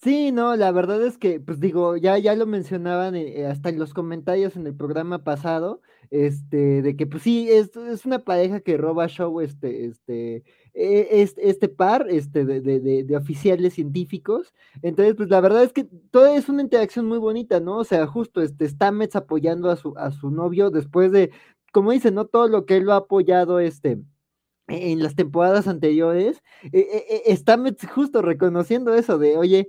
Sí, 0.02 0.32
no, 0.32 0.56
la 0.56 0.72
verdad 0.72 1.02
es 1.04 1.18
que, 1.18 1.40
pues 1.40 1.60
digo, 1.60 1.94
ya, 1.98 2.16
ya 2.16 2.34
lo 2.34 2.46
mencionaban 2.46 3.14
eh, 3.16 3.46
hasta 3.46 3.68
en 3.68 3.78
los 3.78 3.92
comentarios 3.92 4.56
en 4.56 4.66
el 4.66 4.74
programa 4.74 5.24
pasado, 5.24 5.82
este, 6.10 6.80
de 6.80 6.96
que 6.96 7.06
pues 7.06 7.22
sí, 7.22 7.50
es, 7.50 7.76
es 7.76 8.06
una 8.06 8.20
pareja 8.20 8.60
que 8.60 8.78
roba 8.78 9.08
show, 9.08 9.42
este, 9.42 9.84
este, 9.84 10.42
este, 10.72 11.50
este 11.50 11.68
par, 11.68 12.06
este, 12.08 12.46
de, 12.46 12.62
de, 12.62 13.04
de, 13.04 13.16
oficiales 13.16 13.74
científicos. 13.74 14.54
Entonces, 14.80 15.14
pues 15.16 15.28
la 15.28 15.42
verdad 15.42 15.64
es 15.64 15.72
que 15.74 15.84
toda 16.10 16.34
es 16.34 16.48
una 16.48 16.62
interacción 16.62 17.04
muy 17.06 17.18
bonita, 17.18 17.60
¿no? 17.60 17.76
O 17.76 17.84
sea, 17.84 18.06
justo, 18.06 18.40
este, 18.40 18.66
Stamets 18.70 19.16
apoyando 19.16 19.68
a 19.70 19.76
su, 19.76 19.92
a 19.98 20.12
su 20.12 20.30
novio 20.30 20.70
después 20.70 21.12
de, 21.12 21.30
como 21.72 21.92
dice, 21.92 22.10
¿no? 22.10 22.24
Todo 22.24 22.48
lo 22.48 22.64
que 22.64 22.78
él 22.78 22.84
lo 22.84 22.94
ha 22.94 22.96
apoyado, 22.96 23.60
este, 23.60 23.98
en 24.68 25.02
las 25.02 25.16
temporadas 25.16 25.66
anteriores, 25.66 26.42
eh, 26.72 27.24
eh, 27.26 27.86
justo 27.92 28.22
reconociendo 28.22 28.94
eso 28.94 29.18
de, 29.18 29.36
oye, 29.36 29.68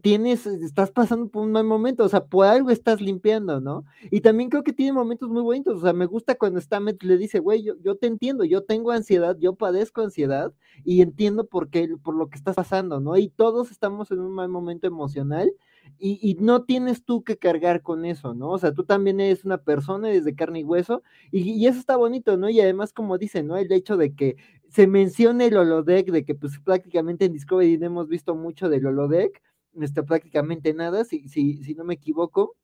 tienes, 0.00 0.46
estás 0.46 0.90
pasando 0.90 1.28
por 1.28 1.44
un 1.44 1.52
mal 1.52 1.64
momento, 1.64 2.04
o 2.04 2.08
sea, 2.08 2.24
por 2.24 2.46
algo 2.46 2.70
estás 2.70 3.00
limpiando, 3.00 3.60
¿no? 3.60 3.84
Y 4.10 4.20
también 4.20 4.50
creo 4.50 4.64
que 4.64 4.72
tiene 4.72 4.92
momentos 4.92 5.28
muy 5.28 5.42
bonitos, 5.42 5.76
o 5.78 5.80
sea, 5.80 5.92
me 5.92 6.06
gusta 6.06 6.34
cuando 6.34 6.60
Stamets 6.60 7.04
le 7.04 7.16
dice, 7.16 7.38
güey, 7.38 7.62
yo, 7.62 7.74
yo, 7.80 7.96
te 7.96 8.06
entiendo, 8.06 8.44
yo 8.44 8.64
tengo 8.64 8.90
ansiedad, 8.90 9.36
yo 9.38 9.54
padezco 9.54 10.02
ansiedad 10.02 10.52
y 10.84 11.02
entiendo 11.02 11.46
por 11.46 11.70
qué, 11.70 11.88
por 12.02 12.16
lo 12.16 12.28
que 12.28 12.36
estás 12.36 12.56
pasando, 12.56 13.00
¿no? 13.00 13.16
Y 13.16 13.28
todos 13.28 13.70
estamos 13.70 14.10
en 14.10 14.20
un 14.20 14.32
mal 14.32 14.48
momento 14.48 14.86
emocional 14.86 15.52
y, 15.98 16.36
no 16.40 16.64
tienes 16.64 17.04
tú 17.04 17.22
que 17.24 17.36
cargar 17.36 17.82
con 17.82 18.04
eso, 18.04 18.34
¿no? 18.34 18.50
O 18.50 18.58
sea, 18.58 18.72
tú 18.72 18.84
también 18.84 19.20
eres 19.20 19.44
una 19.44 19.58
persona 19.58 20.08
desde 20.08 20.34
carne 20.34 20.60
y 20.60 20.64
hueso 20.64 21.02
y, 21.30 21.66
eso 21.66 21.78
está 21.78 21.96
bonito, 21.96 22.36
¿no? 22.36 22.48
Y 22.48 22.60
además, 22.60 22.92
como 22.92 23.18
dicen, 23.18 23.46
¿no? 23.46 23.56
El 23.56 23.70
hecho 23.72 23.96
de 23.96 24.14
que 24.14 24.36
se 24.68 24.86
mencione 24.86 25.46
el 25.46 25.56
holodeck, 25.56 26.10
de 26.10 26.24
que 26.24 26.34
pues 26.34 26.58
prácticamente 26.60 27.26
en 27.26 27.32
Discovery 27.32 27.78
hemos 27.82 28.08
visto 28.08 28.34
mucho 28.34 28.68
del 28.68 28.86
holodeck, 28.86 29.42
este, 29.80 30.02
prácticamente 30.02 30.74
nada, 30.74 31.04
si, 31.04 31.28
si, 31.28 31.62
si 31.62 31.74
no 31.74 31.84
me 31.84 31.94
equivoco. 31.94 32.56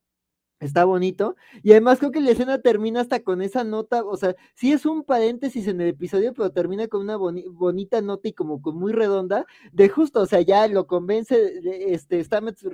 Está 0.58 0.86
bonito. 0.86 1.36
Y 1.62 1.72
además 1.72 1.98
creo 1.98 2.10
que 2.10 2.20
la 2.20 2.30
escena 2.30 2.62
termina 2.62 3.02
hasta 3.02 3.20
con 3.20 3.42
esa 3.42 3.62
nota, 3.62 4.02
o 4.02 4.16
sea, 4.16 4.34
sí 4.54 4.72
es 4.72 4.86
un 4.86 5.04
paréntesis 5.04 5.68
en 5.68 5.82
el 5.82 5.88
episodio, 5.88 6.32
pero 6.32 6.50
termina 6.50 6.88
con 6.88 7.02
una 7.02 7.16
boni 7.16 7.44
bonita 7.46 8.00
nota 8.00 8.28
y 8.28 8.32
como 8.32 8.62
con 8.62 8.76
muy 8.78 8.92
redonda, 8.92 9.44
de 9.72 9.90
justo, 9.90 10.22
o 10.22 10.26
sea, 10.26 10.40
ya 10.40 10.66
lo 10.66 10.86
convence, 10.86 11.36
este, 11.92 12.24
Stamets, 12.24 12.66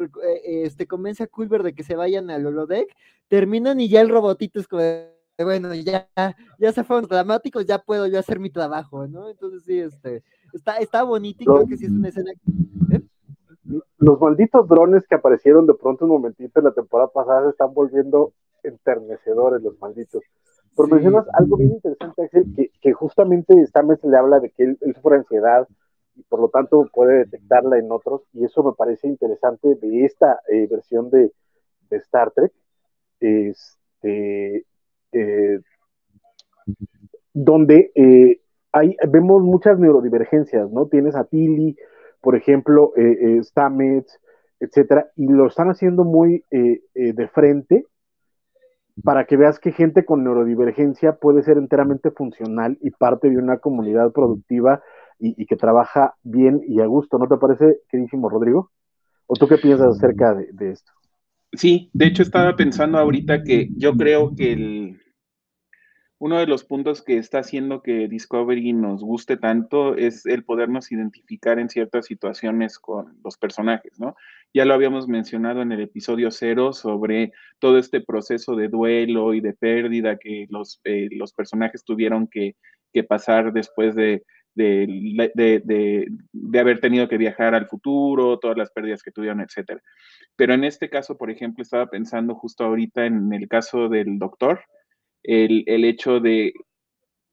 este, 0.45 0.87
convence 0.87 1.25
a 1.25 1.27
Culver 1.27 1.65
de 1.65 1.75
que 1.75 1.83
se 1.83 1.97
vayan 1.97 2.31
al 2.31 2.47
holodeck, 2.47 2.87
terminan 3.27 3.81
y 3.81 3.89
ya 3.89 4.01
el 4.01 4.11
robotito 4.11 4.61
es 4.61 4.69
como, 4.69 4.83
bueno, 5.39 5.75
ya, 5.75 6.09
ya 6.61 6.73
se 6.73 6.85
fueron 6.85 7.09
dramáticos, 7.09 7.67
ya 7.67 7.81
puedo 7.81 8.07
yo 8.07 8.21
hacer 8.21 8.39
mi 8.39 8.51
trabajo, 8.51 9.09
¿no? 9.09 9.29
Entonces 9.29 9.65
sí, 9.65 9.81
este, 9.81 10.23
está, 10.53 10.77
está 10.77 11.03
bonito 11.03 11.43
y 11.43 11.47
creo 11.47 11.67
que 11.67 11.77
sí 11.77 11.87
es 11.87 11.91
una 11.91 12.11
escena... 12.11 12.31
los 13.99 14.21
malditos 14.21 14.69
drones 14.69 15.07
que 15.07 15.15
aparecieron 15.15 15.67
de 15.67 15.75
pronto 15.75 16.05
un 16.05 16.13
momentito 16.13 16.61
en 16.61 16.67
la 16.67 16.73
temporada 16.73 17.11
pasada 17.11 17.45
se 17.45 17.51
están 17.51 17.75
volviendo 17.75 18.33
enternecedores, 18.63 19.63
los 19.63 19.79
malditos. 19.81 20.23
Pero 20.77 20.87
sí. 20.87 20.95
mencionas 20.95 21.27
algo 21.35 21.57
bien 21.57 21.73
interesante, 21.73 22.23
Axel, 22.23 22.47
que, 22.55 22.71
que 22.81 22.93
justamente 22.93 23.67
Stamets 23.67 24.05
le 24.05 24.17
habla 24.17 24.41
de 24.41 24.51
que 24.51 24.65
él, 24.65 24.79
él, 24.81 24.95
sufre 24.95 25.17
ansiedad 25.17 25.69
y 26.17 26.23
por 26.25 26.41
lo 26.41 26.49
tanto 26.49 26.89
puede 26.93 27.19
detectarla 27.19 27.79
en 27.79 27.91
otros, 27.91 28.23
y 28.33 28.45
eso 28.45 28.63
me 28.63 28.73
parece 28.73 29.09
interesante 29.09 29.75
de 29.77 30.05
esta 30.05 30.41
eh, 30.51 30.67
versión 30.71 31.11
de, 31.11 31.33
Star 31.91 32.31
Trek, 32.31 32.53
este, 33.21 34.65
eh, 35.13 35.61
donde 37.35 37.93
eh, 37.95 38.41
hay, 38.73 38.97
vemos 39.09 39.43
muchas 39.43 39.79
neurodivergencias, 39.79 40.71
¿no? 40.71 40.87
Tienes 40.87 41.15
a 41.15 41.25
Tilly, 41.25 41.77
por 42.23 42.37
ejemplo, 42.37 42.93
eh, 42.97 43.39
Stamets, 43.43 44.19
etcétera, 44.61 45.11
y 45.17 45.27
lo 45.27 45.47
están 45.47 45.69
haciendo 45.69 46.05
muy 46.05 46.45
de 46.51 47.29
frente 47.35 47.87
para 49.03 49.25
que 49.25 49.37
veas 49.37 49.59
que 49.59 49.73
gente 49.73 50.05
con 50.05 50.23
neurodivergencia 50.23 51.17
puede 51.17 51.43
ser 51.43 51.57
enteramente 51.57 52.11
funcional 52.11 52.79
y 52.81 52.91
parte 52.91 53.31
de 53.31 53.39
una 53.39 53.59
comunidad 53.59 54.13
productiva 54.13 54.83
y, 55.19 55.47
que 55.47 55.57
trabaja 55.57 56.15
bien 56.23 56.61
y 56.67 56.81
a 56.81 56.87
gusto. 56.87 57.17
¿No 57.17 57.29
te 57.29 57.37
parece, 57.37 57.79
queridísimo 57.89 58.29
Rodrigo? 58.29 58.71
¿O 59.27 59.35
tú 59.35 59.47
qué 59.47 59.57
piensas 59.57 59.97
acerca 59.97 60.35
de, 60.35 60.71
esto? 60.71 60.93
Sí, 61.53 61.91
de 61.93 62.07
hecho 62.07 62.23
estaba 62.23 62.57
pensando 62.57 62.99
ahorita 62.99 63.43
que 63.43 63.69
yo 63.77 63.95
creo 63.95 64.35
que 64.35 64.53
el, 64.53 65.01
uno 66.23 66.39
de 66.39 66.47
los 66.47 66.63
puntos 66.63 67.03
que 67.03 67.19
está 67.19 67.41
haciendo 67.41 67.83
que 67.83 68.07
Discovery 68.07 68.73
nos 68.73 69.03
guste 69.03 69.37
tanto 69.37 69.97
es 69.97 70.25
el 70.25 70.45
podernos 70.45 70.93
identificar 70.93 71.59
en 71.59 71.69
ciertas 71.69 72.07
situaciones 72.07 72.79
con 72.79 73.19
los 73.25 73.37
personajes, 73.37 73.99
¿no? 73.99 74.15
Ya 74.55 74.65
lo 74.65 74.73
habíamos 74.73 75.09
mencionado 75.09 75.63
en 75.63 75.73
el 75.73 75.81
episodio 75.81 76.31
cero 76.31 76.75
sobre 76.75 77.33
todo 77.59 77.77
este 77.77 78.01
proceso 78.01 78.55
de 78.55 78.69
duelo 78.69 79.35
y 79.35 79.41
de 79.41 79.53
pérdida 79.53 80.17
que 80.17 80.47
los, 80.49 80.81
eh, 80.85 81.09
los 81.11 81.33
personajes 81.33 81.83
tuvieron 81.83 82.29
que, 82.29 82.55
pasar 83.09 83.53
después 83.53 83.97
de, 83.97 84.23
de, 84.55 86.07
haber 86.55 86.79
tenido 86.79 87.09
que 87.09 87.17
viajar 87.17 87.57
al 87.57 87.67
futuro, 87.67 88.39
todas 88.39 88.57
las 88.57 88.71
pérdidas 88.71 89.03
que 89.03 89.11
tuvieron, 89.11 89.41
etcétera. 89.41 89.83
Pero 90.37 90.55
en 90.55 90.63
este 90.63 90.89
caso, 90.89 91.19
por 91.19 91.33
ejemplo, 91.33 91.63
estaba 91.63 91.87
pensando 91.87 92.37
justo 92.37 92.63
ahorita 92.63 93.07
en 93.07 93.33
el 93.33 93.49
caso 93.49 93.89
del 93.89 94.21
doctor, 94.21 94.61
el, 95.23 95.65
el 95.67 95.85
hecho 95.85 96.21
de, 96.21 96.53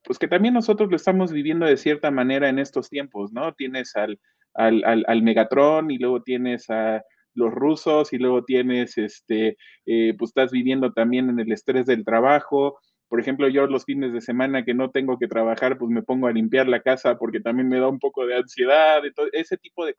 pues 0.03 0.19
que 0.19 0.27
también 0.27 0.53
nosotros 0.53 0.89
lo 0.89 0.95
estamos 0.95 1.31
viviendo 1.31 1.65
de 1.65 1.77
cierta 1.77 2.11
manera 2.11 2.49
en 2.49 2.59
estos 2.59 2.89
tiempos, 2.89 3.31
¿no? 3.31 3.53
Tienes 3.53 3.95
al, 3.95 4.19
al, 4.53 4.83
al, 5.07 5.21
Megatron 5.23 5.91
y 5.91 5.97
luego 5.97 6.23
tienes 6.23 6.69
a 6.69 7.03
los 7.33 7.53
rusos 7.53 8.11
y 8.13 8.17
luego 8.17 8.43
tienes, 8.43 8.97
este, 8.97 9.57
eh, 9.85 10.13
pues 10.17 10.29
estás 10.29 10.51
viviendo 10.51 10.91
también 10.93 11.29
en 11.29 11.39
el 11.39 11.51
estrés 11.51 11.85
del 11.85 12.03
trabajo. 12.05 12.79
Por 13.07 13.19
ejemplo, 13.19 13.47
yo 13.49 13.65
los 13.67 13.85
fines 13.85 14.13
de 14.13 14.21
semana 14.21 14.63
que 14.63 14.73
no 14.73 14.91
tengo 14.91 15.17
que 15.17 15.27
trabajar, 15.27 15.77
pues 15.77 15.91
me 15.91 16.03
pongo 16.03 16.27
a 16.27 16.31
limpiar 16.31 16.67
la 16.67 16.81
casa 16.81 17.17
porque 17.17 17.39
también 17.39 17.69
me 17.69 17.79
da 17.79 17.87
un 17.87 17.99
poco 17.99 18.25
de 18.25 18.35
ansiedad, 18.35 19.01
ese 19.33 19.57
tipo 19.57 19.85
de... 19.85 19.95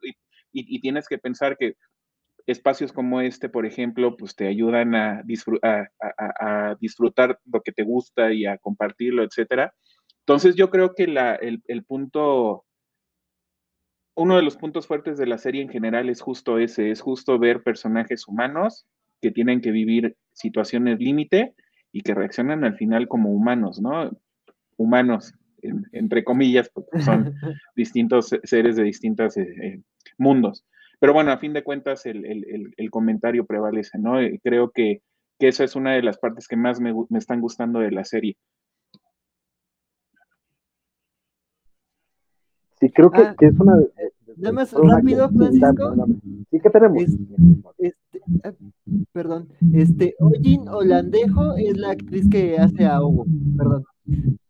Y, 0.53 0.75
y, 0.75 0.79
tienes 0.81 1.07
que 1.07 1.17
pensar 1.17 1.57
que 1.57 1.75
espacios 2.51 2.93
como 2.93 3.21
este, 3.21 3.49
por 3.49 3.65
ejemplo, 3.65 4.15
pues 4.17 4.35
te 4.35 4.47
ayudan 4.47 4.95
a, 4.95 5.23
a, 5.61 6.75
disfrutar 6.79 7.39
lo 7.45 7.61
que 7.61 7.71
te 7.71 7.83
gusta 7.83 8.33
y 8.33 8.45
a 8.45 8.57
compartirlo, 8.57 9.23
etcétera. 9.23 9.73
Entonces 10.19 10.55
yo 10.55 10.69
creo 10.69 10.93
que 10.93 11.07
la, 11.07 11.35
el, 11.35 11.61
el, 11.67 11.83
punto, 11.83 12.65
uno 14.15 14.35
de 14.35 14.43
los 14.43 14.57
puntos 14.57 14.87
fuertes 14.87 15.17
de 15.17 15.25
la 15.25 15.37
serie 15.37 15.61
en 15.61 15.69
general 15.69 16.09
es 16.09 16.21
justo 16.21 16.57
ese, 16.57 16.91
es 16.91 17.01
justo 17.01 17.39
ver 17.39 17.63
personajes 17.63 18.27
humanos 18.27 18.85
que 19.21 19.31
tienen 19.31 19.61
que 19.61 19.71
vivir 19.71 20.15
situaciones 20.33 20.99
límite 20.99 21.55
y 21.91 22.01
que 22.01 22.13
reaccionan 22.13 22.63
al 22.63 22.75
final 22.75 23.07
como 23.07 23.31
humanos, 23.31 23.81
¿no? 23.81 24.11
Humanos, 24.77 25.33
entre 25.91 26.23
comillas, 26.23 26.69
porque 26.69 27.01
son 27.01 27.33
distintos 27.75 28.35
seres 28.43 28.75
de 28.75 28.83
distintos 28.83 29.37
eh, 29.37 29.53
eh, 29.61 29.81
mundos. 30.17 30.65
Pero 31.01 31.13
bueno, 31.13 31.31
a 31.31 31.39
fin 31.39 31.51
de 31.51 31.63
cuentas 31.63 32.05
el, 32.05 32.91
comentario 32.91 33.43
prevalece, 33.47 33.97
¿no? 33.97 34.21
Eh, 34.21 34.39
creo 34.43 34.69
que, 34.69 35.01
que, 35.39 35.47
esa 35.47 35.63
es 35.63 35.75
una 35.75 35.93
de 35.93 36.03
las 36.03 36.19
partes 36.19 36.47
que 36.47 36.55
más 36.55 36.79
me, 36.79 36.93
están 37.17 37.41
gustando 37.41 37.79
de 37.79 37.89
la 37.89 38.05
serie. 38.05 38.37
Sí, 42.79 42.91
creo 42.91 43.09
que, 43.09 43.21
ah, 43.21 43.35
es 43.39 43.59
una... 43.59 43.77
nada 44.37 44.53
más 44.53 44.73
rápido, 44.73 45.27
Francisco. 45.29 45.95
Sí, 46.51 46.59
¿qué 46.59 46.69
tenemos? 46.69 47.03
Este, 47.79 48.21
ah, 48.43 48.53
perdón, 49.11 49.49
este, 49.73 50.15
Ojin 50.19 50.67
Holandejo 50.69 51.55
es 51.57 51.77
la 51.77 51.91
actriz 51.91 52.29
que 52.29 52.57
hace 52.59 52.85
a 52.85 53.01
Hugo, 53.01 53.25
perdón. 53.57 53.85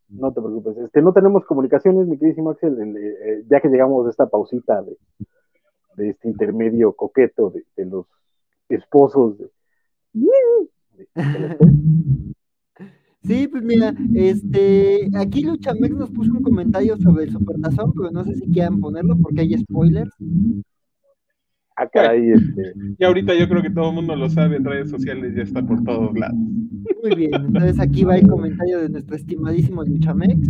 No 0.10 0.34
te 0.34 0.42
preocupes, 0.42 0.78
este, 0.80 1.02
no 1.02 1.14
tenemos 1.14 1.46
comunicaciones, 1.46 2.08
mi 2.08 2.18
queridísimo 2.18 2.50
Axel, 2.50 2.78
eh, 2.98 3.46
ya 3.50 3.62
que 3.62 3.70
llegamos 3.70 4.04
de 4.04 4.12
esta 4.12 4.28
pausita 4.28 4.82
de, 4.82 4.98
de 5.96 6.10
este 6.10 6.30
intermedio 6.30 6.94
coqueto 6.94 7.52
de, 7.52 7.86
los 7.86 8.06
esposos 8.70 9.38
de, 9.38 9.50
Sí, 13.24 13.48
pues 13.48 13.62
mira, 13.62 13.94
este, 14.16 15.08
aquí 15.16 15.44
Luchamex 15.44 15.96
nos 15.96 16.10
puso 16.10 16.32
un 16.32 16.42
comentario 16.42 16.98
sobre 16.98 17.26
el 17.26 17.32
supertazón, 17.32 17.94
pero 17.94 18.10
no 18.10 18.26
sé 18.26 18.34
si 18.34 18.50
quieran 18.50 18.80
ponerlo 18.80 19.16
porque 19.16 19.42
hay 19.42 19.56
spoilers. 19.60 20.12
Acá 21.76 22.12
hay 22.12 22.32
este. 22.32 22.74
Y 22.98 23.04
ahorita 23.04 23.34
yo 23.34 23.48
creo 23.48 23.62
que 23.62 23.70
todo 23.70 23.90
el 23.90 23.96
mundo 23.96 24.16
lo 24.16 24.30
sabe 24.30 24.58
en 24.58 24.66
redes 24.66 24.90
sociales, 24.90 25.34
ya 25.36 25.44
está 25.44 25.66
por 25.66 25.84
todos 25.84 26.18
lados. 26.18 26.38
Muy 27.04 27.16
bien, 27.16 27.34
entonces 27.34 27.80
aquí 27.80 28.04
va 28.04 28.18
el 28.18 28.28
comentario 28.28 28.80
de 28.80 28.90
nuestro 28.90 29.16
estimadísimo 29.16 29.84
Luchamex. 29.84 30.50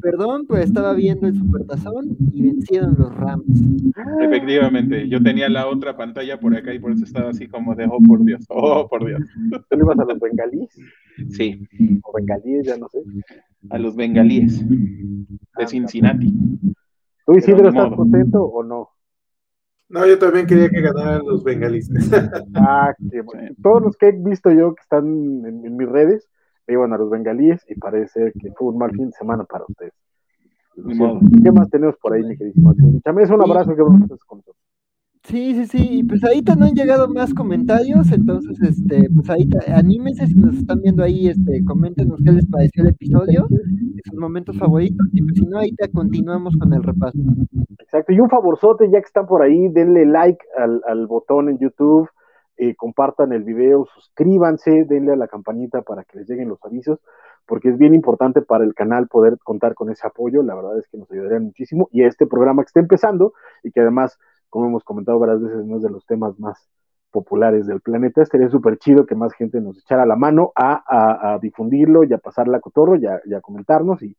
Perdón, 0.00 0.46
pues 0.46 0.64
estaba 0.64 0.92
viendo 0.94 1.26
el 1.26 1.34
Supertazón 1.34 2.16
y 2.32 2.42
vencieron 2.42 2.94
los 2.98 3.14
Rams. 3.14 3.44
Efectivamente, 4.20 5.08
yo 5.08 5.22
tenía 5.22 5.48
la 5.48 5.66
otra 5.66 5.96
pantalla 5.96 6.38
por 6.38 6.54
acá 6.54 6.74
y 6.74 6.78
por 6.78 6.92
eso 6.92 7.04
estaba 7.04 7.30
así 7.30 7.46
como 7.46 7.74
de, 7.74 7.86
oh 7.86 8.00
por 8.02 8.24
Dios, 8.24 8.44
oh 8.48 8.86
por 8.88 9.06
Dios. 9.06 9.22
¿Tú 9.50 9.78
ibas 9.78 9.98
a 9.98 10.04
los 10.04 10.20
bengalíes? 10.20 10.70
Sí. 11.30 11.66
O 12.02 12.12
bengalíes, 12.12 12.66
ya 12.66 12.76
no 12.76 12.88
sé. 12.88 12.98
A 13.70 13.78
los 13.78 13.96
bengalíes 13.96 14.66
de 14.68 15.64
ah, 15.64 15.66
Cincinnati. 15.66 16.32
¿Tú, 17.26 17.36
Isidro, 17.36 17.68
estás 17.68 17.94
contento 17.94 18.44
o 18.44 18.62
no? 18.62 18.90
No, 19.94 20.04
yo 20.04 20.18
también 20.18 20.44
quería 20.44 20.68
que 20.68 20.80
ganaran 20.80 21.24
los 21.24 21.44
bengalíes. 21.44 21.88
ah, 22.56 22.92
qué 23.12 23.20
bueno. 23.20 23.54
Todos 23.62 23.80
los 23.80 23.96
que 23.96 24.08
he 24.08 24.10
visto 24.10 24.50
yo 24.50 24.74
que 24.74 24.82
están 24.82 25.06
en, 25.06 25.76
mis 25.76 25.88
redes, 25.88 26.28
iban 26.66 26.92
a 26.92 26.98
los 26.98 27.08
bengalíes 27.08 27.64
y 27.68 27.76
parece 27.76 28.32
que 28.32 28.50
fue 28.58 28.72
un 28.72 28.78
mal 28.78 28.90
fin 28.90 29.06
de 29.06 29.12
semana 29.12 29.44
para 29.44 29.64
ustedes. 29.68 29.92
¿Qué 30.74 31.52
más 31.52 31.70
tenemos 31.70 31.96
por 31.98 32.12
ahí, 32.12 32.24
mi 32.24 32.36
queridísimo? 32.36 32.72
es 32.72 33.30
un 33.30 33.40
abrazo, 33.40 33.76
que 33.76 33.82
bueno 33.82 34.04
con 34.26 34.42
Sí, 35.24 35.54
sí, 35.54 35.66
sí, 35.66 35.88
y 35.90 36.04
pues 36.04 36.22
ahorita 36.22 36.54
no 36.54 36.66
han 36.66 36.74
llegado 36.74 37.08
más 37.08 37.32
comentarios, 37.32 38.12
entonces, 38.12 38.60
este, 38.60 39.08
pues 39.08 39.30
ahí 39.30 39.48
anímense 39.74 40.26
si 40.26 40.34
nos 40.34 40.54
están 40.54 40.82
viendo 40.82 41.02
ahí, 41.02 41.28
este, 41.28 41.64
coméntenos 41.64 42.20
qué 42.22 42.30
les 42.30 42.46
pareció 42.46 42.82
el 42.82 42.90
episodio, 42.90 43.48
sus 44.04 44.18
momentos 44.18 44.58
favoritos, 44.58 45.06
y 45.12 45.22
pues 45.22 45.38
si 45.38 45.46
no, 45.46 45.56
ahorita 45.56 45.88
continuamos 45.94 46.54
con 46.58 46.74
el 46.74 46.82
repaso. 46.82 47.18
Exacto, 47.78 48.12
y 48.12 48.20
un 48.20 48.28
favorzote, 48.28 48.90
ya 48.90 49.00
que 49.00 49.06
están 49.06 49.26
por 49.26 49.40
ahí, 49.40 49.68
denle 49.68 50.04
like 50.04 50.44
al, 50.58 51.06
botón 51.06 51.48
en 51.48 51.58
YouTube, 51.58 52.06
eh, 52.58 52.74
compartan 52.76 53.32
el 53.32 53.44
video, 53.44 53.86
suscríbanse, 53.94 54.84
denle 54.84 55.14
a 55.14 55.16
la 55.16 55.26
campanita 55.26 55.80
para 55.80 56.04
que 56.04 56.18
les 56.18 56.28
lleguen 56.28 56.50
los 56.50 56.62
avisos, 56.62 57.00
porque 57.46 57.70
es 57.70 57.78
bien 57.78 57.94
importante 57.94 58.42
para 58.42 58.64
el 58.64 58.74
canal 58.74 59.08
poder 59.08 59.38
contar 59.42 59.72
con 59.74 59.90
ese 59.90 60.06
apoyo, 60.06 60.42
la 60.42 60.54
verdad 60.54 60.78
es 60.78 60.86
que 60.88 60.98
nos 60.98 61.10
ayudaría 61.10 61.40
muchísimo, 61.40 61.88
y 61.92 62.02
este 62.02 62.26
programa 62.26 62.62
que 62.62 62.66
está 62.66 62.80
empezando, 62.80 63.32
y 63.62 63.70
que 63.70 63.80
además 63.80 64.18
como 64.54 64.68
hemos 64.68 64.84
comentado 64.84 65.18
varias 65.18 65.42
veces, 65.42 65.66
no 65.66 65.78
es 65.78 65.82
de 65.82 65.90
los 65.90 66.06
temas 66.06 66.38
más 66.38 66.70
populares 67.10 67.66
del 67.66 67.80
planeta. 67.80 68.22
Estaría 68.22 68.48
súper 68.48 68.78
chido 68.78 69.04
que 69.04 69.16
más 69.16 69.32
gente 69.34 69.60
nos 69.60 69.76
echara 69.80 70.06
la 70.06 70.14
mano 70.14 70.52
a, 70.54 71.40
difundirlo 71.42 72.04
y 72.04 72.12
a 72.12 72.18
pasarla 72.18 72.58
a 72.58 72.60
cotorro 72.60 72.94
y 72.94 73.04
a, 73.04 73.40
comentarnos 73.40 74.00
y, 74.04 74.16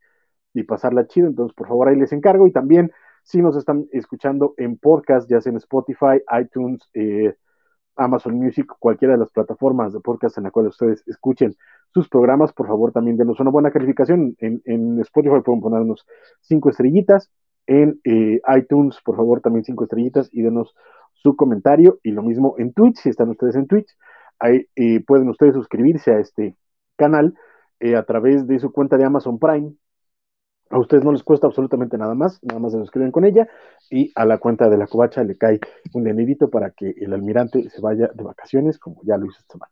pasarla 0.63 1.07
chido. 1.07 1.29
Entonces, 1.29 1.55
por 1.55 1.69
favor, 1.69 1.87
ahí 1.87 1.95
les 1.95 2.11
encargo. 2.11 2.47
Y 2.47 2.51
también, 2.51 2.91
si 3.23 3.41
nos 3.41 3.55
están 3.55 3.87
escuchando 3.93 4.55
en 4.57 4.77
podcast, 4.77 5.29
ya 5.29 5.39
sea 5.39 5.51
en 5.51 5.57
Spotify, 5.57 6.19
iTunes, 6.37 6.81
eh, 6.93 7.33
Amazon 7.95 8.35
Music, 8.35 8.69
cualquiera 8.77 9.13
de 9.13 9.21
las 9.21 9.31
plataformas 9.31 9.93
de 9.93 10.01
podcast 10.01 10.37
en 10.37 10.43
la 10.43 10.51
cual 10.51 10.67
ustedes 10.67 11.01
escuchen 11.07 11.55
sus 11.93 12.09
programas, 12.09 12.51
por 12.51 12.67
favor, 12.67 12.91
también 12.91 13.15
denos 13.15 13.39
una 13.39 13.51
buena 13.51 13.71
calificación. 13.71 14.35
En, 14.39 14.61
en 14.65 14.99
Spotify 14.99 15.39
pueden 15.45 15.61
ponernos 15.61 16.05
cinco 16.41 16.69
estrellitas 16.69 17.31
en 17.67 17.99
eh, 18.03 18.41
iTunes, 18.57 18.99
por 19.03 19.15
favor, 19.15 19.41
también 19.41 19.63
cinco 19.63 19.85
estrellitas 19.85 20.29
y 20.31 20.41
denos 20.41 20.75
su 21.13 21.35
comentario. 21.35 21.99
Y 22.03 22.11
lo 22.11 22.23
mismo 22.23 22.55
en 22.57 22.73
Twitch, 22.73 22.97
si 22.97 23.09
están 23.09 23.29
ustedes 23.29 23.55
en 23.55 23.67
Twitch, 23.67 23.89
ahí 24.39 24.67
eh, 24.75 25.03
pueden 25.05 25.29
ustedes 25.29 25.53
suscribirse 25.53 26.11
a 26.11 26.19
este 26.19 26.55
canal 26.95 27.33
eh, 27.79 27.95
a 27.95 28.03
través 28.03 28.47
de 28.47 28.59
su 28.59 28.71
cuenta 28.71 28.97
de 28.97 29.05
Amazon 29.05 29.39
Prime. 29.39 29.73
A 30.69 30.79
ustedes 30.79 31.03
no 31.03 31.11
les 31.11 31.23
cuesta 31.23 31.45
absolutamente 31.45 31.97
nada 31.97 32.15
más, 32.15 32.39
nada 32.43 32.59
más 32.59 32.71
se 32.71 32.79
suscriben 32.79 33.11
con 33.11 33.23
ella 33.23 33.47
y 33.91 34.11
a 34.15 34.25
la 34.25 34.39
cuenta 34.39 34.67
de 34.67 34.77
la 34.77 34.87
covacha 34.87 35.23
le 35.23 35.37
cae 35.37 35.59
un 35.93 36.03
dinerito 36.03 36.49
para 36.49 36.71
que 36.71 36.89
el 36.97 37.13
almirante 37.13 37.69
se 37.69 37.81
vaya 37.81 38.09
de 38.13 38.23
vacaciones, 38.23 38.79
como 38.79 39.01
ya 39.03 39.15
lo 39.17 39.27
hizo 39.27 39.39
esta 39.39 39.53
semana. 39.53 39.71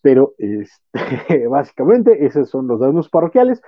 Pero 0.00 0.34
este, 0.38 1.46
básicamente 1.48 2.24
esos 2.24 2.48
son 2.48 2.66
los 2.68 2.80
datos 2.80 3.10
parroquiales. 3.10 3.60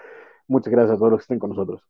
Muchas 0.49 0.73
gracias 0.73 0.97
a 0.97 0.99
todos 0.99 1.12
los 1.12 1.21
que 1.21 1.25
estén 1.25 1.39
con 1.39 1.51
nosotros. 1.51 1.83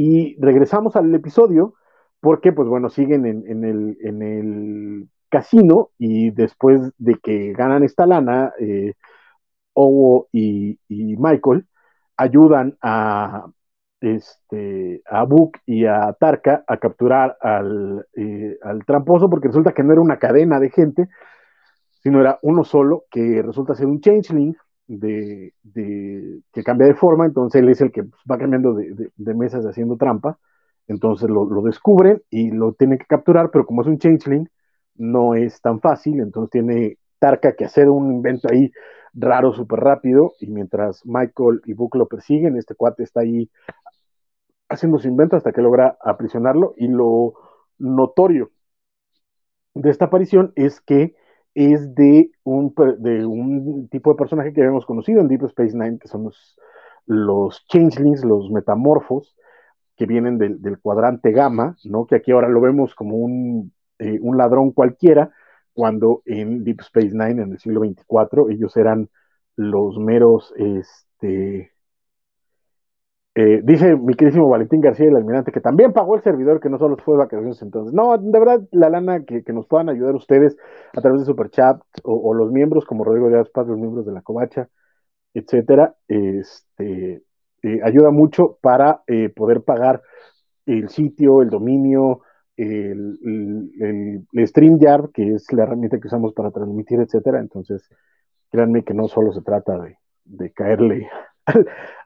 Y 0.00 0.36
regresamos 0.40 0.94
al 0.94 1.12
episodio 1.12 1.74
porque, 2.20 2.52
pues 2.52 2.68
bueno, 2.68 2.88
siguen 2.88 3.26
en, 3.26 3.64
el, 3.64 3.98
en 4.00 4.22
el 4.22 5.08
casino 5.28 5.90
y 5.98 6.30
después 6.30 6.92
de 6.98 7.16
que 7.16 7.52
ganan 7.52 7.82
esta 7.82 8.06
lana, 8.06 8.52
eh, 8.60 8.94
Owo 9.72 10.28
y, 10.30 10.78
Michael 10.88 11.66
ayudan 12.16 12.78
a, 12.80 13.46
este, 14.00 15.02
a 15.04 15.24
Book 15.24 15.58
y 15.66 15.86
a 15.86 16.12
Tarka 16.12 16.62
a 16.68 16.76
capturar 16.76 17.36
al, 17.40 18.06
eh, 18.14 18.56
al 18.62 18.84
tramposo 18.84 19.28
porque 19.28 19.48
resulta 19.48 19.72
que 19.74 19.82
no 19.82 19.94
era 19.94 20.00
una 20.00 20.20
cadena 20.20 20.60
de 20.60 20.70
gente, 20.70 21.08
sino 22.04 22.20
era 22.20 22.38
uno 22.42 22.62
solo 22.62 23.02
que 23.10 23.42
resulta 23.42 23.74
ser 23.74 23.86
un 23.86 24.00
changeling 24.00 24.56
de, 24.88 25.52
que 26.52 26.64
cambia 26.64 26.86
de 26.88 26.94
forma, 26.94 27.26
entonces 27.26 27.60
él 27.62 27.68
es 27.68 27.80
el 27.80 27.92
que 27.92 28.02
va 28.30 28.38
cambiando 28.38 28.74
de, 28.74 29.34
mesas 29.34 29.64
haciendo 29.66 29.96
trampa, 29.96 30.38
entonces 30.88 31.28
lo, 31.28 31.46
descubren 31.62 32.22
y 32.30 32.50
lo 32.50 32.72
tienen 32.72 32.98
que 32.98 33.04
capturar, 33.04 33.50
pero 33.50 33.66
como 33.66 33.82
es 33.82 33.88
un 33.88 33.98
changeling, 33.98 34.48
no 34.96 35.34
es 35.34 35.60
tan 35.60 35.80
fácil, 35.80 36.20
entonces 36.20 36.50
tiene 36.50 36.98
Tarka 37.18 37.54
que 37.54 37.64
hacer 37.64 37.88
un 37.90 38.12
invento 38.12 38.48
ahí 38.50 38.72
raro, 39.12 39.52
súper 39.52 39.80
rápido, 39.80 40.32
y 40.40 40.50
mientras 40.50 41.04
Michael 41.04 41.60
y 41.66 41.74
Book 41.74 41.94
lo 41.96 42.06
persiguen, 42.08 42.56
este 42.56 42.74
cuate 42.74 43.02
está 43.02 43.20
ahí 43.20 43.50
haciendo 44.68 44.98
su 44.98 45.08
invento 45.08 45.36
hasta 45.36 45.52
que 45.52 45.62
logra 45.62 45.98
aprisionarlo, 46.00 46.74
y 46.76 46.88
lo 46.88 47.34
notorio 47.78 48.50
de 49.74 49.90
esta 49.90 50.06
aparición 50.06 50.52
es 50.56 50.80
que 50.80 51.14
es 51.58 51.92
de 51.96 52.30
un, 52.44 52.72
de 52.98 53.26
un 53.26 53.88
tipo 53.88 54.10
de 54.10 54.16
personaje 54.16 54.52
que 54.52 54.60
habíamos 54.60 54.86
conocido 54.86 55.20
en 55.20 55.26
Deep 55.26 55.42
Space 55.46 55.76
Nine, 55.76 55.98
que 55.98 56.06
son 56.06 56.22
los, 56.22 56.56
los 57.06 57.66
changelings, 57.66 58.24
los 58.24 58.48
metamorfos, 58.52 59.34
que 59.96 60.06
vienen 60.06 60.38
del, 60.38 60.78
cuadrante 60.80 61.32
gamma, 61.32 61.76
¿no? 61.82 62.06
Que 62.06 62.14
aquí 62.14 62.30
ahora 62.30 62.48
lo 62.48 62.60
vemos 62.60 62.94
como 62.94 63.16
un, 63.16 63.72
eh, 63.98 64.20
un 64.20 64.36
ladrón 64.36 64.70
cualquiera, 64.70 65.32
cuando 65.72 66.22
en 66.26 66.62
Deep 66.62 66.80
Space 66.82 67.10
Nine, 67.10 67.42
en 67.42 67.52
el 67.52 67.58
siglo 67.58 67.80
24, 67.80 68.50
ellos 68.50 68.76
eran 68.76 69.10
los 69.56 69.98
meros, 69.98 70.54
este, 70.56 71.72
eh, 73.40 73.60
dice 73.62 73.94
mi 73.94 74.14
queridísimo 74.14 74.48
Valentín 74.48 74.80
García, 74.80 75.06
el 75.06 75.14
almirante, 75.14 75.52
que 75.52 75.60
también 75.60 75.92
pagó 75.92 76.16
el 76.16 76.22
servidor, 76.22 76.58
que 76.58 76.68
no 76.68 76.76
solo 76.76 76.96
fue 76.96 77.16
vacaciones 77.16 77.62
entonces. 77.62 77.94
No, 77.94 78.18
de 78.18 78.36
verdad, 78.36 78.62
la 78.72 78.90
lana 78.90 79.24
que, 79.24 79.44
nos 79.52 79.64
puedan 79.68 79.88
ayudar 79.88 80.16
ustedes 80.16 80.56
a 80.92 81.00
través 81.00 81.20
de 81.20 81.26
Superchat 81.26 81.80
o, 82.02 82.34
los 82.34 82.50
miembros, 82.50 82.84
como 82.84 83.04
Rodrigo 83.04 83.28
Díaz 83.28 83.48
Paz, 83.50 83.68
los 83.68 83.78
miembros 83.78 84.04
de 84.06 84.10
la 84.10 84.22
Covacha, 84.22 84.68
etcétera, 85.34 85.94
este, 86.08 87.22
eh, 87.62 87.80
ayuda 87.84 88.10
mucho 88.10 88.58
para 88.60 89.02
eh, 89.06 89.28
poder 89.28 89.62
pagar 89.62 90.02
el 90.66 90.88
sitio, 90.88 91.40
el 91.40 91.50
dominio, 91.50 92.22
el, 92.56 93.20
el, 93.24 94.26
el, 94.32 94.48
StreamYard, 94.48 95.12
que 95.12 95.34
es 95.34 95.46
la 95.52 95.62
herramienta 95.62 96.00
que 96.00 96.08
usamos 96.08 96.32
para 96.34 96.50
transmitir, 96.50 96.98
etcétera. 96.98 97.38
Entonces, 97.38 97.88
créanme 98.50 98.82
que 98.82 98.94
no 98.94 99.06
solo 99.06 99.32
se 99.32 99.42
trata 99.42 99.78
de, 99.78 99.96
de 100.24 100.50
caerle 100.50 101.08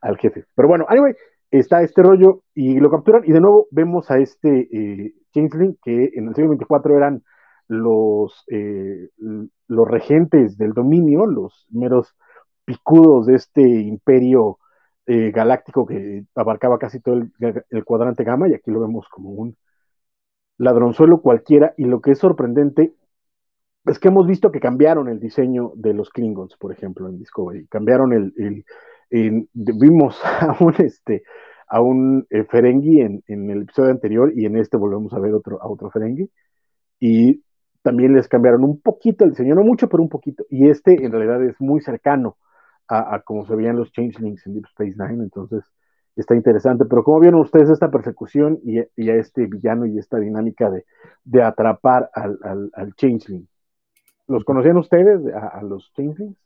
al, 0.00 0.16
jefe. 0.18 0.44
Pero 0.54 0.68
bueno, 0.68 0.86
anyway, 0.88 1.14
está 1.50 1.82
este 1.82 2.02
rollo 2.02 2.42
y 2.54 2.78
lo 2.78 2.90
capturan. 2.90 3.22
Y 3.24 3.32
de 3.32 3.40
nuevo 3.40 3.66
vemos 3.70 4.10
a 4.10 4.18
este 4.18 4.68
eh, 4.72 5.14
Changeling 5.34 5.78
que 5.82 6.10
en 6.14 6.28
el 6.28 6.34
siglo 6.34 6.50
24 6.50 6.96
eran 6.96 7.22
los, 7.68 8.44
eh, 8.48 9.08
los 9.68 9.88
regentes 9.88 10.58
del 10.58 10.72
dominio, 10.72 11.26
los 11.26 11.66
meros 11.70 12.14
picudos 12.64 13.26
de 13.26 13.34
este 13.34 13.62
imperio 13.62 14.58
eh, 15.06 15.30
galáctico 15.32 15.86
que 15.86 16.24
abarcaba 16.34 16.78
casi 16.78 17.00
todo 17.00 17.16
el, 17.16 17.32
el, 17.70 17.84
cuadrante 17.84 18.24
gamma. 18.24 18.48
Y 18.48 18.54
aquí 18.54 18.70
lo 18.70 18.80
vemos 18.80 19.08
como 19.08 19.30
un 19.30 19.56
ladronzuelo 20.58 21.20
cualquiera. 21.20 21.74
Y 21.76 21.84
lo 21.84 22.00
que 22.00 22.12
es 22.12 22.18
sorprendente 22.18 22.94
es 23.84 23.98
que 23.98 24.08
hemos 24.08 24.26
visto 24.26 24.52
que 24.52 24.60
cambiaron 24.60 25.08
el 25.08 25.18
diseño 25.18 25.72
de 25.74 25.92
los 25.94 26.10
Klingons, 26.10 26.56
por 26.56 26.72
ejemplo, 26.72 27.08
en 27.08 27.18
Discovery, 27.18 27.66
cambiaron 27.66 28.12
el, 28.12 28.64
vimos 29.52 30.18
a 30.40 30.56
un, 30.60 30.74
este, 30.78 31.22
a 31.68 31.80
un 31.80 32.26
eh, 32.30 32.44
Ferengi 32.44 33.00
en, 33.00 33.22
el 33.28 33.62
episodio 33.62 33.90
anterior 33.90 34.32
y 34.34 34.46
en 34.46 34.56
este 34.56 34.76
volvemos 34.76 35.12
a 35.12 35.18
ver 35.18 35.34
otro, 35.34 35.60
a 35.62 35.68
otro 35.68 35.90
Ferengi. 35.90 36.30
Y 36.98 37.42
también 37.82 38.14
les 38.14 38.28
cambiaron 38.28 38.64
un 38.64 38.80
poquito 38.80 39.24
el 39.24 39.30
diseño, 39.30 39.54
no 39.54 39.64
mucho, 39.64 39.88
pero 39.88 40.02
un 40.02 40.08
poquito. 40.08 40.44
Y 40.48 40.68
este 40.68 41.04
en 41.04 41.12
realidad 41.12 41.42
es 41.44 41.60
muy 41.60 41.80
cercano 41.80 42.36
a, 42.88 43.20
como 43.20 43.46
se 43.46 43.56
veían 43.56 43.76
los 43.76 43.90
Changelings 43.92 44.46
en 44.46 44.54
Deep 44.54 44.66
Space 44.66 44.94
Nine, 44.98 45.24
entonces 45.24 45.64
está 46.14 46.34
interesante. 46.34 46.84
Pero 46.84 47.02
¿cómo 47.04 47.20
vieron 47.20 47.40
ustedes 47.40 47.70
esta 47.70 47.90
persecución 47.90 48.58
y, 48.62 48.78
a 48.78 49.14
este 49.14 49.46
villano 49.46 49.86
y 49.86 49.98
esta 49.98 50.18
dinámica 50.18 50.70
de, 51.24 51.42
atrapar 51.42 52.10
al, 52.14 52.38
al, 52.74 52.94
Changeling? 52.96 53.48
¿Los 54.28 54.44
conocían 54.44 54.76
ustedes 54.76 55.26
a, 55.34 55.48
a 55.48 55.62
los 55.62 55.90
Changelings? 55.94 56.36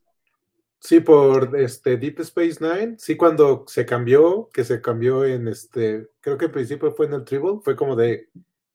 Sí, 0.86 1.00
por 1.00 1.58
este 1.58 1.96
Deep 1.96 2.20
Space 2.20 2.58
Nine, 2.60 2.94
sí, 2.96 3.16
cuando 3.16 3.64
se 3.66 3.84
cambió, 3.84 4.48
que 4.52 4.62
se 4.62 4.80
cambió 4.80 5.24
en 5.24 5.48
este, 5.48 6.10
creo 6.20 6.38
que 6.38 6.44
al 6.44 6.52
principio 6.52 6.92
fue 6.92 7.06
en 7.06 7.14
el 7.14 7.24
Tribble, 7.24 7.58
fue 7.60 7.74
como 7.74 7.96
de, 7.96 8.28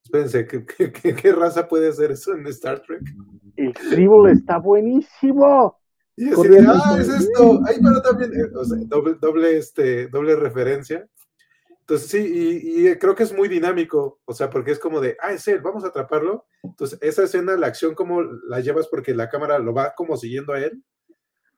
espérense, 0.04 0.46
¿qué, 0.46 1.32
raza 1.32 1.66
puede 1.66 1.90
ser 1.94 2.10
eso 2.10 2.34
en 2.34 2.46
Star 2.48 2.82
Trek? 2.82 3.00
El 3.56 3.72
Tribble 3.72 4.30
está 4.30 4.58
buenísimo. 4.58 5.74
Y 6.14 6.28
así 6.28 6.48
ah, 6.68 6.98
es 7.00 7.08
esto, 7.08 7.60
ahí 7.66 7.76
pero 7.82 8.02
también, 8.02 8.30
eh, 8.34 8.50
o 8.56 8.64
sea, 8.66 8.76
doble, 8.88 9.16
doble, 9.18 9.56
este, 9.56 10.08
doble 10.08 10.36
referencia. 10.36 11.08
Entonces 11.80 12.10
sí, 12.10 12.18
y, 12.18 12.88
y, 12.88 12.96
creo 12.96 13.14
que 13.14 13.22
es 13.22 13.34
muy 13.34 13.48
dinámico, 13.48 14.20
o 14.26 14.34
sea, 14.34 14.50
porque 14.50 14.72
es 14.72 14.78
como 14.78 15.00
de, 15.00 15.16
ah, 15.18 15.32
es 15.32 15.48
él, 15.48 15.62
vamos 15.62 15.82
a 15.82 15.86
atraparlo. 15.86 16.44
Entonces, 16.62 16.98
esa 17.00 17.22
escena, 17.22 17.56
la 17.56 17.68
acción, 17.68 17.94
como 17.94 18.20
la 18.20 18.60
llevas 18.60 18.86
porque 18.88 19.14
la 19.14 19.30
cámara 19.30 19.58
lo 19.58 19.72
va 19.72 19.94
como 19.94 20.18
siguiendo 20.18 20.52
a 20.52 20.60
él 20.60 20.84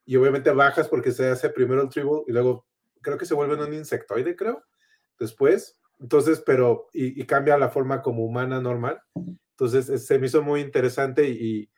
y 0.05 0.17
obviamente 0.17 0.51
bajas 0.51 0.89
porque 0.89 1.13
se 1.13 1.29
hace 1.29 1.51
primero 1.51 1.83
el 1.83 1.89
tribal 1.89 2.23
y 2.27 2.33
luego 2.33 2.67
creo 3.01 3.19
que 3.19 3.27
se 3.27 3.35
vuelve 3.35 3.63
un 3.63 3.73
insectoide, 3.73 4.37
creo, 4.37 4.63
después. 5.19 5.81
Entonces, 6.01 6.43
pero, 6.45 6.89
y, 6.93 7.25
cambia 7.27 7.57
la 7.57 7.71
forma 7.71 8.03
como 8.03 8.25
humana 8.25 8.61
normal. 8.61 9.01
Entonces, 9.51 10.05
se 10.05 10.19
me 10.19 10.27
hizo 10.27 10.43
muy 10.43 10.61
interesante 10.61 11.29
y, 11.29 11.71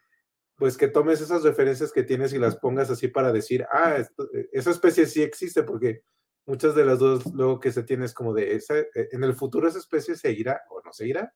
pues 0.56 0.76
que 0.76 0.88
tomes 0.88 1.20
esas 1.20 1.42
referencias 1.42 1.92
que 1.92 2.02
tienes 2.02 2.32
y 2.32 2.38
las 2.38 2.56
pongas 2.56 2.90
así 2.90 3.08
para 3.08 3.30
decir, 3.32 3.66
ah, 3.70 3.96
esa 4.52 4.70
especie 4.70 5.06
sí 5.06 5.22
existe, 5.22 5.62
porque 5.62 6.02
muchas 6.46 6.74
de 6.74 6.84
las 6.84 6.98
dos 6.98 7.26
luego 7.34 7.60
que 7.60 7.72
se 7.72 7.82
tiene 7.82 8.06
es 8.06 8.14
como 8.14 8.32
de, 8.32 8.54
esa, 8.54 8.78
e, 8.78 8.88
en 9.12 9.22
el 9.22 9.34
futuro 9.34 9.68
esa 9.68 9.78
especie 9.78 10.14
se 10.16 10.32
irá 10.32 10.62
o 10.70 10.80
no 10.82 10.92
se 10.92 11.06
irá. 11.06 11.32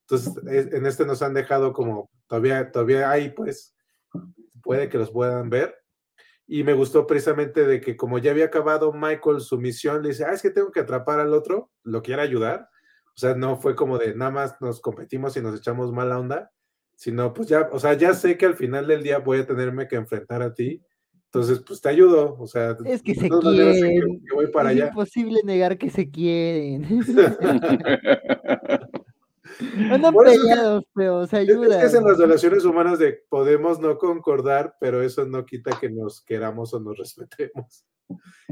Entonces, 0.00 0.34
en 0.72 0.84
este 0.86 1.06
nos 1.06 1.22
han 1.22 1.34
dejado 1.34 1.72
como, 1.72 2.10
todavía, 2.26 2.70
todavía 2.70 3.10
hay, 3.10 3.30
pues, 3.30 3.74
puede 4.62 4.88
que 4.88 4.98
los 4.98 5.10
puedan 5.10 5.48
ver, 5.48 5.83
y 6.46 6.62
me 6.62 6.74
gustó 6.74 7.06
precisamente 7.06 7.66
de 7.66 7.80
que 7.80 7.96
como 7.96 8.18
ya 8.18 8.30
había 8.30 8.46
acabado 8.46 8.92
Michael 8.92 9.40
su 9.40 9.58
misión, 9.58 10.02
le 10.02 10.10
dice, 10.10 10.24
ah, 10.24 10.32
es 10.32 10.42
que 10.42 10.50
tengo 10.50 10.70
que 10.70 10.80
atrapar 10.80 11.20
al 11.20 11.32
otro, 11.32 11.70
lo 11.82 12.02
quiere 12.02 12.22
ayudar. 12.22 12.68
O 13.16 13.18
sea, 13.18 13.34
no 13.34 13.56
fue 13.56 13.74
como 13.74 13.96
de 13.98 14.14
nada 14.14 14.30
más 14.30 14.60
nos 14.60 14.80
competimos 14.80 15.36
y 15.36 15.40
nos 15.40 15.56
echamos 15.56 15.92
mala 15.92 16.18
onda, 16.18 16.50
sino 16.96 17.32
pues 17.32 17.48
ya, 17.48 17.68
o 17.72 17.78
sea, 17.78 17.94
ya 17.94 18.12
sé 18.12 18.36
que 18.36 18.46
al 18.46 18.56
final 18.56 18.86
del 18.86 19.02
día 19.02 19.18
voy 19.18 19.38
a 19.38 19.46
tenerme 19.46 19.88
que 19.88 19.96
enfrentar 19.96 20.42
a 20.42 20.52
ti. 20.52 20.82
Entonces, 21.26 21.60
pues 21.66 21.80
te 21.80 21.88
ayudo, 21.88 22.36
o 22.38 22.46
sea, 22.46 22.76
es 22.84 23.02
que 23.02 23.14
se 23.14 23.28
quieren. 23.28 24.22
voy 24.32 24.46
para 24.52 24.72
es 24.72 24.78
imposible 24.78 25.40
negar 25.44 25.78
que 25.78 25.90
se 25.90 26.08
quieren. 26.08 26.86
Andan 29.90 30.14
peleados, 30.14 30.84
pero 30.94 31.26
se 31.26 31.38
ayudan. 31.38 31.84
Es 31.84 31.92
que 31.92 31.98
en 31.98 32.04
las 32.04 32.18
relaciones 32.18 32.64
humanas 32.64 32.98
de 32.98 33.22
podemos 33.28 33.78
no 33.80 33.98
concordar, 33.98 34.76
pero 34.80 35.02
eso 35.02 35.24
no 35.24 35.44
quita 35.44 35.78
que 35.80 35.90
nos 35.90 36.22
queramos 36.22 36.74
o 36.74 36.80
nos 36.80 36.96
respetemos. 36.98 37.86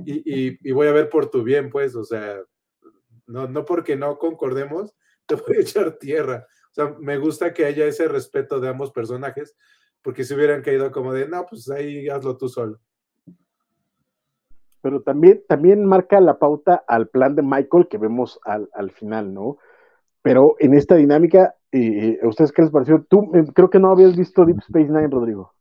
Y, 0.04 0.58
y, 0.68 0.72
voy 0.72 0.88
a 0.88 0.92
ver 0.92 1.08
por 1.08 1.30
tu 1.30 1.42
bien, 1.42 1.70
pues, 1.70 1.94
o 1.94 2.04
sea, 2.04 2.40
no, 3.26 3.48
no 3.48 3.64
porque 3.64 3.96
no 3.96 4.18
concordemos, 4.18 4.94
te 5.26 5.34
voy 5.34 5.56
a 5.58 5.60
echar 5.60 5.98
tierra. 5.98 6.46
O 6.70 6.74
sea, 6.74 6.96
me 6.98 7.18
gusta 7.18 7.52
que 7.52 7.66
haya 7.66 7.84
ese 7.84 8.08
respeto 8.08 8.60
de 8.60 8.68
ambos 8.68 8.92
personajes, 8.92 9.56
porque 10.00 10.24
si 10.24 10.34
hubieran 10.34 10.62
caído 10.62 10.90
como 10.90 11.12
de, 11.12 11.28
no, 11.28 11.46
pues 11.46 11.70
ahí 11.70 12.08
hazlo 12.08 12.36
tú 12.36 12.48
solo. 12.48 12.80
Pero 14.80 15.02
también, 15.02 15.44
también 15.46 15.84
marca 15.84 16.20
la 16.20 16.38
pauta 16.40 16.82
al 16.88 17.08
plan 17.08 17.36
de 17.36 17.42
Michael 17.42 17.86
que 17.88 17.98
vemos 17.98 18.40
al, 18.44 18.68
al 18.72 18.90
final, 18.90 19.32
¿no? 19.32 19.58
Pero 20.22 20.54
en 20.60 20.74
esta 20.74 20.94
dinámica, 20.94 21.54
eh, 21.72 22.18
¿a 22.22 22.28
ustedes 22.28 22.52
qué 22.52 22.62
les 22.62 22.70
pareció? 22.70 23.04
Tú 23.08 23.32
eh, 23.34 23.44
creo 23.52 23.68
que 23.68 23.80
no 23.80 23.90
habías 23.90 24.16
visto 24.16 24.44
Deep 24.44 24.60
Space 24.60 24.86
Nine, 24.86 25.08
Rodrigo. 25.08 25.52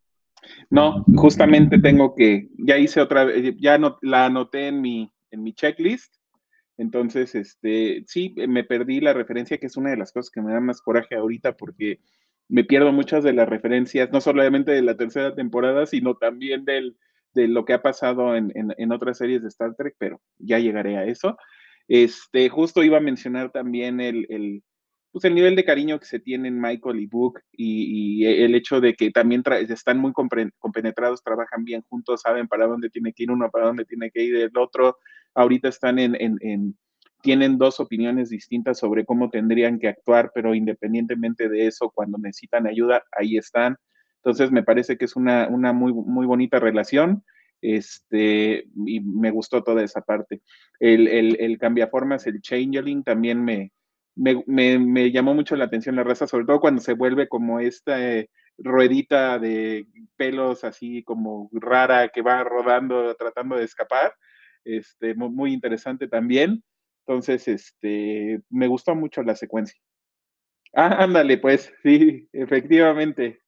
No, 0.69 1.03
justamente 1.15 1.79
tengo 1.79 2.15
que, 2.15 2.49
ya 2.57 2.77
hice 2.77 3.01
otra 3.01 3.25
vez, 3.25 3.55
ya 3.59 3.77
no, 3.77 3.97
la 4.01 4.25
anoté 4.25 4.67
en 4.67 4.81
mi, 4.81 5.11
en 5.31 5.43
mi 5.43 5.53
checklist. 5.53 6.15
Entonces, 6.77 7.35
este, 7.35 8.03
sí, 8.07 8.33
me 8.47 8.63
perdí 8.63 9.01
la 9.01 9.13
referencia, 9.13 9.57
que 9.57 9.67
es 9.67 9.77
una 9.77 9.91
de 9.91 9.97
las 9.97 10.11
cosas 10.11 10.31
que 10.31 10.41
me 10.41 10.53
da 10.53 10.59
más 10.59 10.81
coraje 10.81 11.15
ahorita, 11.15 11.57
porque 11.57 11.99
me 12.47 12.63
pierdo 12.63 12.91
muchas 12.91 13.23
de 13.23 13.33
las 13.33 13.47
referencias, 13.47 14.11
no 14.11 14.21
solamente 14.21 14.71
de 14.71 14.81
la 14.81 14.97
tercera 14.97 15.35
temporada, 15.35 15.85
sino 15.85 16.15
también 16.15 16.65
del, 16.65 16.97
de 17.33 17.47
lo 17.47 17.65
que 17.65 17.73
ha 17.73 17.81
pasado 17.81 18.35
en, 18.35 18.51
en 18.55 18.91
otras 18.91 19.17
series 19.17 19.41
de 19.41 19.49
Star 19.49 19.75
Trek, 19.75 19.95
pero 19.97 20.21
ya 20.39 20.59
llegaré 20.59 20.97
a 20.97 21.05
eso. 21.05 21.37
Este, 21.93 22.47
justo 22.47 22.83
iba 22.83 22.99
a 22.99 23.01
mencionar 23.01 23.51
también 23.51 23.99
el, 23.99 24.63
pues 25.11 25.25
el 25.25 25.35
nivel 25.35 25.57
de 25.57 25.65
cariño 25.65 25.99
que 25.99 26.05
se 26.05 26.21
tienen 26.21 26.57
Michael 26.57 27.01
y 27.01 27.05
Book 27.05 27.41
y, 27.51 28.25
el 28.25 28.55
hecho 28.55 28.79
de 28.79 28.93
que 28.93 29.11
también 29.11 29.43
están 29.67 29.97
muy 29.97 30.13
compenetrados, 30.13 31.21
trabajan 31.21 31.65
bien 31.65 31.81
juntos, 31.89 32.21
saben 32.21 32.47
para 32.47 32.65
dónde 32.65 32.89
tiene 32.89 33.11
que 33.11 33.23
ir 33.23 33.31
uno, 33.31 33.51
para 33.51 33.65
dónde 33.65 33.83
tiene 33.83 34.09
que 34.09 34.23
ir 34.23 34.37
el 34.37 34.57
otro. 34.57 34.99
Ahorita 35.33 35.67
están 35.67 35.99
en, 35.99 36.15
en, 36.17 36.77
tienen 37.21 37.57
dos 37.57 37.81
opiniones 37.81 38.29
distintas 38.29 38.79
sobre 38.79 39.03
cómo 39.03 39.29
tendrían 39.29 39.77
que 39.77 39.89
actuar, 39.89 40.31
pero 40.33 40.55
independientemente 40.55 41.49
de 41.49 41.67
eso, 41.67 41.91
cuando 41.93 42.17
necesitan 42.19 42.67
ayuda, 42.67 43.03
ahí 43.19 43.35
están. 43.35 43.75
Entonces 44.23 44.49
me 44.49 44.63
parece 44.63 44.97
que 44.97 45.03
es 45.03 45.17
una, 45.17 45.49
una 45.49 45.73
muy, 45.73 45.91
muy 45.91 46.25
bonita 46.25 46.57
relación. 46.57 47.25
Este, 47.61 48.65
y 48.85 48.99
me 49.01 49.31
gustó 49.31 49.63
toda 49.63 49.83
esa 49.83 50.01
parte. 50.01 50.41
El, 50.79 51.07
el, 51.07 51.37
el 51.39 51.57
cambiaformas, 51.57 52.25
el 52.27 52.41
changeling, 52.41 53.03
también 53.03 53.43
me, 53.43 53.71
me, 54.15 55.11
llamó 55.11 55.33
mucho 55.33 55.55
la 55.55 55.65
atención 55.65 55.95
la 55.95 56.03
raza, 56.03 56.27
sobre 56.27 56.45
todo 56.45 56.59
cuando 56.59 56.81
se 56.81 56.93
vuelve 56.93 57.27
como 57.27 57.59
esta 57.59 57.99
eh, 58.01 58.29
ruedita 58.57 59.39
de 59.39 59.87
pelos 60.17 60.63
así 60.63 61.03
como 61.03 61.49
rara 61.53 62.09
que 62.09 62.21
va 62.21 62.43
rodando, 62.43 63.15
tratando 63.15 63.55
de 63.57 63.65
escapar. 63.65 64.13
Este, 64.63 65.15
muy, 65.15 65.53
interesante 65.53 66.07
también. 66.07 66.63
Entonces, 67.05 67.47
este, 67.47 68.41
me 68.49 68.67
gustó 68.67 68.95
mucho 68.95 69.23
la 69.23 69.35
secuencia. 69.35 69.79
Ah, 70.73 71.03
ándale, 71.03 71.37
pues, 71.37 71.73
sí, 71.83 72.29
efectivamente. 72.31 73.41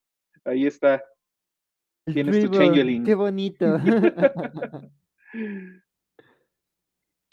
Ahí 0.44 0.66
está. 0.66 1.02
Tienes 2.06 2.44
tu 2.44 2.48
changeling. 2.50 3.04
Qué 3.04 3.14
bonito. 3.14 3.78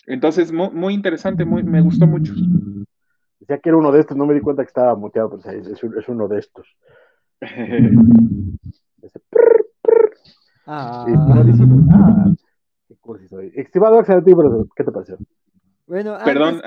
Entonces, 0.07 0.51
muy, 0.51 0.69
muy 0.71 0.93
interesante, 0.93 1.45
muy, 1.45 1.63
me 1.63 1.81
gustó 1.81 2.07
mucho. 2.07 2.33
Decía 3.39 3.59
que 3.59 3.69
era 3.69 3.77
uno 3.77 3.91
de 3.91 3.99
estos, 3.99 4.17
no 4.17 4.25
me 4.25 4.33
di 4.33 4.41
cuenta 4.41 4.63
que 4.63 4.69
estaba 4.69 4.95
muteado, 4.95 5.37
pero 5.37 5.57
es, 5.57 5.67
es, 5.83 6.09
uno 6.09 6.27
de 6.27 6.39
estos. 6.39 6.67
ah. 10.65 11.05
ah, 11.91 12.33
qué 12.87 12.95
cursi 12.95 13.27
soy. 13.27 13.51
Estimado 13.55 13.99
Axel, 13.99 14.23
¿qué 14.75 14.83
te 14.83 14.91
pareció? 14.91 15.17
Bueno, 15.85 16.17
Perdón, 16.23 16.61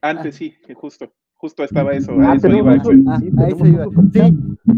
antes 0.00 0.36
sí, 0.36 0.54
justo 0.74 1.12
justo 1.38 1.64
estaba 1.64 1.92
eso. 1.92 2.12
Ah, 2.20 2.34
eso 2.34 2.48
iba. 2.48 2.72
Ah, 2.72 2.76
eso 3.48 3.66
iba. 3.66 3.84
Sí, 4.12 4.20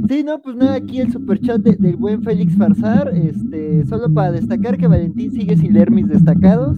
sí, 0.09 0.23
no, 0.25 0.41
pues 0.41 0.57
nada, 0.57 0.75
aquí 0.75 1.01
el 1.01 1.13
superchat 1.13 1.61
de, 1.61 1.77
del 1.77 1.97
buen 1.97 2.23
Félix 2.23 2.57
Farsar, 2.57 3.13
este, 3.15 3.85
solo 3.87 4.13
para 4.13 4.33
destacar 4.33 4.77
que 4.77 4.87
Valentín 4.87 5.33
sigue 5.33 5.57
sin 5.57 5.73
leer 5.73 5.91
mis 5.91 6.09
destacados, 6.09 6.77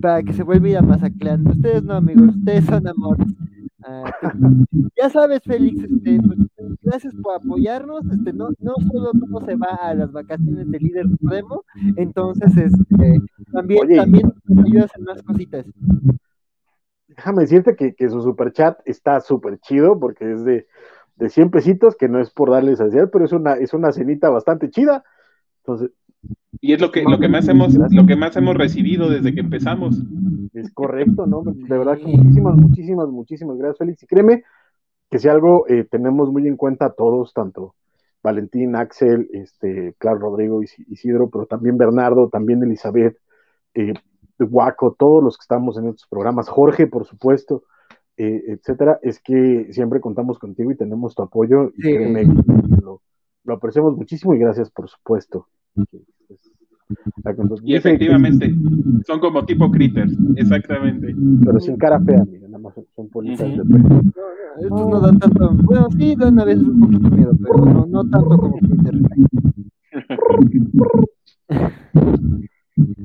para 0.00 0.22
que 0.22 0.32
se 0.32 0.42
vuelva 0.42 0.66
a 0.66 0.70
ir 0.70 0.76
a 0.78 0.82
Mazaclán. 0.82 1.46
Ustedes 1.46 1.82
no, 1.84 1.94
amigos, 1.94 2.36
ustedes 2.36 2.64
son 2.64 2.86
amores. 2.86 3.26
Ah, 3.84 4.12
ya 4.96 5.10
sabes, 5.10 5.42
Félix, 5.44 5.82
este, 5.82 6.20
pues, 6.20 6.38
gracias 6.82 7.14
por 7.22 7.36
apoyarnos. 7.36 8.04
Este, 8.10 8.32
no, 8.32 8.50
no 8.60 8.74
solo 8.90 9.10
todo 9.12 9.44
se 9.44 9.56
va 9.56 9.74
a 9.80 9.94
las 9.94 10.12
vacaciones 10.12 10.70
de 10.70 10.78
líder 10.78 11.08
supremo, 11.08 11.64
entonces 11.96 12.56
este, 12.56 13.20
también, 13.52 13.96
también 13.96 14.32
ayudas 14.64 14.90
en 14.96 15.04
más 15.04 15.22
cositas. 15.22 15.66
Déjame 17.08 17.42
decirte 17.42 17.76
que, 17.76 17.94
que 17.94 18.08
su 18.08 18.22
superchat 18.22 18.78
está 18.86 19.20
súper 19.20 19.58
chido 19.58 19.98
porque 20.00 20.32
es 20.32 20.44
de, 20.44 20.66
de 21.16 21.28
100 21.28 21.50
pesitos, 21.50 21.96
que 21.96 22.08
no 22.08 22.20
es 22.20 22.30
por 22.30 22.50
darles 22.50 22.80
a 22.80 22.84
decir, 22.84 23.08
pero 23.12 23.24
es 23.24 23.32
una, 23.32 23.54
es 23.54 23.74
una 23.74 23.92
cenita 23.92 24.30
bastante 24.30 24.70
chida. 24.70 25.04
Entonces, 25.58 25.90
y 26.60 26.72
es 26.72 26.80
lo 26.80 26.92
que, 26.92 27.02
lo 27.02 27.18
que 27.18 27.28
más 27.28 27.48
hemos, 27.48 27.74
lo 27.74 28.06
que 28.06 28.14
más 28.14 28.36
hemos 28.36 28.56
recibido 28.56 29.08
desde 29.08 29.34
que 29.34 29.40
empezamos. 29.40 30.00
Es 30.52 30.72
correcto, 30.72 31.26
¿no? 31.26 31.42
De 31.44 31.78
verdad 31.78 31.98
que 31.98 32.06
muchísimas, 32.06 32.56
muchísimas, 32.56 33.08
muchísimas 33.08 33.56
gracias, 33.58 33.78
Félix. 33.78 34.02
Y 34.04 34.06
créeme 34.06 34.44
que 35.10 35.18
si 35.18 35.28
algo 35.28 35.66
eh, 35.68 35.84
tenemos 35.90 36.30
muy 36.30 36.46
en 36.46 36.56
cuenta 36.56 36.92
todos, 36.92 37.32
tanto 37.34 37.74
Valentín, 38.22 38.76
Axel, 38.76 39.28
este, 39.32 39.94
Claro 39.98 40.20
Rodrigo, 40.20 40.62
Isidro, 40.62 41.28
pero 41.30 41.46
también 41.46 41.76
Bernardo, 41.76 42.28
también 42.28 42.62
Elizabeth, 42.62 43.18
eh, 43.74 43.94
Guaco, 44.38 44.94
todos 44.96 45.22
los 45.22 45.36
que 45.36 45.42
estamos 45.42 45.76
en 45.78 45.88
estos 45.88 46.06
programas, 46.06 46.48
Jorge, 46.48 46.86
por 46.86 47.04
supuesto, 47.06 47.64
eh, 48.16 48.42
etcétera, 48.48 48.98
es 49.02 49.20
que 49.20 49.68
siempre 49.72 50.00
contamos 50.00 50.38
contigo 50.38 50.70
y 50.70 50.76
tenemos 50.76 51.14
tu 51.14 51.22
apoyo 51.22 51.72
y 51.76 51.80
créeme, 51.82 52.24
lo, 52.82 53.00
lo 53.44 53.54
apreciamos 53.54 53.96
muchísimo 53.96 54.34
y 54.34 54.38
gracias, 54.38 54.70
por 54.70 54.88
supuesto. 54.88 55.48
Y 57.62 57.74
efectivamente, 57.74 58.54
son 59.06 59.20
como 59.20 59.46
tipo 59.46 59.70
critters, 59.70 60.12
exactamente. 60.36 61.14
Pero 61.42 61.60
sin 61.60 61.76
cara 61.76 61.98
fea, 62.00 62.22
mira, 62.24 62.48
nada 62.48 62.58
más 62.58 62.74
son 62.94 63.08
politas 63.08 63.48
de 63.48 63.62
Estos 64.60 64.70
no 64.70 65.00
dan 65.00 65.18
tanto, 65.18 65.54
bueno, 65.62 65.88
sí 65.96 66.14
dan 66.16 66.38
a 66.38 66.44
veces 66.44 66.64
un 66.64 66.80
poquito 66.80 67.08
miedo, 67.08 67.32
pero 67.42 67.64
no, 67.64 67.86
no 67.86 68.10
tanto 68.10 68.36
como 68.36 68.58
critters. 68.58 69.00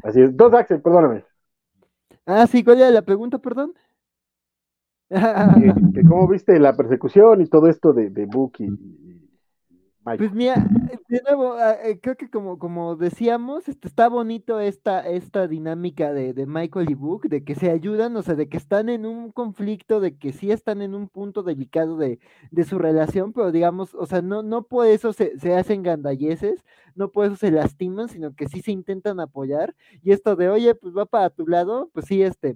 Así 0.03 0.21
es. 0.21 0.35
Dos 0.35 0.53
Axel, 0.53 0.81
perdóname. 0.81 1.23
Ah, 2.25 2.45
sí, 2.47 2.63
¿cuál 2.63 2.79
era 2.79 2.91
la 2.91 3.03
pregunta, 3.03 3.37
perdón? 3.37 3.73
que, 5.93 6.03
cómo 6.03 6.27
viste 6.27 6.59
la 6.59 6.75
persecución 6.75 7.41
y 7.41 7.47
todo 7.47 7.67
esto 7.67 7.93
de, 7.93 8.09
de 8.09 8.25
Book 8.25 8.53
y, 8.59 8.67
pues 10.15 10.31
mira, 10.31 10.65
de 11.09 11.21
nuevo, 11.23 11.55
ah, 11.57 11.75
eh, 11.83 11.99
creo 11.99 12.15
que 12.15 12.29
como, 12.29 12.57
como 12.57 12.95
decíamos, 12.95 13.67
este, 13.67 13.89
está 13.89 14.07
bonito 14.07 14.61
esta, 14.61 15.01
esta 15.01 15.47
dinámica 15.49 16.13
de, 16.13 16.33
de, 16.33 16.45
Michael 16.45 16.89
y 16.89 16.93
Book, 16.93 17.27
de 17.27 17.43
que 17.43 17.55
se 17.55 17.69
ayudan, 17.69 18.15
o 18.15 18.21
sea, 18.21 18.35
de 18.35 18.47
que 18.47 18.55
están 18.55 18.87
en 18.87 19.05
un 19.05 19.31
conflicto, 19.33 19.99
de 19.99 20.17
que 20.17 20.31
sí 20.31 20.51
están 20.51 20.81
en 20.81 20.95
un 20.95 21.09
punto 21.09 21.43
delicado 21.43 21.97
de, 21.97 22.19
de 22.51 22.63
su 22.63 22.79
relación, 22.79 23.33
pero 23.33 23.51
digamos, 23.51 23.95
o 23.95 24.05
sea, 24.05 24.21
no, 24.21 24.43
no 24.43 24.63
por 24.63 24.87
eso 24.87 25.11
se, 25.11 25.37
se, 25.39 25.55
hacen 25.55 25.83
gandalleces, 25.83 26.63
no 26.95 27.11
por 27.11 27.25
eso 27.25 27.35
se 27.35 27.51
lastiman, 27.51 28.07
sino 28.07 28.33
que 28.33 28.47
sí 28.47 28.61
se 28.61 28.71
intentan 28.71 29.19
apoyar. 29.19 29.75
Y 30.03 30.11
esto 30.11 30.37
de, 30.37 30.47
oye, 30.47 30.73
pues 30.73 30.95
va 30.95 31.05
para 31.05 31.29
tu 31.29 31.47
lado, 31.47 31.89
pues 31.93 32.05
sí, 32.05 32.21
este, 32.21 32.55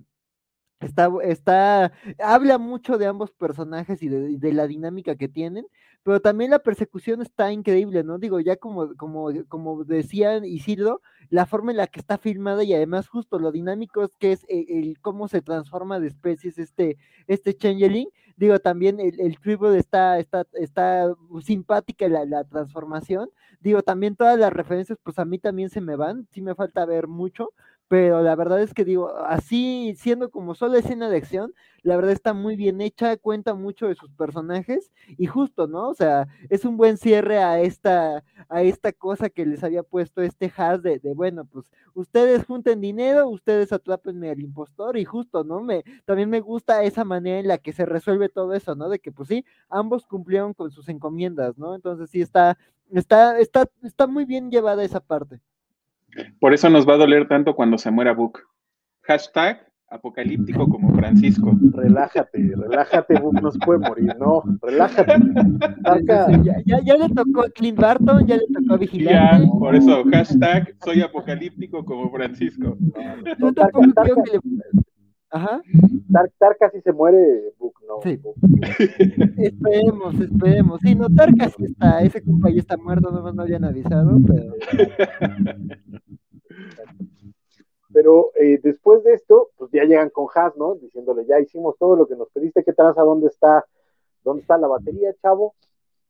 Está, 0.82 1.10
está, 1.24 1.92
habla 2.20 2.58
mucho 2.58 2.98
de 2.98 3.06
ambos 3.06 3.32
personajes 3.32 4.02
y 4.02 4.10
de, 4.10 4.54
la 4.54 4.66
dinámica 4.66 5.16
que 5.16 5.28
tienen, 5.28 5.68
pero 6.04 6.20
también 6.20 6.50
la 6.50 6.60
persecución 6.60 7.22
está 7.22 7.52
increíble, 7.52 8.04
¿no? 8.04 8.18
Digo, 8.18 8.40
ya 8.40 8.56
como, 8.56 8.96
como, 8.96 9.30
como 9.48 9.84
decían 9.84 10.44
Isidro, 10.44 11.02
la 11.30 11.46
forma 11.46 11.72
en 11.72 11.78
la 11.78 11.88
que 11.88 12.00
está 12.00 12.18
filmada 12.18 12.64
y 12.64 12.74
además 12.74 13.08
justo 13.08 13.38
lo 13.38 13.52
dinámico 13.52 14.04
es 14.04 14.16
que 14.18 14.32
es 14.32 14.44
el, 14.50 14.98
cómo 15.02 15.28
se 15.28 15.42
transforma 15.42 16.00
de 16.00 16.08
especies 16.08 16.58
este, 16.58 16.98
este 17.28 17.56
changeling. 17.56 18.10
Digo, 18.36 18.58
también 18.58 19.00
el, 19.00 19.20
el 19.20 19.38
está, 19.78 20.18
está, 20.18 20.48
está 20.54 21.14
simpática 21.44 22.08
la, 22.10 22.26
la 22.26 22.44
transformación. 22.44 23.30
Digo, 23.60 23.84
también 23.84 24.16
todas 24.16 24.40
las 24.40 24.52
referencias, 24.52 24.98
pues 25.04 25.20
a 25.20 25.26
mí 25.26 25.38
también 25.38 25.70
se 25.70 25.80
me 25.80 25.96
van, 25.96 26.28
sí 26.32 26.42
me 26.42 26.56
falta 26.56 26.86
ver 26.86 27.08
mucho, 27.08 27.54
pero 27.92 28.22
la 28.22 28.38
verdad 28.38 28.62
es 28.62 28.74
que 28.74 28.86
digo, 28.86 29.14
así 29.26 29.96
siendo 29.98 30.32
como 30.32 30.56
solo 30.56 30.78
escena 30.78 31.10
de 31.10 31.18
acción, 31.18 31.54
la 31.84 31.98
verdad 31.98 32.14
está 32.14 32.34
muy 32.34 32.56
bien 32.56 32.80
hecha, 32.80 33.18
cuenta 33.18 33.54
mucho 33.54 33.86
de 33.90 33.96
sus 33.96 34.10
personajes 34.14 34.94
y 35.18 35.26
justo, 35.26 35.68
¿no? 35.68 35.90
O 35.90 35.94
sea, 35.94 36.30
es 36.50 36.64
un 36.64 36.78
buen 36.78 36.98
cierre 36.98 37.40
a 37.40 37.60
esta, 37.60 38.24
a 38.48 38.62
esta 38.64 38.94
cosa 38.94 39.30
que 39.30 39.46
les 39.46 39.62
había 39.66 39.84
puesto 39.84 40.22
este 40.22 40.50
has 40.56 40.82
de, 40.82 41.00
de 41.00 41.14
bueno, 41.14 41.44
pues 41.44 41.70
ustedes 41.94 42.46
junten 42.46 42.80
dinero, 42.80 43.28
ustedes 43.28 43.74
atrápenme 43.74 44.30
al 44.30 44.40
impostor 44.40 44.96
y 44.98 45.04
justo, 45.04 45.44
¿no? 45.44 45.60
Me, 45.62 45.84
también 46.06 46.30
me 46.30 46.40
gusta 46.40 46.84
esa 46.84 47.04
manera 47.04 47.40
en 47.40 47.50
la 47.50 47.58
que 47.58 47.74
se 47.74 47.86
resuelve 47.86 48.30
todo 48.30 48.54
eso, 48.54 48.74
¿no? 48.74 48.88
De 48.88 49.00
que 49.00 49.12
pues 49.12 49.28
sí, 49.28 49.44
ambos 49.70 50.06
cumplieron 50.06 50.54
con 50.54 50.72
sus 50.72 50.88
encomiendas, 50.88 51.58
¿no? 51.58 51.76
Entonces 51.76 52.10
sí 52.10 52.22
está, 52.22 52.58
está, 52.94 53.38
está, 53.38 53.66
está 53.84 54.08
muy 54.08 54.24
bien 54.24 54.50
llevada 54.50 54.82
esa 54.86 55.02
parte. 55.02 55.42
Por 56.40 56.54
eso 56.54 56.70
nos 56.70 56.88
va 56.88 56.96
a 56.96 56.98
doler 56.98 57.28
tanto 57.28 57.56
cuando 57.56 57.78
se 57.78 57.92
muera 57.92 58.14
Book. 58.14 58.40
Hashtag 59.04 59.66
apocalíptico 59.92 60.68
como 60.70 60.96
Francisco. 60.96 61.58
Relájate, 61.74 62.54
relájate, 62.56 63.20
Book 63.20 63.42
nos 63.42 63.58
puede 63.60 63.80
morir, 63.80 64.16
no, 64.18 64.42
relájate. 64.62 65.20
Ya, 66.66 66.80
ya, 66.82 66.96
le 66.96 67.10
tocó 67.10 67.42
a 67.42 67.50
Clint 67.50 67.78
Barton, 67.78 68.26
ya 68.26 68.38
le 68.38 68.48
tocó 68.54 68.76
a 68.76 68.78
Vigilante. 68.78 69.46
Ya, 69.46 69.52
por 69.60 69.76
eso, 69.76 70.04
hashtag 70.12 70.74
soy 70.84 71.02
apocalíptico 71.02 71.84
como 71.84 72.10
Francisco. 72.12 72.78
Yo 73.38 73.54
tampoco 73.54 73.92
creo 74.02 74.16
que 74.24 74.32
le... 74.32 74.40
Ajá. 75.32 75.62
Tarka 76.38 76.70
sí 76.72 76.82
se 76.82 76.92
muere, 76.92 77.54
Book, 77.58 77.76
no. 77.88 78.02
Sí. 78.04 78.20
esperemos, 79.38 80.20
esperemos. 80.20 80.82
Sí, 80.82 80.94
no, 80.94 81.08
Tarka 81.10 81.50
sí 81.50 81.66
está, 81.66 82.02
ese 82.02 82.22
compa 82.22 82.50
ya 82.50 82.60
está 82.60 82.76
muerto, 82.78 83.10
no 83.12 83.32
no 83.32 83.42
habían 83.42 83.64
avisado, 83.64 84.18
pero. 84.28 84.54
Pero 87.94 88.32
eh, 88.36 88.60
después 88.64 89.04
de 89.04 89.14
esto, 89.14 89.50
pues 89.58 89.72
ya 89.72 89.84
llegan 89.84 90.10
con 90.10 90.28
Haas, 90.34 90.56
¿no? 90.56 90.76
Diciéndole, 90.76 91.26
ya 91.26 91.40
hicimos 91.40 91.78
todo 91.78 91.96
lo 91.96 92.08
que 92.08 92.16
nos 92.16 92.30
pediste, 92.30 92.64
¿qué 92.64 92.74
traza? 92.74 93.02
¿Dónde 93.02 93.28
está, 93.28 93.66
dónde 94.24 94.42
está 94.42 94.58
la 94.58 94.68
batería, 94.68 95.14
chavo? 95.22 95.56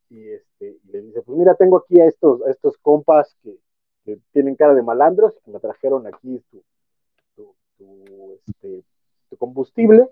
Y, 0.10 0.30
este, 0.30 0.78
y 0.84 0.92
le 0.92 1.02
dice, 1.02 1.22
pues 1.22 1.38
mira, 1.38 1.56
tengo 1.56 1.78
aquí 1.78 2.00
a 2.00 2.06
estos, 2.06 2.42
a 2.44 2.52
estos 2.52 2.78
compas 2.78 3.36
que, 3.42 3.58
que 4.06 4.20
tienen 4.32 4.56
cara 4.56 4.76
de 4.76 4.84
malandros 4.84 5.36
y 5.38 5.42
que 5.42 5.52
me 5.52 5.60
trajeron 5.60 6.06
aquí 6.06 6.44
tu, 6.52 6.64
tu, 7.36 7.56
tu, 7.78 8.40
este, 8.48 8.84
combustible. 9.38 10.08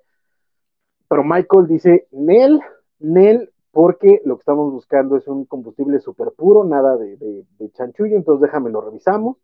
Pero 1.08 1.24
Michael 1.24 1.68
dice, 1.68 2.08
Nel, 2.12 2.62
Nel, 3.00 3.52
porque 3.72 4.22
lo 4.26 4.36
que 4.36 4.42
estamos 4.42 4.72
buscando 4.72 5.18
es 5.18 5.28
un 5.28 5.46
combustible 5.46 6.00
súper 6.00 6.32
puro, 6.36 6.64
nada 6.64 6.98
de, 6.98 7.46
chanchullo, 7.74 8.16
entonces 8.16 8.44
déjame 8.44 8.70
lo 8.70 8.82
revisamos. 8.82 9.38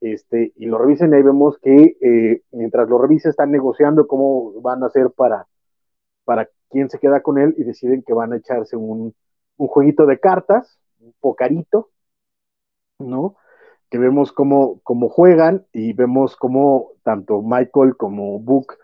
Este, 0.00 0.52
y 0.56 0.66
lo 0.66 0.78
revisen 0.78 1.12
y 1.12 1.16
ahí 1.16 1.22
vemos 1.22 1.58
que 1.58 1.96
eh, 2.00 2.42
mientras 2.52 2.88
lo 2.88 2.98
revisa 2.98 3.30
están 3.30 3.50
negociando 3.50 4.06
cómo 4.06 4.52
van 4.60 4.84
a 4.84 4.86
hacer 4.86 5.10
para, 5.10 5.48
para 6.24 6.48
quién 6.70 6.88
se 6.88 7.00
queda 7.00 7.20
con 7.20 7.36
él 7.36 7.54
y 7.58 7.64
deciden 7.64 8.02
que 8.02 8.12
van 8.12 8.32
a 8.32 8.36
echarse 8.36 8.76
un, 8.76 9.12
un 9.56 9.66
jueguito 9.66 10.06
de 10.06 10.20
cartas, 10.20 10.78
un 11.00 11.12
pocarito, 11.20 11.90
¿no? 12.98 13.36
Que 13.90 13.98
vemos 13.98 14.32
cómo, 14.32 14.80
cómo 14.84 15.08
juegan 15.08 15.66
y 15.72 15.92
vemos 15.92 16.36
cómo 16.36 16.92
tanto 17.02 17.42
Michael 17.42 17.96
como 17.96 18.38
Book 18.38 18.74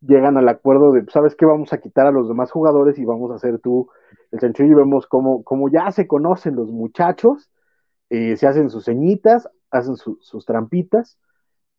llegan 0.00 0.36
al 0.36 0.48
acuerdo 0.48 0.92
de, 0.92 1.04
¿sabes 1.12 1.34
qué? 1.34 1.46
Vamos 1.46 1.72
a 1.72 1.80
quitar 1.80 2.06
a 2.06 2.10
los 2.10 2.28
demás 2.28 2.50
jugadores 2.50 2.98
y 2.98 3.04
vamos 3.04 3.30
a 3.30 3.34
hacer 3.34 3.58
tú 3.58 3.88
el 4.30 4.40
chanchullo 4.40 4.72
y 4.72 4.74
vemos 4.74 5.06
cómo, 5.06 5.42
ya 5.70 5.90
se 5.92 6.06
conocen 6.06 6.56
los 6.56 6.70
muchachos, 6.70 7.50
eh, 8.08 8.36
se 8.36 8.46
hacen 8.46 8.70
sus 8.70 8.84
ceñitas, 8.84 9.48
hacen 9.70 9.96
sus 9.96 10.44
trampitas 10.46 11.18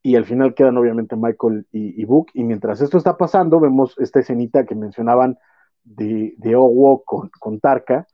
y 0.04 0.16
al 0.16 0.26
final 0.26 0.54
quedan 0.54 0.78
obviamente 0.78 1.16
Michael 1.16 1.68
y, 1.72 2.04
Book 2.06 2.32
y 2.34 2.44
mientras 2.44 2.82
esto 2.82 2.98
está 2.98 3.18
pasando 3.18 3.60
vemos 3.60 3.96
esta 4.00 4.20
escenita 4.20 4.66
que 4.66 4.76
mencionaban 4.76 5.38
de, 5.84 6.34
de 6.38 6.56
Owo 6.56 7.04
con, 7.04 7.30
con 7.40 7.60
Tarka, 7.60 8.08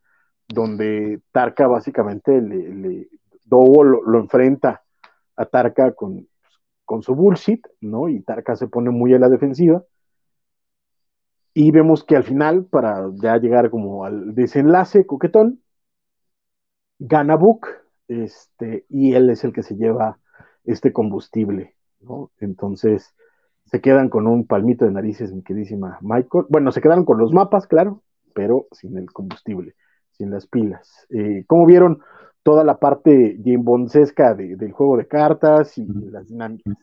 donde 0.47 1.21
Tarka 1.31 1.67
básicamente 1.67 2.41
le 2.41 3.07
lo, 3.49 4.19
enfrenta 4.19 4.83
a 5.35 5.45
Tarka 5.45 5.93
con, 5.93 6.27
con 6.85 7.01
su 7.01 7.15
bullshit, 7.15 7.65
¿no? 7.81 8.09
Y 8.09 8.21
Tarka 8.21 8.55
se 8.55 8.67
pone 8.67 8.89
muy 8.89 9.13
a 9.13 9.19
la 9.19 9.29
defensiva. 9.29 9.83
Y 11.59 11.71
vemos 11.71 12.03
que 12.03 12.15
al 12.15 12.23
final, 12.23 12.65
para 12.65 13.09
ya 13.15 13.37
llegar 13.37 13.71
como 13.71 14.05
al 14.05 14.35
desenlace 14.35 15.07
coquetón, 15.07 15.59
gana 16.99 17.35
Book, 17.35 17.65
este, 18.07 18.85
y 18.89 19.15
él 19.15 19.31
es 19.31 19.43
el 19.43 19.53
que 19.53 19.63
se 19.63 19.75
lleva 19.75 20.19
este 20.65 20.93
combustible, 20.93 21.73
¿no? 22.01 22.29
Entonces, 22.39 23.15
se 23.65 23.81
quedan 23.81 24.09
con 24.09 24.27
un 24.27 24.45
palmito 24.45 24.85
de 24.85 24.91
narices, 24.91 25.33
mi 25.33 25.41
queridísima 25.41 25.97
Michael. 26.01 26.45
Bueno, 26.47 26.71
se 26.71 26.79
quedaron 26.79 27.05
con 27.05 27.17
los 27.17 27.33
mapas, 27.33 27.65
claro, 27.65 28.03
pero 28.35 28.67
sin 28.71 28.95
el 28.95 29.11
combustible 29.11 29.73
sin 30.11 30.29
las 30.29 30.45
pilas. 30.45 31.07
Eh, 31.09 31.43
¿Cómo 31.47 31.65
vieron 31.65 32.01
toda 32.43 32.63
la 32.63 32.77
parte 32.77 33.39
Jim 33.43 33.63
del 33.63 34.71
juego 34.73 34.97
de 34.97 35.07
cartas 35.07 35.75
y 35.79 35.87
las 35.87 36.27
dinámicas? 36.27 36.75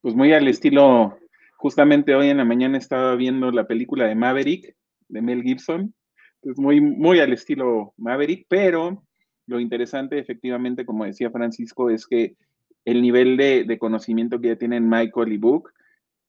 Pues 0.00 0.16
muy 0.16 0.32
al 0.32 0.48
estilo, 0.48 1.16
justamente 1.64 2.14
hoy 2.14 2.28
en 2.28 2.36
la 2.36 2.44
mañana 2.44 2.76
estaba 2.76 3.16
viendo 3.16 3.50
la 3.50 3.66
película 3.66 4.04
de 4.04 4.14
Maverick, 4.14 4.76
de 5.08 5.22
Mel 5.22 5.42
Gibson, 5.42 5.94
pues 6.42 6.58
muy, 6.58 6.78
muy 6.78 7.20
al 7.20 7.32
estilo 7.32 7.94
Maverick, 7.96 8.44
pero 8.50 9.02
lo 9.46 9.58
interesante 9.58 10.18
efectivamente, 10.18 10.84
como 10.84 11.06
decía 11.06 11.30
Francisco, 11.30 11.88
es 11.88 12.06
que 12.06 12.36
el 12.84 13.00
nivel 13.00 13.38
de, 13.38 13.64
de 13.64 13.78
conocimiento 13.78 14.42
que 14.42 14.48
ya 14.48 14.56
tienen 14.56 14.90
Michael 14.90 15.32
y 15.32 15.38
Book, 15.38 15.70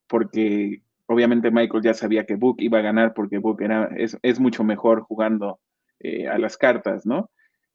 porque 0.07 0.83
obviamente 1.05 1.51
Michael 1.51 1.83
ya 1.83 1.93
sabía 1.93 2.25
que 2.25 2.35
Book 2.35 2.55
iba 2.59 2.79
a 2.79 2.83
ganar 2.83 3.13
porque 3.13 3.39
Book 3.39 3.61
era, 3.61 3.89
es, 3.97 4.39
mucho 4.39 4.63
mejor 4.63 5.01
jugando 5.01 5.59
eh, 5.99 6.29
a 6.29 6.37
las 6.37 6.55
cartas, 6.55 7.05
¿no? 7.05 7.29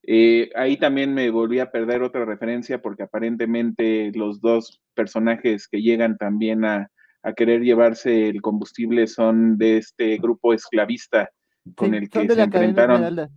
Eh, 0.05 0.49
ahí 0.57 0.78
también 0.78 1.12
me 1.12 1.28
volví 1.28 1.59
a 1.59 1.70
perder 1.70 2.03
otra 2.03 2.24
referencia 2.24 2.81
porque 2.81 3.03
aparentemente 3.03 4.12
los 4.15 4.41
dos 4.41 4.81
personajes 4.95 5.69
que 5.69 5.82
llegan 5.82 6.16
también 6.16 6.65
a, 6.65 6.89
querer 7.36 7.62
llevarse 7.62 8.28
el 8.28 8.40
combustible 8.40 9.06
son 9.06 9.59
de 9.59 9.78
este 9.78 10.16
grupo 10.18 10.52
esclavista 10.55 11.30
con 11.76 11.94
el 11.94 12.09
que 12.09 12.28
se 12.28 12.42
enfrentaron. 12.42 13.30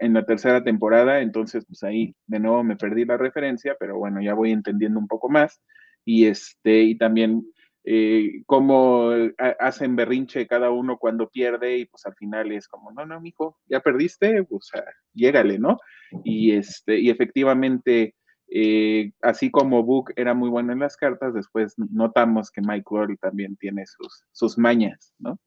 En 0.00 0.14
la 0.14 0.24
tercera 0.24 0.64
temporada, 0.64 1.20
entonces 1.20 1.64
pues 1.64 1.84
ahí 1.84 2.12
de 2.26 2.40
nuevo 2.40 2.64
me 2.64 2.76
perdí 2.76 3.04
la 3.04 3.16
referencia, 3.16 3.76
pero 3.78 3.98
bueno, 3.98 4.20
ya 4.20 4.34
voy 4.34 4.50
entendiendo 4.50 4.98
un 4.98 5.06
poco 5.06 5.28
más. 5.28 5.62
Y 6.04 6.26
este 6.26 6.82
y 6.82 6.98
también 6.98 7.44
eh, 7.84 8.42
cómo 8.44 9.12
eh, 9.12 9.34
hacen 9.58 9.96
berrinche 9.96 10.46
cada 10.46 10.70
uno 10.70 10.98
cuando 10.98 11.30
pierde 11.30 11.78
y 11.78 11.86
pues 11.86 12.04
al 12.04 12.14
final 12.14 12.52
es 12.52 12.68
como, 12.68 12.92
no, 12.92 13.06
no, 13.06 13.20
mijo, 13.20 13.58
ya 13.66 13.80
perdiste, 13.80 14.46
o 14.50 14.60
sea, 14.60 14.84
llégale, 15.14 15.58
¿no? 15.58 15.78
Y, 16.22 16.52
este, 16.52 16.98
y 17.00 17.08
efectivamente, 17.08 18.14
eh, 18.52 19.12
así 19.22 19.50
como 19.50 19.84
Book 19.84 20.12
era 20.16 20.34
muy 20.34 20.48
bueno 20.48 20.72
en 20.72 20.80
las 20.80 20.96
cartas, 20.96 21.32
después 21.34 21.74
notamos 21.78 22.50
que 22.50 22.60
Mike 22.60 23.16
también 23.20 23.56
tiene 23.56 23.86
sus, 23.86 24.24
sus 24.32 24.58
mañas, 24.58 25.14
¿no? 25.18 25.38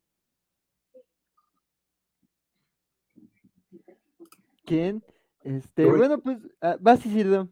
¿Quién? 4.66 5.04
Este, 5.44 5.86
bueno, 5.86 6.22
pues, 6.22 6.38
ah, 6.62 6.78
vas, 6.80 7.06
Isidro. 7.06 7.50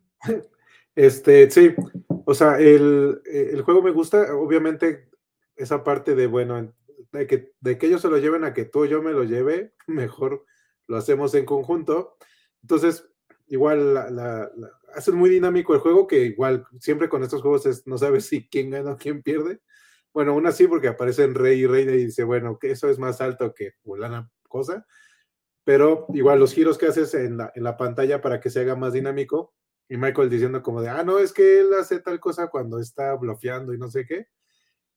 Este, 0.96 1.50
sí, 1.52 1.74
o 2.26 2.34
sea, 2.34 2.58
el, 2.58 3.22
el, 3.26 3.62
juego 3.64 3.82
me 3.82 3.92
gusta, 3.92 4.34
obviamente, 4.36 5.10
esa 5.56 5.84
parte 5.84 6.16
de, 6.16 6.28
bueno, 6.28 6.74
de 7.12 7.28
que, 7.28 7.54
de 7.60 7.78
que 7.78 7.88
ellos 7.88 8.02
se 8.02 8.10
lo 8.10 8.18
lleven 8.18 8.44
a 8.44 8.54
que 8.54 8.66
tú 8.66 8.82
o 8.82 8.86
yo 8.86 9.02
me 9.02 9.12
lo 9.12 9.24
lleve, 9.24 9.74
mejor 9.88 10.46
lo 10.88 10.98
hacemos 10.98 11.34
en 11.36 11.46
conjunto. 11.46 12.18
Entonces, 12.62 13.11
igual 13.52 13.94
la, 13.94 14.10
la, 14.10 14.52
hacen 14.96 15.16
muy 15.16 15.30
dinámico 15.30 15.74
el 15.74 15.82
juego, 15.82 16.08
que 16.08 16.22
igual 16.22 16.66
siempre 16.80 17.10
con 17.10 17.22
estos 17.22 17.42
juegos 17.42 17.66
es, 17.66 17.86
no 17.86 17.98
sabes 17.98 18.26
si 18.26 18.48
quién 18.48 18.70
gana 18.70 18.94
o 18.94 18.98
quién 18.98 19.22
pierde. 19.22 19.60
Bueno, 20.14 20.32
aún 20.32 20.48
así, 20.48 20.68
porque 20.68 20.88
aparecen 20.88 21.36
rey 21.36 21.60
y 21.60 21.68
reina 21.68 21.92
y 21.92 22.06
dice, 22.06 22.24
bueno, 22.24 22.58
que 22.58 22.72
eso 22.72 22.90
es 22.90 22.98
más 22.98 23.20
alto 23.20 23.54
que 23.54 23.74
fulana 23.84 24.32
cosa. 24.48 24.86
Pero 25.66 26.08
igual 26.14 26.40
los 26.40 26.54
giros 26.54 26.78
que 26.78 26.88
haces 26.88 27.14
en 27.14 27.38
la, 27.38 27.52
en 27.54 27.64
la 27.64 27.76
pantalla 27.76 28.22
para 28.22 28.40
que 28.40 28.50
se 28.50 28.62
haga 28.62 28.76
más 28.78 28.94
dinámico, 28.94 29.54
y 29.90 29.98
Michael 29.98 30.30
diciendo 30.30 30.64
como 30.64 30.82
de, 30.82 30.88
ah, 30.88 31.04
no, 31.04 31.20
es 31.20 31.34
que 31.34 31.60
él 31.60 31.74
hace 31.74 32.00
tal 32.00 32.22
cosa 32.22 32.48
cuando 32.48 32.80
está 32.80 33.14
bloqueando 33.16 33.74
y 33.74 33.78
no 33.78 33.90
sé 33.90 34.06
qué. 34.06 34.28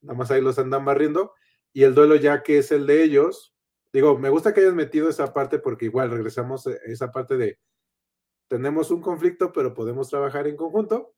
Nada 0.00 0.16
más 0.16 0.30
ahí 0.30 0.40
los 0.40 0.60
andan 0.60 0.84
barriendo. 0.84 1.32
Y 1.72 1.82
el 1.82 1.94
duelo 1.96 2.14
ya 2.14 2.44
que 2.44 2.58
es 2.58 2.70
el 2.70 2.86
de 2.86 3.02
ellos. 3.02 3.52
Digo, 3.92 4.16
me 4.16 4.28
gusta 4.28 4.54
que 4.54 4.60
hayas 4.60 4.74
metido 4.74 5.08
esa 5.08 5.32
parte 5.34 5.58
porque 5.58 5.86
igual 5.86 6.12
regresamos 6.12 6.68
a 6.68 6.74
esa 6.86 7.10
parte 7.10 7.36
de, 7.36 7.58
tenemos 8.48 8.90
un 8.90 9.00
conflicto, 9.00 9.52
pero 9.52 9.74
podemos 9.74 10.08
trabajar 10.08 10.46
en 10.46 10.56
conjunto. 10.56 11.14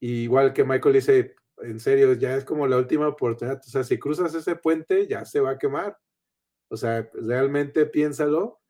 igual 0.00 0.52
que 0.52 0.64
Michael 0.64 0.94
dice, 0.94 1.36
en 1.58 1.80
serio, 1.80 2.12
ya 2.14 2.36
es 2.36 2.44
como 2.44 2.66
la 2.66 2.78
última 2.78 3.08
oportunidad. 3.08 3.60
O 3.66 3.70
sea, 3.70 3.84
si 3.84 3.98
cruzas 3.98 4.34
ese 4.34 4.56
puente, 4.56 5.06
ya 5.06 5.24
se 5.24 5.40
va 5.40 5.52
a 5.52 5.58
quemar. 5.58 5.98
O 6.68 6.76
sea, 6.76 7.10
realmente 7.14 7.86
piénsalo 7.86 8.60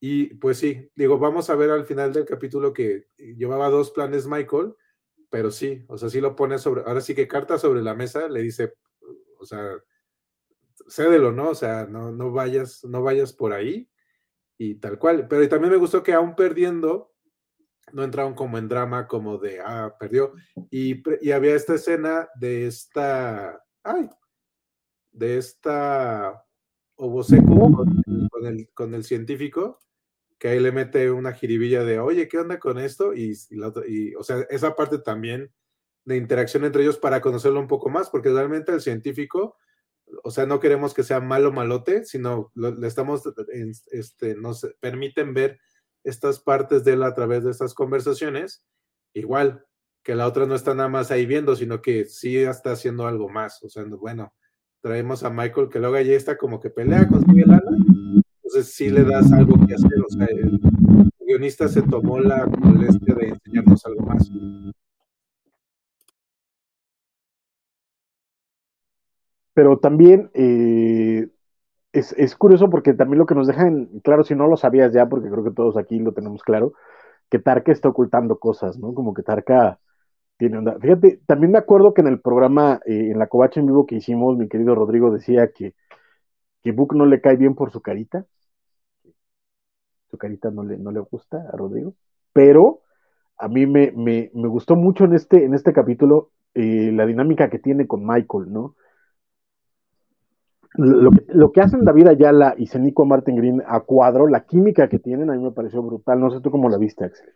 y 0.00 0.34
pues 0.34 0.58
sí, 0.58 0.90
digo, 0.94 1.18
vamos 1.18 1.50
a 1.50 1.56
ver 1.56 1.70
al 1.70 1.84
final 1.84 2.12
del 2.12 2.24
capítulo 2.24 2.72
que 2.72 3.08
llevaba 3.16 3.68
dos 3.68 3.90
planes 3.90 4.26
Michael, 4.26 4.74
pero 5.30 5.50
sí, 5.50 5.84
o 5.88 5.98
sea, 5.98 6.08
sí 6.08 6.20
lo 6.20 6.36
pone 6.36 6.58
sobre, 6.58 6.82
ahora 6.82 7.00
sí 7.00 7.14
que 7.14 7.28
carta 7.28 7.58
sobre 7.58 7.82
la 7.82 7.94
mesa, 7.94 8.28
le 8.28 8.42
dice, 8.42 8.74
o 9.38 9.44
sea, 9.44 9.60
cédelo, 10.88 11.32
¿no? 11.32 11.50
O 11.50 11.54
sea, 11.54 11.86
no, 11.86 12.12
no 12.12 12.30
vayas, 12.32 12.84
no 12.84 13.02
vayas 13.02 13.32
por 13.32 13.52
ahí 13.52 13.90
y 14.56 14.76
tal 14.76 14.98
cual. 14.98 15.26
Pero 15.28 15.48
también 15.48 15.72
me 15.72 15.78
gustó 15.78 16.02
que 16.02 16.12
aún 16.12 16.36
perdiendo, 16.36 17.12
no 17.92 18.04
entraron 18.04 18.34
como 18.34 18.58
en 18.58 18.68
drama, 18.68 19.06
como 19.06 19.38
de, 19.38 19.60
ah, 19.60 19.94
perdió. 19.98 20.32
Y, 20.70 21.02
y 21.20 21.32
había 21.32 21.54
esta 21.54 21.74
escena 21.74 22.28
de 22.36 22.66
esta, 22.66 23.62
ay, 23.82 24.08
de 25.12 25.38
esta 25.38 26.44
Oboseco 26.96 27.86
con 28.30 28.46
el, 28.46 28.68
con 28.74 28.94
el 28.94 29.04
científico, 29.04 29.78
que 30.38 30.48
ahí 30.48 30.60
le 30.60 30.72
mete 30.72 31.10
una 31.10 31.32
jiribilla 31.32 31.84
de, 31.84 31.98
oye, 31.98 32.28
¿qué 32.28 32.38
onda 32.38 32.58
con 32.58 32.78
esto? 32.78 33.14
Y, 33.14 33.36
y, 33.50 34.14
o 34.14 34.22
sea, 34.22 34.46
esa 34.50 34.74
parte 34.74 34.98
también 34.98 35.52
de 36.04 36.16
interacción 36.16 36.64
entre 36.64 36.82
ellos 36.82 36.98
para 36.98 37.20
conocerlo 37.20 37.60
un 37.60 37.68
poco 37.68 37.88
más, 37.90 38.10
porque 38.10 38.30
realmente 38.30 38.72
el 38.72 38.80
científico, 38.80 39.56
o 40.24 40.30
sea, 40.30 40.46
no 40.46 40.58
queremos 40.58 40.94
que 40.94 41.02
sea 41.02 41.20
malo 41.20 41.52
malote, 41.52 42.04
sino 42.04 42.50
le 42.54 42.86
estamos, 42.86 43.22
este, 43.90 44.34
nos 44.36 44.66
permiten 44.80 45.34
ver 45.34 45.60
estas 46.08 46.40
partes 46.40 46.84
de 46.84 46.94
él 46.94 47.02
a 47.02 47.14
través 47.14 47.44
de 47.44 47.50
estas 47.50 47.74
conversaciones, 47.74 48.64
igual 49.14 49.64
que 50.02 50.14
la 50.14 50.26
otra 50.26 50.46
no 50.46 50.54
está 50.54 50.74
nada 50.74 50.88
más 50.88 51.10
ahí 51.10 51.26
viendo, 51.26 51.54
sino 51.54 51.82
que 51.82 52.04
sí 52.06 52.36
está 52.38 52.72
haciendo 52.72 53.06
algo 53.06 53.28
más, 53.28 53.62
o 53.62 53.68
sea, 53.68 53.84
bueno, 53.84 54.32
traemos 54.80 55.22
a 55.22 55.30
Michael 55.30 55.68
que 55.68 55.80
luego 55.80 55.96
allí 55.96 56.12
está 56.12 56.36
como 56.36 56.60
que 56.60 56.70
pelea 56.70 57.06
con 57.08 57.20
su 57.20 57.30
entonces 57.30 58.74
sí 58.74 58.88
le 58.88 59.04
das 59.04 59.30
algo 59.32 59.54
que 59.66 59.74
hacer, 59.74 60.00
o 60.00 60.08
sea, 60.08 60.26
el 60.26 60.58
guionista 61.20 61.68
se 61.68 61.82
tomó 61.82 62.18
la 62.18 62.46
molestia 62.46 63.14
de 63.14 63.28
enseñarnos 63.28 63.84
algo 63.84 64.00
más. 64.06 64.30
Pero 69.52 69.78
también 69.78 70.30
eh, 70.32 71.28
es, 71.98 72.36
curioso 72.36 72.70
porque 72.70 72.94
también 72.94 73.18
lo 73.18 73.26
que 73.26 73.34
nos 73.34 73.46
dejan 73.46 73.86
claro, 74.04 74.24
si 74.24 74.34
no 74.34 74.46
lo 74.46 74.56
sabías 74.56 74.92
ya, 74.92 75.06
porque 75.08 75.30
creo 75.30 75.44
que 75.44 75.50
todos 75.50 75.76
aquí 75.76 75.98
lo 75.98 76.12
tenemos 76.12 76.42
claro, 76.42 76.72
que 77.30 77.38
Tarka 77.38 77.72
está 77.72 77.88
ocultando 77.88 78.38
cosas, 78.38 78.78
¿no? 78.78 78.94
Como 78.94 79.14
que 79.14 79.22
Tarka 79.22 79.78
tiene 80.36 80.58
onda. 80.58 80.78
Fíjate, 80.80 81.20
también 81.26 81.52
me 81.52 81.58
acuerdo 81.58 81.94
que 81.94 82.02
en 82.02 82.08
el 82.08 82.20
programa, 82.20 82.80
eh, 82.86 83.10
en 83.12 83.18
la 83.18 83.28
covacha 83.28 83.60
en 83.60 83.66
vivo 83.66 83.86
que 83.86 83.96
hicimos, 83.96 84.36
mi 84.38 84.48
querido 84.48 84.74
Rodrigo 84.74 85.10
decía 85.10 85.52
que 85.52 85.74
que 86.62 86.72
Book 86.72 86.94
no 86.94 87.06
le 87.06 87.20
cae 87.20 87.36
bien 87.36 87.54
por 87.54 87.70
su 87.70 87.80
carita. 87.80 88.26
Su 90.10 90.18
carita 90.18 90.50
no 90.50 90.62
le, 90.64 90.78
no 90.78 90.90
le 90.90 91.00
gusta 91.00 91.44
a 91.52 91.56
Rodrigo. 91.56 91.94
Pero 92.32 92.80
a 93.36 93.48
mí 93.48 93.66
me, 93.66 93.92
me, 93.92 94.30
me 94.34 94.48
gustó 94.48 94.76
mucho 94.76 95.04
en 95.04 95.14
este, 95.14 95.44
en 95.44 95.54
este 95.54 95.72
capítulo 95.72 96.30
eh, 96.54 96.90
la 96.92 97.06
dinámica 97.06 97.50
que 97.50 97.58
tiene 97.58 97.86
con 97.86 98.06
Michael, 98.06 98.52
¿no? 98.52 98.74
Lo, 100.74 101.50
que 101.52 101.60
hacen 101.60 101.84
David 101.84 102.08
Ayala 102.08 102.54
y 102.56 102.66
Cenico 102.66 103.04
Martin 103.04 103.36
Green 103.36 103.62
a 103.66 103.80
cuadro, 103.80 104.28
la 104.28 104.44
química 104.44 104.88
que 104.88 104.98
tienen, 104.98 105.30
a 105.30 105.34
mí 105.34 105.42
me 105.42 105.50
pareció 105.50 105.82
brutal. 105.82 106.20
No 106.20 106.30
sé 106.30 106.40
tú 106.40 106.50
cómo 106.50 106.68
la 106.68 106.78
viste, 106.78 107.04
Axel 107.04 107.34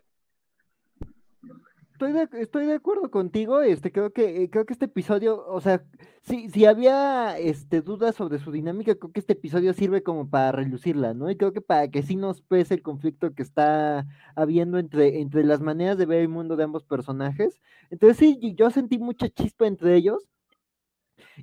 estoy 2.02 2.12
de, 2.12 2.42
estoy 2.42 2.66
de 2.66 2.74
acuerdo 2.74 3.10
contigo, 3.10 3.60
este, 3.62 3.92
creo 3.92 4.12
que, 4.12 4.42
eh, 4.42 4.50
creo 4.50 4.66
que 4.66 4.72
este 4.72 4.86
episodio, 4.86 5.46
o 5.46 5.60
sea, 5.60 5.84
si, 6.22 6.48
si 6.50 6.64
había 6.64 7.38
este, 7.38 7.80
dudas 7.80 8.16
sobre 8.16 8.38
su 8.38 8.50
dinámica, 8.50 8.96
creo 8.96 9.12
que 9.12 9.20
este 9.20 9.34
episodio 9.34 9.72
sirve 9.72 10.02
como 10.02 10.28
para 10.28 10.50
relucirla, 10.52 11.14
¿no? 11.14 11.30
Y 11.30 11.36
creo 11.36 11.52
que 11.52 11.60
para 11.60 11.88
que 11.88 12.02
sí 12.02 12.16
nos 12.16 12.42
pese 12.42 12.74
el 12.74 12.82
conflicto 12.82 13.32
que 13.34 13.42
está 13.42 14.06
habiendo 14.34 14.78
entre, 14.78 15.20
entre 15.20 15.44
las 15.44 15.60
maneras 15.60 15.96
de 15.96 16.06
ver 16.06 16.20
el 16.22 16.28
mundo 16.28 16.56
de 16.56 16.64
ambos 16.64 16.84
personajes. 16.84 17.60
Entonces 17.90 18.16
sí, 18.18 18.54
yo 18.56 18.70
sentí 18.70 18.98
mucha 18.98 19.28
chispa 19.28 19.66
entre 19.66 19.94
ellos. 19.94 20.28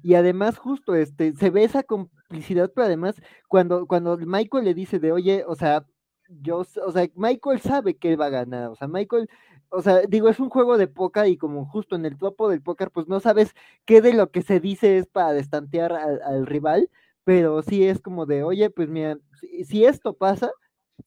Y 0.04 0.16
además, 0.16 0.58
justo, 0.58 0.96
este, 0.96 1.34
se 1.34 1.50
ve 1.50 1.64
esa 1.64 1.84
complicidad, 1.84 2.72
pero 2.74 2.86
además, 2.86 3.22
cuando, 3.48 3.86
cuando 3.88 4.18
Michael 4.18 4.66
le 4.66 4.74
dice 4.74 5.00
de, 5.00 5.12
oye, 5.12 5.44
o 5.48 5.56
sea, 5.56 5.86
yo, 6.28 6.58
o 6.60 6.92
sea, 6.92 7.08
Michael 7.16 7.60
sabe 7.62 7.98
que 7.98 8.12
él 8.12 8.22
va 8.22 8.28
a 8.28 8.30
ganar, 8.30 8.70
o 8.70 8.76
sea, 8.76 8.88
Michael 8.88 9.30
o 9.70 9.82
sea, 9.82 10.02
digo, 10.08 10.30
es 10.30 10.40
un 10.40 10.50
juego 10.50 10.78
de 10.78 10.88
póker 10.88 11.28
y 11.28 11.38
como 11.38 11.66
justo 11.66 11.96
en 11.96 12.06
el 12.06 12.18
topo 12.18 12.50
del 12.50 12.62
póker, 12.62 12.92
pues 12.92 13.08
no 13.08 13.20
sabes 13.20 13.54
qué 13.86 14.02
de 14.02 14.14
lo 14.14 14.32
que 14.32 14.42
se 14.42 14.60
dice 14.60 14.98
es 14.98 15.08
para 15.08 15.34
destantear 15.34 15.94
al, 15.94 16.46
rival, 16.48 16.90
pero 17.24 17.62
sí 17.62 17.86
es 17.86 18.02
como 18.02 18.26
de, 18.26 18.44
oye, 18.44 18.70
pues 18.70 18.90
mira, 18.90 19.18
si 19.66 19.86
esto 19.86 20.14
pasa, 20.14 20.52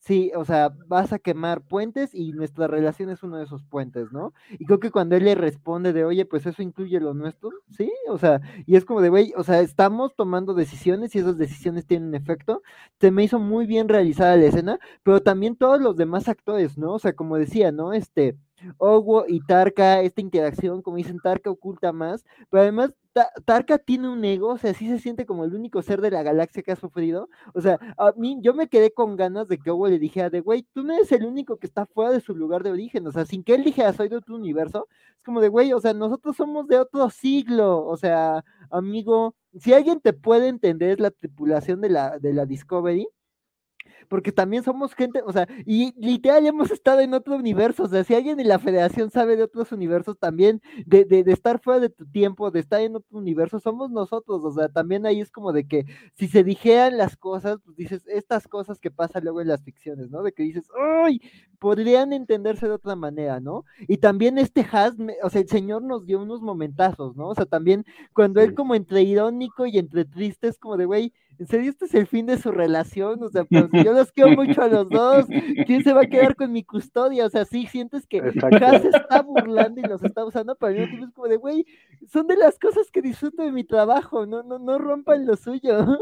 Sí, 0.00 0.32
o 0.34 0.44
sea, 0.44 0.70
vas 0.88 1.12
a 1.12 1.18
quemar 1.18 1.62
puentes 1.62 2.14
y 2.14 2.32
nuestra 2.32 2.66
relación 2.66 3.10
es 3.10 3.22
uno 3.22 3.36
de 3.36 3.44
esos 3.44 3.62
puentes, 3.64 4.10
¿no? 4.12 4.32
Y 4.58 4.64
creo 4.64 4.80
que 4.80 4.90
cuando 4.90 5.16
él 5.16 5.24
le 5.24 5.34
responde 5.34 5.92
de, 5.92 6.04
oye, 6.04 6.24
pues 6.24 6.44
eso 6.46 6.62
incluye 6.62 6.98
lo 7.00 7.14
nuestro, 7.14 7.50
sí, 7.70 7.92
o 8.08 8.18
sea, 8.18 8.40
y 8.66 8.76
es 8.76 8.84
como 8.84 9.00
de, 9.00 9.10
güey, 9.10 9.32
o 9.36 9.44
sea, 9.44 9.60
estamos 9.60 10.14
tomando 10.16 10.54
decisiones 10.54 11.14
y 11.14 11.18
esas 11.20 11.36
decisiones 11.38 11.86
tienen 11.86 12.14
efecto. 12.14 12.62
Se 13.00 13.10
me 13.10 13.22
hizo 13.24 13.38
muy 13.38 13.66
bien 13.66 13.88
realizada 13.88 14.36
la 14.36 14.46
escena, 14.46 14.78
pero 15.02 15.20
también 15.22 15.56
todos 15.56 15.80
los 15.80 15.96
demás 15.96 16.28
actores, 16.28 16.76
¿no? 16.78 16.94
O 16.94 16.98
sea, 16.98 17.12
como 17.14 17.36
decía, 17.38 17.70
¿no? 17.72 17.92
Este, 17.92 18.36
Owo 18.78 19.24
y 19.28 19.40
Tarka, 19.40 20.00
esta 20.02 20.20
interacción, 20.20 20.82
como 20.82 20.96
dicen, 20.96 21.18
Tarka 21.20 21.50
oculta 21.50 21.92
más, 21.92 22.24
pero 22.50 22.62
además 22.62 22.94
Tarka 23.44 23.78
tiene 23.78 24.08
un 24.08 24.24
ego, 24.24 24.48
o 24.48 24.58
sea, 24.58 24.72
sí 24.74 24.88
se 24.88 24.98
siente 24.98 25.26
como 25.26 25.44
el 25.44 25.54
único 25.54 25.82
ser 25.82 26.00
de 26.00 26.10
la 26.10 26.22
galaxia 26.22 26.62
que 26.62 26.72
ha 26.72 26.76
sufrido. 26.76 27.28
O 27.54 27.60
sea, 27.60 27.78
a 27.98 28.12
mí 28.16 28.38
yo 28.40 28.54
me 28.54 28.68
quedé 28.68 28.92
con 28.92 29.16
ganas 29.16 29.48
de 29.48 29.58
que 29.58 29.70
Owo 29.70 29.88
le 29.88 29.98
dijera 29.98 30.30
de, 30.30 30.40
güey, 30.40 30.66
tú 30.72 30.82
no 30.82 30.94
eres 30.94 31.12
el 31.12 31.24
único 31.24 31.58
que 31.58 31.66
está 31.66 31.86
fuera 31.86 32.10
de 32.10 32.20
su 32.20 32.34
lugar 32.34 32.62
de 32.62 32.70
origen, 32.70 33.06
o 33.06 33.12
sea, 33.12 33.26
sin 33.26 33.44
que 33.44 33.54
él 33.54 33.64
dijera, 33.64 33.92
soy 33.92 34.08
de 34.08 34.16
otro 34.16 34.36
universo, 34.36 34.88
es 35.16 35.22
como 35.24 35.40
de, 35.40 35.48
güey, 35.48 35.72
o 35.72 35.80
sea, 35.80 35.92
nosotros 35.94 36.36
somos 36.36 36.66
de 36.68 36.78
otro 36.78 37.10
siglo, 37.10 37.84
o 37.84 37.96
sea, 37.96 38.44
amigo, 38.70 39.34
si 39.58 39.74
alguien 39.74 40.00
te 40.00 40.12
puede 40.12 40.48
entender 40.48 40.90
es 40.90 41.00
la 41.00 41.10
tripulación 41.10 41.80
de 41.80 41.90
la, 41.90 42.18
de 42.18 42.32
la 42.32 42.46
Discovery, 42.46 43.06
porque 44.12 44.30
también 44.30 44.62
somos 44.62 44.94
gente, 44.94 45.22
o 45.24 45.32
sea, 45.32 45.48
y 45.64 45.94
literal 45.98 46.44
hemos 46.44 46.70
estado 46.70 47.00
en 47.00 47.14
otro 47.14 47.34
universo, 47.34 47.84
o 47.84 47.88
sea, 47.88 48.04
si 48.04 48.14
alguien 48.14 48.38
en 48.38 48.46
la 48.46 48.58
federación 48.58 49.10
sabe 49.10 49.36
de 49.38 49.42
otros 49.42 49.72
universos 49.72 50.18
también, 50.18 50.60
de, 50.84 51.06
de, 51.06 51.24
de, 51.24 51.32
estar 51.32 51.58
fuera 51.58 51.80
de 51.80 51.88
tu 51.88 52.04
tiempo, 52.04 52.50
de 52.50 52.60
estar 52.60 52.82
en 52.82 52.94
otro 52.94 53.16
universo, 53.16 53.58
somos 53.58 53.90
nosotros, 53.90 54.44
o 54.44 54.52
sea, 54.52 54.68
también 54.68 55.06
ahí 55.06 55.22
es 55.22 55.30
como 55.30 55.54
de 55.54 55.66
que 55.66 55.86
si 56.12 56.28
se 56.28 56.44
dijeran 56.44 56.98
las 56.98 57.16
cosas, 57.16 57.56
pues 57.64 57.74
dices, 57.74 58.02
estas 58.06 58.46
cosas 58.48 58.78
que 58.78 58.90
pasan 58.90 59.24
luego 59.24 59.40
en 59.40 59.48
las 59.48 59.62
ficciones, 59.62 60.10
¿no? 60.10 60.22
De 60.22 60.32
que 60.32 60.42
dices, 60.42 60.68
¡ay! 60.78 61.22
Podrían 61.58 62.12
entenderse 62.12 62.66
de 62.66 62.74
otra 62.74 62.94
manera, 62.96 63.40
¿no? 63.40 63.64
Y 63.88 63.96
también 63.96 64.36
este 64.36 64.60
Has, 64.70 64.94
o 65.22 65.30
sea, 65.30 65.40
el 65.40 65.48
señor 65.48 65.82
nos 65.84 66.04
dio 66.04 66.20
unos 66.20 66.42
momentazos, 66.42 67.16
¿no? 67.16 67.28
O 67.28 67.34
sea, 67.34 67.46
también 67.46 67.86
cuando 68.12 68.42
él 68.42 68.52
como 68.52 68.74
entre 68.74 69.00
irónico 69.04 69.64
y 69.64 69.78
entre 69.78 70.04
triste 70.04 70.48
es 70.48 70.58
como 70.58 70.76
de, 70.76 70.84
güey, 70.84 71.14
¿en 71.38 71.46
serio 71.46 71.70
este 71.70 71.86
es 71.86 71.94
el 71.94 72.06
fin 72.06 72.26
de 72.26 72.38
su 72.38 72.52
relación? 72.52 73.22
O 73.22 73.28
sea, 73.28 73.44
pues 73.44 73.64
yo 73.84 73.92
los 73.92 74.12
quiero 74.12 74.30
mucho 74.30 74.62
a 74.62 74.68
los 74.68 74.88
dos, 74.88 75.26
¿quién 75.66 75.82
se 75.82 75.92
va 75.92 76.02
a 76.02 76.06
quedar 76.06 76.36
con 76.36 76.52
mi 76.52 76.64
custodia? 76.64 77.26
O 77.26 77.30
sea, 77.30 77.44
sí 77.44 77.66
sientes 77.66 78.06
que 78.06 78.18
Has 78.20 78.84
está 78.84 79.22
burlando 79.22 79.80
y 79.80 79.84
los 79.84 80.02
está 80.02 80.24
usando, 80.24 80.56
pero 80.56 80.72
yo 80.72 80.84
es 80.84 81.12
como 81.12 81.28
de, 81.28 81.36
güey, 81.36 81.66
son 82.08 82.26
de 82.26 82.36
las 82.36 82.58
cosas 82.58 82.90
que 82.90 83.02
disfruto 83.02 83.42
de 83.42 83.52
mi 83.52 83.64
trabajo, 83.64 84.26
no, 84.26 84.42
no, 84.42 84.58
no 84.58 84.78
rompan 84.78 85.26
lo 85.26 85.36
suyo. 85.36 85.98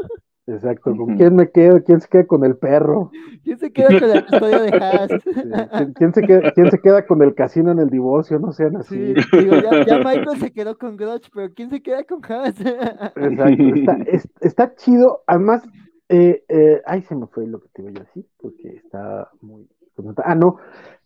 Exacto, 0.47 0.95
¿con 0.97 1.17
quién 1.17 1.35
me 1.35 1.51
quedo? 1.51 1.83
¿Quién 1.83 2.01
se 2.01 2.07
queda 2.09 2.25
con 2.25 2.43
el 2.43 2.57
perro? 2.57 3.11
¿Quién 3.43 3.59
se 3.59 3.71
queda 3.71 3.99
con 3.99 4.09
la 4.09 4.25
custodia 4.25 4.59
de 4.59 4.77
Haas? 4.77 5.11
¿Quién, 5.95 6.13
se 6.13 6.21
queda, 6.23 6.51
¿Quién 6.51 6.71
se 6.71 6.79
queda 6.79 7.05
con 7.05 7.21
el 7.21 7.35
casino 7.35 7.71
en 7.71 7.79
el 7.79 7.89
divorcio? 7.89 8.39
No 8.39 8.51
sean 8.51 8.75
así. 8.75 9.13
Sí, 9.15 9.37
digo, 9.37 9.55
ya, 9.61 9.85
ya, 9.85 9.97
Michael 9.99 10.39
se 10.39 10.51
quedó 10.51 10.77
con 10.77 10.97
Grudge, 10.97 11.29
pero 11.33 11.53
¿quién 11.53 11.69
se 11.69 11.81
queda 11.81 12.03
con 12.03 12.21
Haas? 12.25 12.59
Exacto, 12.59 13.63
está, 13.75 13.97
es, 14.07 14.27
está 14.41 14.75
chido. 14.75 15.23
Además, 15.27 15.63
eh, 16.09 16.43
eh, 16.49 16.81
ay, 16.85 17.03
se 17.03 17.15
me 17.15 17.27
fue 17.27 17.45
lo 17.45 17.61
que 17.61 17.69
te 17.69 17.81
iba 17.83 17.91
a 17.91 18.03
decir, 18.03 18.25
porque 18.37 18.77
está 18.77 19.29
muy... 19.41 19.67
Ah, 20.25 20.33
no, 20.33 20.57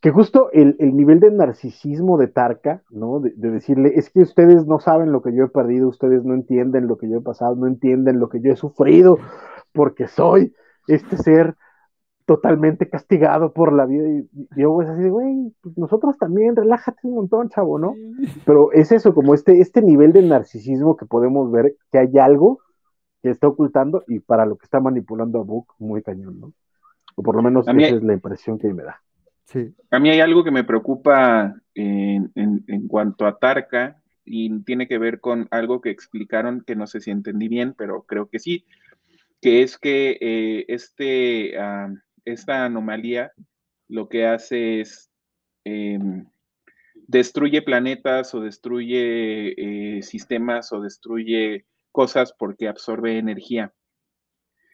que 0.06 0.12
justo 0.12 0.52
el, 0.52 0.76
el, 0.78 0.96
nivel 0.96 1.20
de 1.20 1.32
narcisismo 1.32 2.20
de 2.20 2.28
Tarka, 2.28 2.84
¿no? 2.92 3.22
De, 3.22 3.32
de, 3.36 3.50
decirle, 3.50 3.94
es 3.96 4.12
que 4.12 4.20
ustedes 4.20 4.68
no 4.68 4.80
saben 4.80 5.12
lo 5.12 5.24
que 5.24 5.34
yo 5.36 5.46
he 5.46 5.48
perdido, 5.48 5.88
ustedes 5.88 6.24
no 6.24 6.36
entienden 6.36 6.86
lo 6.86 7.00
que 7.00 7.10
yo 7.10 7.18
he 7.18 7.22
pasado, 7.22 7.56
no 7.56 7.66
entienden 7.66 8.20
lo 8.20 8.30
que 8.30 8.40
yo 8.40 8.52
he 8.52 8.56
sufrido, 8.56 9.18
porque 9.74 10.08
soy 10.08 10.54
este 10.88 11.18
ser 11.18 11.56
totalmente 12.28 12.88
castigado 12.88 13.52
por 13.52 13.74
la 13.74 13.88
vida. 13.88 14.08
Y, 14.08 14.30
y 14.32 14.62
yo 14.62 14.80
es 14.80 14.90
así, 14.90 15.10
güey, 15.10 15.52
pues 15.64 15.76
nosotros 15.76 16.20
también, 16.20 16.56
relájate 16.56 17.00
un 17.02 17.16
montón, 17.16 17.50
chavo, 17.50 17.80
¿no? 17.80 17.96
Pero 18.46 18.72
es 18.74 18.92
eso, 18.92 19.16
como 19.16 19.34
este, 19.34 19.60
este 19.60 19.82
nivel 19.82 20.14
de 20.14 20.22
narcisismo 20.22 20.98
que 20.98 21.08
podemos 21.08 21.52
ver, 21.52 21.78
que 21.92 21.98
hay 21.98 22.16
algo 22.20 22.60
que 23.24 23.32
está 23.32 23.48
ocultando 23.48 24.04
y 24.08 24.20
para 24.20 24.46
lo 24.46 24.56
que 24.56 24.66
está 24.66 24.80
manipulando 24.80 25.40
a 25.40 25.44
Book, 25.44 25.74
muy 25.80 26.04
cañón, 26.04 26.40
¿no? 26.40 26.54
O 27.16 27.24
por 27.24 27.36
lo 27.36 27.42
menos 27.42 27.68
esa 27.68 27.76
es 27.76 28.04
la 28.04 28.14
impresión 28.14 28.60
que 28.60 28.72
me 28.72 28.84
da. 28.84 29.02
Sí. 29.46 29.74
A 29.92 30.00
mí 30.00 30.10
hay 30.10 30.20
algo 30.20 30.44
que 30.44 30.52
me 30.52 30.64
preocupa 30.64 31.56
en, 31.76 32.32
en, 32.36 32.64
en, 32.68 32.88
cuanto 32.88 33.26
a 33.28 33.38
Tarka 33.38 34.02
y 34.26 34.60
tiene 34.64 34.88
que 34.88 34.98
ver 34.98 35.20
con 35.20 35.48
algo 35.52 35.82
que 35.82 35.92
explicaron 35.92 36.64
que 36.66 36.76
no 36.76 36.88
sé 36.88 37.00
si 37.00 37.12
entendí 37.12 37.48
bien, 37.48 37.76
pero 37.78 38.04
creo 38.04 38.28
que 38.28 38.40
sí, 38.40 38.66
que 39.42 39.62
es 39.62 39.78
que 39.78 40.18
eh, 40.20 40.66
este, 40.68 41.54
uh, 41.60 41.96
esta 42.26 42.66
anomalía 42.66 43.32
lo 43.88 44.10
que 44.10 44.26
hace 44.26 44.82
es 44.82 45.12
eh, 45.64 46.00
destruye 47.08 47.62
planetas 47.62 48.34
o 48.34 48.42
destruye 48.42 49.54
eh, 49.98 50.02
sistemas 50.02 50.74
o 50.74 50.82
destruye 50.82 51.66
cosas 51.92 52.34
porque 52.34 52.68
absorbe 52.68 53.20
energía. 53.20 53.72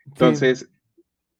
Entonces, 0.05 0.59
sí 0.59 0.80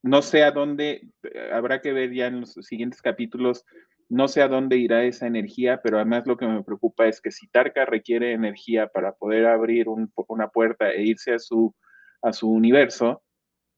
no 0.03 0.21
sé 0.21 0.43
a 0.43 0.51
dónde, 0.51 1.07
habrá 1.51 1.81
que 1.81 1.93
ver 1.93 2.13
ya 2.13 2.27
en 2.27 2.41
los 2.41 2.53
siguientes 2.53 3.01
capítulos, 3.01 3.65
no 4.09 4.27
sé 4.27 4.41
a 4.41 4.47
dónde 4.47 4.77
irá 4.77 5.03
esa 5.03 5.27
energía, 5.27 5.81
pero 5.81 5.97
además 5.97 6.27
lo 6.27 6.37
que 6.37 6.45
me 6.45 6.63
preocupa 6.63 7.07
es 7.07 7.21
que 7.21 7.31
si 7.31 7.47
Tarka 7.47 7.85
requiere 7.85 8.33
energía 8.33 8.87
para 8.87 9.13
poder 9.13 9.45
abrir 9.45 9.87
un, 9.87 10.11
una 10.27 10.49
puerta 10.49 10.91
e 10.91 11.03
irse 11.03 11.33
a 11.33 11.39
su, 11.39 11.73
a 12.21 12.33
su 12.33 12.49
universo, 12.49 13.23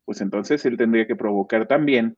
pues 0.05 0.21
entonces 0.21 0.65
él 0.65 0.77
tendría 0.77 1.05
que 1.05 1.15
provocar 1.15 1.67
también 1.67 2.17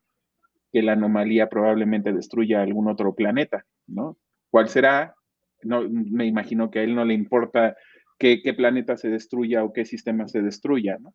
que 0.72 0.82
la 0.82 0.94
anomalía 0.94 1.50
probablemente 1.50 2.14
destruya 2.14 2.62
algún 2.62 2.88
otro 2.88 3.16
planeta, 3.16 3.66
¿no? 3.88 4.18
¿Cuál 4.50 4.70
será? 4.70 5.16
No, 5.64 5.90
me 5.90 6.26
imagino 6.26 6.70
que 6.70 6.80
a 6.80 6.84
él 6.84 6.96
no 6.96 7.06
le 7.06 7.14
importa 7.14 7.76
qué, 8.18 8.42
qué 8.42 8.54
planeta 8.54 8.98
se 8.98 9.10
destruya 9.10 9.64
o 9.64 9.74
qué 9.74 9.86
sistema 9.86 10.28
se 10.28 10.42
destruya, 10.42 10.98
¿no? 11.00 11.14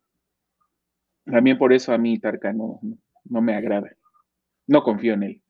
También 1.25 1.57
por 1.57 1.73
eso 1.73 1.93
a 1.93 1.97
mí 1.97 2.19
Tarka 2.19 2.53
no, 2.53 2.79
no 3.25 3.41
me 3.41 3.55
agrada. 3.55 3.89
No 4.67 4.83
confío 4.83 5.13
en 5.13 5.23
él. 5.23 5.41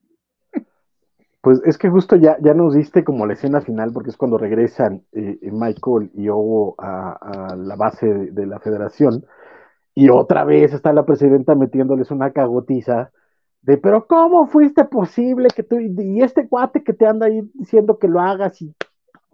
Pues 1.42 1.60
es 1.66 1.80
que 1.80 1.90
justo 1.90 2.16
ya, 2.16 2.38
ya 2.40 2.54
nos 2.54 2.76
diste 2.76 3.04
como 3.04 3.26
la 3.26 3.34
escena 3.34 3.62
final, 3.62 3.92
porque 3.94 4.12
es 4.12 4.18
cuando 4.18 4.38
regresan 4.38 5.04
eh, 5.12 5.40
Michael 5.42 6.12
y 6.14 6.30
Ogo 6.30 6.76
a, 6.78 7.56
la 7.58 7.76
base 7.76 8.06
de, 8.06 8.32
de, 8.32 8.46
la 8.46 8.60
federación, 8.60 9.26
y 9.96 10.10
otra 10.10 10.44
vez 10.44 10.72
está 10.72 10.94
la 10.94 11.06
presidenta 11.06 11.56
metiéndoles 11.56 12.12
una 12.12 12.32
cagotiza 12.32 13.12
de, 13.64 13.78
pero 13.78 14.06
¿cómo 14.06 14.48
fuiste 14.48 14.86
posible 14.86 15.50
que 15.56 15.64
tú, 15.64 15.80
y 15.80 16.22
este 16.22 16.48
cuate 16.48 16.84
que 16.84 16.94
te 16.94 17.08
anda 17.08 17.26
ahí 17.26 17.42
diciendo 17.56 17.98
que 17.98 18.08
lo 18.08 18.20
hagas, 18.20 18.62
y 18.62 18.76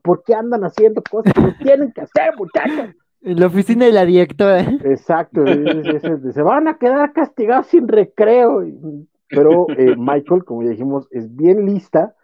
por 0.01 0.23
qué 0.23 0.33
andan 0.33 0.63
haciendo 0.63 1.01
cosas 1.09 1.33
que 1.33 1.41
no 1.41 1.55
tienen 1.61 1.91
que 1.91 2.01
hacer, 2.01 2.33
muchachos? 2.37 2.95
En 3.21 3.39
la 3.39 3.47
oficina 3.47 3.85
de 3.85 3.91
la 3.91 4.05
directora. 4.05 4.61
Exacto, 4.83 5.43
se 5.45 6.41
van 6.41 6.67
a 6.67 6.77
quedar 6.77 7.13
castigados 7.13 7.67
sin 7.67 7.87
recreo. 7.87 8.63
Pero 9.29 9.67
eh, 9.77 9.95
Michael, 9.97 10.45
como 10.45 10.63
ya 10.63 10.69
dijimos, 10.69 11.07
es 11.11 11.35
bien 11.35 11.65
lista 11.65 12.15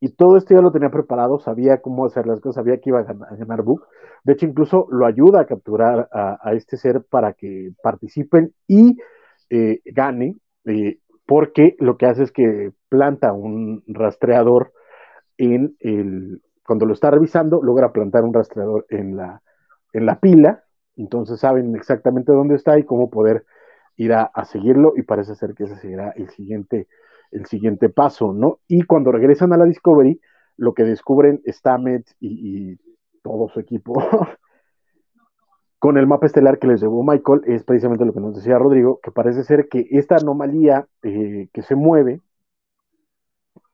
y 0.00 0.10
todo 0.10 0.36
esto 0.36 0.54
ya 0.54 0.60
lo 0.60 0.72
tenía 0.72 0.90
preparado, 0.90 1.38
sabía 1.38 1.80
cómo 1.80 2.04
hacer 2.04 2.26
las 2.26 2.40
cosas, 2.40 2.56
sabía 2.56 2.78
que 2.78 2.90
iba 2.90 3.00
a 3.00 3.36
ganar, 3.36 3.62
Book. 3.62 3.86
De 4.24 4.32
hecho, 4.32 4.46
incluso 4.46 4.86
lo 4.90 5.06
ayuda 5.06 5.40
a 5.40 5.46
capturar 5.46 6.08
a, 6.12 6.52
este 6.54 6.76
ser 6.76 7.02
para 7.08 7.32
que 7.34 7.72
participen 7.82 8.52
y 8.66 8.98
eh, 9.48 9.80
gane, 9.84 10.36
eh, 10.64 10.98
porque 11.24 11.76
lo 11.78 11.96
que 11.96 12.06
hace 12.06 12.24
es 12.24 12.32
que 12.32 12.72
planta 12.88 13.32
un 13.32 13.84
rastreador 13.86 14.72
en 15.38 15.76
el, 15.80 16.42
cuando 16.66 16.84
lo 16.84 16.92
está 16.92 17.10
revisando, 17.10 17.62
logra 17.62 17.92
plantar 17.92 18.24
un 18.24 18.34
rastreador 18.34 18.86
en 18.90 19.16
la, 19.16 19.40
en 19.92 20.06
la 20.06 20.20
pila, 20.20 20.64
entonces 20.96 21.40
saben 21.40 21.74
exactamente 21.76 22.32
dónde 22.32 22.54
está 22.56 22.78
y 22.78 22.84
cómo 22.84 23.10
poder 23.10 23.44
ir 23.96 24.12
a, 24.14 24.30
seguirlo, 24.44 24.94
y 24.96 25.02
parece 25.02 25.34
ser 25.34 25.54
que 25.54 25.64
ese 25.64 25.76
será 25.76 26.10
el 26.16 26.28
siguiente 26.30 26.88
el 27.30 27.46
siguiente 27.46 27.88
paso, 27.88 28.34
¿no? 28.34 28.58
Y 28.68 28.82
cuando 28.82 29.10
regresan 29.10 29.54
a 29.54 29.56
la 29.56 29.64
Discovery, 29.64 30.20
lo 30.58 30.74
que 30.74 30.84
descubren 30.84 31.40
Stamets 31.46 32.14
y, 32.20 32.72
y 32.72 32.78
todo 33.22 33.48
su 33.48 33.58
equipo 33.58 33.94
con 35.82 35.98
el 35.98 36.06
mapa 36.06 36.26
estelar 36.26 36.60
que 36.60 36.68
les 36.68 36.80
llevó 36.80 37.02
Michael 37.02 37.42
es 37.44 37.64
precisamente 37.64 38.04
lo 38.04 38.12
que 38.12 38.20
nos 38.20 38.36
decía 38.36 38.56
Rodrigo, 38.56 39.00
que 39.02 39.10
parece 39.10 39.42
ser 39.42 39.68
que 39.68 39.88
esta 39.90 40.14
anomalía 40.14 40.86
eh, 41.02 41.48
que 41.52 41.62
se 41.62 41.74
mueve, 41.74 42.20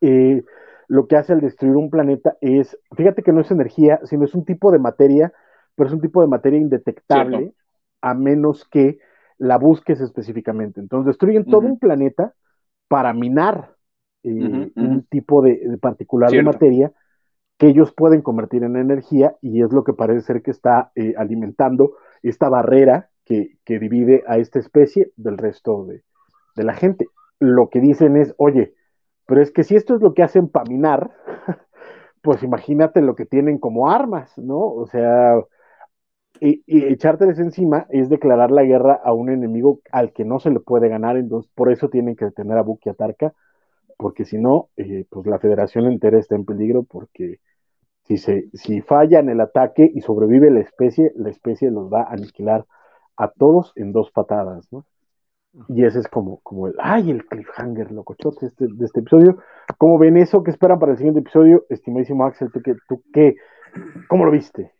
eh, 0.00 0.42
lo 0.86 1.06
que 1.06 1.16
hace 1.16 1.34
al 1.34 1.42
destruir 1.42 1.76
un 1.76 1.90
planeta 1.90 2.38
es, 2.40 2.78
fíjate 2.96 3.22
que 3.22 3.34
no 3.34 3.42
es 3.42 3.50
energía, 3.50 4.00
sino 4.04 4.24
es 4.24 4.34
un 4.34 4.46
tipo 4.46 4.72
de 4.72 4.78
materia, 4.78 5.34
pero 5.78 5.88
es 5.88 5.94
un 5.94 6.00
tipo 6.00 6.20
de 6.20 6.26
materia 6.26 6.58
indetectable, 6.58 7.54
a 8.00 8.14
menos 8.14 8.64
que 8.68 8.98
la 9.38 9.56
busques 9.58 10.00
específicamente. 10.00 10.80
Entonces 10.80 11.06
destruyen 11.06 11.44
todo 11.44 11.60
un 11.60 11.78
planeta 11.78 12.34
para 12.88 13.12
minar 13.12 13.76
eh, 14.24 14.72
un 14.74 15.06
tipo 15.08 15.40
de, 15.40 15.78
particular 15.80 16.30
de 16.32 16.42
materia 16.42 16.92
que 17.56 17.68
ellos 17.68 17.92
pueden 17.92 18.22
convertir 18.22 18.64
en 18.64 18.76
energía 18.76 19.36
y 19.40 19.62
es 19.62 19.72
lo 19.72 19.84
que 19.84 19.92
parece 19.92 20.22
ser 20.22 20.42
que 20.42 20.50
está 20.50 20.90
eh, 20.96 21.14
alimentando 21.16 21.94
esta 22.22 22.48
barrera 22.48 23.10
que, 23.24 23.56
divide 23.66 24.24
a 24.26 24.38
esta 24.38 24.58
especie 24.58 25.12
del 25.16 25.38
resto 25.38 25.84
de, 25.84 26.02
la 26.56 26.72
gente. 26.72 27.06
Lo 27.38 27.68
que 27.68 27.80
dicen 27.80 28.16
es, 28.16 28.34
oye, 28.36 28.74
pero 29.26 29.40
es 29.40 29.52
que 29.52 29.62
si 29.62 29.76
esto 29.76 29.94
es 29.94 30.00
lo 30.00 30.12
que 30.14 30.24
hacen 30.24 30.48
para 30.48 30.68
minar, 30.68 31.12
pues 32.22 32.42
imagínate 32.42 33.00
lo 33.00 33.14
que 33.14 33.26
tienen 33.26 33.58
como 33.58 33.90
armas, 33.90 34.36
¿no? 34.38 34.58
O 34.58 34.86
sea, 34.86 35.34
y, 36.40 36.62
y, 36.66 36.84
echárteles 36.86 37.38
encima 37.38 37.86
es 37.90 38.08
declarar 38.08 38.50
la 38.50 38.62
guerra 38.62 39.00
a 39.02 39.12
un 39.12 39.30
enemigo 39.30 39.80
al 39.92 40.12
que 40.12 40.24
no 40.24 40.40
se 40.40 40.50
le 40.50 40.60
puede 40.60 40.88
ganar, 40.88 41.16
entonces 41.16 41.50
por 41.54 41.70
eso 41.72 41.88
tienen 41.88 42.16
que 42.16 42.26
detener 42.26 42.58
a 42.58 42.62
Buki 42.62 42.88
Atarca, 42.88 43.32
porque 43.96 44.24
si 44.24 44.38
no, 44.38 44.68
eh, 44.76 45.06
pues 45.10 45.26
la 45.26 45.38
federación 45.38 45.86
entera 45.86 46.18
está 46.18 46.36
en 46.36 46.44
peligro, 46.44 46.84
porque 46.84 47.40
si, 48.04 48.16
se, 48.16 48.48
si 48.54 48.80
fallan 48.80 49.28
el 49.28 49.40
ataque 49.40 49.90
y 49.92 50.00
sobrevive 50.00 50.50
la 50.50 50.60
especie, 50.60 51.12
la 51.16 51.30
especie 51.30 51.70
los 51.70 51.92
va 51.92 52.02
a 52.02 52.12
aniquilar 52.12 52.64
a 53.16 53.28
todos 53.28 53.72
en 53.76 53.92
dos 53.92 54.10
patadas, 54.12 54.66
¿no? 54.72 54.84
Y 55.68 55.84
ese 55.84 55.98
es 55.98 56.08
como, 56.08 56.40
como 56.40 56.68
el, 56.68 56.74
ay, 56.78 57.10
el 57.10 57.26
cliffhanger 57.26 57.90
locochote 57.90 58.46
este, 58.46 58.66
de 58.68 58.84
este 58.84 59.00
episodio. 59.00 59.38
¿Cómo 59.76 59.98
ven 59.98 60.16
eso? 60.16 60.42
¿Qué 60.42 60.50
esperan 60.50 60.78
para 60.78 60.92
el 60.92 60.98
siguiente 60.98 61.20
episodio? 61.20 61.64
Estimadísimo 61.68 62.24
Axel, 62.24 62.52
¿tú 62.52 62.60
qué, 62.62 62.76
tú 62.88 63.02
qué? 63.12 63.34
¿Cómo 64.08 64.24
lo 64.24 64.30
viste? 64.30 64.72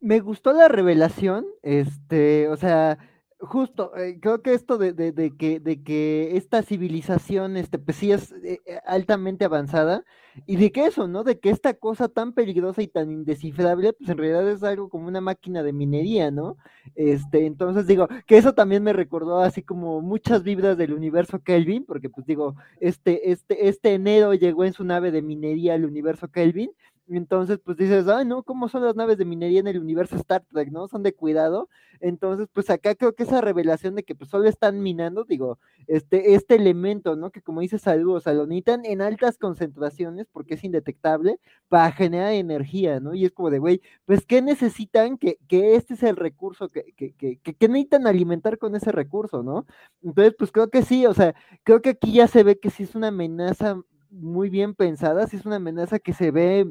Me 0.00 0.20
gustó 0.20 0.52
la 0.52 0.68
revelación, 0.68 1.46
este, 1.62 2.48
o 2.48 2.56
sea, 2.56 2.98
justo, 3.38 3.94
eh, 3.96 4.18
creo 4.20 4.42
que 4.42 4.54
esto 4.54 4.78
de, 4.78 4.94
que, 5.38 5.60
de 5.60 5.82
que 5.82 6.36
esta 6.36 6.62
civilización, 6.62 7.56
este, 7.56 7.78
pues 7.78 7.98
sí 7.98 8.12
es 8.12 8.32
eh, 8.32 8.60
eh, 8.66 8.80
altamente 8.86 9.44
avanzada, 9.44 10.04
y 10.46 10.56
de 10.56 10.72
que 10.72 10.86
eso, 10.86 11.08
¿no? 11.08 11.24
De 11.24 11.38
que 11.38 11.50
esta 11.50 11.74
cosa 11.74 12.08
tan 12.08 12.32
peligrosa 12.32 12.82
y 12.82 12.88
tan 12.88 13.10
indescifrable, 13.10 13.92
pues 13.92 14.10
en 14.10 14.18
realidad 14.18 14.48
es 14.50 14.62
algo 14.62 14.88
como 14.88 15.08
una 15.08 15.20
máquina 15.20 15.62
de 15.62 15.72
minería, 15.72 16.30
¿no? 16.30 16.56
Este, 16.94 17.46
entonces 17.46 17.86
digo, 17.86 18.08
que 18.26 18.38
eso 18.38 18.54
también 18.54 18.82
me 18.82 18.92
recordó 18.92 19.40
así 19.40 19.62
como 19.62 20.00
muchas 20.02 20.42
vibras 20.42 20.76
del 20.76 20.92
universo 20.92 21.40
Kelvin, 21.42 21.84
porque 21.84 22.10
pues 22.10 22.26
digo, 22.26 22.54
este, 22.80 23.30
este, 23.32 23.68
este 23.68 23.94
enero 23.94 24.34
llegó 24.34 24.64
en 24.64 24.72
su 24.72 24.84
nave 24.84 25.10
de 25.10 25.22
minería 25.22 25.74
al 25.74 25.84
universo 25.84 26.28
Kelvin, 26.28 26.70
entonces, 27.08 27.60
pues 27.62 27.76
dices, 27.76 28.08
ay, 28.08 28.24
no, 28.26 28.42
¿cómo 28.42 28.68
son 28.68 28.84
las 28.84 28.96
naves 28.96 29.16
de 29.16 29.24
minería 29.24 29.60
en 29.60 29.68
el 29.68 29.78
universo 29.78 30.16
Star 30.16 30.44
Trek, 30.50 30.70
no? 30.72 30.88
Son 30.88 31.02
de 31.04 31.14
cuidado. 31.14 31.68
Entonces, 32.00 32.48
pues 32.52 32.68
acá 32.68 32.94
creo 32.96 33.14
que 33.14 33.22
esa 33.22 33.40
revelación 33.40 33.94
de 33.94 34.02
que 34.02 34.14
pues 34.14 34.28
solo 34.28 34.48
están 34.48 34.82
minando, 34.82 35.24
digo, 35.24 35.58
este, 35.86 36.34
este 36.34 36.56
elemento, 36.56 37.14
¿no? 37.14 37.30
Que 37.30 37.42
como 37.42 37.60
dice 37.60 37.78
saludos, 37.78 38.26
o 38.26 38.32
lo 38.32 38.46
necesitan 38.46 38.84
en 38.84 39.02
altas 39.02 39.38
concentraciones 39.38 40.26
porque 40.32 40.54
es 40.54 40.64
indetectable 40.64 41.38
para 41.68 41.92
generar 41.92 42.32
energía, 42.32 42.98
¿no? 42.98 43.14
Y 43.14 43.24
es 43.24 43.32
como 43.32 43.50
de, 43.50 43.60
güey, 43.60 43.80
pues, 44.04 44.26
¿qué 44.26 44.42
necesitan? 44.42 45.16
Que, 45.16 45.38
que 45.48 45.76
este 45.76 45.94
es 45.94 46.02
el 46.02 46.16
recurso 46.16 46.68
que, 46.70 46.92
que, 46.96 47.12
que, 47.14 47.38
que 47.38 47.68
necesitan 47.68 48.06
alimentar 48.06 48.58
con 48.58 48.74
ese 48.74 48.90
recurso, 48.92 49.42
¿no? 49.44 49.64
Entonces, 50.02 50.34
pues 50.36 50.50
creo 50.50 50.70
que 50.70 50.82
sí, 50.82 51.06
o 51.06 51.14
sea, 51.14 51.34
creo 51.62 51.80
que 51.82 51.90
aquí 51.90 52.12
ya 52.12 52.26
se 52.26 52.42
ve 52.42 52.58
que 52.58 52.70
sí 52.70 52.82
es 52.82 52.94
una 52.96 53.08
amenaza 53.08 53.80
muy 54.10 54.50
bien 54.50 54.74
pensada, 54.74 55.26
sí 55.26 55.36
es 55.36 55.46
una 55.46 55.56
amenaza 55.56 55.98
que 55.98 56.12
se 56.12 56.30
ve 56.30 56.66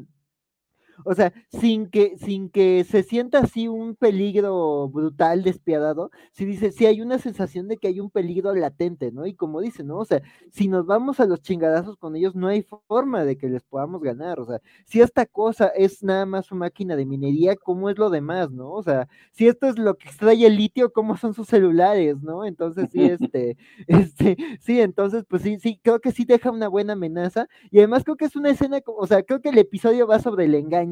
o 1.04 1.14
sea, 1.14 1.34
sin 1.50 1.88
que, 1.88 2.18
sin 2.18 2.50
que 2.50 2.84
se 2.84 3.04
sienta 3.04 3.40
así 3.40 3.68
un 3.68 3.96
peligro 3.96 4.88
brutal, 4.90 5.44
despiadado, 5.44 6.12
si 6.32 6.46
dice, 6.46 6.72
si 6.72 6.86
hay 6.86 7.02
una 7.02 7.20
sensación 7.20 7.68
de 7.68 7.78
que 7.78 7.88
hay 7.88 8.00
un 8.00 8.10
peligro 8.10 8.54
latente, 8.54 9.12
¿no? 9.12 9.26
Y 9.26 9.34
como 9.34 9.62
dice, 9.62 9.84
¿no? 9.84 9.98
O 9.98 10.06
sea, 10.06 10.22
si 10.52 10.68
nos 10.68 10.86
vamos 10.86 11.20
a 11.20 11.26
los 11.26 11.42
chingadazos 11.42 11.98
con 11.98 12.16
ellos, 12.16 12.36
no 12.36 12.48
hay 12.48 12.66
forma 12.88 13.24
de 13.26 13.38
que 13.38 13.50
les 13.50 13.64
podamos 13.64 14.02
ganar. 14.02 14.40
O 14.40 14.46
sea, 14.46 14.62
si 14.86 15.02
esta 15.02 15.26
cosa 15.26 15.68
es 15.68 16.04
nada 16.04 16.26
más 16.26 16.46
su 16.46 16.56
máquina 16.56 16.96
de 16.96 17.06
minería, 17.06 17.56
¿cómo 17.56 17.90
es 17.90 17.98
lo 17.98 18.10
demás, 18.10 18.52
no? 18.52 18.72
O 18.72 18.84
sea, 18.84 19.08
si 19.32 19.48
esto 19.48 19.68
es 19.68 19.78
lo 19.78 19.96
que 19.98 20.08
extrae 20.08 20.46
el 20.46 20.56
litio, 20.56 20.92
¿cómo 20.94 21.18
son 21.18 21.34
sus 21.34 21.48
celulares, 21.48 22.22
no? 22.22 22.46
Entonces, 22.46 22.90
sí, 22.92 23.04
este, 23.32 23.58
este, 23.88 24.38
sí, 24.60 24.82
entonces, 24.82 25.26
pues 25.28 25.42
sí, 25.42 25.58
sí, 25.60 25.80
creo 25.84 26.00
que 26.00 26.12
sí 26.12 26.26
deja 26.26 26.52
una 26.52 26.68
buena 26.68 26.94
amenaza. 26.94 27.48
Y 27.72 27.80
además 27.80 28.04
creo 28.04 28.18
que 28.18 28.26
es 28.26 28.36
una 28.36 28.50
escena, 28.50 28.80
o 28.86 29.08
sea, 29.08 29.24
creo 29.24 29.42
que 29.42 29.50
el 29.50 29.58
episodio 29.58 30.08
va 30.08 30.20
sobre 30.20 30.46
el 30.46 30.56
engaño 30.56 30.85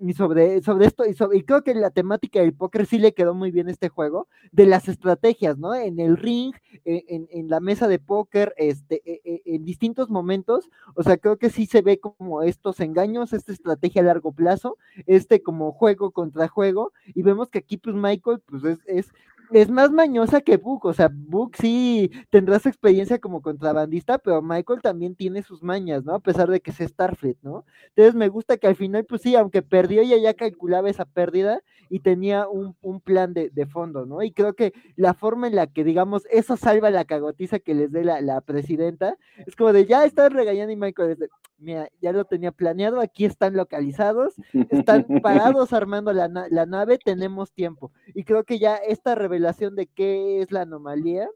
y 0.00 0.12
sobre, 0.14 0.62
sobre 0.62 0.86
esto, 0.86 1.04
y, 1.04 1.14
sobre, 1.14 1.38
y 1.38 1.42
creo 1.42 1.62
que 1.62 1.74
la 1.74 1.90
temática 1.90 2.40
del 2.40 2.54
póker 2.54 2.86
sí 2.86 2.98
le 2.98 3.14
quedó 3.14 3.34
muy 3.34 3.50
bien 3.50 3.68
este 3.68 3.88
juego, 3.88 4.28
de 4.52 4.66
las 4.66 4.88
estrategias, 4.88 5.58
¿no? 5.58 5.74
En 5.74 5.98
el 5.98 6.16
ring, 6.16 6.54
e, 6.84 7.04
en, 7.08 7.26
en, 7.30 7.48
la 7.48 7.58
mesa 7.58 7.88
de 7.88 7.98
póker, 7.98 8.54
este, 8.56 9.02
e, 9.04 9.20
e, 9.24 9.42
en 9.56 9.64
distintos 9.64 10.08
momentos, 10.08 10.70
o 10.94 11.02
sea, 11.02 11.16
creo 11.16 11.36
que 11.36 11.50
sí 11.50 11.66
se 11.66 11.82
ve 11.82 11.98
como 11.98 12.42
estos 12.42 12.78
engaños, 12.78 13.32
esta 13.32 13.52
estrategia 13.52 14.02
a 14.02 14.04
largo 14.04 14.32
plazo, 14.32 14.76
este 15.06 15.42
como 15.42 15.72
juego 15.72 16.12
contra 16.12 16.46
juego, 16.46 16.92
y 17.06 17.22
vemos 17.22 17.48
que 17.48 17.58
aquí 17.58 17.76
pues 17.76 17.96
Michael 17.96 18.40
pues 18.46 18.62
es, 18.64 18.78
es 18.86 19.12
es 19.52 19.70
más 19.70 19.90
mañosa 19.90 20.40
que 20.40 20.56
Book, 20.56 20.86
o 20.86 20.92
sea, 20.92 21.10
Book 21.12 21.56
sí 21.56 22.10
tendrá 22.30 22.58
su 22.58 22.68
experiencia 22.68 23.18
como 23.18 23.42
contrabandista, 23.42 24.18
pero 24.18 24.42
Michael 24.42 24.82
también 24.82 25.14
tiene 25.14 25.42
sus 25.42 25.62
mañas, 25.62 26.04
¿no? 26.04 26.14
A 26.14 26.20
pesar 26.20 26.48
de 26.50 26.60
que 26.60 26.70
es 26.70 26.78
Starfleet, 26.78 27.38
¿no? 27.42 27.64
Entonces 27.88 28.14
me 28.14 28.28
gusta 28.28 28.56
que 28.56 28.66
al 28.66 28.76
final, 28.76 29.04
pues 29.04 29.22
sí, 29.22 29.34
aunque 29.36 29.62
perdió, 29.62 30.02
ella 30.02 30.16
ya 30.18 30.34
calculaba 30.34 30.90
esa 30.90 31.04
pérdida 31.04 31.62
y 31.90 32.00
tenía 32.00 32.46
un, 32.48 32.76
plan 33.00 33.32
de, 33.32 33.66
fondo, 33.66 34.06
¿no? 34.06 34.22
Y 34.22 34.32
creo 34.32 34.54
que 34.54 34.72
la 34.96 35.14
forma 35.14 35.46
en 35.46 35.56
la 35.56 35.66
que, 35.66 35.84
digamos, 35.84 36.24
eso 36.30 36.56
salva 36.56 36.90
la 36.90 37.04
cagotiza 37.04 37.58
que 37.58 37.74
les 37.74 37.92
dé 37.92 38.04
la, 38.04 38.20
la 38.20 38.40
presidenta, 38.40 39.16
es 39.46 39.56
como 39.56 39.72
de, 39.72 39.86
ya 39.86 40.04
estás 40.04 40.32
regañando 40.32 40.72
y 40.72 40.76
Michael 40.76 41.12
es 41.12 41.18
de, 41.18 41.28
mira, 41.58 41.88
ya 42.00 42.12
lo 42.12 42.24
tenía 42.24 42.52
planeado, 42.52 43.00
aquí 43.00 43.24
están 43.24 43.54
localizados, 43.56 44.34
están 44.70 45.06
parados 45.22 45.72
armando 45.72 46.12
la, 46.12 46.28
la, 46.28 46.66
nave, 46.66 46.98
tenemos 46.98 47.52
tiempo. 47.52 47.92
Y 48.14 48.24
creo 48.24 48.44
que 48.44 48.58
ya 48.58 48.76
esta 48.76 49.14
revelación 49.14 49.37
de 49.74 49.86
qué 49.86 50.40
es 50.40 50.52
la 50.52 50.62
anomalía 50.62 51.28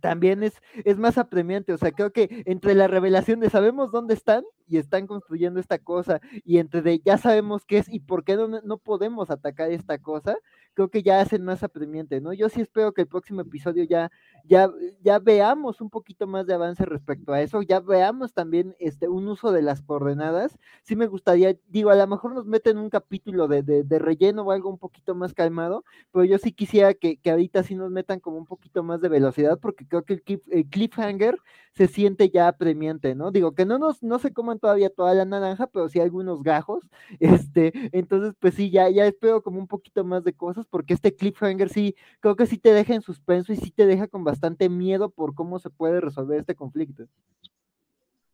también 0.00 0.42
es, 0.42 0.54
es 0.84 0.98
más 0.98 1.18
apremiante, 1.18 1.72
o 1.72 1.78
sea, 1.78 1.92
creo 1.92 2.12
que 2.12 2.42
entre 2.46 2.74
la 2.74 2.88
revelación 2.88 3.40
de 3.40 3.50
sabemos 3.50 3.92
dónde 3.92 4.14
están 4.14 4.44
y 4.70 4.78
están 4.78 5.06
construyendo 5.06 5.60
esta 5.60 5.78
cosa 5.78 6.20
y 6.44 6.58
entre 6.58 6.80
de 6.80 7.00
ya 7.04 7.18
sabemos 7.18 7.64
qué 7.66 7.78
es 7.78 7.88
y 7.88 8.00
por 8.00 8.24
qué 8.24 8.36
no, 8.36 8.48
no 8.48 8.78
podemos 8.78 9.30
atacar 9.30 9.70
esta 9.72 9.98
cosa, 9.98 10.36
creo 10.74 10.88
que 10.88 11.02
ya 11.02 11.20
hacen 11.20 11.44
más 11.44 11.62
apremiante, 11.62 12.20
¿no? 12.20 12.32
Yo 12.32 12.48
sí 12.48 12.60
espero 12.60 12.92
que 12.92 13.02
el 13.02 13.08
próximo 13.08 13.40
episodio 13.40 13.84
ya, 13.84 14.10
ya, 14.44 14.70
ya 15.02 15.18
veamos 15.18 15.80
un 15.80 15.90
poquito 15.90 16.26
más 16.26 16.46
de 16.46 16.54
avance 16.54 16.84
respecto 16.84 17.32
a 17.32 17.42
eso, 17.42 17.62
ya 17.62 17.80
veamos 17.80 18.32
también 18.32 18.76
este, 18.78 19.08
un 19.08 19.28
uso 19.28 19.52
de 19.52 19.62
las 19.62 19.82
coordenadas. 19.82 20.58
Sí 20.82 20.96
me 20.96 21.06
gustaría, 21.06 21.56
digo, 21.68 21.90
a 21.90 21.96
lo 21.96 22.06
mejor 22.06 22.34
nos 22.34 22.46
meten 22.46 22.78
un 22.78 22.90
capítulo 22.90 23.48
de, 23.48 23.62
de, 23.62 23.98
relleno 23.98 24.42
o 24.42 24.52
algo 24.52 24.70
un 24.70 24.78
poquito 24.78 25.14
más 25.14 25.34
calmado, 25.34 25.84
pero 26.12 26.24
yo 26.24 26.38
sí 26.38 26.52
quisiera 26.52 26.94
que, 26.94 27.16
que, 27.18 27.30
ahorita 27.30 27.62
sí 27.62 27.74
nos 27.74 27.90
metan 27.90 28.20
como 28.20 28.38
un 28.38 28.46
poquito 28.46 28.82
más 28.82 29.00
de 29.00 29.08
velocidad, 29.08 29.58
porque 29.60 29.86
creo 29.86 30.04
que 30.04 30.22
el 30.50 30.68
cliffhanger 30.70 31.36
se 31.72 31.86
siente 31.86 32.30
ya 32.30 32.48
apremiante, 32.48 33.14
¿no? 33.14 33.30
Digo, 33.30 33.52
que 33.52 33.64
no 33.64 33.78
nos, 33.78 34.02
no 34.02 34.18
se 34.18 34.32
coman 34.32 34.58
todavía 34.58 34.90
toda 34.90 35.14
la 35.14 35.24
naranja, 35.24 35.66
pero 35.66 35.88
sí 35.88 36.00
algunos 36.00 36.42
gajos, 36.42 36.84
este, 37.20 37.72
entonces 37.92 38.34
pues 38.38 38.54
sí, 38.54 38.70
ya, 38.70 38.88
ya 38.90 39.06
espero 39.06 39.42
como 39.42 39.58
un 39.58 39.68
poquito 39.68 40.04
más 40.04 40.24
de 40.24 40.32
cosas, 40.32 40.66
porque 40.66 40.94
este 40.94 41.14
cliffhanger 41.14 41.68
sí, 41.68 41.94
creo 42.20 42.36
que 42.36 42.46
sí 42.46 42.58
te 42.58 42.72
deja 42.72 42.94
en 42.94 43.02
suspenso 43.02 43.52
y 43.52 43.56
sí 43.56 43.70
te 43.70 43.86
deja 43.86 44.08
con 44.08 44.24
bastante 44.24 44.68
miedo 44.68 45.10
por 45.10 45.34
cómo 45.34 45.58
se 45.58 45.70
puede 45.70 46.00
resolver 46.00 46.40
este 46.40 46.54
conflicto. 46.54 47.04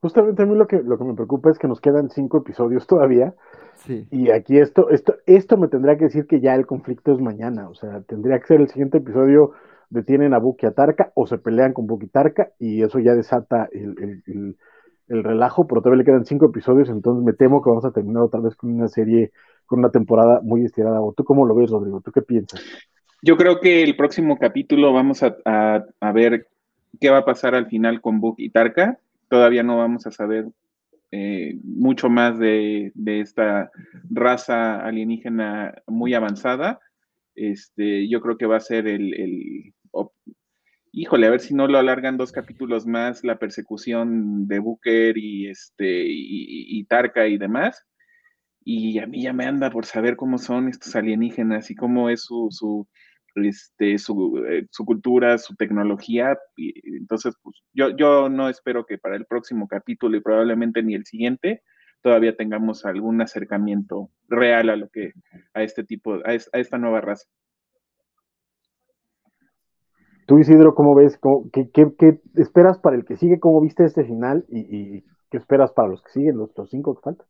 Justamente 0.01 0.43
a 0.43 0.47
mí 0.47 0.55
lo 0.55 0.67
que, 0.67 0.83
lo 0.83 0.99
que 0.99 1.05
me 1.05 1.15
preocupa 1.15 1.51
es 1.51 1.59
que 1.59 1.69
nos 1.69 1.81
quedan 1.81 2.11
cinco 2.11 2.39
episodios 2.39 2.87
todavía. 2.87 3.35
Sí. 3.75 4.07
Y 4.11 4.31
aquí 4.31 4.59
esto, 4.59 4.91
esto, 4.91 5.17
esto 5.27 5.57
me 5.57 5.69
tendría 5.69 5.97
que 5.97 6.05
decir 6.05 6.27
que 6.27 6.41
ya 6.41 6.55
el 6.55 6.67
conflicto 6.67 7.13
es 7.13 7.21
mañana. 7.21 7.69
O 7.69 7.75
sea, 7.75 8.03
tendría 8.03 8.39
que 8.39 8.47
ser 8.47 8.61
el 8.61 8.69
siguiente 8.69 8.99
episodio 8.99 9.53
detienen 9.91 10.35
a 10.35 10.39
Buki 10.39 10.67
a 10.67 10.73
Tarka 10.73 11.13
o 11.15 11.27
se 11.27 11.39
pelean 11.39 11.73
con 11.73 11.87
Buki 11.87 12.09
Tarka 12.09 12.51
y 12.59 12.83
eso 12.83 12.99
ya 12.99 13.15
desata 13.15 13.69
el, 13.73 14.23
el, 14.27 14.57
el, 15.09 15.25
relajo, 15.25 15.67
pero 15.67 15.81
todavía 15.81 15.99
le 15.99 16.05
quedan 16.05 16.25
cinco 16.25 16.47
episodios, 16.47 16.89
entonces 16.89 17.25
me 17.25 17.33
temo 17.33 17.63
que 17.63 17.71
vamos 17.71 17.85
a 17.85 17.93
terminar 17.93 18.23
otra 18.23 18.41
vez 18.41 18.57
con 18.57 18.73
una 18.73 18.89
serie, 18.89 19.31
con 19.65 19.79
una 19.79 19.91
temporada 19.91 20.41
muy 20.43 20.65
estirada. 20.65 21.01
¿O 21.01 21.13
tú 21.13 21.25
cómo 21.25 21.47
lo 21.47 21.55
ves, 21.55 21.71
Rodrigo? 21.71 22.01
¿Tú 22.01 22.11
qué 22.11 22.23
piensas? 22.23 22.61
Yo 23.23 23.37
creo 23.37 23.61
que 23.61 23.83
el 23.83 23.97
próximo 23.97 24.39
capítulo 24.39 24.93
vamos 24.93 25.23
a, 25.23 25.37
a, 25.45 26.13
ver 26.13 26.47
qué 27.01 27.11
va 27.11 27.19
a 27.19 27.25
pasar 27.25 27.55
al 27.55 27.67
final 27.67 28.01
con 28.01 28.21
Buki 28.21 28.47
y 28.47 28.51
Tarka. 28.51 28.99
Todavía 29.29 29.63
no 29.63 29.79
vamos 29.79 30.07
a 30.07 30.13
saber 30.13 30.47
eh, 31.11 31.57
mucho 31.65 32.09
más 32.09 32.39
de, 32.39 32.93
de, 32.95 33.21
esta 33.21 33.71
raza 34.11 34.81
alienígena 34.85 35.83
muy 35.87 36.15
avanzada. 36.15 36.81
Este, 37.35 38.09
yo 38.09 38.21
creo 38.21 38.37
que 38.37 38.47
va 38.47 38.57
a 38.57 38.61
ser 38.61 38.87
el 38.87 39.75
oh, 39.97 40.13
híjole, 40.93 41.27
a 41.27 41.31
ver 41.31 41.41
si 41.41 41.55
no 41.55 41.67
lo 41.67 41.79
alargan 41.79 42.17
dos 42.17 42.33
capítulos 42.33 42.87
más, 42.87 43.25
la 43.25 43.39
persecución 43.39 44.49
de 44.49 44.59
Booker 44.59 45.19
y 45.19 45.49
este 45.49 46.05
y, 46.07 46.79
y, 46.79 46.85
Tarka 46.85 47.27
y 47.27 47.39
demás. 47.39 47.85
Y 48.65 48.99
a 48.99 49.07
mí 49.07 49.23
ya 49.23 49.33
me 49.33 49.47
anda 49.47 49.71
por 49.71 49.87
saber 49.87 50.17
cómo 50.17 50.39
son 50.39 50.69
estos 50.69 50.97
alienígenas 50.97 51.71
y 51.71 51.75
cómo 51.77 52.11
es 52.11 52.23
su, 52.23 52.49
su, 52.51 52.89
este, 53.37 53.99
su, 53.99 54.43
eh, 54.49 54.67
su 54.71 54.85
cultura, 54.85 55.39
su 55.39 55.55
tecnología. 55.55 56.39
Entonces, 56.57 57.35
pues 57.43 57.57
yo, 57.73 57.91
yo 57.97 58.29
no 58.29 58.49
espero 58.49 58.87
que 58.87 58.99
para 58.99 59.17
el 59.17 59.27
próximo 59.27 59.69
capítulo 59.69 60.17
y 60.17 60.21
probablemente 60.21 60.83
ni 60.83 60.95
el 60.95 61.05
siguiente 61.05 61.63
todavía 62.03 62.37
tengamos 62.37 62.85
algún 62.85 63.21
acercamiento 63.21 64.11
real 64.29 64.71
a 64.71 64.77
lo 64.77 64.89
que 64.89 65.13
a 65.55 65.63
este 65.63 65.85
tipo 65.85 66.21
a 66.25 66.35
esta 66.35 66.79
nueva 66.79 67.01
raza. 67.01 67.27
Tú 70.27 70.39
Isidro, 70.39 70.75
¿cómo 70.75 70.95
ves? 70.95 71.17
¿Cómo, 71.19 71.49
qué, 71.53 71.71
qué, 71.71 71.93
qué, 71.97 72.21
esperas 72.35 72.79
para 72.79 72.97
el 72.97 73.05
que 73.05 73.17
sigue? 73.17 73.39
¿Cómo 73.39 73.61
viste 73.61 73.85
este 73.85 74.05
final? 74.05 74.45
¿Y, 74.49 74.59
y 74.59 75.05
qué 75.31 75.37
esperas 75.39 75.73
para 75.73 75.89
los 75.89 76.03
que 76.03 76.11
siguen, 76.11 76.37
los, 76.37 76.51
los 76.57 76.69
cinco 76.69 76.97
que 76.97 77.03
faltan? 77.03 77.27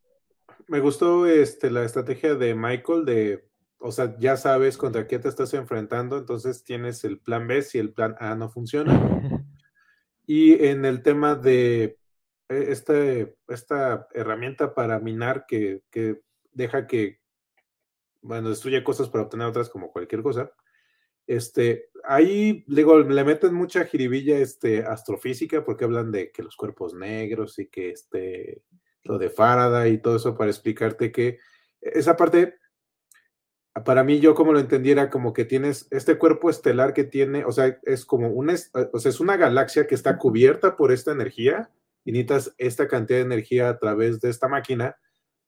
Me 0.69 0.81
gustó 0.81 1.27
este, 1.27 1.71
la 1.71 1.85
estrategia 1.85 2.35
de 2.35 2.55
Michael 2.55 3.05
de, 3.05 3.45
o 3.79 3.93
sea, 3.93 4.17
ya 4.19 4.37
sabes 4.37 4.79
contra 4.79 5.07
qué 5.07 5.19
te 5.19 5.29
estás 5.29 5.55
enfrentando, 5.55 6.19
entonces 6.19 6.65
tienes 6.65 7.05
el 7.05 7.19
plan 7.21 7.47
B 7.47 7.63
si 7.63 7.79
el 7.79 7.93
plan 7.93 8.17
A 8.19 8.35
no 8.35 8.49
funciona. 8.49 8.93
Y 10.29 10.67
en 10.67 10.85
el 10.85 11.05
tema 11.05 11.37
de 11.37 12.01
este, 12.49 13.37
esta 13.47 14.09
herramienta 14.13 14.75
para 14.75 14.99
minar 14.99 15.47
que, 15.47 15.83
que, 15.89 16.21
deja 16.53 16.89
que, 16.89 17.21
bueno, 18.23 18.49
destruye 18.49 18.83
cosas 18.83 19.09
para 19.09 19.23
obtener 19.23 19.47
otras 19.47 19.71
como 19.71 19.93
cualquier 19.93 20.25
cosa. 20.25 20.51
Este, 21.27 21.91
ahí 22.05 22.65
digo, 22.69 23.01
le 23.01 23.25
meten 23.25 23.53
mucha 23.53 23.85
jiribilla 23.85 24.39
este, 24.39 24.85
astrofísica 24.85 25.65
porque 25.65 25.85
hablan 25.85 26.13
de 26.13 26.31
que 26.31 26.43
los 26.43 26.57
cuerpos 26.57 26.95
negros 26.95 27.59
y 27.59 27.67
que 27.67 27.91
este, 27.91 28.63
lo 29.03 29.19
de 29.19 29.31
Faraday 29.31 29.95
y 29.95 29.99
todo 29.99 30.17
eso 30.17 30.37
para 30.37 30.51
explicarte 30.51 31.11
que 31.11 31.39
esa 31.81 32.17
parte, 32.17 32.55
para 33.85 34.05
mí 34.05 34.21
yo 34.21 34.35
como 34.35 34.53
lo 34.53 34.61
entendiera, 34.61 35.11
como 35.11 35.33
que 35.33 35.45
tienes 35.45 35.89
este 35.91 36.17
cuerpo 36.17 36.49
estelar 36.49 36.95
que 36.95 37.05
tiene, 37.05 37.45
o 37.45 37.53
sea, 37.53 37.79
es 37.83 38.05
como 38.05 38.29
una, 38.29 38.55
o 38.93 38.99
sea, 38.99 39.11
es 39.11 39.21
una 39.21 39.37
galaxia 39.37 39.87
que 39.87 39.95
está 39.95 40.19
cubierta 40.19 40.77
por 40.77 40.93
esta 40.93 41.13
energía 41.13 41.71
y 42.05 42.13
necesitas 42.13 42.55
esta 42.59 42.87
cantidad 42.87 43.19
de 43.19 43.25
energía 43.25 43.69
a 43.69 43.79
través 43.79 44.21
de 44.21 44.31
esta 44.31 44.49
máquina 44.49 44.97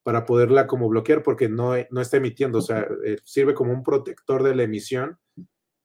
para 0.03 0.27
poderla 0.27 0.67
como 0.67 0.89
bloquear 0.89 1.23
porque 1.23 1.49
no, 1.49 1.75
no 1.91 2.01
está 2.01 2.17
emitiendo, 2.17 2.59
o 2.59 2.63
sea, 2.63 2.89
eh, 3.05 3.19
sirve 3.25 3.55
como 3.55 3.73
un 3.73 3.83
protector 3.83 4.43
de 4.43 4.55
la 4.55 4.65
emisión 4.65 5.19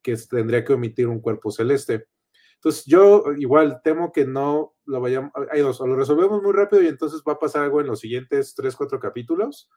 que 0.04 0.16
tendría 0.18 0.64
que 0.64 0.74
emitir 0.74 1.08
un 1.08 1.22
cuerpo 1.22 1.52
celeste. 1.52 2.08
Entonces 2.56 2.86
yo 2.86 3.24
igual 3.38 3.82
temo 3.84 4.12
que 4.12 4.26
no 4.26 4.76
lo 4.86 5.02
vayamos, 5.02 5.32
hay 5.52 5.62
dos, 5.62 5.82
o 5.82 5.88
lo 5.88 5.96
resolvemos 5.96 6.42
muy 6.42 6.54
rápido 6.54 6.82
y 6.82 6.88
entonces 6.88 7.24
va 7.28 7.34
a 7.34 7.40
pasar 7.40 7.64
algo 7.64 7.82
en 7.82 7.88
los 7.88 8.00
siguientes 8.00 8.54
tres, 8.56 8.76
cuatro 8.76 9.00
capítulos, 9.00 9.70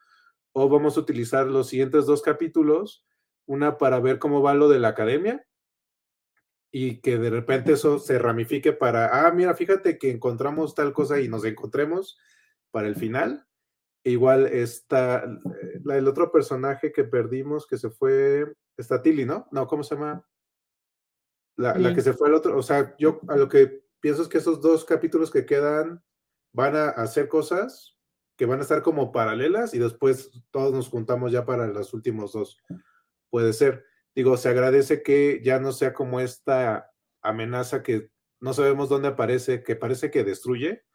o 0.53 0.69
vamos 0.69 0.97
a 0.97 0.99
utilizar 0.99 1.47
los 1.47 1.67
siguientes 1.69 2.05
dos 2.05 2.21
capítulos, 2.21 3.05
una 3.45 3.77
para 3.77 3.99
ver 3.99 4.19
cómo 4.19 4.41
va 4.41 4.53
lo 4.53 4.69
de 4.69 4.79
la 4.79 4.89
academia 4.89 5.45
y 6.71 6.99
que 7.01 7.17
de 7.17 7.29
repente 7.29 7.73
eso 7.73 7.99
se 7.99 8.19
ramifique 8.19 8.73
para, 8.73 9.25
ah, 9.25 9.31
mira, 9.31 9.55
fíjate 9.55 9.97
que 9.97 10.11
encontramos 10.11 10.75
tal 10.75 10.93
cosa 10.93 11.19
y 11.19 11.27
nos 11.27 11.45
encontremos 11.45 12.17
para 12.71 12.87
el 12.87 12.95
final. 12.95 13.46
Igual 14.07 14.47
está 14.47 15.25
la, 15.83 15.97
el 15.97 16.07
otro 16.07 16.31
personaje 16.31 16.91
que 16.91 17.03
perdimos 17.03 17.67
que 17.67 17.77
se 17.77 17.89
fue, 17.89 18.53
está 18.77 19.01
Tilly, 19.01 19.25
¿no? 19.25 19.47
No, 19.51 19.67
¿cómo 19.67 19.83
se 19.83 19.95
llama? 19.95 20.25
La, 21.55 21.77
la, 21.77 21.93
que 21.93 22.01
se 22.01 22.13
fue 22.13 22.27
al 22.27 22.35
otro, 22.35 22.55
o 22.55 22.61
sea, 22.61 22.95
yo 22.99 23.19
a 23.27 23.35
lo 23.35 23.49
que 23.49 23.83
pienso 23.99 24.21
es 24.21 24.27
que 24.27 24.37
esos 24.37 24.61
dos 24.61 24.85
capítulos 24.85 25.31
que 25.31 25.45
quedan 25.45 26.03
van 26.53 26.75
a 26.75 26.89
hacer 26.89 27.27
cosas 27.27 27.97
que 28.37 28.45
van 28.45 28.59
a 28.59 28.61
estar 28.61 28.83
como 28.83 29.11
paralelas 29.11 29.73
y 29.73 29.79
después 29.79 30.31
todos 30.51 30.71
nos 30.71 30.89
juntamos 30.89 31.31
ya 31.31 31.43
para 31.45 31.65
los 31.65 31.95
últimos 31.95 32.33
dos. 32.33 32.59
Puede 33.31 33.53
ser 33.53 33.83
digo, 34.17 34.35
se 34.35 34.49
agradece 34.49 35.03
que 35.03 35.41
ya 35.43 35.59
no 35.59 35.71
sea 35.71 35.93
como 35.93 36.19
esta 36.19 36.91
amenaza 37.21 37.83
que 37.83 38.09
no 38.39 38.51
sabemos 38.51 38.89
dónde 38.89 39.09
aparece, 39.09 39.61
que 39.61 39.75
parece 39.75 40.09
que 40.09 40.23
destruye 40.23 40.86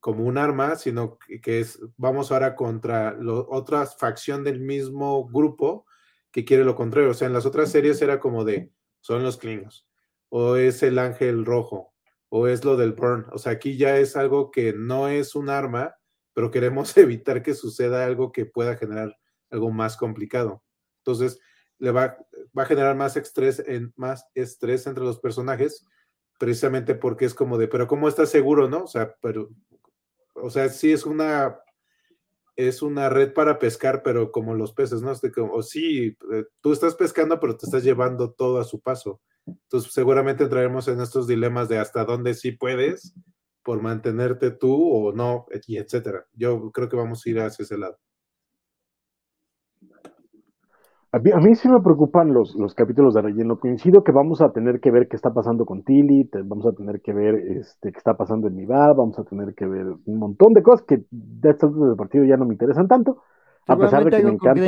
como 0.00 0.24
un 0.24 0.38
arma, 0.38 0.76
sino 0.76 1.18
que 1.42 1.60
es, 1.60 1.78
vamos 1.96 2.32
ahora 2.32 2.56
contra 2.56 3.12
lo, 3.12 3.46
otra 3.50 3.86
facción 3.86 4.42
del 4.42 4.60
mismo 4.60 5.28
grupo 5.28 5.86
que 6.32 6.44
quiere 6.44 6.64
lo 6.64 6.74
contrario. 6.74 7.10
O 7.10 7.14
sea, 7.14 7.28
en 7.28 7.34
las 7.34 7.46
otras 7.46 7.70
series 7.70 8.00
era 8.00 8.18
como 8.18 8.44
de, 8.44 8.72
son 9.00 9.22
los 9.22 9.36
Klingons, 9.36 9.86
o 10.30 10.56
es 10.56 10.82
el 10.82 10.98
ángel 10.98 11.44
rojo, 11.44 11.92
o 12.30 12.48
es 12.48 12.64
lo 12.64 12.76
del 12.76 12.92
Burn. 12.92 13.26
O 13.32 13.38
sea, 13.38 13.52
aquí 13.52 13.76
ya 13.76 13.98
es 13.98 14.16
algo 14.16 14.50
que 14.50 14.72
no 14.72 15.08
es 15.08 15.34
un 15.34 15.50
arma, 15.50 15.96
pero 16.32 16.50
queremos 16.50 16.96
evitar 16.96 17.42
que 17.42 17.54
suceda 17.54 18.06
algo 18.06 18.32
que 18.32 18.46
pueda 18.46 18.76
generar 18.76 19.16
algo 19.50 19.70
más 19.70 19.96
complicado. 19.96 20.64
Entonces, 21.04 21.40
le 21.78 21.90
va, 21.90 22.16
va 22.56 22.62
a 22.62 22.66
generar 22.66 22.96
más 22.96 23.16
estrés, 23.16 23.62
en, 23.66 23.92
más 23.96 24.26
estrés 24.34 24.86
entre 24.86 25.04
los 25.04 25.18
personajes, 25.18 25.84
precisamente 26.38 26.94
porque 26.94 27.26
es 27.26 27.34
como 27.34 27.58
de, 27.58 27.68
pero 27.68 27.86
¿cómo 27.86 28.08
estás 28.08 28.30
seguro, 28.30 28.68
no? 28.68 28.84
O 28.84 28.86
sea, 28.86 29.14
pero, 29.20 29.50
o 30.34 30.50
sea, 30.50 30.68
sí 30.68 30.92
es 30.92 31.06
una, 31.06 31.60
es 32.56 32.82
una 32.82 33.08
red 33.08 33.32
para 33.32 33.58
pescar, 33.58 34.02
pero 34.02 34.32
como 34.32 34.54
los 34.54 34.72
peces, 34.72 35.02
¿no? 35.02 35.12
O 35.52 35.62
sí, 35.62 36.16
eh, 36.32 36.44
tú 36.60 36.72
estás 36.72 36.94
pescando, 36.94 37.38
pero 37.40 37.56
te 37.56 37.66
estás 37.66 37.84
llevando 37.84 38.32
todo 38.32 38.58
a 38.58 38.64
su 38.64 38.80
paso. 38.80 39.20
Entonces, 39.46 39.92
seguramente 39.92 40.44
entraremos 40.44 40.88
en 40.88 41.00
estos 41.00 41.26
dilemas 41.26 41.68
de 41.68 41.78
hasta 41.78 42.04
dónde 42.04 42.34
sí 42.34 42.52
puedes 42.52 43.14
por 43.62 43.82
mantenerte 43.82 44.50
tú 44.50 45.08
o 45.08 45.12
no, 45.12 45.46
y 45.66 45.76
etcétera. 45.76 46.26
Yo 46.32 46.70
creo 46.72 46.88
que 46.88 46.96
vamos 46.96 47.24
a 47.24 47.30
ir 47.30 47.40
hacia 47.40 47.62
ese 47.62 47.78
lado. 47.78 47.98
A 51.12 51.18
mí, 51.18 51.32
a 51.32 51.38
mí, 51.38 51.56
sí 51.56 51.68
me 51.68 51.80
preocupan 51.80 52.32
los, 52.32 52.54
los, 52.54 52.72
capítulos 52.74 53.14
de 53.14 53.22
relleno. 53.22 53.58
Coincido 53.58 54.04
que 54.04 54.12
vamos 54.12 54.40
a 54.40 54.52
tener 54.52 54.78
que 54.78 54.92
ver 54.92 55.08
qué 55.08 55.16
está 55.16 55.34
pasando 55.34 55.66
con 55.66 55.82
Tilly, 55.82 56.26
te, 56.26 56.42
vamos 56.42 56.66
a 56.66 56.72
tener 56.72 57.00
que 57.00 57.12
ver 57.12 57.34
este, 57.34 57.90
qué 57.90 57.98
está 57.98 58.16
pasando 58.16 58.46
en 58.46 58.56
Nival, 58.56 58.94
vamos 58.94 59.18
a 59.18 59.24
tener 59.24 59.54
que 59.54 59.66
ver 59.66 59.86
un 60.04 60.18
montón 60.18 60.54
de 60.54 60.62
cosas 60.62 60.86
que 60.86 61.02
de 61.10 61.50
estos 61.50 61.74
del 61.74 61.96
partido 61.96 62.24
ya 62.24 62.36
no 62.36 62.46
me 62.46 62.54
interesan 62.54 62.86
tanto, 62.86 63.22
a 63.66 63.76
pesar 63.76 64.04
de 64.04 64.10
que 64.10 64.22
me 64.22 64.30
encanta. 64.30 64.62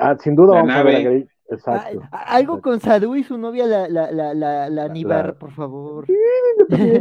Ah, 0.00 0.16
sin 0.18 0.34
duda 0.34 0.54
la 0.54 0.60
vamos 0.62 0.74
nave. 0.74 0.80
a 0.80 0.84
ver 0.84 0.96
a 0.96 1.10
Grey. 1.10 1.28
Exacto. 1.50 2.00
Ah, 2.10 2.24
algo 2.34 2.60
con 2.60 2.80
Sadu 2.80 3.14
y 3.14 3.22
su 3.22 3.38
novia, 3.38 3.66
la, 3.66 3.88
la, 3.88 4.10
la, 4.10 4.34
la, 4.34 4.68
la 4.70 4.88
Nibar, 4.88 5.26
la... 5.26 5.34
por 5.34 5.52
favor. 5.52 6.06
Sí, 6.06 6.14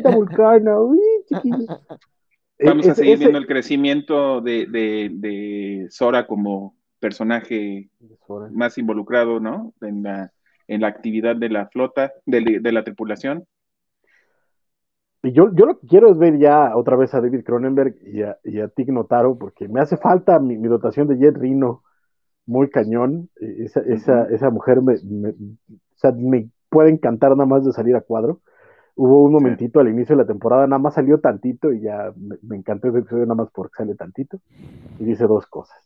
la 0.04 0.12
Vulcana, 0.16 0.80
uy, 0.80 1.00
chiquillos. 1.28 1.66
Vamos 2.64 2.88
a 2.88 2.94
seguir 2.94 3.14
ese... 3.14 3.20
viendo 3.20 3.40
el 3.40 3.48
crecimiento 3.48 4.42
de, 4.42 4.68
de, 4.68 5.10
de 5.12 5.88
Sora 5.90 6.28
como 6.28 6.76
personaje 7.04 7.90
más 8.54 8.78
involucrado, 8.78 9.42
¿no? 9.42 9.74
En 9.82 10.04
la, 10.04 10.32
en 10.70 10.80
la 10.80 10.88
actividad 10.88 11.36
de 11.36 11.50
la 11.50 11.68
flota, 11.68 12.14
de, 12.26 12.60
de 12.62 12.72
la 12.72 12.86
tripulación. 12.86 13.46
Y 15.22 15.34
yo, 15.34 15.54
yo 15.54 15.66
lo 15.66 15.80
que 15.80 15.88
quiero 15.88 16.10
es 16.12 16.18
ver 16.18 16.38
ya 16.40 16.78
otra 16.78 16.96
vez 16.96 17.14
a 17.14 17.20
David 17.20 17.44
Cronenberg 17.44 17.96
y 18.06 18.22
a, 18.22 18.38
y 18.46 18.62
a 18.62 18.70
Tig 18.70 18.94
Notaro, 18.94 19.38
porque 19.38 19.68
me 19.68 19.82
hace 19.82 19.98
falta 19.98 20.40
mi, 20.40 20.58
mi, 20.58 20.70
dotación 20.70 21.10
de 21.10 21.18
Jet 21.18 21.36
Rino 21.36 21.84
muy 22.46 22.70
cañón. 22.70 23.30
Esa, 23.36 23.82
uh 23.82 23.84
-huh. 23.84 23.94
esa, 23.96 24.24
esa 24.30 24.50
mujer 24.50 24.82
me, 24.82 24.96
me, 25.04 25.30
o 25.30 25.98
sea, 25.98 26.14
me, 26.14 26.50
puede 26.70 26.90
encantar 26.90 27.32
nada 27.32 27.46
más 27.46 27.66
de 27.66 27.74
salir 27.74 27.98
a 27.98 28.02
cuadro. 28.02 28.40
Hubo 28.96 29.26
un 29.26 29.34
momentito 29.34 29.80
sí. 29.80 29.86
al 29.86 29.94
inicio 29.94 30.16
de 30.16 30.24
la 30.24 30.28
temporada, 30.28 30.68
nada 30.68 30.80
más 30.80 30.94
salió 30.94 31.20
tantito 31.20 31.74
y 31.74 31.82
ya 31.82 32.14
me, 32.16 32.38
me 32.44 32.56
encantó 32.56 32.88
ese 32.88 33.00
episodio 33.00 33.26
nada 33.26 33.36
más 33.44 33.50
porque 33.54 33.76
sale 33.78 33.96
tantito. 33.96 34.40
Y 35.00 35.04
dice 35.04 35.26
dos 35.28 35.46
cosas. 35.48 35.78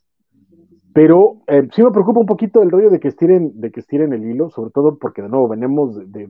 Pero 0.98 1.44
eh, 1.46 1.68
sí 1.76 1.84
me 1.84 1.92
preocupa 1.92 2.22
un 2.22 2.26
poquito 2.26 2.64
el 2.64 2.72
rollo 2.72 2.90
de 2.90 3.00
que 3.00 3.08
estiren, 3.08 3.52
de 3.62 3.70
que 3.70 3.82
estiren 3.82 4.14
el 4.14 4.26
hilo, 4.26 4.50
sobre 4.50 4.72
todo 4.72 4.98
porque 4.98 5.22
de 5.22 5.30
nuevo 5.30 5.48
venimos 5.48 5.96
de, 5.96 6.08
de, 6.08 6.30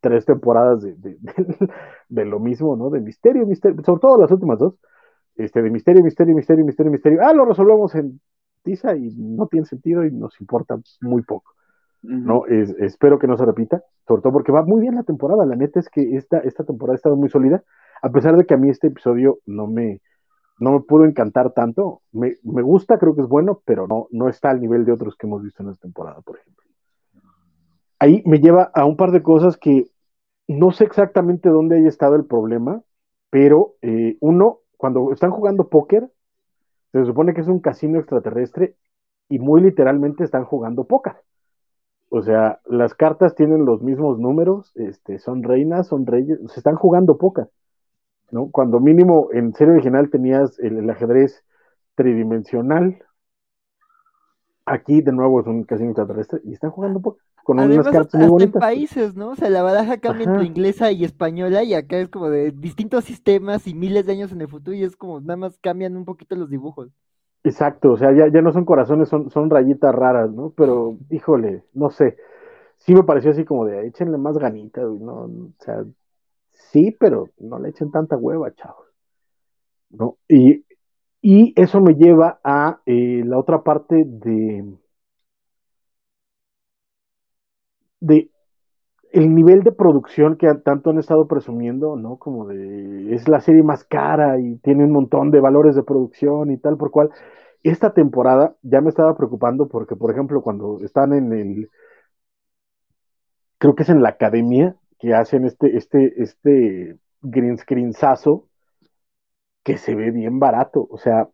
tres 0.00 0.24
temporadas 0.24 0.80
de, 0.80 0.96
de, 2.08 2.24
lo 2.24 2.40
mismo, 2.40 2.74
¿no? 2.74 2.88
De 2.88 3.00
misterio, 3.00 3.46
misterio, 3.46 3.76
sobre 3.84 4.00
todo 4.00 4.18
las 4.18 4.30
últimas 4.30 4.58
dos, 4.60 4.76
este, 5.36 5.60
de 5.60 5.68
misterio, 5.68 6.02
misterio, 6.02 6.34
misterio, 6.34 6.64
misterio, 6.64 6.90
misterio. 6.90 7.18
Ah, 7.22 7.34
lo 7.34 7.44
resolvemos 7.44 7.94
en 7.96 8.18
tiza 8.62 8.96
y 8.96 9.14
no 9.14 9.46
tiene 9.46 9.66
sentido 9.66 10.02
y 10.06 10.10
nos 10.10 10.40
importa 10.40 10.78
muy 11.02 11.20
poco. 11.20 11.52
¿no? 12.00 12.46
Es, 12.46 12.70
espero 12.78 13.18
que 13.18 13.26
no 13.26 13.36
se 13.36 13.44
repita, 13.44 13.82
sobre 14.06 14.22
todo 14.22 14.32
porque 14.32 14.52
va 14.52 14.62
muy 14.62 14.80
bien 14.80 14.94
la 14.94 15.02
temporada. 15.02 15.44
La 15.44 15.54
neta 15.54 15.80
es 15.80 15.90
que 15.90 16.16
esta, 16.16 16.38
esta 16.38 16.64
temporada 16.64 16.94
ha 16.94 16.96
estado 16.96 17.16
muy 17.16 17.28
sólida, 17.28 17.62
a 18.00 18.08
pesar 18.08 18.38
de 18.38 18.46
que 18.46 18.54
a 18.54 18.56
mí 18.56 18.70
este 18.70 18.86
episodio 18.86 19.40
no 19.44 19.66
me, 19.66 20.00
no 20.58 20.72
me 20.72 20.80
pudo 20.80 21.04
encantar 21.04 21.52
tanto. 21.52 22.02
Me, 22.12 22.36
gusta, 22.42 22.98
creo 22.98 23.14
que 23.14 23.22
es 23.22 23.28
bueno, 23.28 23.62
pero 23.64 23.86
no, 23.86 24.08
no 24.10 24.28
está 24.28 24.50
al 24.50 24.60
nivel 24.60 24.84
de 24.84 24.92
otros 24.92 25.16
que 25.16 25.26
hemos 25.26 25.42
visto 25.42 25.62
en 25.62 25.70
esta 25.70 25.82
temporada, 25.82 26.20
por 26.22 26.38
ejemplo. 26.38 26.64
Ahí 27.98 28.22
me 28.26 28.38
lleva 28.38 28.70
a 28.74 28.84
un 28.84 28.96
par 28.96 29.10
de 29.10 29.22
cosas 29.22 29.56
que 29.56 29.88
no 30.46 30.70
sé 30.70 30.84
exactamente 30.84 31.48
dónde 31.48 31.76
haya 31.76 31.88
estado 31.88 32.14
el 32.16 32.24
problema, 32.24 32.82
pero 33.30 33.74
eh, 33.82 34.16
uno, 34.20 34.60
cuando 34.76 35.12
están 35.12 35.30
jugando 35.30 35.68
póker, 35.68 36.10
se 36.92 37.04
supone 37.04 37.34
que 37.34 37.42
es 37.42 37.48
un 37.48 37.60
casino 37.60 37.98
extraterrestre 37.98 38.76
y 39.28 39.38
muy 39.38 39.60
literalmente 39.60 40.24
están 40.24 40.44
jugando 40.44 40.84
póker. 40.84 41.16
O 42.10 42.22
sea, 42.22 42.60
las 42.64 42.94
cartas 42.94 43.34
tienen 43.34 43.66
los 43.66 43.82
mismos 43.82 44.18
números, 44.18 44.72
este, 44.76 45.18
son 45.18 45.42
reinas, 45.42 45.88
son 45.88 46.06
reyes, 46.06 46.38
se 46.46 46.60
están 46.60 46.76
jugando 46.76 47.18
póker. 47.18 47.48
¿No? 48.30 48.50
Cuando 48.50 48.80
mínimo 48.80 49.28
en 49.32 49.54
serie 49.54 49.74
original 49.74 50.10
tenías 50.10 50.58
el, 50.58 50.88
ajedrez 50.90 51.44
tridimensional, 51.94 53.02
aquí 54.66 55.00
de 55.00 55.12
nuevo 55.12 55.40
es 55.40 55.46
un 55.46 55.64
casino 55.64 55.90
extraterrestre 55.90 56.40
y 56.44 56.52
están 56.52 56.70
jugando 56.70 57.16
con 57.44 57.58
unas 57.58 57.88
cartas 57.88 58.20
muy 58.20 58.28
bonitas. 58.28 58.54
en 58.54 58.60
países, 58.60 59.16
¿no? 59.16 59.30
O 59.30 59.36
sea, 59.36 59.48
la 59.48 59.62
baraja 59.62 59.96
cambia 59.98 60.24
entre 60.24 60.44
inglesa 60.44 60.92
y 60.92 61.04
española 61.04 61.62
y 61.62 61.72
acá 61.74 61.96
es 61.98 62.08
como 62.08 62.28
de 62.28 62.50
distintos 62.50 63.04
sistemas 63.04 63.66
y 63.66 63.74
miles 63.74 64.04
de 64.04 64.12
años 64.12 64.32
en 64.32 64.42
el 64.42 64.48
futuro 64.48 64.76
y 64.76 64.82
es 64.82 64.96
como 64.96 65.20
nada 65.20 65.36
más 65.36 65.58
cambian 65.58 65.96
un 65.96 66.04
poquito 66.04 66.36
los 66.36 66.50
dibujos. 66.50 66.90
Exacto, 67.44 67.92
o 67.92 67.96
sea, 67.96 68.12
ya, 68.12 68.28
ya 68.28 68.42
no 68.42 68.52
son 68.52 68.66
corazones, 68.66 69.08
son, 69.08 69.30
son 69.30 69.48
rayitas 69.48 69.94
raras, 69.94 70.30
¿no? 70.30 70.52
Pero, 70.56 70.98
híjole, 71.08 71.62
no 71.72 71.88
sé, 71.88 72.16
sí 72.76 72.94
me 72.94 73.04
pareció 73.04 73.30
así 73.30 73.44
como 73.44 73.64
de, 73.64 73.86
échenle 73.86 74.18
más 74.18 74.36
ganita, 74.36 74.82
¿no? 74.82 75.22
O 75.22 75.52
sea, 75.60 75.84
sí, 76.58 76.96
pero 76.98 77.30
no 77.38 77.58
le 77.58 77.70
echen 77.70 77.90
tanta 77.90 78.16
hueva, 78.16 78.54
chavos, 78.54 78.86
¿no? 79.90 80.18
Y, 80.28 80.64
y 81.22 81.54
eso 81.60 81.80
me 81.80 81.94
lleva 81.94 82.40
a 82.44 82.80
eh, 82.86 83.22
la 83.24 83.38
otra 83.38 83.62
parte 83.62 84.04
de, 84.06 84.64
de 88.00 88.30
el 89.12 89.34
nivel 89.34 89.62
de 89.62 89.72
producción 89.72 90.36
que 90.36 90.52
tanto 90.64 90.90
han 90.90 90.98
estado 90.98 91.28
presumiendo, 91.28 91.96
¿no? 91.96 92.18
Como 92.18 92.46
de 92.48 93.14
es 93.14 93.28
la 93.28 93.40
serie 93.40 93.62
más 93.62 93.84
cara 93.84 94.38
y 94.40 94.58
tiene 94.58 94.84
un 94.84 94.92
montón 94.92 95.30
de 95.30 95.40
valores 95.40 95.76
de 95.76 95.82
producción 95.84 96.50
y 96.52 96.58
tal, 96.58 96.76
por 96.76 96.90
cual 96.90 97.10
esta 97.62 97.92
temporada 97.94 98.56
ya 98.62 98.80
me 98.80 98.90
estaba 98.90 99.16
preocupando 99.16 99.68
porque, 99.68 99.96
por 99.96 100.12
ejemplo, 100.12 100.42
cuando 100.42 100.80
están 100.84 101.12
en 101.14 101.32
el, 101.32 101.70
creo 103.58 103.74
que 103.74 103.82
es 103.84 103.88
en 103.88 104.02
la 104.02 104.10
academia 104.10 104.76
que 104.98 105.14
hacen 105.14 105.44
este, 105.44 105.76
este, 105.76 106.22
este 106.22 106.98
green 107.22 107.58
screensazo 107.58 108.48
que 109.62 109.76
se 109.76 109.94
ve 109.94 110.10
bien 110.10 110.38
barato, 110.38 110.86
o 110.90 110.98
sea, 110.98 111.28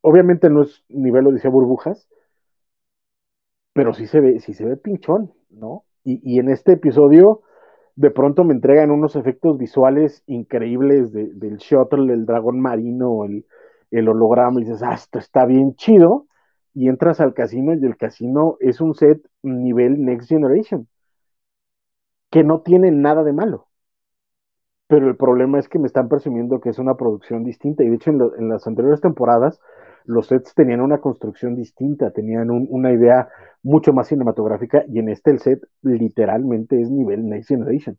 obviamente 0.00 0.50
no 0.50 0.62
es 0.62 0.84
nivel 0.88 1.26
Odisea 1.26 1.50
Burbujas, 1.50 2.08
pero 3.72 3.94
sí 3.94 4.06
se 4.06 4.20
ve, 4.20 4.40
sí 4.40 4.54
se 4.54 4.64
ve 4.64 4.76
pinchón, 4.76 5.32
¿no? 5.50 5.84
Y, 6.04 6.40
en 6.40 6.48
este 6.48 6.72
episodio, 6.72 7.42
de 7.94 8.10
pronto 8.10 8.42
me 8.42 8.54
entregan 8.54 8.90
unos 8.90 9.14
efectos 9.14 9.56
visuales 9.56 10.24
increíbles 10.26 11.12
del 11.12 11.58
shuttle, 11.58 12.12
el 12.12 12.26
dragón 12.26 12.60
marino, 12.60 13.24
el, 13.24 13.46
el 13.92 14.08
holograma, 14.08 14.60
y 14.60 14.64
dices, 14.64 14.82
ah, 14.82 14.94
esto 14.94 15.20
está 15.20 15.46
bien 15.46 15.76
chido. 15.76 16.26
Y 16.74 16.88
entras 16.88 17.20
al 17.20 17.34
casino 17.34 17.72
y 17.74 17.84
el 17.84 17.96
casino 17.96 18.56
es 18.58 18.80
un 18.80 18.94
set 18.94 19.24
nivel 19.42 20.04
Next 20.04 20.28
Generation, 20.28 20.88
que 22.32 22.42
no 22.44 22.62
tiene 22.62 22.90
nada 22.90 23.22
de 23.22 23.32
malo. 23.32 23.68
Pero 24.88 25.08
el 25.08 25.16
problema 25.16 25.58
es 25.58 25.68
que 25.68 25.78
me 25.78 25.86
están 25.86 26.08
presumiendo 26.08 26.60
que 26.60 26.68
es 26.70 26.78
una 26.78 26.96
producción 26.96 27.44
distinta. 27.44 27.82
Y 27.82 27.88
de 27.88 27.96
hecho, 27.96 28.10
en 28.10 28.48
las 28.48 28.66
anteriores 28.66 29.00
temporadas, 29.00 29.60
los 30.04 30.26
sets 30.26 30.54
tenían 30.54 30.80
una 30.80 31.00
construcción 31.00 31.54
distinta, 31.54 32.10
tenían 32.10 32.50
una 32.50 32.92
idea 32.92 33.28
mucho 33.62 33.92
más 33.92 34.08
cinematográfica 34.08 34.84
y 34.88 34.98
en 34.98 35.08
este 35.08 35.30
el 35.30 35.38
set 35.38 35.60
literalmente 35.82 36.80
es 36.80 36.90
nivel 36.90 37.28
Next 37.28 37.48
Generation. 37.48 37.96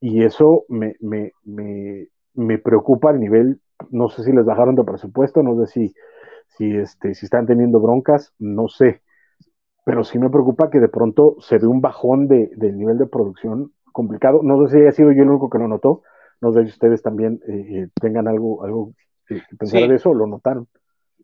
Y 0.00 0.22
eso 0.24 0.64
me, 0.68 0.96
me, 1.00 1.32
me, 1.44 2.08
me 2.34 2.58
preocupa 2.58 3.10
al 3.10 3.20
nivel, 3.20 3.60
no 3.90 4.08
sé 4.08 4.24
si 4.24 4.32
les 4.32 4.44
bajaron 4.44 4.76
de 4.76 4.84
presupuesto, 4.84 5.42
no 5.42 5.56
sé 5.64 5.72
si, 5.72 5.94
si, 6.56 6.76
este, 6.76 7.14
si 7.14 7.26
están 7.26 7.46
teniendo 7.46 7.80
broncas, 7.80 8.32
no 8.38 8.68
sé, 8.68 9.02
pero 9.88 10.04
sí 10.04 10.18
me 10.18 10.28
preocupa 10.28 10.68
que 10.68 10.80
de 10.80 10.88
pronto 10.88 11.36
se 11.40 11.56
ve 11.56 11.66
un 11.66 11.80
bajón 11.80 12.28
de, 12.28 12.50
del 12.56 12.76
nivel 12.76 12.98
de 12.98 13.06
producción 13.06 13.72
complicado. 13.90 14.42
No 14.42 14.62
sé 14.66 14.74
si 14.74 14.82
haya 14.82 14.92
sido 14.92 15.12
yo 15.12 15.22
el 15.22 15.30
único 15.30 15.48
que 15.48 15.56
lo 15.56 15.66
notó, 15.66 16.02
no 16.42 16.52
sé 16.52 16.64
si 16.64 16.72
ustedes 16.72 17.00
también 17.00 17.40
eh, 17.48 17.64
eh, 17.70 17.88
tengan 17.98 18.28
algo, 18.28 18.62
algo 18.66 18.92
que 19.26 19.40
pensar 19.58 19.88
de 19.88 19.94
eso 19.94 20.10
o 20.10 20.14
lo 20.14 20.26
notaron. 20.26 20.66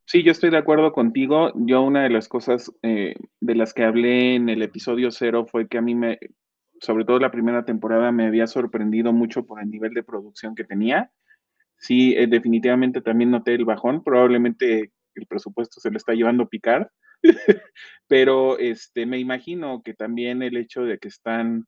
Sí, 0.07 0.23
yo 0.23 0.33
estoy 0.33 0.49
de 0.49 0.57
acuerdo 0.57 0.95
contigo. 0.95 1.53
Yo 1.57 1.83
una 1.83 2.05
de 2.05 2.09
las 2.09 2.27
cosas 2.27 2.73
eh, 2.81 3.17
de 3.39 3.55
las 3.55 3.75
que 3.75 3.85
hablé 3.85 4.35
en 4.35 4.49
el 4.49 4.63
episodio 4.63 5.11
cero 5.11 5.45
fue 5.47 5.69
que 5.69 5.77
a 5.77 5.83
mí 5.83 5.95
me, 5.95 6.19
sobre 6.81 7.05
todo 7.05 7.19
la 7.19 7.31
primera 7.31 7.67
temporada, 7.67 8.13
me 8.13 8.27
había 8.27 8.47
sorprendido 8.47 9.13
mucho 9.13 9.45
por 9.45 9.61
el 9.61 9.69
nivel 9.69 9.93
de 9.93 10.05
producción 10.05 10.55
que 10.55 10.65
tenía. 10.65 11.11
Sí, 11.77 12.15
eh, 12.17 12.29
definitivamente 12.29 13.03
también 13.03 13.31
noté 13.31 13.57
el 13.57 13.67
bajón. 13.67 14.03
Probablemente 14.03 14.91
el 15.21 15.27
presupuesto 15.27 15.81
se 15.81 15.91
le 15.91 15.97
está 15.97 16.13
llevando 16.15 16.45
a 16.45 16.49
picar, 16.49 16.91
pero 18.09 18.59
este, 18.59 19.07
me 19.07 19.19
imagino 19.19 19.83
que 19.83 19.95
también 19.95 20.43
el 20.43 20.57
hecho 20.57 20.85
de 20.85 20.99
que 20.99 21.09
están 21.09 21.67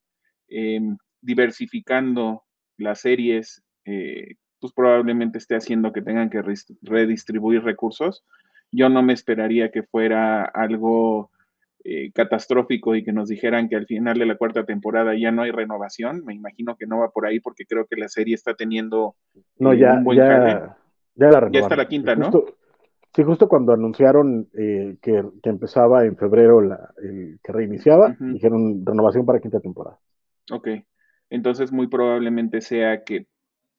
em, 0.49 0.97
diversificando 1.21 2.45
las 2.79 3.01
series 3.01 3.63
eh, 3.85 4.35
pues 4.61 4.73
probablemente 4.73 5.39
esté 5.39 5.55
haciendo 5.55 5.93
que 5.93 6.03
tengan 6.03 6.31
que 6.31 6.43
redistribuir 6.83 7.63
recursos. 7.63 8.25
Yo 8.73 8.89
no 8.89 9.03
me 9.03 9.13
esperaría 9.13 9.71
que 9.71 9.83
fuera 9.83 10.45
algo 10.45 11.31
eh, 11.85 12.11
catastrófico 12.13 12.97
y 12.97 13.05
que 13.05 13.13
nos 13.13 13.29
dijeran 13.29 13.69
que 13.69 13.77
al 13.77 13.87
final 13.87 14.19
de 14.19 14.27
la 14.27 14.37
cuarta 14.37 14.65
temporada 14.65 15.15
ya 15.15 15.31
no 15.31 15.43
hay 15.43 15.51
renovación. 15.51 16.25
Me 16.25 16.35
imagino 16.35 16.77
que 16.77 16.87
no 16.87 16.99
va 16.99 17.11
por 17.11 17.27
ahí 17.27 17.39
porque 17.39 17.65
creo 17.65 17.87
que 17.87 17.97
la 17.97 18.09
serie 18.09 18.35
está 18.35 18.55
teniendo 18.55 19.15
no, 19.59 19.73
eh, 19.73 19.79
ya, 19.79 19.95
un 19.95 20.05
buen 20.05 20.19
ya, 20.19 20.77
ya, 21.15 21.49
ya, 21.51 21.61
está 21.61 21.77
la 21.77 21.87
quinta, 21.87 22.17
¿no? 22.17 22.33
Sí, 23.17 23.23
justo 23.25 23.49
cuando 23.49 23.73
anunciaron 23.73 24.49
eh, 24.53 24.99
que, 25.01 25.25
empezaba 25.45 26.05
en 26.05 26.19
febrero 26.19 26.61
la, 26.61 26.93
que 27.43 27.53
reiniciaba, 27.53 28.15
dijeron 28.21 28.85
renovación 28.85 29.25
para 29.25 29.41
quinta 29.41 29.59
temporada. 29.59 29.99
Ok, 30.53 30.69
entonces 31.31 31.73
muy 31.73 31.89
probablemente 31.89 32.61
sea 32.61 33.03
que 33.05 33.27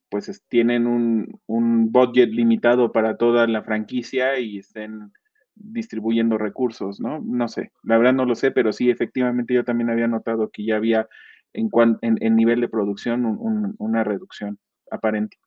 pues 0.10 0.44
tienen 0.48 0.88
un, 0.88 1.40
un 1.46 1.92
budget 1.92 2.30
limitado 2.30 2.92
para 2.92 3.18
toda 3.18 3.46
la 3.46 3.62
franquicia 3.62 4.40
y 4.40 4.58
estén 4.58 5.12
distribuyendo 5.54 6.38
recursos, 6.38 7.00
¿no? 7.00 7.20
No 7.24 7.48
sé, 7.48 7.72
la 7.84 7.98
verdad 7.98 8.14
no 8.14 8.26
lo 8.26 8.34
sé, 8.34 8.52
pero 8.52 8.72
sí, 8.72 8.90
efectivamente 8.90 9.54
yo 9.54 9.64
también 9.64 9.90
había 9.90 10.08
notado 10.08 10.50
que 10.50 10.66
ya 10.66 10.78
había 10.78 11.08
en, 11.54 11.70
en, 12.02 12.36
nivel 12.36 12.62
de 12.62 12.70
producción 12.70 13.26
una 13.78 14.04
reducción 14.04 14.60
aparente. 14.90 15.38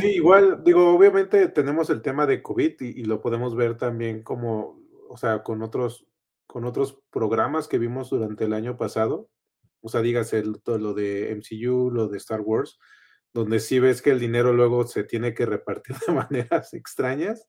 Sí, 0.00 0.08
igual, 0.16 0.62
digo, 0.64 0.94
obviamente 0.94 1.48
tenemos 1.48 1.90
el 1.90 2.02
tema 2.02 2.26
de 2.26 2.42
COVID 2.42 2.80
y, 2.80 3.04
lo 3.04 3.20
podemos 3.20 3.54
ver 3.56 3.76
también 3.76 4.22
como, 4.22 4.80
o 5.08 5.16
sea, 5.16 5.42
con 5.42 5.62
otros 5.62 6.06
con 6.46 6.64
otros 6.64 7.02
programas 7.10 7.66
que 7.66 7.78
vimos 7.78 8.10
durante 8.10 8.44
el 8.44 8.52
año 8.52 8.76
pasado, 8.76 9.28
o 9.80 9.88
sea, 9.88 10.02
dígase 10.02 10.42
todo 10.62 10.78
lo 10.78 10.94
de 10.94 11.34
MCU, 11.34 11.90
lo 11.90 12.06
de 12.06 12.18
Star 12.18 12.42
Wars, 12.42 12.78
donde 13.32 13.60
sí 13.60 13.80
ves 13.80 14.02
que 14.02 14.10
el 14.10 14.20
dinero 14.20 14.52
luego 14.52 14.86
se 14.86 15.04
tiene 15.04 15.34
que 15.34 15.46
repartir 15.46 15.96
de 16.06 16.12
maneras 16.12 16.72
extrañas, 16.74 17.48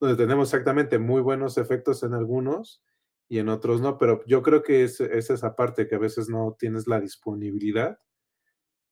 donde 0.00 0.16
tenemos 0.16 0.48
exactamente 0.48 0.98
muy 0.98 1.22
buenos 1.22 1.56
efectos 1.56 2.02
en 2.02 2.14
algunos 2.14 2.82
y 3.28 3.38
en 3.38 3.48
otros 3.48 3.80
no, 3.80 3.96
pero 3.96 4.22
yo 4.26 4.42
creo 4.42 4.62
que 4.62 4.84
es, 4.84 5.00
es 5.00 5.30
esa 5.30 5.56
parte 5.56 5.86
que 5.86 5.94
a 5.94 6.00
veces 6.00 6.28
no 6.28 6.54
tienes 6.58 6.86
la 6.86 7.00
disponibilidad 7.00 7.98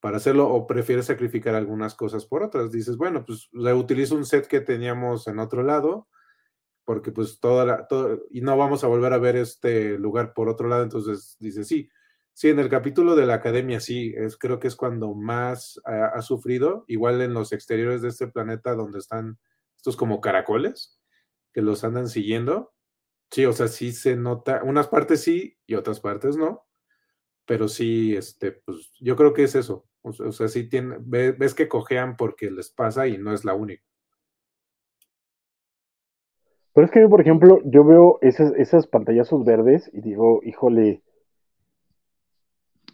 para 0.01 0.17
hacerlo 0.17 0.49
o 0.49 0.67
prefieres 0.67 1.07
sacrificar 1.07 1.55
algunas 1.55 1.95
cosas 1.95 2.27
por 2.27 2.43
otras. 2.43 2.73
Dices, 2.73 2.97
bueno, 2.97 3.25
pues 3.25 3.49
reutilizo 3.53 4.17
un 4.17 4.25
set 4.25 4.47
que 4.47 4.61
teníamos 4.61 5.29
en 5.29 5.39
otro 5.39 5.63
lado, 5.63 6.09
porque 6.85 7.13
pues 7.13 7.39
toda 7.39 7.65
la, 7.67 7.87
todo, 7.87 8.23
y 8.31 8.41
no 8.41 8.57
vamos 8.57 8.83
a 8.83 8.89
volver 8.89 9.13
a 9.13 9.19
ver 9.19 9.37
este 9.37 9.99
lugar 9.99 10.33
por 10.35 10.49
otro 10.49 10.69
lado, 10.69 10.83
entonces 10.83 11.37
dice, 11.39 11.65
sí, 11.65 11.91
sí, 12.33 12.49
en 12.49 12.59
el 12.59 12.71
capítulo 12.71 13.15
de 13.15 13.27
la 13.27 13.35
academia 13.35 13.81
sí, 13.81 14.15
es, 14.17 14.37
creo 14.39 14.59
que 14.59 14.69
es 14.69 14.77
cuando 14.77 15.15
más 15.15 15.81
ha, 15.85 16.21
sufrido, 16.23 16.85
igual 16.89 17.21
en 17.21 17.35
los 17.35 17.53
exteriores 17.53 18.03
de 18.03 18.09
este 18.09 18.29
planeta 18.29 18.75
donde 18.75 18.99
están 18.99 19.39
estos 19.77 19.97
como 19.97 20.21
caracoles, 20.21 20.99
que 21.53 21.63
los 21.63 21.85
andan 21.85 22.09
siguiendo. 22.09 22.73
Sí, 23.31 23.45
o 23.47 23.53
sea, 23.53 23.69
sí 23.69 23.93
se 23.93 24.17
nota, 24.17 24.63
unas 24.65 24.89
partes 24.89 25.23
sí 25.23 25.57
y 25.67 25.75
otras 25.75 26.01
partes 26.01 26.37
no, 26.37 26.67
pero 27.47 27.69
sí, 27.69 28.17
este, 28.17 28.53
pues 28.53 28.93
yo 29.01 29.17
creo 29.17 29.35
que 29.35 29.45
es 29.45 29.55
eso. 29.55 29.90
O 30.03 30.13
sea, 30.13 30.49
sí 30.49 30.69
tiene, 30.69 30.97
ves 31.01 31.55
que 31.55 31.69
cojean 31.69 32.17
porque 32.17 32.51
les 32.51 32.71
pasa 32.71 33.07
y 33.07 33.19
no 33.19 33.33
es 33.33 33.45
la 33.45 33.55
única. 33.55 33.85
Pero 36.73 36.87
es 36.87 36.91
que, 36.91 37.07
por 37.09 37.21
ejemplo, 37.21 37.61
yo 37.65 37.85
veo 37.85 38.19
esas, 38.23 38.53
esas 38.57 38.87
pantallazos 38.87 39.45
verdes 39.45 39.91
y 39.93 40.01
digo, 40.01 40.41
híjole, 40.45 41.03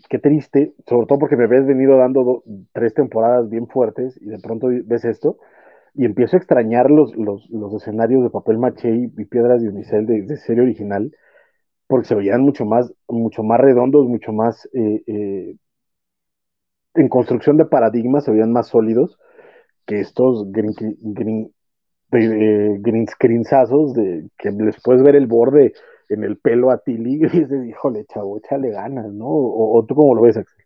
qué 0.09 0.19
triste, 0.19 0.75
sobre 0.87 1.07
todo 1.07 1.19
porque 1.19 1.37
me 1.37 1.45
habías 1.45 1.67
venido 1.67 1.97
dando 1.97 2.43
tres 2.73 2.95
temporadas 2.95 3.49
bien 3.51 3.67
fuertes 3.69 4.19
y 4.21 4.27
de 4.27 4.39
pronto 4.39 4.69
ves 4.85 5.05
esto 5.05 5.39
y 5.95 6.05
empiezo 6.05 6.37
a 6.37 6.39
extrañar 6.39 6.91
los, 6.91 7.15
los, 7.17 7.49
los 7.51 7.75
escenarios 7.75 8.23
de 8.23 8.31
papel 8.31 8.59
maché 8.59 8.95
y, 8.95 9.09
piedras 9.25 9.63
de 9.63 9.69
unicel 9.69 10.07
de, 10.07 10.37
serie 10.37 10.63
original 10.63 11.13
porque 11.87 12.09
se 12.09 12.15
veían 12.15 12.43
mucho 12.43 12.65
más, 12.65 12.93
mucho 13.09 13.43
más 13.43 13.61
redondos, 13.61 14.07
mucho 14.07 14.33
más 14.33 14.69
eh, 14.75 15.03
eh, 15.07 15.57
en 16.97 17.09
construcción 17.09 17.57
de 17.57 17.67
paradigmas, 17.67 18.25
se 18.25 18.31
veían 18.31 18.53
más 18.53 18.69
sólidos 18.69 19.19
que 19.87 20.01
estos 20.01 20.51
green, 20.51 20.75
green, 21.01 21.53
de, 22.11 22.79
green 22.81 23.07
screensazos 23.07 23.95
de 23.95 24.29
que 24.39 24.51
les 24.51 24.81
puedes 24.83 25.03
ver 25.03 25.17
el 25.17 25.27
borde 25.27 25.73
en 26.09 26.25
el 26.25 26.37
pelo 26.39 26.71
a 26.71 26.79
Tilly 26.79 27.15
y 27.23 27.29
dices, 27.29 27.67
híjole, 27.67 28.05
chavo, 28.13 28.39
échale 28.39 28.71
ganas, 28.71 29.13
¿no? 29.13 29.27
O, 29.29 29.85
tú 29.87 29.95
cómo 29.95 30.15
lo 30.15 30.23
ves, 30.23 30.37
Axel. 30.37 30.65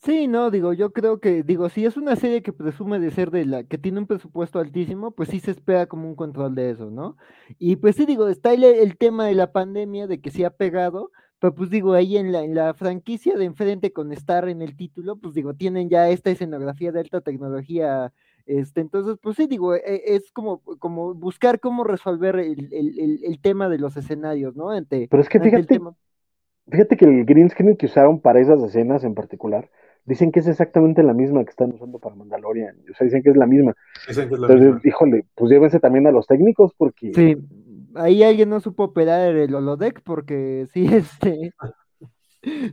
Sí, 0.00 0.28
no, 0.28 0.52
digo, 0.52 0.72
yo 0.72 0.92
creo 0.92 1.18
que, 1.18 1.42
digo, 1.42 1.68
si 1.70 1.84
es 1.84 1.96
una 1.96 2.14
serie 2.14 2.40
que 2.40 2.52
presume 2.52 3.00
de 3.00 3.10
ser 3.10 3.32
de 3.32 3.44
la, 3.44 3.64
que 3.64 3.78
tiene 3.78 3.98
un 3.98 4.06
presupuesto 4.06 4.60
altísimo, 4.60 5.10
pues 5.10 5.28
sí 5.28 5.40
se 5.40 5.50
espera 5.50 5.86
como 5.86 6.06
un 6.08 6.14
control 6.14 6.54
de 6.54 6.70
eso, 6.70 6.88
¿no? 6.88 7.16
Y 7.58 7.76
pues 7.76 7.96
sí, 7.96 8.06
digo, 8.06 8.28
está 8.28 8.52
el, 8.52 8.62
el 8.62 8.96
tema 8.96 9.26
de 9.26 9.34
la 9.34 9.50
pandemia, 9.50 10.06
de 10.06 10.20
que 10.20 10.30
sí 10.30 10.44
ha 10.44 10.50
pegado, 10.50 11.10
pero 11.38 11.54
pues 11.54 11.70
digo, 11.70 11.92
ahí 11.94 12.16
en 12.16 12.32
la, 12.32 12.42
en 12.42 12.54
la 12.54 12.74
franquicia 12.74 13.36
de 13.36 13.44
enfrente 13.44 13.92
con 13.92 14.12
Star 14.12 14.48
en 14.48 14.62
el 14.62 14.76
título, 14.76 15.16
pues 15.16 15.34
digo, 15.34 15.54
tienen 15.54 15.88
ya 15.88 16.08
esta 16.08 16.30
escenografía 16.30 16.92
de 16.92 17.00
alta 17.00 17.20
tecnología 17.20 18.12
este, 18.48 18.80
entonces, 18.80 19.18
pues 19.22 19.36
sí, 19.36 19.46
digo, 19.46 19.74
e, 19.74 19.82
es 20.06 20.32
como, 20.32 20.62
como 20.78 21.12
buscar 21.12 21.60
cómo 21.60 21.84
resolver 21.84 22.36
el, 22.36 23.38
tema 23.42 23.68
de 23.68 23.76
los 23.76 23.98
escenarios, 23.98 24.56
¿no? 24.56 24.70
Pero 24.88 25.20
es 25.20 25.28
que 25.28 25.38
fíjate, 25.38 25.78
fíjate 26.70 26.96
que 26.96 27.04
el 27.04 27.26
green 27.26 27.50
screen 27.50 27.76
que 27.76 27.84
usaron 27.84 28.20
para 28.20 28.40
esas 28.40 28.62
escenas 28.62 29.04
en 29.04 29.14
particular, 29.14 29.68
dicen 30.06 30.32
que 30.32 30.40
es 30.40 30.48
exactamente 30.48 31.02
la 31.02 31.12
misma 31.12 31.44
que 31.44 31.50
están 31.50 31.74
usando 31.74 31.98
para 31.98 32.14
Mandalorian. 32.14 32.74
O 32.90 32.94
sea, 32.96 33.04
dicen 33.04 33.22
que 33.22 33.28
es 33.28 33.36
la 33.36 33.46
misma. 33.46 33.76
Entonces, 34.08 34.82
híjole, 34.82 35.26
pues 35.34 35.50
llévense 35.50 35.78
también 35.78 36.06
a 36.06 36.10
los 36.10 36.26
técnicos 36.26 36.72
porque... 36.74 37.12
Sí, 37.12 37.36
ahí 37.98 38.22
alguien 38.22 38.48
no 38.50 38.60
supo 38.60 38.84
operar 38.84 39.34
el 39.36 39.54
holodeck 39.54 40.02
porque 40.02 40.66
sí, 40.72 40.86
este... 40.92 41.52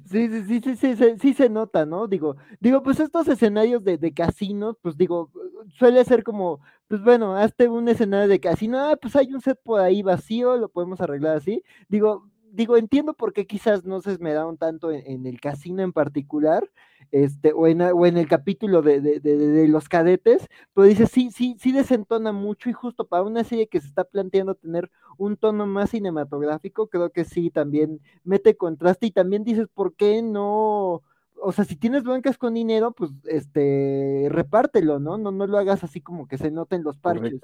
Sí, 0.05 0.29
sí, 0.47 0.61
sí, 0.61 0.75
sí, 0.95 0.95
sí, 1.19 1.33
se 1.33 1.49
nota, 1.49 1.85
¿no? 1.85 2.07
Digo, 2.07 2.35
digo, 2.59 2.83
pues 2.83 2.99
estos 2.99 3.27
escenarios 3.27 3.83
de, 3.83 3.97
de 3.97 4.13
casinos, 4.13 4.77
pues 4.81 4.95
digo, 4.95 5.31
suele 5.77 6.03
ser 6.05 6.23
como, 6.23 6.61
pues 6.87 7.01
bueno, 7.03 7.35
hazte 7.35 7.67
un 7.67 7.87
escenario 7.89 8.27
de 8.27 8.39
casino, 8.39 8.79
ah, 8.79 8.95
pues 9.01 9.15
hay 9.15 9.33
un 9.33 9.41
set 9.41 9.59
por 9.63 9.81
ahí 9.81 10.01
vacío, 10.03 10.55
lo 10.57 10.69
podemos 10.69 11.01
arreglar 11.01 11.37
así. 11.37 11.63
Digo, 11.89 12.29
digo, 12.55 12.77
entiendo 12.77 13.13
por 13.13 13.33
qué 13.33 13.45
quizás 13.45 13.83
no 13.85 14.01
se 14.01 14.11
esmeraron 14.11 14.57
tanto 14.57 14.91
en, 14.91 15.25
el 15.25 15.39
casino 15.39 15.83
en 15.83 15.93
particular, 15.93 16.69
este, 17.11 17.53
o 17.53 17.67
en, 17.67 17.81
o 17.81 18.05
en 18.05 18.17
el 18.17 18.27
capítulo 18.27 18.81
de, 18.81 19.01
de, 19.01 19.19
de, 19.19 19.67
los 19.67 19.87
cadetes, 19.89 20.47
pero 20.73 20.87
dice, 20.87 21.05
sí, 21.05 21.29
sí, 21.31 21.55
sí 21.59 21.71
desentona 21.71 22.31
mucho 22.31 22.69
y 22.69 22.73
justo 22.73 23.07
para 23.07 23.23
una 23.23 23.43
serie 23.43 23.67
que 23.67 23.79
se 23.79 23.87
está 23.87 24.03
planteando 24.05 24.55
tener 24.55 24.89
un 25.17 25.37
tono 25.37 25.67
más 25.67 25.91
cinematográfico, 25.91 26.87
creo 26.87 27.11
que 27.11 27.25
sí, 27.25 27.49
también 27.51 28.01
mete 28.23 28.55
contraste 28.55 29.07
y 29.07 29.11
también 29.11 29.43
dices, 29.43 29.67
¿por 29.73 29.93
qué 29.93 30.21
no? 30.21 31.03
O 31.41 31.51
sea, 31.51 31.65
si 31.65 31.75
tienes 31.75 32.03
blancas 32.03 32.37
con 32.37 32.53
dinero, 32.53 32.91
pues 32.91 33.11
este, 33.25 34.27
repártelo, 34.29 34.99
¿no? 34.99 35.17
No, 35.17 35.31
no 35.31 35.45
lo 35.45 35.57
hagas 35.57 35.83
así 35.83 36.01
como 36.01 36.27
que 36.27 36.37
se 36.37 36.49
noten 36.49 36.83
los 36.83 36.97
parches. 36.97 37.39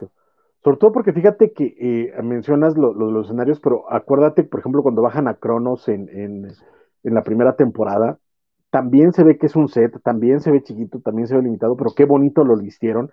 Sobre 0.64 0.78
todo 0.78 0.92
porque 0.92 1.14
fíjate 1.14 1.54
que 1.54 1.76
eh, 1.80 2.22
mencionas 2.22 2.78
los 2.78 3.26
escenarios, 3.26 3.60
pero 3.60 3.92
acuérdate, 3.92 4.44
por 4.44 4.60
ejemplo, 4.60 4.84
cuando 4.84 5.02
bajan 5.02 5.28
a 5.28 5.36
Cronos 5.36 5.88
en, 5.88 6.08
en, 6.10 6.52
en 7.04 7.14
la 7.14 7.24
primera 7.24 7.56
temporada, 7.56 8.20
también 8.72 9.12
se 9.12 9.24
ve 9.24 9.38
que 9.38 9.48
es 9.48 9.56
un 9.56 9.68
set, 9.68 10.02
también 10.02 10.40
se 10.40 10.50
ve 10.50 10.64
chiquito, 10.64 11.02
también 11.02 11.28
se 11.28 11.36
ve 11.36 11.44
limitado, 11.44 11.76
pero 11.76 11.92
qué 11.94 12.06
bonito 12.06 12.46
lo 12.46 12.56
listieron. 12.56 13.12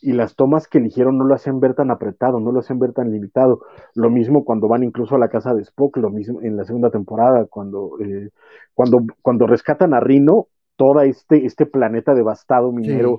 Y 0.00 0.12
las 0.12 0.36
tomas 0.36 0.68
que 0.68 0.78
eligieron 0.78 1.18
no 1.18 1.24
lo 1.24 1.34
hacen 1.34 1.58
ver 1.58 1.74
tan 1.74 1.90
apretado, 1.90 2.38
no 2.38 2.52
lo 2.52 2.60
hacen 2.60 2.78
ver 2.78 2.92
tan 2.92 3.10
limitado. 3.10 3.60
Lo 3.94 4.08
mismo 4.08 4.44
cuando 4.44 4.68
van 4.68 4.84
incluso 4.84 5.16
a 5.16 5.18
la 5.18 5.28
casa 5.28 5.52
de 5.52 5.62
Spock, 5.62 5.96
lo 5.96 6.10
mismo 6.10 6.40
en 6.42 6.56
la 6.56 6.64
segunda 6.64 6.90
temporada, 6.90 7.46
cuando, 7.46 7.98
eh, 8.00 8.30
cuando, 8.72 9.04
cuando 9.20 9.48
rescatan 9.48 9.94
a 9.94 10.00
Rino, 10.00 10.46
todo 10.76 11.00
este, 11.00 11.44
este 11.44 11.66
planeta 11.66 12.14
devastado 12.14 12.70
minero, 12.70 13.18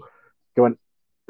que 0.55 0.61
van, 0.61 0.77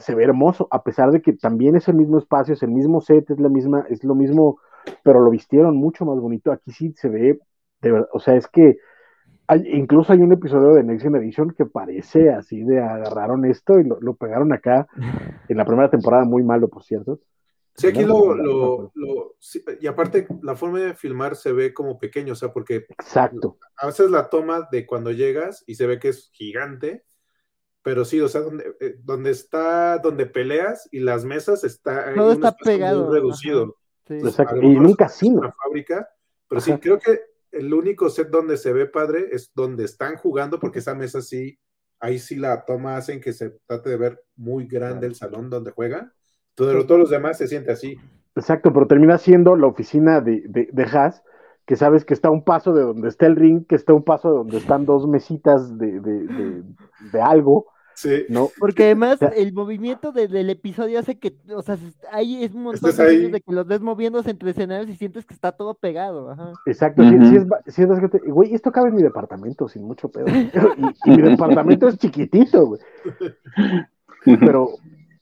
se 0.01 0.15
ve 0.15 0.23
hermoso, 0.23 0.67
a 0.71 0.83
pesar 0.83 1.11
de 1.11 1.21
que 1.21 1.33
también 1.33 1.75
es 1.75 1.87
el 1.87 1.95
mismo 1.95 2.17
espacio, 2.17 2.53
es 2.53 2.63
el 2.63 2.71
mismo 2.71 3.01
set, 3.01 3.29
es 3.29 3.39
la 3.39 3.49
misma, 3.49 3.85
es 3.89 4.03
lo 4.03 4.15
mismo, 4.15 4.59
pero 5.03 5.21
lo 5.21 5.31
vistieron 5.31 5.77
mucho 5.77 6.05
más 6.05 6.19
bonito. 6.19 6.51
Aquí 6.51 6.71
sí 6.71 6.93
se 6.97 7.09
ve, 7.09 7.39
de 7.81 7.91
verdad, 7.91 8.09
o 8.11 8.19
sea, 8.19 8.35
es 8.35 8.47
que 8.47 8.77
incluso 9.65 10.13
hay 10.13 10.21
un 10.21 10.33
episodio 10.33 10.73
de 10.73 10.83
Next 10.83 11.03
Generation 11.03 11.53
que 11.57 11.65
parece 11.65 12.29
así 12.29 12.63
de 12.63 12.81
agarraron 12.81 13.45
esto 13.45 13.79
y 13.79 13.83
lo, 13.83 14.15
pegaron 14.15 14.53
acá 14.53 14.87
en 15.49 15.57
la 15.57 15.65
primera 15.65 15.89
temporada, 15.89 16.25
muy 16.25 16.43
malo, 16.43 16.69
por 16.69 16.83
cierto. 16.83 17.19
Sí, 17.73 17.87
aquí 17.87 18.03
lo, 18.03 18.35
lo, 18.35 18.91
y 19.79 19.87
aparte 19.87 20.27
la 20.41 20.55
forma 20.55 20.79
de 20.79 20.93
filmar 20.93 21.37
se 21.37 21.53
ve 21.53 21.73
como 21.73 21.97
pequeño, 21.97 22.33
o 22.33 22.35
sea, 22.35 22.51
porque 22.51 22.85
Exacto. 22.89 23.57
a 23.77 23.87
veces 23.87 24.11
la 24.11 24.29
toma 24.29 24.67
de 24.71 24.85
cuando 24.85 25.11
llegas 25.11 25.63
y 25.67 25.75
se 25.75 25.87
ve 25.87 25.97
que 25.97 26.09
es 26.09 26.29
gigante, 26.33 27.05
pero 27.83 28.05
sí, 28.05 28.21
o 28.21 28.27
sea, 28.27 28.41
donde, 28.41 28.75
eh, 28.79 28.95
donde 29.03 29.31
está, 29.31 29.97
donde 29.97 30.25
peleas 30.25 30.87
y 30.91 30.99
las 30.99 31.25
mesas 31.25 31.63
está, 31.63 32.13
todo 32.13 32.31
está 32.33 32.55
pegado, 32.55 33.11
reducido. 33.11 33.77
Sí. 34.07 34.15
Exacto. 34.15 34.57
Y 34.61 34.79
nunca 34.79 35.05
así, 35.05 35.29
Una 35.29 35.51
fábrica, 35.51 36.07
pero 36.47 36.61
sí, 36.61 36.73
creo 36.79 36.99
que 36.99 37.21
el 37.51 37.73
único 37.73 38.09
set 38.09 38.29
donde 38.29 38.57
se 38.57 38.73
ve 38.73 38.85
padre 38.85 39.29
es 39.31 39.51
donde 39.53 39.85
están 39.85 40.15
jugando, 40.15 40.59
porque 40.59 40.79
esa 40.79 40.95
mesa 40.95 41.21
sí, 41.21 41.59
ahí 41.99 42.19
sí 42.19 42.35
la 42.35 42.65
toma 42.65 42.97
hacen 42.97 43.21
que 43.21 43.33
se 43.33 43.51
trate 43.65 43.89
de 43.89 43.97
ver 43.97 44.23
muy 44.35 44.67
grande 44.67 45.07
el 45.07 45.15
salón 45.15 45.49
donde 45.49 45.71
juegan. 45.71 46.11
Pero 46.55 46.85
todos 46.85 46.99
los 46.99 47.09
demás 47.09 47.37
se 47.37 47.47
siente 47.47 47.71
así. 47.71 47.97
Exacto, 48.35 48.71
pero 48.73 48.87
termina 48.87 49.17
siendo 49.17 49.55
la 49.55 49.67
oficina 49.67 50.21
de, 50.21 50.43
de, 50.47 50.69
de 50.71 50.83
Haas, 50.83 51.23
que 51.65 51.75
sabes 51.75 52.05
que 52.05 52.13
está 52.13 52.27
a 52.27 52.31
un 52.31 52.43
paso 52.43 52.73
de 52.73 52.83
donde 52.83 53.07
está 53.07 53.25
el 53.25 53.35
ring, 53.35 53.65
que 53.65 53.75
está 53.75 53.93
a 53.93 53.95
un 53.95 54.03
paso 54.03 54.29
de 54.29 54.35
donde 54.35 54.57
están 54.57 54.85
dos 54.85 55.07
mesitas 55.07 55.77
de, 55.77 55.99
de, 55.99 56.63
de 57.11 57.21
algo, 57.21 57.70
Sí. 57.93 58.25
¿no? 58.29 58.49
Porque 58.59 58.85
además 58.85 59.19
el 59.35 59.53
movimiento 59.53 60.11
del 60.11 60.49
episodio 60.49 60.99
hace 60.99 61.19
que, 61.19 61.35
o 61.53 61.61
sea, 61.61 61.77
ahí 62.11 62.43
es 62.43 62.53
un 62.53 62.63
montón 62.63 62.95
de, 62.95 63.41
que 63.45 63.51
los 63.51 63.67
ves 63.67 63.81
moviéndose 63.81 64.31
entre 64.31 64.51
escenarios 64.51 64.89
y 64.89 64.95
sientes 64.95 65.25
que 65.25 65.33
está 65.33 65.51
todo 65.51 65.75
pegado. 65.75 66.35
Exacto, 66.65 67.03
sí, 67.03 67.35
es, 67.35 68.25
güey, 68.27 68.53
esto 68.53 68.71
cabe 68.71 68.89
en 68.89 68.95
mi 68.95 69.03
departamento 69.03 69.67
sin 69.67 69.83
mucho 69.83 70.09
pedo. 70.09 70.27
y, 70.27 71.09
mi 71.09 71.21
departamento 71.21 71.87
es 71.87 71.97
chiquitito, 71.97 72.67
güey. 72.67 72.81
Pero, 74.23 74.69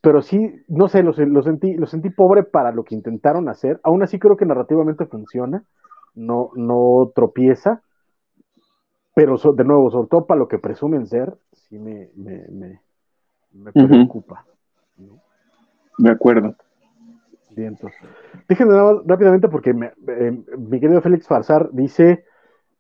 pero 0.02 0.22
sí, 0.22 0.62
no 0.68 0.88
sé, 0.88 1.04
lo, 1.04 1.14
lo, 1.14 1.44
sentí, 1.44 1.74
lo 1.76 1.88
sentí 1.88 2.10
pobre 2.10 2.44
para 2.44 2.72
lo 2.72 2.84
que 2.84 2.96
intentaron 2.96 3.50
hacer. 3.50 3.80
Aún 3.84 4.04
así 4.04 4.20
creo 4.20 4.38
que 4.38 4.46
narrativamente 4.46 5.06
funciona, 5.06 5.64
no, 6.16 6.52
no 6.56 7.12
tropieza 7.16 7.82
pero 9.20 9.36
de 9.54 9.66
nuevo, 9.66 9.92
sobre 9.92 10.08
todo 10.08 10.26
para 10.26 10.40
lo 10.40 10.48
que 10.48 10.60
presumen 10.60 11.06
ser, 11.06 11.34
sí 11.52 11.78
me, 11.78 12.10
me, 12.16 12.80
me, 13.52 13.72
preocupa. 13.74 14.46
De 15.98 16.10
acuerdo. 16.10 16.56
Bien, 17.50 17.74
entonces. 17.74 18.00
Déjenme 18.48 18.76
rápidamente 19.06 19.50
porque 19.50 19.72
eh, 19.72 20.44
mi 20.58 20.80
querido 20.80 21.02
Félix 21.02 21.28
Farsar 21.28 21.70
dice, 21.74 22.24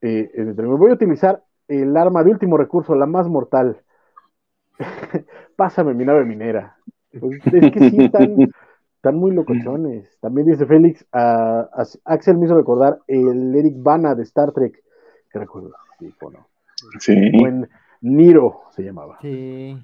eh, 0.02 0.32
me 0.34 0.64
voy 0.64 0.92
a 0.92 0.94
utilizar 0.94 1.44
el 1.68 1.98
arma 1.98 2.24
de 2.24 2.32
último 2.32 2.56
recurso, 2.56 2.96
la 2.96 3.06
más 3.06 3.28
mortal. 3.28 3.82
Pásame 5.58 5.94
mi 5.94 6.06
nave 6.06 6.24
minera. 6.24 6.78
Pues, 7.20 7.42
es 7.48 7.72
que 7.74 7.90
sí, 7.90 7.98
están, 8.00 9.16
muy 9.18 9.32
locochones. 9.32 10.18
También 10.22 10.48
dice 10.48 10.66
Félix, 10.66 11.06
Axel 11.12 12.38
me 12.38 12.46
hizo 12.46 12.56
recordar 12.56 13.00
el 13.08 13.54
Eric 13.56 13.74
Bana 13.80 14.16
de 14.16 14.24
Star 14.24 14.54
Trek, 14.54 14.82
que 15.34 15.40
recuerdo 15.40 15.72
Sí. 17.00 17.32
Buen 17.40 17.68
Niro 18.02 18.62
se 18.72 18.84
llamaba. 18.84 19.18
Sí. 19.22 19.78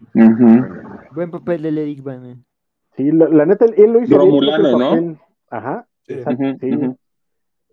Buen 1.12 1.32
papel 1.32 1.62
de 1.64 1.70
Eric 1.82 2.04
Bana. 2.04 2.38
Sí, 2.96 3.12
la, 3.12 3.46
neta, 3.46 3.66
él 3.66 3.92
lo 3.92 4.02
hizo 4.02 4.18
Romulano, 4.18 4.78
bien. 4.78 5.08
¿no? 5.14 5.20
Ajá, 5.50 5.86
exacto, 6.08 6.44
sí. 6.62 6.72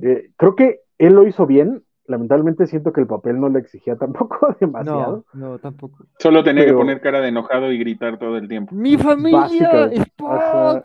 Eh, 0.00 0.30
creo 0.36 0.56
que 0.56 0.80
él 0.98 1.14
lo 1.14 1.26
hizo 1.26 1.46
bien. 1.46 1.84
Lamentablemente 2.06 2.66
siento 2.66 2.92
que 2.92 3.00
el 3.00 3.06
papel 3.06 3.38
no 3.38 3.48
le 3.48 3.60
exigía 3.60 3.94
tampoco 3.96 4.56
demasiado. 4.60 5.24
No, 5.32 5.50
no, 5.50 5.58
tampoco. 5.60 6.04
Solo 6.18 6.42
tenía 6.42 6.64
Pero- 6.64 6.74
que 6.76 6.80
poner 6.82 7.00
cara 7.00 7.20
de 7.20 7.28
enojado 7.28 7.70
y 7.70 7.78
gritar 7.78 8.18
todo 8.18 8.36
el 8.36 8.48
tiempo. 8.48 8.74
¡Mi 8.74 8.96
familia! 8.98 9.88
¡Spock! 9.92 10.82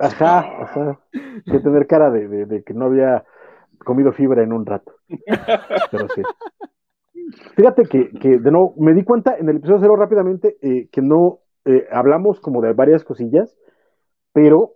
Ajá, 0.00 0.38
ajá. 0.62 1.00
Que 1.44 1.60
tener 1.60 1.86
cara 1.86 2.10
de, 2.10 2.26
de- 2.26 2.46
de 2.46 2.62
que 2.64 2.74
no 2.74 2.86
había 2.86 3.24
comido 3.78 4.12
fibra 4.12 4.42
en 4.42 4.52
un 4.52 4.66
rato. 4.66 4.92
Pero 5.90 6.08
sí. 6.14 6.22
Fíjate 7.56 7.84
que, 7.84 8.10
que, 8.10 8.38
de 8.38 8.50
nuevo, 8.50 8.74
me 8.78 8.92
di 8.92 9.04
cuenta 9.04 9.36
en 9.38 9.48
el 9.48 9.56
episodio 9.56 9.80
cero 9.80 9.96
rápidamente 9.96 10.56
eh, 10.62 10.88
que 10.90 11.00
no 11.02 11.40
eh, 11.64 11.86
hablamos 11.90 12.40
como 12.40 12.60
de 12.60 12.72
varias 12.72 13.04
cosillas, 13.04 13.56
pero 14.32 14.74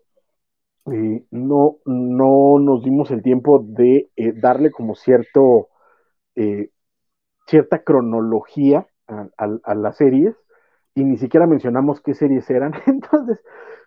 eh, 0.93 1.25
no, 1.31 1.79
no 1.87 2.59
nos 2.61 2.85
dimos 2.85 3.11
el 3.11 3.23
tiempo 3.23 3.65
de 3.67 4.11
darle 4.37 4.71
como 4.71 4.95
cierto, 4.95 5.69
cierta 7.47 7.83
cronología 7.83 8.87
a, 9.07 9.29
a- 9.39 9.59
a 9.65 9.75
las 9.75 9.97
series 9.97 10.37
y 10.99 11.05
ni 11.05 11.17
siquiera 11.17 11.47
mencionamos 11.47 12.01
qué 12.01 12.13
series 12.15 12.51
eran. 12.51 12.73
Entonces, 12.87 13.41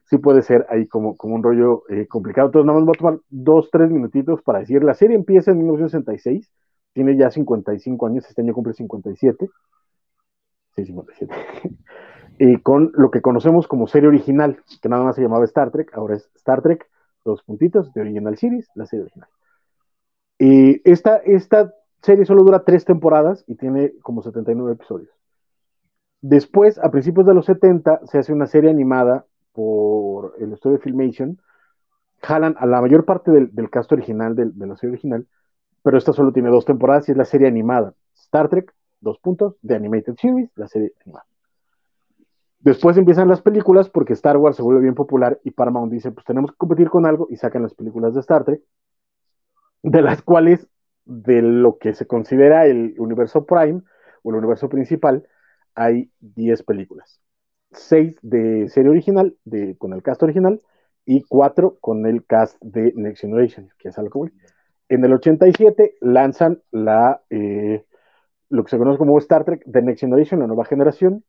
sí 0.05 0.17
puede 0.17 0.41
ser 0.41 0.65
ahí 0.69 0.88
como, 0.88 1.17
como 1.17 1.35
un 1.35 1.43
rollo 1.43 1.83
eh, 1.89 2.07
complicado. 2.07 2.47
Entonces, 2.47 2.65
nada 2.65 2.79
más 2.79 2.85
voy 2.85 2.95
a 2.95 2.99
tomar 2.99 3.19
dos, 3.29 3.69
tres 3.69 3.91
minutitos 3.91 4.41
para 4.41 4.59
decir, 4.59 4.83
la 4.83 4.93
serie 4.93 5.17
empieza 5.17 5.51
en 5.51 5.57
1966, 5.57 6.49
tiene 6.93 7.17
ya 7.17 7.29
55 7.29 8.07
años, 8.07 8.25
este 8.27 8.41
año 8.41 8.53
cumple 8.53 8.73
57. 8.73 9.49
Sí, 10.75 10.85
57. 10.85 11.33
y 12.39 12.57
con 12.61 12.91
lo 12.95 13.11
que 13.11 13.21
conocemos 13.21 13.67
como 13.67 13.88
serie 13.88 14.07
original, 14.07 14.61
que 14.81 14.88
nada 14.88 15.03
más 15.03 15.15
se 15.15 15.21
llamaba 15.21 15.43
Star 15.45 15.69
Trek, 15.71 15.91
ahora 15.93 16.15
es 16.15 16.29
Star 16.35 16.61
Trek, 16.61 16.88
dos 17.25 17.43
puntitos, 17.43 17.93
de 17.93 18.01
Original 18.01 18.38
Series, 18.38 18.69
la 18.75 18.85
serie 18.85 19.03
original. 19.03 19.29
Y 20.39 20.89
esta, 20.89 21.17
esta 21.17 21.73
serie 22.01 22.25
solo 22.25 22.43
dura 22.43 22.63
tres 22.63 22.85
temporadas 22.85 23.43
y 23.47 23.55
tiene 23.55 23.93
como 24.01 24.23
79 24.23 24.73
episodios. 24.73 25.20
Después, 26.22 26.77
a 26.77 26.91
principios 26.91 27.26
de 27.26 27.34
los 27.34 27.45
70, 27.45 28.02
se 28.06 28.19
hace 28.19 28.31
una 28.31 28.45
serie 28.45 28.69
animada 28.69 29.26
por 29.53 30.35
el 30.39 30.53
estudio 30.53 30.77
de 30.77 30.84
Filmation. 30.84 31.39
Jalan 32.22 32.56
a 32.60 32.68
la 32.68 32.80
mayor 32.80 33.06
parte 33.06 33.31
del, 33.31 33.69
cast 33.72 33.91
original 33.91 34.35
de, 34.35 34.45
la 34.68 34.76
serie 34.76 34.93
original, 34.93 35.27
pero 35.81 35.98
esta 35.98 36.14
solo 36.14 36.31
tiene 36.31 36.49
dos 36.49 36.65
temporadas 36.65 37.10
y 37.10 37.11
es 37.11 37.18
la 37.18 37.26
serie 37.26 37.48
animada. 37.48 37.95
Star 38.14 38.49
Trek, 38.49 38.72
dos 38.99 39.18
puntos, 39.18 39.56
The 39.65 39.76
Animated 39.76 40.15
Series, 40.15 40.52
la 40.56 40.68
serie 40.68 40.93
animada. 41.03 41.26
Después 42.60 42.95
empiezan 42.98 43.27
las 43.27 43.41
películas 43.41 43.89
porque 43.89 44.14
Star 44.14 44.38
Wars 44.38 44.56
se 44.56 44.61
vuelve 44.61 44.81
bien 44.81 44.93
popular 44.93 45.39
y 45.43 45.49
Paramount 45.49 45.91
dice, 45.91 46.11
pues 46.11 46.23
tenemos 46.27 46.52
que 46.52 46.57
competir 46.57 46.91
con 46.91 47.07
algo 47.07 47.26
y 47.31 47.38
sacan 47.38 47.64
las 47.64 47.73
películas 47.73 48.14
de 48.14 48.19
Star 48.19 48.43
Trek, 48.43 48.61
de 49.81 50.02
las 50.03 50.22
cuales, 50.22 50.68
de 51.06 51.41
lo 51.41 51.80
que 51.80 51.95
se 51.95 52.06
considera 52.06 52.68
el 52.68 52.93
universo 52.99 53.48
Prime 53.48 53.81
o 54.22 54.30
el 54.30 54.35
universo 54.35 54.69
principal, 54.69 55.26
hay 55.76 56.11
10 56.19 56.64
películas. 56.64 57.19
6 57.72 58.18
de 58.22 58.68
serie 58.69 58.89
original, 58.91 59.38
de, 59.45 59.77
con 59.77 59.93
el 59.93 60.03
cast 60.03 60.22
original, 60.23 60.61
y 61.06 61.22
4 61.23 61.77
con 61.81 62.06
el 62.06 62.26
cast 62.26 62.57
de 62.61 62.93
Next 62.95 63.22
Generation, 63.22 63.69
que 63.80 63.89
es 63.89 63.98
algo 63.98 64.22
voy. 64.22 64.31
En 64.89 65.03
el 65.06 65.14
87 65.14 65.95
lanzan 66.02 66.61
la, 66.72 67.22
eh, 67.30 67.85
lo 68.49 68.64
que 68.64 68.72
se 68.72 68.77
conoce 68.77 68.98
como 68.99 69.18
Star 69.19 69.45
Trek 69.45 69.64
The 69.72 69.81
Next 69.81 70.02
Generation, 70.02 70.39
la 70.41 70.48
nueva 70.48 70.65
generación, 70.65 71.23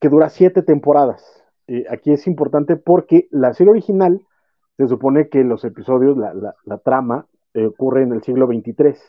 que 0.00 0.08
dura 0.08 0.28
7 0.28 0.62
temporadas. 0.62 1.24
Eh, 1.66 1.84
aquí 1.90 2.12
es 2.12 2.26
importante 2.26 2.76
porque 2.76 3.28
la 3.30 3.54
serie 3.54 3.70
original 3.70 4.20
se 4.76 4.88
supone 4.88 5.28
que 5.28 5.44
los 5.44 5.64
episodios, 5.64 6.16
la, 6.18 6.34
la- 6.34 6.54
la 6.64 6.78
trama, 6.78 7.26
eh, 7.54 7.66
ocurre 7.66 8.02
en 8.02 8.12
el 8.12 8.22
siglo 8.22 8.46
23. 8.46 9.00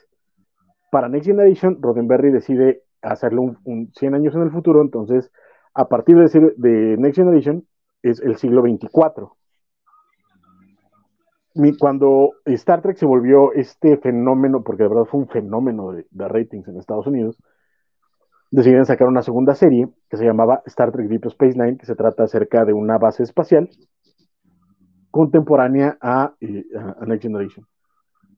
Para 0.92 1.10
Next 1.10 1.28
Generation, 1.28 1.80
Roddenberry 1.82 2.32
decide 2.32 2.84
hacerlo 3.12 3.42
un, 3.42 3.58
un 3.64 3.92
100 3.94 4.16
años 4.16 4.36
en 4.36 4.42
el 4.42 4.52
futuro, 4.52 4.82
entonces 4.82 5.32
a 5.74 5.88
partir 5.90 6.18
de, 6.18 6.96
Next 6.98 7.18
Generation 7.18 7.68
es 8.02 8.22
el 8.22 8.38
siglo 8.38 8.62
24. 8.62 9.36
Mi- 11.56 11.78
Cuando 11.78 12.32
Star 12.46 12.82
Trek 12.82 12.98
se 12.98 13.06
volvió 13.06 13.52
este 13.54 13.98
fenómeno, 13.98 14.64
porque 14.64 14.84
de 14.84 14.90
verdad 14.90 15.06
fue 15.06 15.20
un 15.22 15.28
fenómeno 15.28 15.92
de, 15.92 16.06
ratings 16.28 16.68
en 16.68 16.78
Estados 16.78 17.08
Unidos, 17.08 17.38
decidieron 18.52 18.86
sacar 18.86 19.08
una 19.08 19.22
segunda 19.22 19.54
serie 19.54 19.90
que 20.10 20.18
se 20.18 20.24
llamaba 20.26 20.62
Star 20.66 20.92
Trek 20.92 21.08
Deep 21.08 21.26
Space 21.26 21.58
Nine, 21.58 21.78
que 21.78 21.86
se 21.86 21.96
trata 21.96 22.24
acerca 22.24 22.64
de 22.64 22.74
una 22.74 22.98
base 22.98 23.24
espacial 23.24 23.70
contemporánea 25.12 25.98
a, 26.02 26.34
eh, 26.40 26.66
a 26.76 27.06
Next 27.06 27.24
Generation. 27.24 27.66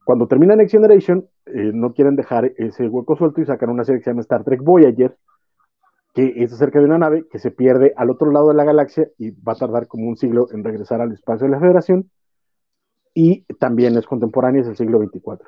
Cuando 0.08 0.26
termina 0.26 0.56
Next 0.56 0.72
Generation, 0.72 1.28
eh, 1.44 1.70
no 1.74 1.92
quieren 1.92 2.16
dejar 2.16 2.54
ese 2.56 2.88
hueco 2.88 3.14
suelto 3.14 3.42
y 3.42 3.44
sacan 3.44 3.68
una 3.68 3.84
serie 3.84 3.98
que 3.98 4.04
se 4.04 4.10
llama 4.10 4.22
Star 4.22 4.42
Trek 4.42 4.62
Voyager, 4.62 5.18
que 6.14 6.32
es 6.36 6.50
acerca 6.50 6.78
de 6.78 6.86
una 6.86 6.96
nave 6.96 7.26
que 7.30 7.38
se 7.38 7.50
pierde 7.50 7.92
al 7.94 8.08
otro 8.08 8.30
lado 8.30 8.48
de 8.48 8.54
la 8.54 8.64
galaxia 8.64 9.10
y 9.18 9.32
va 9.32 9.52
a 9.52 9.56
tardar 9.56 9.86
como 9.86 10.08
un 10.08 10.16
siglo 10.16 10.48
en 10.50 10.64
regresar 10.64 11.02
al 11.02 11.12
espacio 11.12 11.44
de 11.44 11.50
la 11.50 11.60
Federación. 11.60 12.10
Y 13.12 13.44
también 13.56 13.98
es 13.98 14.06
contemporánea, 14.06 14.62
es 14.62 14.68
el 14.68 14.76
siglo 14.78 14.98
24. 14.98 15.46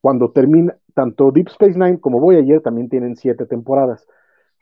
Cuando 0.00 0.30
termina, 0.30 0.76
tanto 0.94 1.32
Deep 1.32 1.48
Space 1.48 1.76
Nine 1.76 1.98
como 1.98 2.20
Voyager 2.20 2.60
también 2.60 2.88
tienen 2.88 3.16
siete 3.16 3.44
temporadas. 3.44 4.06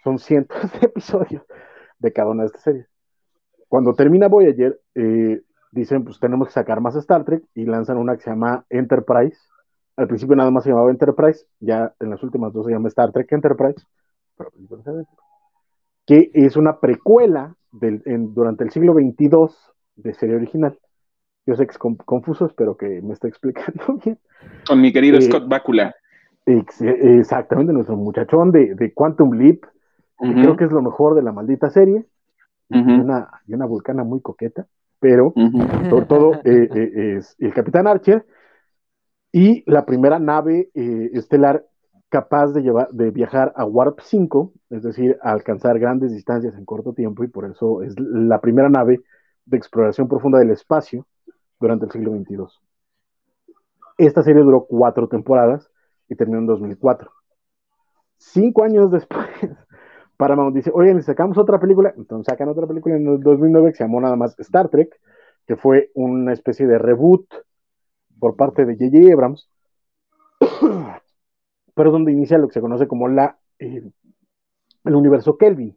Son 0.04 0.18
cientos 0.18 0.56
de 0.80 0.86
episodios 0.86 1.42
de 1.98 2.12
cada 2.14 2.30
una 2.30 2.44
de 2.44 2.46
estas 2.46 2.62
series. 2.62 2.86
Cuando 3.68 3.92
termina 3.92 4.28
Voyager, 4.28 4.80
eh, 4.94 5.42
dicen, 5.72 6.04
pues 6.04 6.18
tenemos 6.20 6.48
que 6.48 6.54
sacar 6.54 6.80
más 6.80 6.96
Star 6.96 7.24
Trek 7.24 7.44
y 7.54 7.64
lanzan 7.66 7.96
una 7.98 8.16
que 8.16 8.22
se 8.22 8.30
llama 8.30 8.64
Enterprise. 8.70 9.38
Al 9.96 10.06
principio 10.08 10.36
nada 10.36 10.50
más 10.50 10.64
se 10.64 10.70
llamaba 10.70 10.90
Enterprise, 10.90 11.46
ya 11.60 11.92
en 12.00 12.10
las 12.10 12.22
últimas 12.22 12.52
dos 12.52 12.66
se 12.66 12.72
llama 12.72 12.88
Star 12.88 13.12
Trek 13.12 13.30
Enterprise, 13.32 13.82
pero 14.36 14.50
Enterprise, 14.58 15.08
que 16.06 16.30
es 16.34 16.56
una 16.56 16.78
precuela 16.80 17.54
del, 17.72 18.02
en- 18.06 18.32
durante 18.34 18.64
el 18.64 18.70
siglo 18.70 18.94
XXII 18.94 19.48
de 19.96 20.14
serie 20.14 20.36
original. 20.36 20.78
Yo 21.46 21.56
sé 21.56 21.66
que 21.66 21.72
es 21.72 21.78
con- 21.78 21.96
confuso, 21.96 22.46
espero 22.46 22.76
que 22.76 23.00
me 23.02 23.12
esté 23.14 23.28
explicando 23.28 23.82
bien. 24.04 24.18
Con 24.66 24.80
mi 24.80 24.92
querido 24.92 25.18
Eh, 25.18 25.22
Scott 25.22 25.48
Bakula. 25.48 25.94
Ex- 26.46 26.80
exactamente, 26.80 27.72
nuestro 27.72 27.96
muchachón 27.96 28.52
de, 28.52 28.74
de 28.74 28.94
Quantum 28.94 29.32
Leap, 29.34 29.64
que 30.18 30.32
creo 30.34 30.56
que 30.56 30.64
es 30.64 30.72
lo 30.72 30.80
mejor 30.82 31.14
de 31.14 31.22
la 31.22 31.32
maldita 31.32 31.68
serie, 31.70 32.06
y, 32.70 32.76
una, 33.00 33.28
y 33.46 33.54
una 33.54 33.66
vulcana 33.66 34.02
muy 34.04 34.20
coqueta, 34.20 34.66
pero 35.00 35.32
sobre 35.88 36.06
todo 36.06 36.34
eh, 36.44 36.68
eh, 36.74 37.16
es 37.18 37.36
el 37.38 37.52
Capitán 37.54 37.86
Archer 37.86 38.26
y 39.32 39.62
la 39.70 39.84
primera 39.84 40.18
nave 40.18 40.70
eh, 40.74 41.10
estelar 41.12 41.64
capaz 42.08 42.52
de, 42.52 42.62
llevar, 42.62 42.88
de 42.90 43.10
viajar 43.10 43.52
a 43.54 43.66
Warp 43.66 44.00
5, 44.00 44.52
es 44.70 44.82
decir, 44.82 45.18
a 45.22 45.32
alcanzar 45.32 45.78
grandes 45.78 46.12
distancias 46.12 46.54
en 46.56 46.64
corto 46.64 46.94
tiempo, 46.94 47.22
y 47.22 47.28
por 47.28 47.44
eso 47.44 47.82
es 47.82 47.94
la 47.98 48.40
primera 48.40 48.70
nave 48.70 49.02
de 49.44 49.56
exploración 49.56 50.08
profunda 50.08 50.38
del 50.38 50.50
espacio 50.50 51.06
durante 51.60 51.84
el 51.84 51.90
siglo 51.90 52.12
XXII. 52.12 52.46
Esta 53.98 54.22
serie 54.22 54.42
duró 54.42 54.64
cuatro 54.66 55.08
temporadas 55.08 55.70
y 56.08 56.14
terminó 56.14 56.38
en 56.38 56.46
2004. 56.46 57.10
Cinco 58.16 58.64
años 58.64 58.90
después, 58.90 59.28
Paramount 60.18 60.54
dice, 60.54 60.70
oye, 60.74 60.92
¿le 60.92 61.00
sacamos 61.02 61.38
otra 61.38 61.58
película? 61.58 61.94
Entonces 61.96 62.26
sacan 62.26 62.48
otra 62.50 62.66
película 62.66 62.96
en 62.96 63.06
el 63.06 63.20
2009 63.20 63.70
que 63.70 63.76
se 63.78 63.84
llamó 63.84 64.00
nada 64.00 64.16
más 64.16 64.38
Star 64.40 64.68
Trek, 64.68 65.00
que 65.46 65.56
fue 65.56 65.90
una 65.94 66.32
especie 66.34 66.66
de 66.66 66.76
reboot 66.76 67.24
por 68.18 68.36
parte 68.36 68.66
de 68.66 68.74
J.J. 68.74 69.12
Abrams, 69.14 69.48
pero 71.74 71.90
donde 71.92 72.12
inicia 72.12 72.38
lo 72.38 72.48
que 72.48 72.54
se 72.54 72.60
conoce 72.60 72.86
como 72.88 73.08
la, 73.08 73.38
eh, 73.58 73.82
el 74.84 74.94
universo 74.94 75.36
Kelvin, 75.38 75.76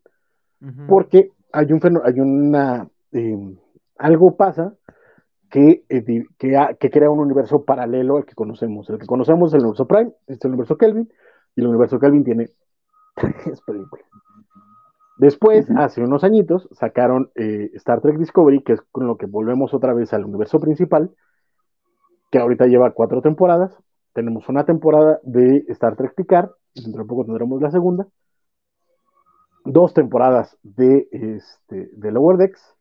porque 0.88 1.31
hay, 1.51 1.72
un, 1.72 1.80
hay 2.03 2.19
una, 2.19 2.88
eh, 3.11 3.57
algo 3.97 4.35
pasa 4.35 4.73
que, 5.49 5.84
eh, 5.89 6.26
que, 6.38 6.57
ha- 6.57 6.73
que 6.76 6.89
crea 6.89 7.09
un 7.09 7.19
universo 7.19 7.63
paralelo 7.63 8.18
al 8.18 8.26
que 8.26 8.35
conocemos. 8.35 8.89
El 8.89 8.97
que 8.97 9.05
conocemos 9.05 9.49
es 9.51 9.55
el 9.55 9.61
universo 9.61 9.88
Prime, 9.88 10.11
este 10.22 10.34
es 10.34 10.45
el 10.45 10.51
universo 10.51 10.77
Kelvin, 10.77 11.09
y 11.55 11.61
el 11.61 11.68
universo 11.68 11.99
Kelvin 11.99 12.23
tiene 12.23 12.49
tres 13.15 13.61
películas. 13.61 14.05
Después, 15.18 15.68
hace 15.78 16.02
unos 16.02 16.24
añitos, 16.24 16.68
sacaron 16.72 17.30
eh, 17.36 17.70
Star 17.76 18.02
Trek 18.02 18.18
Discovery, 18.18 18.64
que 18.64 18.74
es 18.74 18.82
con 18.92 19.08
lo 19.08 19.18
que 19.18 19.28
volvemos 19.28 19.74
otra 19.74 19.94
vez 19.94 20.14
al 20.14 20.26
universo 20.26 20.60
principal, 20.60 21.12
que 22.32 22.40
ahorita 22.40 22.66
lleva 22.66 22.92
cuatro 22.92 23.22
temporadas. 23.22 23.78
Tenemos 24.14 24.50
una 24.50 24.66
temporada 24.66 25.20
de 25.24 25.66
Star 25.70 25.96
Trek 25.96 26.16
Picard, 26.16 26.50
dentro 26.74 27.04
de 27.04 27.08
poco 27.08 27.26
tendremos 27.26 27.62
la 27.62 27.72
segunda. 27.72 28.08
Dos 29.64 29.94
temporadas 29.94 30.58
de, 30.64 31.08
este, 31.12 31.90
de 31.94 32.12
Lower 32.12 32.38
Decks, 32.38 32.76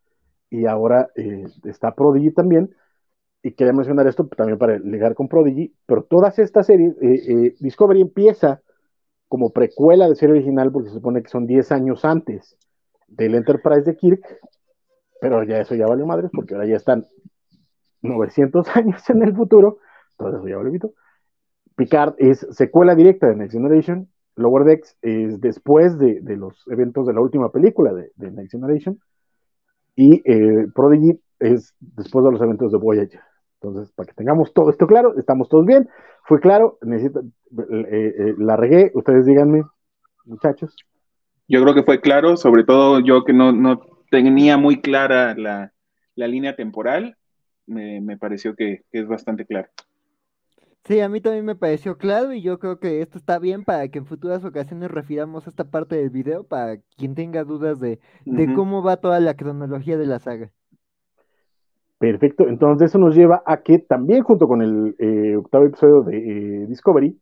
y 0.48 0.66
ahora 0.66 1.10
eh, 1.16 1.44
está 1.64 1.94
Prodigy 1.94 2.32
también. 2.32 2.74
Y 3.42 3.52
quería 3.52 3.72
mencionar 3.72 4.06
esto 4.06 4.26
también 4.28 4.58
para 4.58 4.78
ligar 4.78 5.14
con 5.14 5.28
Prodigy, 5.28 5.74
pero 5.86 6.02
todas 6.04 6.38
estas 6.38 6.66
series, 6.66 6.94
eh, 7.00 7.54
Discovery 7.60 8.00
empieza 8.02 8.60
como 9.30 9.52
precuela 9.52 10.08
de 10.08 10.16
serie 10.16 10.34
original 10.34 10.72
porque 10.72 10.88
se 10.88 10.96
supone 10.96 11.22
que 11.22 11.28
son 11.28 11.46
10 11.46 11.70
años 11.70 12.04
antes 12.04 12.56
del 13.06 13.36
Enterprise 13.36 13.82
de 13.82 13.96
Kirk, 13.96 14.20
pero 15.20 15.44
ya 15.44 15.58
eso 15.60 15.76
ya 15.76 15.86
valió 15.86 16.04
madres 16.04 16.32
porque 16.34 16.54
ahora 16.54 16.66
ya 16.66 16.74
están 16.74 17.06
900 18.02 18.66
años 18.76 19.08
en 19.08 19.22
el 19.22 19.32
futuro, 19.36 19.78
todo 20.18 20.36
eso 20.36 20.48
ya 20.48 20.70
pito. 20.72 20.94
Picard 21.76 22.14
es 22.18 22.44
secuela 22.50 22.96
directa 22.96 23.28
de 23.28 23.36
Next 23.36 23.54
Generation, 23.54 24.08
Lower 24.34 24.64
Decks 24.64 24.98
es 25.00 25.40
después 25.40 25.96
de, 25.96 26.20
los 26.36 26.66
eventos 26.66 27.06
de 27.06 27.14
la 27.14 27.20
última 27.20 27.52
película 27.52 27.94
de, 27.94 28.10
Next 28.32 28.50
Generation, 28.50 28.98
y 29.94 30.22
eh, 30.24 30.66
Prodigy 30.74 31.20
es 31.38 31.72
después 31.78 32.24
de 32.24 32.32
los 32.32 32.42
eventos 32.42 32.72
de 32.72 32.78
Voyager. 32.78 33.20
Entonces, 33.62 33.92
para 33.92 34.06
que 34.06 34.14
tengamos 34.14 34.54
todo 34.54 34.70
esto 34.70 34.86
claro, 34.86 35.18
estamos 35.18 35.50
todos 35.50 35.66
bien. 35.66 35.88
Fue 36.24 36.40
claro, 36.40 36.78
necesito, 36.80 37.20
eh, 37.20 38.14
eh, 38.18 38.34
la 38.38 38.56
regué, 38.56 38.90
ustedes 38.94 39.26
díganme, 39.26 39.64
muchachos. 40.24 40.74
Yo 41.46 41.60
creo 41.62 41.74
que 41.74 41.82
fue 41.82 42.00
claro, 42.00 42.36
sobre 42.38 42.64
todo 42.64 43.00
yo 43.00 43.24
que 43.24 43.34
no, 43.34 43.52
no 43.52 43.80
tenía 44.10 44.56
muy 44.56 44.80
clara 44.80 45.34
la, 45.34 45.72
línea 46.14 46.56
temporal, 46.56 47.16
me, 47.66 48.16
pareció 48.16 48.54
que, 48.54 48.84
es 48.92 49.06
bastante 49.06 49.44
claro. 49.44 49.68
Sí, 50.84 51.00
a 51.00 51.08
mí 51.10 51.20
también 51.20 51.44
me 51.44 51.54
pareció 51.54 51.98
claro 51.98 52.32
y 52.32 52.40
yo 52.40 52.58
creo 52.58 52.78
que 52.78 53.02
esto 53.02 53.18
está 53.18 53.38
bien 53.38 53.64
para 53.64 53.88
que 53.88 53.98
en 53.98 54.06
futuras 54.06 54.42
ocasiones 54.44 54.90
refiramos 54.90 55.46
esta 55.46 55.64
parte 55.64 55.96
del 55.96 56.08
video 56.08 56.44
para 56.44 56.78
quien 56.96 57.14
tenga 57.14 57.44
dudas 57.44 57.78
de, 57.78 58.00
de 58.24 58.54
cómo 58.54 58.82
va 58.82 58.96
toda 58.96 59.20
la 59.20 59.34
cronología 59.34 59.98
de 59.98 60.06
la 60.06 60.18
saga. 60.18 60.50
Perfecto, 62.00 62.48
entonces 62.48 62.88
eso 62.88 62.98
nos 62.98 63.14
lleva 63.14 63.42
a 63.44 63.58
que 63.58 63.78
también 63.78 64.22
junto 64.22 64.48
con 64.48 64.62
el 64.62 64.96
eh, 64.98 65.36
octavo 65.36 65.66
episodio 65.66 66.02
de 66.02 66.62
eh, 66.62 66.66
Discovery, 66.66 67.20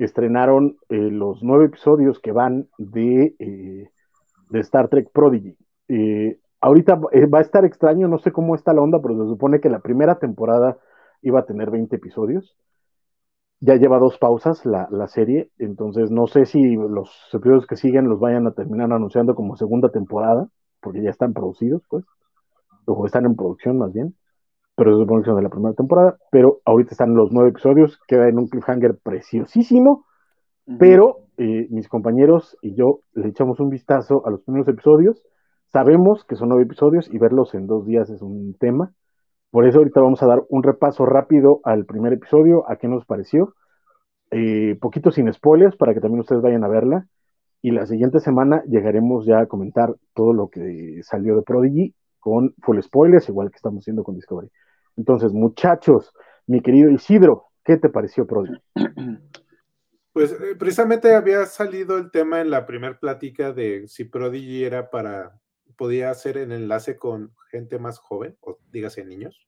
estrenaron 0.00 0.78
eh, 0.88 0.96
los 0.96 1.44
nueve 1.44 1.66
episodios 1.66 2.18
que 2.18 2.32
van 2.32 2.66
de, 2.76 3.36
Star 4.52 4.88
Trek 4.88 5.10
Prodigy. 5.12 5.56
ahorita 6.60 6.96
va 6.96 7.38
a 7.38 7.40
estar 7.40 7.64
extraño, 7.64 8.08
no 8.08 8.18
sé 8.18 8.32
cómo 8.32 8.56
está 8.56 8.74
la 8.74 8.82
onda, 8.82 9.00
pero 9.00 9.14
se 9.14 9.28
supone 9.28 9.60
que 9.60 9.70
la 9.70 9.78
primera 9.78 10.18
temporada 10.18 10.78
iba 11.22 11.38
a 11.38 11.46
tener 11.46 11.70
20 11.70 11.94
episodios. 11.94 12.56
Ya 13.60 13.76
lleva 13.76 14.00
dos 14.00 14.18
pausas 14.18 14.66
la, 14.66 14.88
la 14.90 15.06
serie, 15.06 15.50
entonces 15.58 16.10
no 16.10 16.26
sé 16.26 16.46
si 16.46 16.74
los 16.74 17.28
episodios 17.32 17.68
que 17.68 17.76
siguen 17.76 18.08
los 18.08 18.18
vayan 18.18 18.48
a 18.48 18.54
terminar 18.54 18.92
anunciando 18.92 19.36
como 19.36 19.56
segunda 19.56 19.90
temporada, 19.90 20.48
porque 20.80 21.00
ya 21.00 21.10
están 21.10 21.32
producidos, 21.32 21.84
pues 21.88 22.04
o 22.98 23.06
están 23.06 23.26
en 23.26 23.36
producción 23.36 23.78
más 23.78 23.92
bien, 23.92 24.14
pero 24.76 25.00
es 25.00 25.06
producción 25.06 25.36
de 25.36 25.42
la 25.42 25.48
primera 25.48 25.74
temporada, 25.74 26.16
pero 26.30 26.60
ahorita 26.64 26.92
están 26.92 27.14
los 27.14 27.30
nueve 27.32 27.50
episodios, 27.50 27.98
queda 28.08 28.28
en 28.28 28.38
un 28.38 28.48
cliffhanger 28.48 28.98
preciosísimo, 29.02 30.06
pero 30.78 31.26
eh, 31.36 31.66
mis 31.70 31.88
compañeros 31.88 32.56
y 32.62 32.74
yo 32.74 33.00
le 33.14 33.28
echamos 33.28 33.60
un 33.60 33.70
vistazo 33.70 34.26
a 34.26 34.30
los 34.30 34.42
primeros 34.42 34.68
episodios, 34.68 35.22
sabemos 35.72 36.24
que 36.24 36.36
son 36.36 36.48
nueve 36.48 36.64
episodios 36.64 37.12
y 37.12 37.18
verlos 37.18 37.54
en 37.54 37.66
dos 37.66 37.86
días 37.86 38.08
es 38.10 38.22
un 38.22 38.54
tema, 38.58 38.92
por 39.50 39.66
eso 39.66 39.78
ahorita 39.78 40.00
vamos 40.00 40.22
a 40.22 40.26
dar 40.26 40.42
un 40.48 40.62
repaso 40.62 41.06
rápido 41.06 41.60
al 41.64 41.84
primer 41.84 42.12
episodio, 42.12 42.70
a 42.70 42.76
qué 42.76 42.86
nos 42.86 43.04
pareció, 43.04 43.54
eh, 44.30 44.76
poquito 44.80 45.10
sin 45.10 45.32
spoilers 45.32 45.76
para 45.76 45.92
que 45.92 46.00
también 46.00 46.20
ustedes 46.20 46.42
vayan 46.42 46.64
a 46.64 46.68
verla. 46.68 47.06
Y 47.62 47.72
la 47.72 47.84
siguiente 47.86 48.20
semana 48.20 48.62
llegaremos 48.66 49.26
ya 49.26 49.40
a 49.40 49.46
comentar 49.46 49.94
todo 50.14 50.32
lo 50.32 50.48
que 50.48 51.00
salió 51.02 51.36
de 51.36 51.42
Prodigy 51.42 51.94
con 52.20 52.54
full 52.62 52.80
spoilers, 52.80 53.28
igual 53.28 53.50
que 53.50 53.56
estamos 53.56 53.82
haciendo 53.82 54.04
con 54.04 54.14
Discovery. 54.14 54.50
Entonces, 54.96 55.32
muchachos, 55.32 56.12
mi 56.46 56.60
querido 56.60 56.90
Isidro, 56.90 57.46
¿qué 57.64 57.76
te 57.76 57.88
pareció 57.88 58.26
Prodigy? 58.26 58.60
Pues 60.12 60.32
eh, 60.32 60.56
precisamente 60.58 61.14
había 61.14 61.46
salido 61.46 61.96
el 61.96 62.10
tema 62.10 62.40
en 62.40 62.50
la 62.50 62.66
primera 62.66 62.98
plática 62.98 63.52
de 63.52 63.86
si 63.86 64.04
Prodigy 64.04 64.64
era 64.64 64.90
para, 64.90 65.38
podía 65.76 66.10
hacer 66.10 66.36
el 66.36 66.50
enlace 66.50 66.96
con 66.96 67.32
gente 67.48 67.78
más 67.78 68.00
joven, 68.00 68.36
o 68.40 68.58
dígase 68.72 69.04
niños. 69.04 69.46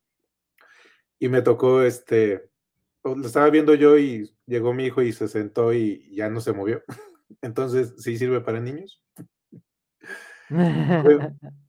Y 1.19 1.27
me 1.27 1.41
tocó 1.41 1.81
este, 1.81 2.49
lo 3.03 3.25
estaba 3.25 3.49
viendo 3.49 3.75
yo 3.75 3.97
y 3.97 4.33
llegó 4.45 4.73
mi 4.73 4.85
hijo 4.85 5.01
y 5.01 5.11
se 5.11 5.27
sentó 5.27 5.73
y 5.73 6.15
ya 6.15 6.29
no 6.29 6.39
se 6.39 6.53
movió. 6.53 6.81
Entonces, 7.41 7.93
¿sí 7.97 8.17
sirve 8.17 8.41
para 8.41 8.59
niños? 8.59 9.03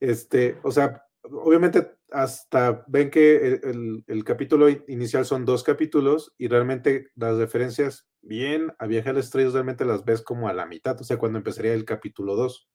Este, 0.00 0.58
o 0.62 0.70
sea, 0.70 1.02
obviamente 1.22 1.96
hasta 2.10 2.84
ven 2.86 3.10
que 3.10 3.60
el, 4.06 4.24
capítulo 4.24 4.68
inicial 4.68 5.24
son 5.24 5.44
dos 5.44 5.64
capítulos 5.64 6.34
y 6.38 6.48
realmente 6.48 7.08
las 7.14 7.36
referencias 7.36 8.08
bien 8.22 8.72
a 8.78 8.86
Viaje 8.86 9.10
a 9.10 9.12
las 9.12 9.26
Estrellas 9.26 9.52
realmente 9.52 9.84
las 9.84 10.04
ves 10.04 10.22
como 10.22 10.48
a 10.48 10.52
la 10.52 10.66
mitad, 10.66 11.00
o 11.00 11.04
sea, 11.04 11.18
cuando 11.18 11.38
empezaría 11.38 11.74
el 11.74 11.84
capítulo 11.84 12.36
2, 12.36 12.68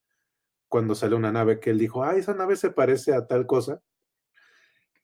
cuando 0.67 0.95
sale 0.95 1.15
una 1.15 1.31
nave 1.31 1.59
que 1.59 1.69
él 1.69 1.79
dijo, 1.79 2.03
ah, 2.03 2.15
esa 2.15 2.33
nave 2.33 2.55
se 2.55 2.71
parece 2.71 3.13
a 3.13 3.27
tal 3.27 3.45
cosa. 3.45 3.81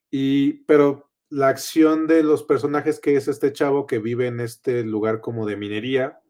Y, 0.09 0.63
pero 0.65 1.11
la 1.29 1.49
acción 1.49 2.07
de 2.07 2.23
los 2.23 2.43
personajes 2.43 2.99
que 2.99 3.15
es 3.17 3.27
este 3.27 3.51
chavo 3.51 3.85
que 3.85 3.99
vive 3.99 4.27
en 4.27 4.39
este 4.39 4.83
lugar 4.83 5.19
como 5.19 5.45
de 5.45 5.57
minería, 5.57 6.21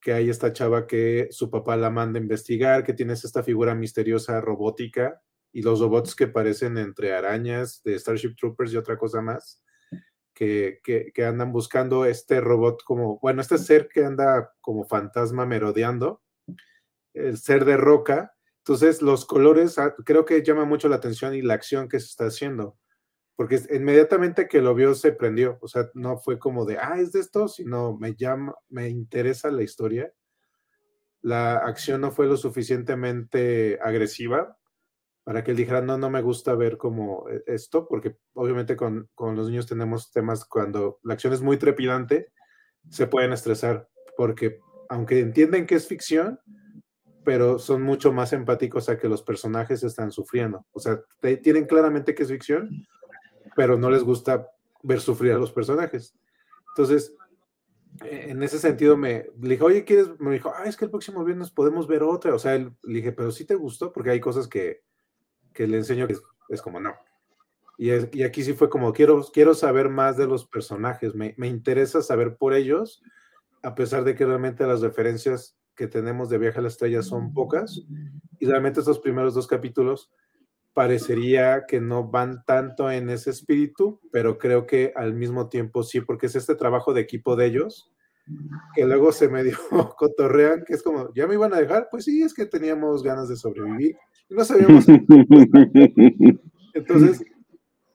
que 0.00 0.12
hay 0.12 0.30
esta 0.30 0.52
chava 0.52 0.86
que 0.86 1.28
su 1.30 1.50
papá 1.50 1.76
la 1.76 1.90
manda 1.90 2.18
a 2.18 2.22
investigar, 2.22 2.84
que 2.84 2.94
tienes 2.94 3.24
esta 3.24 3.42
figura 3.42 3.74
misteriosa 3.74 4.40
robótica 4.40 5.20
y 5.52 5.62
los 5.62 5.80
robots 5.80 6.14
que 6.14 6.28
parecen 6.28 6.78
entre 6.78 7.12
arañas 7.14 7.82
de 7.84 7.98
Starship 7.98 8.34
Troopers 8.36 8.72
y 8.72 8.76
otra 8.76 8.96
cosa 8.96 9.20
más, 9.20 9.62
que, 10.32 10.80
que, 10.82 11.24
andan 11.24 11.52
buscando 11.52 12.06
este 12.06 12.40
robot 12.40 12.82
como, 12.84 13.18
bueno, 13.20 13.42
este 13.42 13.58
ser 13.58 13.88
que 13.88 14.04
anda 14.04 14.54
como 14.62 14.86
fantasma 14.86 15.44
merodeando, 15.44 16.22
el 17.12 17.36
ser 17.36 17.66
de 17.66 17.76
roca. 17.76 18.34
Entonces, 18.58 19.02
los 19.02 19.26
colores 19.26 19.78
ah, 19.78 19.94
creo 20.06 20.24
que 20.24 20.42
llama 20.42 20.64
mucho 20.64 20.88
la 20.88 20.96
atención 20.96 21.34
y 21.34 21.42
la 21.42 21.54
acción 21.54 21.88
que 21.88 22.00
se 22.00 22.06
está 22.06 22.26
haciendo 22.26 22.78
porque 23.40 23.58
inmediatamente 23.70 24.48
que 24.48 24.60
lo 24.60 24.74
vio 24.74 24.94
se 24.94 25.12
prendió, 25.12 25.56
o 25.62 25.66
sea, 25.66 25.88
no 25.94 26.18
fue 26.18 26.38
como 26.38 26.66
de, 26.66 26.76
ah, 26.76 27.00
es 27.00 27.12
de 27.12 27.20
esto, 27.20 27.48
sino 27.48 27.96
me 27.96 28.14
llama, 28.14 28.54
me 28.68 28.90
interesa 28.90 29.50
la 29.50 29.62
historia. 29.62 30.12
La 31.22 31.56
acción 31.56 32.02
no 32.02 32.10
fue 32.10 32.26
lo 32.26 32.36
suficientemente 32.36 33.78
agresiva 33.82 34.58
para 35.24 35.42
que 35.42 35.52
él 35.52 35.56
dijera, 35.56 35.80
no, 35.80 35.96
no 35.96 36.10
me 36.10 36.20
gusta 36.20 36.54
ver 36.54 36.76
como 36.76 37.30
e, 37.30 37.42
esto, 37.46 37.88
porque 37.88 38.18
obviamente 38.34 38.76
con, 38.76 39.08
con 39.14 39.36
los 39.36 39.48
niños 39.48 39.66
tenemos 39.66 40.12
temas 40.12 40.44
cuando 40.44 40.98
la 41.02 41.14
acción 41.14 41.32
es 41.32 41.40
muy 41.40 41.56
trepidante, 41.56 42.34
se 42.90 43.06
pueden 43.06 43.32
estresar, 43.32 43.88
porque 44.18 44.58
aunque 44.90 45.18
entienden 45.18 45.66
que 45.66 45.76
es 45.76 45.88
ficción, 45.88 46.38
pero 47.24 47.58
son 47.58 47.80
mucho 47.80 48.12
más 48.12 48.34
empáticos 48.34 48.90
a 48.90 48.98
que 48.98 49.08
los 49.08 49.22
personajes 49.22 49.82
están 49.82 50.10
sufriendo. 50.12 50.66
O 50.72 50.80
sea, 50.80 51.00
tienen 51.42 51.64
claramente 51.64 52.14
que 52.14 52.24
es 52.24 52.28
ficción, 52.28 52.86
pero 53.60 53.76
no 53.76 53.90
les 53.90 54.02
gusta 54.02 54.50
ver 54.82 55.02
sufrir 55.02 55.32
a 55.32 55.38
los 55.38 55.52
personajes. 55.52 56.14
Entonces, 56.68 57.14
e, 58.02 58.30
en 58.30 58.42
ese 58.42 58.58
sentido 58.58 58.96
me 58.96 59.26
le 59.38 59.50
dije, 59.50 59.62
oye, 59.62 59.84
¿quieres? 59.84 60.18
Me 60.18 60.30
dijo, 60.30 60.50
ah, 60.56 60.64
es 60.64 60.78
que 60.78 60.86
el 60.86 60.90
próximo 60.90 61.22
viernes 61.26 61.50
podemos 61.50 61.86
ver 61.86 62.02
otra. 62.02 62.34
O 62.34 62.38
sea, 62.38 62.56
le 62.56 62.72
dije, 62.82 63.12
pero 63.12 63.30
sí 63.30 63.44
te 63.44 63.56
gustó, 63.56 63.92
porque 63.92 64.08
hay 64.08 64.18
cosas 64.18 64.48
que, 64.48 64.80
que 65.52 65.66
le 65.66 65.76
enseño 65.76 66.06
que 66.06 66.16
es, 66.48 66.62
como 66.62 66.80
no. 66.80 66.94
Y, 67.76 67.90
y, 68.18 68.22
aquí 68.22 68.42
sí 68.42 68.54
fue 68.54 68.70
como, 68.70 68.94
quiero, 68.94 69.22
quiero 69.30 69.52
saber 69.52 69.90
más 69.90 70.16
de 70.16 70.26
los 70.26 70.46
personajes, 70.46 71.14
me, 71.14 71.34
me, 71.36 71.46
interesa 71.46 72.00
saber 72.00 72.38
por 72.38 72.54
ellos, 72.54 73.02
a 73.62 73.74
pesar 73.74 74.04
de 74.04 74.14
que 74.14 74.24
realmente 74.24 74.66
las 74.66 74.80
referencias 74.80 75.58
que 75.76 75.86
tenemos 75.86 76.30
de 76.30 76.38
Viaje 76.38 76.60
a 76.60 76.62
la 76.62 76.68
Estrella 76.68 77.02
son 77.02 77.34
pocas, 77.34 77.82
y 78.38 78.46
realmente 78.46 78.80
estos 78.80 79.00
primeros 79.00 79.34
dos 79.34 79.46
capítulos 79.46 80.10
parecería 80.72 81.64
que 81.66 81.80
no 81.80 82.08
van 82.08 82.44
tanto 82.44 82.90
en 82.90 83.10
ese 83.10 83.30
espíritu, 83.30 84.00
pero 84.12 84.38
creo 84.38 84.66
que 84.66 84.92
al 84.94 85.14
mismo 85.14 85.48
tiempo 85.48 85.82
sí, 85.82 86.00
porque 86.00 86.26
es 86.26 86.36
este 86.36 86.54
trabajo 86.54 86.92
de 86.94 87.00
equipo 87.00 87.36
de 87.36 87.46
ellos, 87.46 87.90
que 88.74 88.84
luego 88.84 89.12
se 89.12 89.28
medio 89.28 89.58
cotorrean, 89.98 90.64
que 90.64 90.74
es 90.74 90.82
como, 90.82 91.12
¿ya 91.14 91.26
me 91.26 91.34
iban 91.34 91.52
a 91.52 91.58
dejar? 91.58 91.88
Pues 91.90 92.04
sí, 92.04 92.22
es 92.22 92.34
que 92.34 92.46
teníamos 92.46 93.02
ganas 93.02 93.28
de 93.28 93.36
sobrevivir 93.36 93.96
y 94.28 94.34
no 94.34 94.44
sabíamos. 94.44 94.86
Entonces, 96.74 97.24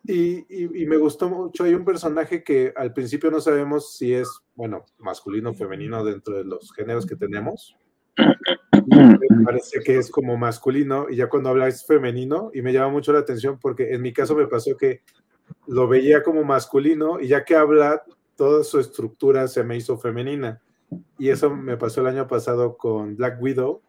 y, 0.04 0.46
y, 0.50 0.86
me 0.86 0.98
gustó 0.98 1.30
mucho, 1.30 1.64
hay 1.64 1.74
un 1.74 1.86
personaje 1.86 2.44
que 2.44 2.74
al 2.76 2.94
principio 2.94 3.32
no 3.32 3.42
sabemos 3.42 3.96
si 3.96 4.14
es, 4.14 4.30
bueno, 4.54 4.86
masculino 5.00 5.52
o 5.52 5.54
femenino 5.54 6.04
dentro 6.04 6.38
de 6.38 6.44
los 6.44 6.72
géneros 6.74 7.08
que 7.08 7.16
tenemos, 7.16 7.76
parece 9.44 9.82
que 9.82 9.98
es 9.98 10.10
como 10.10 10.38
masculino 10.38 11.08
y 11.10 11.16
ya 11.18 11.30
cuando 11.30 11.50
habla 11.50 11.68
es 11.68 11.86
femenino 11.86 12.52
y 12.54 12.62
me 12.62 12.74
llama 12.74 12.90
mucho 12.90 13.14
la 13.14 13.20
atención 13.20 13.58
porque 13.60 13.94
en 13.94 14.02
mi 14.02 14.14
caso 14.14 14.36
me 14.36 14.48
pasó 14.48 14.76
que 14.78 15.02
lo 15.68 15.88
veía 15.88 16.24
como 16.24 16.44
masculino 16.44 17.20
y 17.20 17.28
ya 17.28 17.44
que 17.44 17.56
habla 17.56 18.04
toda 18.36 18.64
su 18.64 18.80
estructura 18.80 19.48
se 19.48 19.64
me 19.64 19.78
hizo 19.78 19.98
femenina. 19.98 20.62
Y 21.18 21.30
eso 21.30 21.56
me 21.56 21.78
pasó 21.78 22.02
el 22.02 22.08
año 22.08 22.28
pasado 22.28 22.78
con 22.78 23.16
Black 23.16 23.42
Widow 23.42 23.82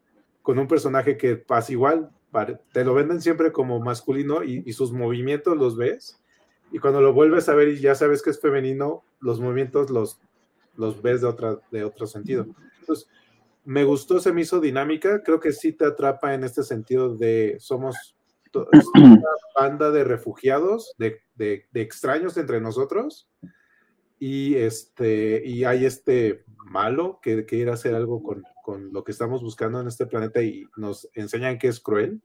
con 0.42 0.58
un 0.58 0.68
personaje 0.68 1.16
que 1.16 1.36
pasa 1.36 1.72
igual 1.72 2.10
te 2.72 2.84
lo 2.84 2.94
venden 2.94 3.20
siempre 3.22 3.52
como 3.52 3.80
masculino 3.80 4.42
y, 4.44 4.72
sus 4.72 4.92
movimientos 4.92 5.56
los 5.56 5.76
ves 5.76 6.20
y 6.70 6.78
cuando 6.78 7.00
lo 7.00 7.12
vuelves 7.12 7.48
a 7.48 7.54
ver 7.54 7.68
y 7.68 7.78
ya 7.78 7.94
sabes 7.94 8.22
que 8.22 8.30
es 8.30 8.40
femenino 8.40 9.04
los 9.20 9.40
movimientos 9.40 9.90
los 9.90 10.20
los 10.76 11.00
ves 11.00 11.22
de 11.22 11.28
otra 11.28 11.58
de 11.70 11.84
otro 11.84 12.06
sentido. 12.06 12.46
Entonces 12.80 13.08
me 13.66 13.82
gustó, 13.82 14.20
se 14.20 14.32
me 14.32 14.42
hizo 14.42 14.60
dinámica, 14.60 15.22
creo 15.24 15.40
que 15.40 15.52
sí 15.52 15.72
te 15.72 15.84
atrapa 15.84 16.34
en 16.34 16.44
este 16.44 16.62
sentido 16.62 17.16
de 17.16 17.56
somos 17.58 18.16
una 18.94 19.20
banda 19.58 19.90
de 19.90 20.04
refugiados, 20.04 20.94
de, 20.96 21.20
extraños 21.74 22.36
entre 22.36 22.60
nosotros, 22.60 23.28
y 24.18 24.54
este 24.54 25.42
y 25.44 25.64
hay 25.64 25.84
este 25.84 26.44
malo 26.64 27.18
que 27.20 27.44
quiere 27.44 27.70
hacer 27.72 27.94
algo 27.94 28.22
con, 28.22 28.44
con, 28.64 28.92
lo 28.92 29.04
que 29.04 29.12
estamos 29.12 29.42
buscando 29.42 29.80
en 29.80 29.88
este 29.88 30.06
planeta 30.06 30.42
y 30.42 30.64
nos 30.76 31.08
enseñan 31.14 31.58
que 31.58 31.68
es 31.68 31.80
cruel. 31.80 32.22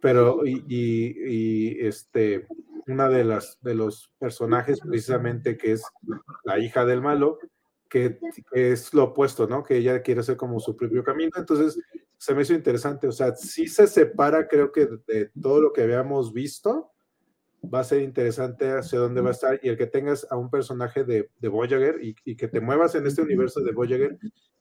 Pero 0.00 0.46
y, 0.46 0.64
y, 0.66 1.86
este 1.86 2.46
una 2.86 3.08
de 3.08 3.22
las 3.22 3.58
de 3.60 3.74
los 3.74 4.12
personajes 4.18 4.80
precisamente 4.80 5.58
que 5.58 5.72
es 5.72 5.82
la 6.44 6.58
hija 6.58 6.86
del 6.86 7.02
malo 7.02 7.38
que, 7.88 8.18
es 8.52 8.92
lo 8.94 9.04
opuesto, 9.04 9.46
¿no? 9.46 9.62
Que 9.62 9.78
ella 9.78 10.02
quiere 10.02 10.20
hacer 10.20 10.36
como 10.36 10.60
su 10.60 10.76
propio 10.76 11.02
camino. 11.02 11.32
Entonces, 11.36 11.78
se 12.16 12.34
me 12.34 12.42
hizo 12.42 12.54
interesante. 12.54 13.06
O 13.06 13.12
sea, 13.12 13.34
si 13.34 13.66
se 13.66 13.86
separa, 13.86 14.46
creo 14.48 14.72
que 14.72 14.88
de 15.06 15.30
todo 15.40 15.60
lo 15.60 15.72
que 15.72 15.82
habíamos 15.82 16.32
visto, 16.32 16.92
va 17.62 17.80
a 17.80 17.84
ser 17.84 18.02
interesante 18.02 18.70
hacia 18.70 18.98
dónde 18.98 19.20
va 19.20 19.30
a 19.30 19.32
estar. 19.32 19.60
Y 19.62 19.68
el 19.68 19.76
que 19.76 19.86
tengas 19.86 20.26
a 20.30 20.36
un 20.36 20.50
personaje 20.50 21.04
de, 21.04 21.30
de 21.38 21.48
Voyager 21.48 22.02
y, 22.02 22.14
y, 22.24 22.36
que 22.36 22.48
te 22.48 22.60
muevas 22.60 22.94
en 22.94 23.06
este 23.06 23.22
universo 23.22 23.60
de 23.60 23.72
Voyager, 23.72 24.18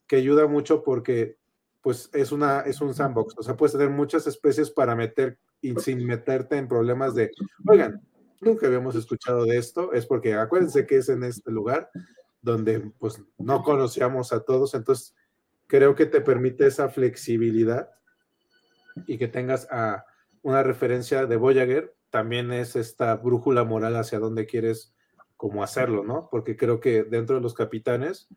que 0.07 0.15
ayuda 0.15 0.47
mucho 0.47 0.83
porque 0.83 1.37
pues 1.81 2.09
es, 2.13 2.31
una, 2.31 2.61
es 2.61 2.81
un 2.81 2.93
sandbox. 2.93 3.35
O 3.37 3.43
sea, 3.43 3.55
puedes 3.55 3.73
tener 3.73 3.89
muchas 3.89 4.27
especies 4.27 4.71
para 4.71 4.95
meter 4.95 5.37
y 5.61 5.73
sin 5.75 6.05
meterte 6.05 6.57
en 6.57 6.67
problemas 6.67 7.15
de, 7.15 7.31
oigan, 7.67 8.01
nunca 8.41 8.67
habíamos 8.67 8.95
escuchado 8.95 9.45
de 9.45 9.57
esto, 9.57 9.93
es 9.93 10.05
porque 10.05 10.33
acuérdense 10.33 10.85
que 10.85 10.97
es 10.97 11.09
en 11.09 11.23
este 11.23 11.51
lugar 11.51 11.89
donde 12.47 12.91
pues 12.97 13.21
no 13.37 13.61
conocíamos 13.63 14.33
a 14.33 14.43
todos, 14.43 14.73
entonces 14.73 15.15
creo 15.67 15.95
que 15.95 16.05
te 16.05 16.21
permite 16.21 16.65
esa 16.65 16.89
flexibilidad 16.89 17.91
y 19.05 19.17
que 19.17 19.27
tengas 19.27 19.67
a 19.71 20.05
una 20.41 20.63
referencia 20.63 21.25
de 21.25 21.35
Voyager, 21.35 21.93
también 22.09 22.51
es 22.51 22.75
esta 22.75 23.15
brújula 23.15 23.63
moral 23.63 23.95
hacia 23.95 24.19
dónde 24.19 24.45
quieres 24.45 24.95
como 25.35 25.61
hacerlo, 25.61 26.03
¿no? 26.03 26.29
Porque 26.31 26.55
creo 26.55 26.79
que 26.79 27.03
dentro 27.03 27.35
de 27.35 27.41
los 27.41 27.53
capitanes, 27.53 28.27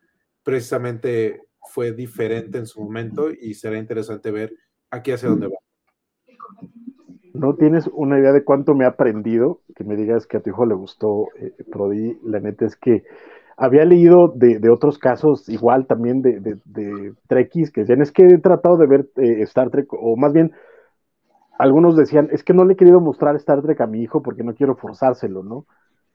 precisamente 0.43 1.41
fue 1.69 1.91
diferente 1.91 2.57
en 2.57 2.65
su 2.65 2.81
momento 2.81 3.31
y 3.31 3.53
será 3.53 3.77
interesante 3.77 4.31
ver 4.31 4.53
aquí 4.89 5.11
hacia 5.11 5.29
dónde 5.29 5.47
va. 5.47 5.57
No 7.33 7.55
tienes 7.55 7.87
una 7.93 8.19
idea 8.19 8.33
de 8.33 8.43
cuánto 8.43 8.75
me 8.75 8.85
ha 8.85 8.89
aprendido, 8.89 9.61
que 9.75 9.83
me 9.83 9.95
digas 9.95 10.27
que 10.27 10.37
a 10.37 10.41
tu 10.41 10.49
hijo 10.49 10.65
le 10.65 10.75
gustó 10.75 11.27
eh, 11.39 11.55
Prodi, 11.71 12.19
la 12.23 12.39
neta 12.39 12.65
es 12.65 12.75
que 12.75 13.03
había 13.61 13.85
leído 13.85 14.33
de, 14.35 14.69
otros 14.71 14.97
casos 14.97 15.47
igual 15.47 15.85
también 15.85 16.23
de, 16.23 16.39
de, 16.39 16.59
de 16.65 17.49
que 17.49 17.81
decían, 17.81 18.01
es 18.01 18.11
que 18.11 18.25
he 18.25 18.37
tratado 18.39 18.75
de 18.75 18.87
ver 18.87 19.09
eh, 19.17 19.43
Star 19.43 19.69
Trek, 19.69 19.87
o 19.93 20.17
más 20.17 20.33
bien, 20.33 20.51
algunos 21.59 21.95
decían, 21.95 22.27
es 22.31 22.43
que 22.43 22.55
no 22.55 22.65
le 22.65 22.73
he 22.73 22.75
querido 22.75 22.99
mostrar 22.99 23.35
Star 23.35 23.61
Trek 23.61 23.79
a 23.81 23.85
mi 23.85 24.01
hijo 24.01 24.23
porque 24.23 24.43
no 24.43 24.55
quiero 24.55 24.75
forzárselo, 24.75 25.43
¿no? 25.43 25.67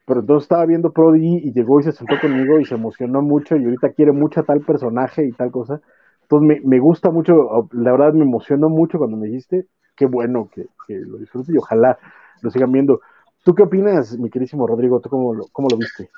Pero 0.07 0.21
entonces 0.21 0.47
estaba 0.47 0.67
viendo 0.67 0.93
Prodigy 0.93 1.49
y 1.49 1.53
llegó 1.53 1.79
y 1.79 1.85
se 1.85 1.93
sentó 1.93 2.17
conmigo 2.21 2.59
y 2.59 2.65
se 2.65 2.75
emocionó 2.75 3.23
mucho 3.23 3.57
y 3.57 3.65
ahorita 3.65 3.93
quiere 3.93 4.11
mucho 4.11 4.41
a 4.41 4.45
tal 4.45 4.63
personaje 4.63 5.25
y 5.25 5.31
tal 5.31 5.53
cosa. 5.53 5.81
Entonces 6.23 6.49
me, 6.49 6.69
me 6.69 6.81
gusta 6.81 7.11
mucho, 7.11 7.69
la 7.71 7.93
verdad 7.93 8.13
me 8.13 8.25
emocionó 8.25 8.69
mucho 8.69 8.99
cuando 8.99 9.17
me 9.17 9.29
dijiste, 9.29 9.67
qué 9.97 10.07
bueno 10.07 10.49
que, 10.53 10.67
que 10.89 10.95
lo 10.97 11.19
disfrute 11.19 11.53
y 11.53 11.59
ojalá 11.59 11.97
lo 12.43 12.51
sigan 12.51 12.73
viendo. 12.73 13.01
¿Tú 13.45 13.55
qué 13.55 13.63
opinas, 13.63 14.19
mi 14.19 14.31
querísimo 14.31 14.67
Rodrigo? 14.67 15.01
¿Tú 15.01 15.11
cómo 15.11 15.33
lo, 15.33 15.45
cómo 15.53 15.69
lo 15.71 15.77
viste? 15.77 16.11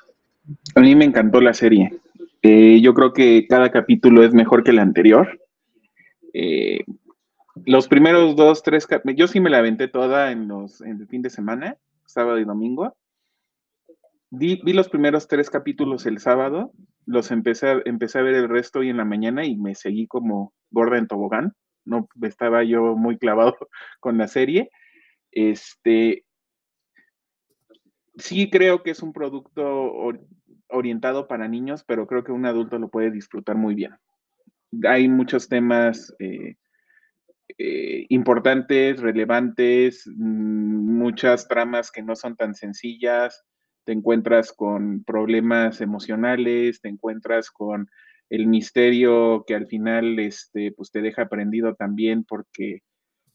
A 0.75 0.79
mí 0.81 0.95
me 0.95 1.05
encantó 1.05 1.41
la 1.41 1.53
serie. 1.53 1.99
Eh, 2.41 2.79
yo 2.81 2.93
creo 2.93 3.13
que 3.13 3.47
cada 3.47 3.69
capítulo 3.69 4.23
es 4.23 4.33
mejor 4.33 4.63
que 4.63 4.71
el 4.71 4.79
anterior. 4.79 5.39
Eh, 6.33 6.83
los 7.65 7.87
primeros 7.87 8.35
dos, 8.35 8.63
tres, 8.63 8.87
yo 9.15 9.27
sí 9.27 9.39
me 9.39 9.49
la 9.49 9.57
aventé 9.57 9.87
toda 9.87 10.31
en, 10.31 10.47
los, 10.47 10.81
en 10.81 11.01
el 11.01 11.07
fin 11.07 11.21
de 11.21 11.29
semana, 11.29 11.77
sábado 12.05 12.39
y 12.39 12.45
domingo. 12.45 12.95
Vi, 14.31 14.61
vi, 14.63 14.73
los 14.73 14.89
primeros 14.89 15.27
tres 15.27 15.49
capítulos 15.49 16.05
el 16.05 16.19
sábado, 16.19 16.71
los 17.05 17.31
empecé, 17.31 17.81
empecé 17.85 18.19
a 18.19 18.21
ver 18.21 18.35
el 18.35 18.47
resto 18.47 18.79
hoy 18.79 18.89
en 18.89 18.97
la 18.97 19.05
mañana 19.05 19.45
y 19.45 19.57
me 19.57 19.75
seguí 19.75 20.07
como 20.07 20.53
gorda 20.69 20.97
en 20.97 21.07
tobogán. 21.07 21.53
No 21.83 22.07
estaba 22.21 22.63
yo 22.63 22.95
muy 22.95 23.17
clavado 23.17 23.57
con 23.99 24.17
la 24.17 24.27
serie. 24.27 24.69
Este, 25.31 26.23
sí 28.15 28.49
creo 28.49 28.83
que 28.83 28.91
es 28.91 29.01
un 29.01 29.13
producto 29.13 30.11
orientado 30.69 31.27
para 31.27 31.47
niños, 31.47 31.83
pero 31.83 32.07
creo 32.07 32.23
que 32.23 32.31
un 32.31 32.45
adulto 32.45 32.79
lo 32.79 32.89
puede 32.89 33.11
disfrutar 33.11 33.55
muy 33.55 33.75
bien. 33.75 33.93
Hay 34.87 35.07
muchos 35.07 35.49
temas 35.49 36.13
eh, 36.19 36.55
eh, 37.57 38.05
importantes, 38.09 38.99
relevantes, 38.99 40.05
mm, 40.07 40.97
muchas 40.97 41.47
tramas 41.47 41.91
que 41.91 42.03
no 42.03 42.15
son 42.15 42.35
tan 42.35 42.53
sencillas, 42.53 43.43
te 43.85 43.93
encuentras 43.93 44.53
con 44.53 45.03
problemas 45.03 45.81
emocionales, 45.81 46.79
te 46.81 46.89
encuentras 46.89 47.49
con 47.49 47.89
el 48.29 48.45
misterio 48.45 49.43
que 49.47 49.55
al 49.55 49.65
final 49.65 50.19
este, 50.19 50.71
pues 50.71 50.91
te 50.91 51.01
deja 51.01 51.27
prendido 51.27 51.73
también 51.73 52.23
porque, 52.23 52.83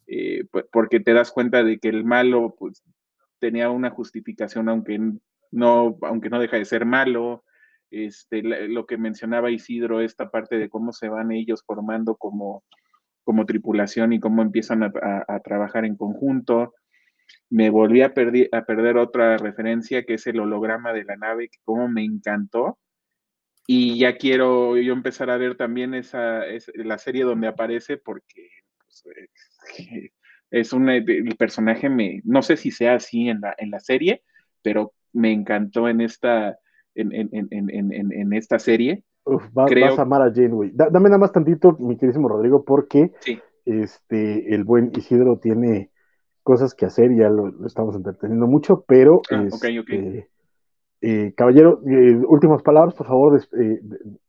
eh, 0.06 0.44
porque 0.70 1.00
te 1.00 1.12
das 1.12 1.32
cuenta 1.32 1.64
de 1.64 1.78
que 1.78 1.88
el 1.88 2.04
malo 2.04 2.54
pues, 2.56 2.84
tenía 3.40 3.70
una 3.70 3.90
justificación, 3.90 4.68
aunque 4.68 5.00
no, 5.54 5.96
aunque 6.02 6.30
no 6.30 6.40
deja 6.40 6.56
de 6.56 6.64
ser 6.64 6.84
malo. 6.84 7.44
Este, 7.90 8.42
lo 8.42 8.86
que 8.86 8.98
mencionaba 8.98 9.52
Isidro, 9.52 10.00
esta 10.00 10.30
parte 10.30 10.58
de 10.58 10.68
cómo 10.68 10.92
se 10.92 11.08
van 11.08 11.30
ellos 11.30 11.62
formando 11.64 12.16
como, 12.16 12.64
como 13.22 13.46
tripulación 13.46 14.12
y 14.12 14.20
cómo 14.20 14.42
empiezan 14.42 14.82
a, 14.82 15.40
trabajar 15.44 15.84
en 15.84 15.96
conjunto. 15.96 16.74
Me 17.50 17.70
volví 17.70 18.02
a, 18.02 18.06
a, 18.06 18.64
perder 18.64 18.96
otra 18.96 19.38
referencia 19.38 20.04
que 20.04 20.14
es 20.14 20.26
el 20.26 20.40
holograma 20.40 20.92
de 20.92 21.04
la 21.04 21.16
nave, 21.16 21.48
que 21.48 21.58
como 21.64 21.88
me 21.88 22.04
encantó. 22.04 22.78
Y 23.66 23.98
ya 23.98 24.16
quiero 24.16 24.76
yo 24.76 24.92
empezar 24.92 25.30
a 25.30 25.38
ver 25.38 25.56
también 25.56 25.94
esa, 25.94 26.42
la 26.74 26.98
serie 26.98 27.24
donde 27.24 27.46
aparece 27.46 27.96
porque 27.96 28.50
pues, 28.78 29.04
eh, 29.16 30.10
es 30.50 30.72
un, 30.72 30.88
el 30.90 31.36
personaje 31.36 31.88
me, 31.88 32.20
no 32.24 32.42
sé 32.42 32.56
si 32.56 32.70
sea 32.70 32.96
así 32.96 33.28
en 33.28 33.40
la, 33.40 33.54
en 33.56 33.70
la 33.70 33.80
serie, 33.80 34.22
pero 34.60 34.92
me 35.14 35.32
encantó 35.32 35.88
en 35.88 36.02
esta, 36.02 36.58
en, 36.94 37.12
en, 37.12 37.30
en, 37.32 38.12
en 38.12 38.32
esta 38.34 38.58
serie. 38.58 39.04
Uf, 39.24 39.42
vas 39.52 39.98
a 39.98 40.02
amar 40.02 40.20
a 40.20 40.32
Janeway. 40.32 40.72
dame 40.74 41.08
nada 41.08 41.18
más 41.18 41.32
tantito, 41.32 41.76
mi 41.78 41.96
queridísimo 41.96 42.28
Rodrigo, 42.28 42.64
porque 42.64 43.12
este, 43.64 44.54
el 44.54 44.64
buen 44.64 44.92
Isidro 44.94 45.38
tiene 45.38 45.90
cosas 46.42 46.74
que 46.74 46.84
hacer 46.84 47.10
y 47.10 47.18
ya 47.18 47.30
lo, 47.30 47.66
estamos 47.66 47.96
entreteniendo 47.96 48.46
mucho, 48.46 48.84
pero 48.86 49.22
ah, 49.30 49.44
este, 49.46 50.28
eh, 51.00 51.32
caballero, 51.34 51.80
eh, 51.86 52.16
últimas 52.28 52.62
palabras, 52.62 52.94
por 52.94 53.06
favor, 53.06 53.40
eh, 53.58 53.80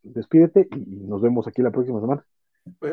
despídete 0.01 0.67
y 0.71 1.05
nos 1.07 1.21
vemos 1.21 1.45
aquí 1.45 1.61
la 1.61 1.71
próxima 1.71 1.99
semana. 1.99 2.25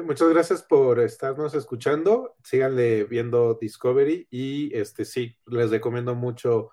Muchas 0.05 0.29
gracias 0.29 0.63
por 0.63 1.01
estarnos 1.01 1.55
escuchando. 1.55 2.35
Síganle 2.43 3.05
viendo 3.05 3.55
Discovery 3.55 4.27
y 4.31 4.77
este 4.77 5.05
sí, 5.05 5.39
les 5.47 5.71
recomiendo 5.71 6.15
mucho 6.15 6.71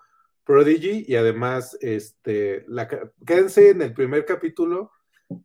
Prodigy 0.50 1.04
y 1.06 1.14
además 1.14 1.78
este 1.80 2.64
la, 2.66 2.88
quédense 3.24 3.70
en 3.70 3.82
el 3.82 3.94
primer 3.94 4.24
capítulo 4.24 4.90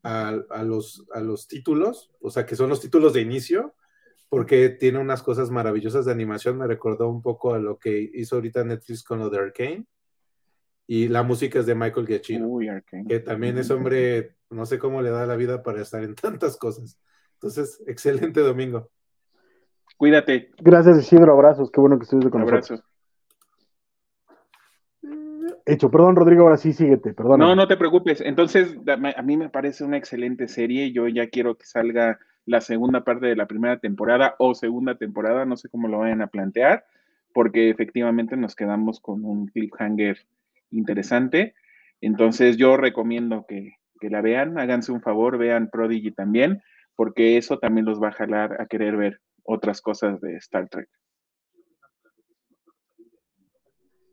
a, 0.01 0.63
los, 0.63 1.05
a 1.13 1.19
los 1.19 1.47
títulos, 1.47 2.11
o 2.21 2.31
sea 2.31 2.47
que 2.47 2.55
son 2.55 2.69
los 2.71 2.81
títulos 2.81 3.13
de 3.13 3.21
inicio, 3.21 3.75
porque 4.29 4.69
tiene 4.69 4.97
unas 4.97 5.21
cosas 5.21 5.51
maravillosas 5.51 6.05
de 6.05 6.11
animación. 6.11 6.57
Me 6.57 6.65
recordó 6.65 7.07
un 7.07 7.21
poco 7.21 7.53
a 7.53 7.59
lo 7.59 7.77
que 7.77 8.09
hizo 8.15 8.37
ahorita 8.37 8.63
Netflix 8.63 9.03
con 9.03 9.19
lo 9.19 9.29
de 9.29 9.37
Arkane. 9.37 9.85
Y 10.87 11.07
la 11.07 11.21
música 11.21 11.59
es 11.59 11.67
de 11.67 11.75
Michael 11.75 12.07
Giacchino, 12.07 12.57
que 13.07 13.19
también 13.19 13.59
es 13.59 13.69
hombre, 13.69 14.37
no 14.49 14.65
sé 14.65 14.79
cómo 14.79 15.03
le 15.03 15.11
da 15.11 15.27
la 15.27 15.35
vida 15.35 15.61
para 15.61 15.83
estar 15.83 16.03
en 16.03 16.15
tantas 16.15 16.57
cosas. 16.57 16.99
Entonces, 17.33 17.79
excelente 17.85 18.41
domingo. 18.41 18.89
Cuídate. 19.97 20.49
Gracias, 20.57 20.97
Isidro. 20.97 21.33
Abrazos. 21.33 21.69
Qué 21.69 21.79
bueno 21.79 21.99
que 21.99 22.05
estuviste 22.05 22.31
con 22.31 22.41
nosotros. 22.41 22.83
Hecho, 25.65 25.89
perdón, 25.89 26.15
Rodrigo, 26.15 26.43
ahora 26.43 26.57
sí 26.57 26.73
síguete, 26.73 27.13
perdón. 27.13 27.39
No, 27.39 27.55
no 27.55 27.67
te 27.67 27.77
preocupes. 27.77 28.21
Entonces, 28.21 28.77
a 28.87 29.21
mí 29.21 29.37
me 29.37 29.49
parece 29.49 29.83
una 29.83 29.97
excelente 29.97 30.47
serie. 30.47 30.91
Yo 30.91 31.07
ya 31.07 31.27
quiero 31.27 31.55
que 31.55 31.65
salga 31.65 32.19
la 32.45 32.61
segunda 32.61 33.03
parte 33.03 33.25
de 33.25 33.35
la 33.35 33.47
primera 33.47 33.79
temporada 33.79 34.35
o 34.37 34.53
segunda 34.53 34.95
temporada, 34.95 35.45
no 35.45 35.57
sé 35.57 35.67
cómo 35.69 35.87
lo 35.87 35.99
vayan 35.99 36.21
a 36.21 36.27
plantear, 36.27 36.85
porque 37.33 37.71
efectivamente 37.71 38.37
nos 38.37 38.55
quedamos 38.55 38.99
con 38.99 39.25
un 39.25 39.47
cliffhanger 39.47 40.19
interesante. 40.69 41.55
Entonces, 42.01 42.57
yo 42.57 42.77
recomiendo 42.77 43.45
que, 43.47 43.77
que 43.99 44.11
la 44.11 44.21
vean, 44.21 44.59
háganse 44.59 44.91
un 44.91 45.01
favor, 45.01 45.39
vean 45.39 45.69
Prodigy 45.71 46.11
también 46.11 46.61
porque 46.95 47.37
eso 47.37 47.59
también 47.59 47.85
los 47.85 48.01
va 48.01 48.09
a 48.09 48.13
jalar 48.13 48.61
a 48.61 48.65
querer 48.67 48.97
ver 48.97 49.19
otras 49.43 49.81
cosas 49.81 50.19
de 50.21 50.35
Star 50.37 50.69
Trek. 50.69 50.89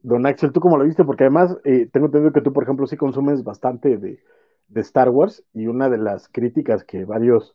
Don 0.03 0.27
Axel, 0.27 0.53
¿tú 0.53 0.61
cómo 0.61 0.77
lo 0.77 0.85
viste? 0.85 1.05
Porque 1.05 1.25
además 1.25 1.57
eh, 1.65 1.89
tengo 1.93 2.07
entendido 2.07 2.33
que 2.33 2.41
tú, 2.41 2.53
por 2.53 2.65
ejemplo, 2.65 2.87
sí 2.87 2.97
consumes 2.97 3.45
bastante 3.45 3.97
de, 3.97 4.21
Star 4.75 5.11
Wars 5.11 5.45
y 5.53 5.67
una 5.67 5.91
de 5.91 5.99
las 5.99 6.29
críticas 6.29 6.83
que 6.83 7.05
varios 7.05 7.55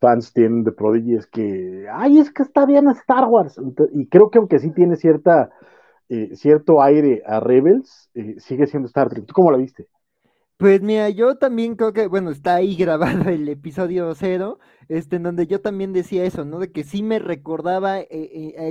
fans 0.00 0.32
tienen 0.32 0.64
de 0.64 0.72
Prodigy 0.72 1.14
es 1.14 1.26
que, 1.28 1.86
ay, 1.92 2.18
es 2.18 2.32
que 2.32 2.42
está 2.42 2.66
bien 2.66 2.88
Star 2.88 3.26
Wars. 3.26 3.60
Y 3.94 4.08
creo 4.08 4.28
que 4.28 4.38
aunque 4.38 4.58
sí 4.58 4.72
tiene 4.72 4.96
cierta, 4.96 5.50
eh, 6.08 6.34
cierto 6.34 6.82
aire 6.82 7.22
a 7.24 7.38
Rebels, 7.38 8.10
eh, 8.14 8.34
sigue 8.38 8.66
siendo 8.66 8.86
Star 8.88 9.08
Trek. 9.08 9.24
¿Tú 9.24 9.34
cómo 9.34 9.52
lo 9.52 9.58
viste? 9.58 9.86
Pues 10.56 10.82
mira, 10.82 11.08
yo 11.10 11.36
también 11.36 11.76
creo 11.76 11.92
que, 11.92 12.08
bueno, 12.08 12.30
está 12.30 12.56
ahí 12.56 12.74
grabado 12.76 13.30
el 13.30 13.48
episodio 13.48 14.12
cero, 14.16 14.58
este, 14.88 15.14
en 15.14 15.22
donde 15.22 15.46
yo 15.46 15.60
también 15.60 15.92
decía 15.92 16.24
eso, 16.24 16.44
¿no? 16.44 16.58
De 16.58 16.72
que 16.72 16.82
sí 16.82 17.04
me 17.04 17.20
recordaba, 17.20 17.98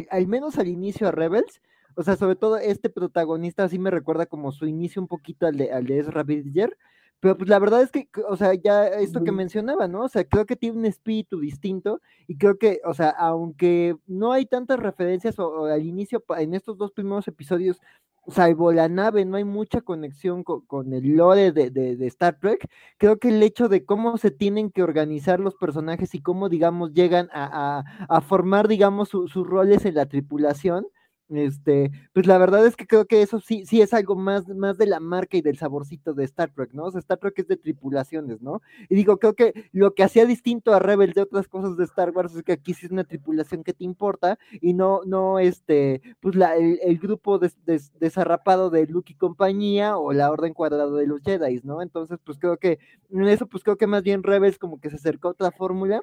al 0.10 0.27
menos 0.27 0.60
al 0.60 0.68
inicio 0.68 1.07
a 1.07 1.11
Rebels, 1.11 1.61
o 1.98 2.03
sea, 2.03 2.15
sobre 2.15 2.36
todo 2.36 2.57
este 2.57 2.90
protagonista 2.90 3.68
sí 3.68 3.80
me 3.80 3.91
recuerda 3.91 4.28
como 4.28 4.52
su 4.52 4.68
inicio 4.68 5.02
un 5.02 5.07
poquito 5.07 5.48
al 5.48 5.57
de, 5.57 5.72
al 5.72 5.86
de 5.86 5.99
Ezra 5.99 6.24
Bridger, 6.24 6.78
pero 7.19 7.36
pues 7.36 7.49
la 7.49 7.57
verdad 7.57 7.82
es 7.82 7.91
que, 7.91 8.07
o 8.30 8.38
sea, 8.38 8.53
ya 8.53 8.88
esto 8.88 9.24
que 9.24 9.32
mencionaba, 9.32 9.88
¿no? 9.88 10.03
O 10.03 10.07
sea, 10.07 10.24
creo 10.24 10.45
que 10.45 10.56
tiene 10.56 10.78
un 10.78 10.86
espíritu 10.86 11.40
distinto 11.40 11.99
y 12.28 12.38
creo 12.38 12.60
que, 12.60 12.80
o 12.86 12.94
sea, 12.94 13.10
aunque 13.10 13.98
no 14.06 14.32
hay 14.32 14.45
tantas 14.45 14.80
referencias 14.80 15.40
o 15.40 15.65
al 15.65 15.84
inicio 15.84 16.24
en 16.38 16.53
estos 16.53 16.78
dos 16.78 16.91
primeros 16.91 17.28
episodios 17.28 17.82
salvo 18.28 18.72
la 18.74 18.90
nave, 18.90 19.26
no 19.26 19.38
hay 19.38 19.44
mucha 19.45 19.82
conexión 19.82 20.44
con, 20.44 20.94
el 20.94 21.15
lore 21.15 21.52
de, 21.52 22.07
Star 22.07 22.38
Trek. 22.40 22.69
Creo 22.98 23.18
que 23.18 23.30
el 23.30 23.41
hecho 23.41 23.69
de 23.69 23.86
cómo 23.86 24.18
se 24.18 24.32
tienen 24.32 24.69
que 24.69 24.84
organizar 24.84 25.40
los 25.40 25.56
personajes 25.56 26.14
y 26.14 26.22
cómo, 26.22 26.49
digamos, 26.49 26.94
llegan 26.94 27.30
a, 27.32 27.84
formar, 28.28 28.68
digamos, 28.68 29.10
sus 29.10 29.34
roles 29.34 29.86
en 29.86 29.95
la 29.95 30.06
tripulación, 30.07 30.88
este, 31.30 31.91
pues 32.14 32.26
la 32.26 32.38
verdad 32.38 32.66
es 32.66 32.76
que 32.76 32.88
creo 32.88 33.06
que 33.06 33.22
eso 33.22 33.40
sí, 33.40 33.66
sí 33.66 33.82
es 33.82 33.94
algo 33.94 34.16
más, 34.16 34.48
más 34.48 34.78
de 34.78 34.86
la 34.86 34.99
marca 34.99 35.38
y 35.38 35.41
del 35.41 35.58
saborcito 35.58 36.14
de 36.14 36.24
Star 36.24 36.52
Trek, 36.52 36.74
¿no? 36.74 36.86
O 36.86 36.91
sea, 36.91 36.99
Star 36.99 37.18
Trek 37.18 37.40
es 37.40 37.48
de 37.48 37.58
tripulaciones, 37.58 38.41
¿no? 38.41 38.62
Y 38.90 38.95
digo, 38.95 39.18
creo 39.18 39.34
que 39.34 39.70
lo 39.72 39.94
que 39.94 40.04
hacía 40.04 40.26
distinto 40.26 40.74
a 40.74 40.80
Rebel 40.80 41.14
de 41.14 41.22
otras 41.22 41.48
cosas 41.48 41.78
de 41.78 41.84
Star 41.84 42.12
Wars 42.12 42.36
es 42.36 42.44
que 42.44 42.54
aquí 42.54 42.74
sí 42.74 42.86
es 42.86 42.91
una 42.91 43.04
tripulación 43.04 43.64
que 43.64 43.74
te 43.74 43.84
importa 43.84 44.40
y 44.62 44.74
no, 44.74 45.02
no, 45.06 45.40
este, 45.40 46.02
pues 46.20 46.36
la, 46.36 46.56
el, 46.56 46.98
grupo 46.99 47.40
desarrapado 47.40 48.70
de 48.70 48.88
Luke 48.88 49.12
y 49.12 49.16
compañía 49.16 49.98
o 49.98 50.14
la 50.14 50.32
orden 50.32 50.54
cuadrada 50.54 50.91
de 50.91 51.08
los 51.08 51.22
Jedi, 51.22 51.62
¿no? 51.64 51.82
Entonces, 51.82 52.20
pues 52.24 52.38
creo 52.40 52.58
que 52.58 52.80
en 53.12 53.28
eso, 53.28 53.48
pues 53.48 53.64
creo 53.64 53.78
que 53.78 53.88
más 53.88 54.04
bien 54.04 54.24
Rebels 54.24 54.58
como 54.58 54.80
que 54.80 54.90
se 54.90 54.95
acercó 54.95 55.28
a 55.28 55.32
otra 55.32 55.52
fórmula 55.52 56.02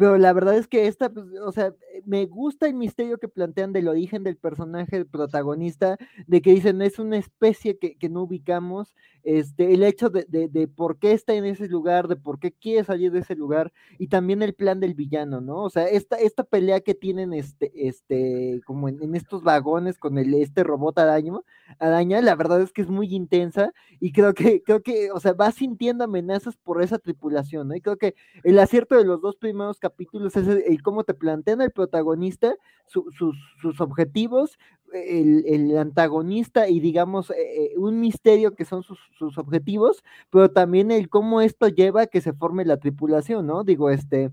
pero 0.00 0.16
la 0.16 0.32
verdad 0.32 0.56
es 0.56 0.66
que 0.66 0.86
esta, 0.86 1.10
pues, 1.10 1.26
o 1.44 1.52
sea, 1.52 1.74
me 2.06 2.24
gusta 2.24 2.66
el 2.66 2.72
misterio 2.72 3.18
que 3.18 3.28
plantean 3.28 3.74
del 3.74 3.86
origen 3.86 4.24
del 4.24 4.38
personaje 4.38 5.04
protagonista, 5.04 5.98
de 6.26 6.40
que 6.40 6.52
dicen 6.52 6.80
es 6.80 6.98
una 6.98 7.18
especie 7.18 7.78
que, 7.78 7.96
que 7.98 8.08
no 8.08 8.22
ubicamos, 8.22 8.94
este, 9.24 9.74
el 9.74 9.82
hecho 9.82 10.08
de, 10.08 10.24
de, 10.26 10.68
por 10.68 10.98
qué 10.98 11.12
está 11.12 11.34
en 11.34 11.44
ese 11.44 11.68
lugar, 11.68 12.08
de 12.08 12.16
por 12.16 12.38
qué 12.38 12.50
quiere 12.50 12.82
salir 12.82 13.12
de 13.12 13.18
ese 13.18 13.34
lugar, 13.34 13.74
y 13.98 14.08
también 14.08 14.40
el 14.40 14.54
plan 14.54 14.80
del 14.80 14.94
villano, 14.94 15.42
¿no? 15.42 15.64
O 15.64 15.68
sea, 15.68 15.84
esta, 15.84 16.16
esta 16.16 16.44
pelea 16.44 16.80
que 16.80 16.94
tienen 16.94 17.34
este, 17.34 17.70
este, 17.74 18.62
como 18.64 18.88
en, 18.88 19.14
estos 19.14 19.42
vagones 19.42 19.98
con 19.98 20.16
el, 20.16 20.32
este 20.32 20.64
robot 20.64 20.98
araña, 20.98 21.40
araña, 21.78 22.22
la 22.22 22.36
verdad 22.36 22.62
es 22.62 22.72
que 22.72 22.80
es 22.80 22.88
muy 22.88 23.14
intensa, 23.14 23.74
y 24.00 24.12
creo 24.12 24.32
que, 24.32 24.62
creo 24.62 24.82
que, 24.82 25.12
o 25.12 25.20
sea, 25.20 25.34
va 25.34 25.52
sintiendo 25.52 26.04
amenazas 26.04 26.56
por 26.56 26.82
esa 26.82 26.98
tripulación, 26.98 27.68
¿no? 27.68 27.74
Y 27.76 27.82
creo 27.82 27.98
que 27.98 28.14
el 28.44 28.58
acierto 28.58 28.96
de 28.96 29.04
los 29.04 29.20
dos 29.20 29.36
primeros 29.36 29.78
capítulos 29.78 29.89
es 29.98 30.48
el, 30.48 30.82
cómo 30.82 31.04
te 31.04 31.14
plantean 31.14 31.60
el 31.60 31.70
protagonista, 31.70 32.54
sus, 32.86 33.04
sus 33.60 33.80
objetivos, 33.80 34.58
el, 34.92 35.76
antagonista 35.78 36.68
y 36.68 36.80
digamos 36.80 37.30
eh, 37.30 37.72
un 37.76 38.00
misterio 38.00 38.54
que 38.54 38.64
son 38.64 38.82
sus, 38.82 38.98
objetivos, 39.38 40.02
pero 40.30 40.50
también 40.50 40.90
el 40.90 41.08
cómo 41.08 41.40
esto 41.40 41.68
lleva 41.68 42.02
a 42.02 42.06
que 42.06 42.20
se 42.20 42.32
forme 42.32 42.64
la 42.64 42.78
tripulación, 42.78 43.46
¿no? 43.46 43.64
Digo, 43.64 43.90
este, 43.90 44.30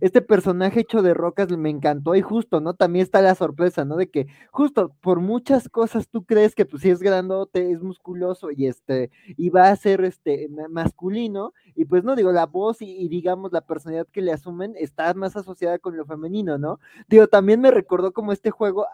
este 0.00 0.22
personaje 0.22 0.80
hecho 0.80 1.02
de 1.02 1.14
rocas 1.14 1.48
me 1.50 1.70
encantó 1.70 2.14
y 2.14 2.22
justo, 2.22 2.60
¿no? 2.60 2.74
También 2.74 3.02
está 3.02 3.22
la 3.22 3.34
sorpresa, 3.34 3.84
¿no? 3.84 3.96
De 3.96 4.10
que 4.10 4.26
justo 4.50 4.94
por 5.00 5.20
muchas 5.20 5.68
cosas 5.68 6.08
tú 6.08 6.24
crees 6.24 6.54
que 6.54 6.66
pues 6.66 6.82
si 6.82 6.90
es 6.90 7.00
grandote, 7.00 7.70
es 7.70 7.82
musculoso 7.82 8.50
y 8.50 8.66
este, 8.66 9.10
y 9.36 9.50
va 9.50 9.68
a 9.70 9.76
ser 9.76 10.04
este 10.04 10.48
masculino, 10.70 11.52
y 11.74 11.84
pues 11.84 12.04
no, 12.04 12.16
digo, 12.16 12.32
la 12.32 12.46
voz 12.46 12.80
y, 12.82 13.08
digamos 13.08 13.52
la 13.52 13.60
personalidad 13.62 14.06
que 14.08 14.22
le 14.22 14.32
asumen 14.32 14.74
está 14.76 15.12
más 15.14 15.36
asociada 15.36 15.78
con 15.78 15.96
lo 15.96 16.04
femenino, 16.06 16.58
¿no? 16.58 16.80
Digo, 17.08 17.26
también 17.28 17.60
me 17.60 17.70
recordó 17.70 18.12
como 18.12 18.32
este 18.32 18.50
juego 18.50 18.86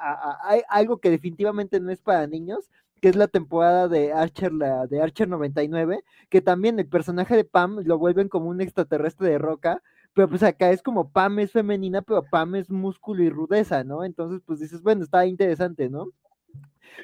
hay 0.44 0.62
algo 0.68 0.98
que 0.98 1.10
definitivamente 1.10 1.80
no 1.80 1.90
es 1.90 2.00
para 2.00 2.26
niños, 2.26 2.70
que 3.00 3.08
es 3.08 3.16
la 3.16 3.28
temporada 3.28 3.88
de 3.88 4.12
Archer, 4.12 4.52
la 4.52 4.86
de 4.86 5.00
Archer 5.00 5.28
99, 5.28 6.04
que 6.28 6.40
también 6.42 6.78
el 6.78 6.86
personaje 6.86 7.36
de 7.36 7.44
Pam 7.44 7.80
lo 7.84 7.98
vuelven 7.98 8.28
como 8.28 8.48
un 8.48 8.60
extraterrestre 8.60 9.28
de 9.30 9.38
roca, 9.38 9.82
pero 10.14 10.28
pues 10.28 10.42
acá 10.42 10.70
es 10.70 10.82
como 10.82 11.10
Pam 11.10 11.38
es 11.40 11.52
femenina, 11.52 12.02
pero 12.02 12.22
Pam 12.22 12.56
es 12.56 12.70
músculo 12.70 13.22
y 13.22 13.30
rudeza, 13.30 13.84
¿no? 13.84 14.04
Entonces, 14.04 14.40
pues 14.44 14.60
dices, 14.60 14.82
bueno, 14.82 15.04
está 15.04 15.26
interesante, 15.26 15.88
¿no? 15.88 16.08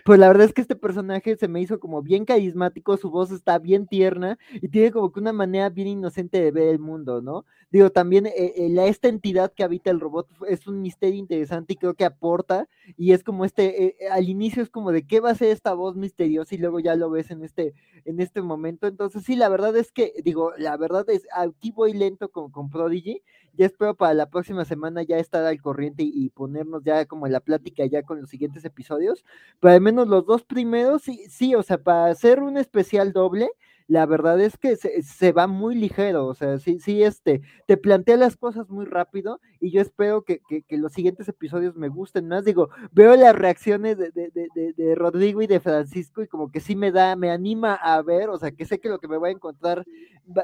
Pues 0.05 0.19
la 0.19 0.29
verdad 0.29 0.47
es 0.47 0.53
que 0.53 0.61
este 0.61 0.77
personaje 0.77 1.37
se 1.37 1.49
me 1.49 1.61
hizo 1.61 1.81
como 1.81 2.03
bien 2.03 2.25
carismático, 2.25 2.97
su 2.97 3.11
voz 3.11 3.31
está 3.31 3.59
bien 3.59 3.87
tierna 3.87 4.39
y 4.53 4.69
tiene 4.69 4.91
como 4.93 5.13
que 5.13 5.21
una 5.21 5.33
manera 5.33 5.69
bien 5.69 5.89
inocente 5.89 6.41
de 6.41 6.51
ver 6.51 6.69
el 6.69 6.79
mundo, 6.79 7.23
¿no? 7.23 7.45
Digo, 7.71 7.91
también 7.91 8.27
eh, 8.27 8.33
eh, 8.37 8.75
esta 8.87 9.09
entidad 9.09 9.53
que 9.53 9.65
habita 9.65 9.91
el 9.91 10.01
robot 10.01 10.29
es 10.49 10.67
un 10.67 10.81
misterio 10.81 11.19
interesante 11.19 11.73
y 11.73 11.77
creo 11.77 11.95
que 11.95 12.05
aporta 12.05 12.69
y 12.97 13.13
es 13.13 13.25
como 13.25 13.45
este, 13.45 13.85
eh, 13.85 14.09
al 14.11 14.29
inicio 14.29 14.63
es 14.63 14.71
como 14.71 14.93
de 14.93 15.07
qué 15.07 15.21
va 15.21 15.31
a 15.31 15.35
ser 15.35 15.49
esta 15.49 15.75
voz 15.75 15.97
misteriosa 15.97 16.55
y 16.55 16.59
luego 16.59 16.79
ya 16.79 16.95
lo 16.95 17.11
ves 17.11 17.31
en 17.31 17.43
este, 17.43 17.75
en 18.05 18.21
este 18.21 18.43
momento. 18.43 18.87
Entonces 18.87 19.25
sí, 19.25 19.35
la 19.35 19.49
verdad 19.49 19.77
es 19.77 19.91
que, 19.91 20.13
digo, 20.25 20.53
la 20.59 20.77
verdad 20.77 21.09
es, 21.11 21.27
aquí 21.35 21.73
voy 21.73 21.93
lento 21.93 22.31
con, 22.31 22.51
con 22.51 22.71
Prodigy 22.71 23.23
ya 23.57 23.67
espero 23.67 23.95
para 23.95 24.15
la 24.15 24.29
próxima 24.29 24.65
semana 24.65 25.03
ya 25.03 25.19
estar 25.19 25.45
al 25.45 25.61
corriente 25.61 26.03
y, 26.03 26.29
ponernos 26.31 26.83
ya 26.85 27.07
como 27.07 27.27
en 27.27 27.33
la 27.33 27.41
plática 27.41 27.87
ya 27.87 28.03
con 28.03 28.21
los 28.21 28.29
siguientes 28.29 28.65
episodios, 28.65 29.25
pero 29.61 29.76
al 29.77 29.83
menos 29.83 30.09
los 30.09 30.27
dos 30.27 30.45
primeros, 30.45 31.03
sí, 31.03 31.25
sí, 31.31 31.55
o 31.55 31.63
sea, 31.63 31.79
para 31.79 32.07
hacer 32.07 32.41
un 32.43 32.57
especial 32.59 33.13
doble, 33.13 33.51
la 33.89 34.05
verdad 34.05 34.41
es 34.41 34.59
que 34.59 34.77
se, 34.77 35.33
va 35.33 35.47
muy 35.47 35.77
ligero, 35.77 36.27
o 36.27 36.35
sea, 36.35 36.59
sí, 36.59 36.81
sí, 36.81 37.05
este, 37.05 37.43
te 37.67 37.77
plantea 37.77 38.17
las 38.17 38.37
cosas 38.37 38.69
muy 38.69 38.85
rápido 38.85 39.41
y 39.61 39.71
yo 39.71 39.81
espero 39.81 40.23
que, 40.23 40.41
los 40.71 40.93
siguientes 40.93 41.29
episodios 41.29 41.77
me 41.77 41.89
gusten 41.89 42.29
más. 42.29 42.45
Digo, 42.45 42.69
veo 42.93 43.15
las 43.17 43.35
reacciones 43.35 43.97
de, 43.97 44.11
de, 44.13 44.95
Rodrigo 44.95 45.41
y 45.43 45.47
de 45.47 45.61
Francisco 45.61 46.23
y 46.23 46.27
como 46.27 46.51
que 46.51 46.61
sí 46.61 46.75
me 46.75 46.91
da, 46.91 47.15
me 47.17 47.31
anima 47.31 47.75
a 47.75 48.03
ver, 48.03 48.29
o 48.29 48.39
sea, 48.39 48.51
que 48.51 48.65
sé 48.65 48.81
que 48.81 48.89
lo 48.89 48.99
que 48.99 49.09
me 49.09 49.19
voy 49.19 49.29
a 49.29 49.33
encontrar 49.33 49.85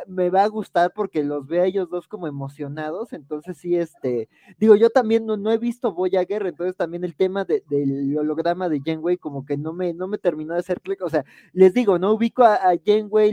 me 0.06 0.30
va 0.30 0.44
a 0.44 0.48
gustar 0.48 0.92
porque 0.94 1.24
los 1.24 1.46
veo 1.46 1.62
a 1.62 1.66
ellos 1.66 1.90
dos 1.90 2.06
como 2.06 2.28
emocionados, 2.28 3.12
entonces 3.12 3.56
sí, 3.56 3.76
este, 3.76 4.28
digo, 4.58 4.76
yo 4.76 4.90
también 4.90 5.26
no, 5.26 5.50
he 5.50 5.58
visto 5.58 5.92
Voyager, 5.92 6.46
entonces 6.46 6.76
también 6.76 7.02
el 7.02 7.16
tema 7.16 7.44
del 7.44 8.16
holograma 8.16 8.68
de 8.68 8.80
Janeway 8.84 9.16
como 9.16 9.44
que 9.44 9.56
no 9.56 9.72
me, 9.72 9.92
no 9.92 10.06
me 10.06 10.18
terminó 10.18 10.54
de 10.54 10.60
hacer 10.60 10.80
clic, 10.80 11.02
o 11.02 11.10
sea, 11.10 11.24
les 11.52 11.74
digo, 11.74 11.98
no 11.98 12.12
ubico 12.12 12.44
a, 12.44 12.54
a 12.54 12.76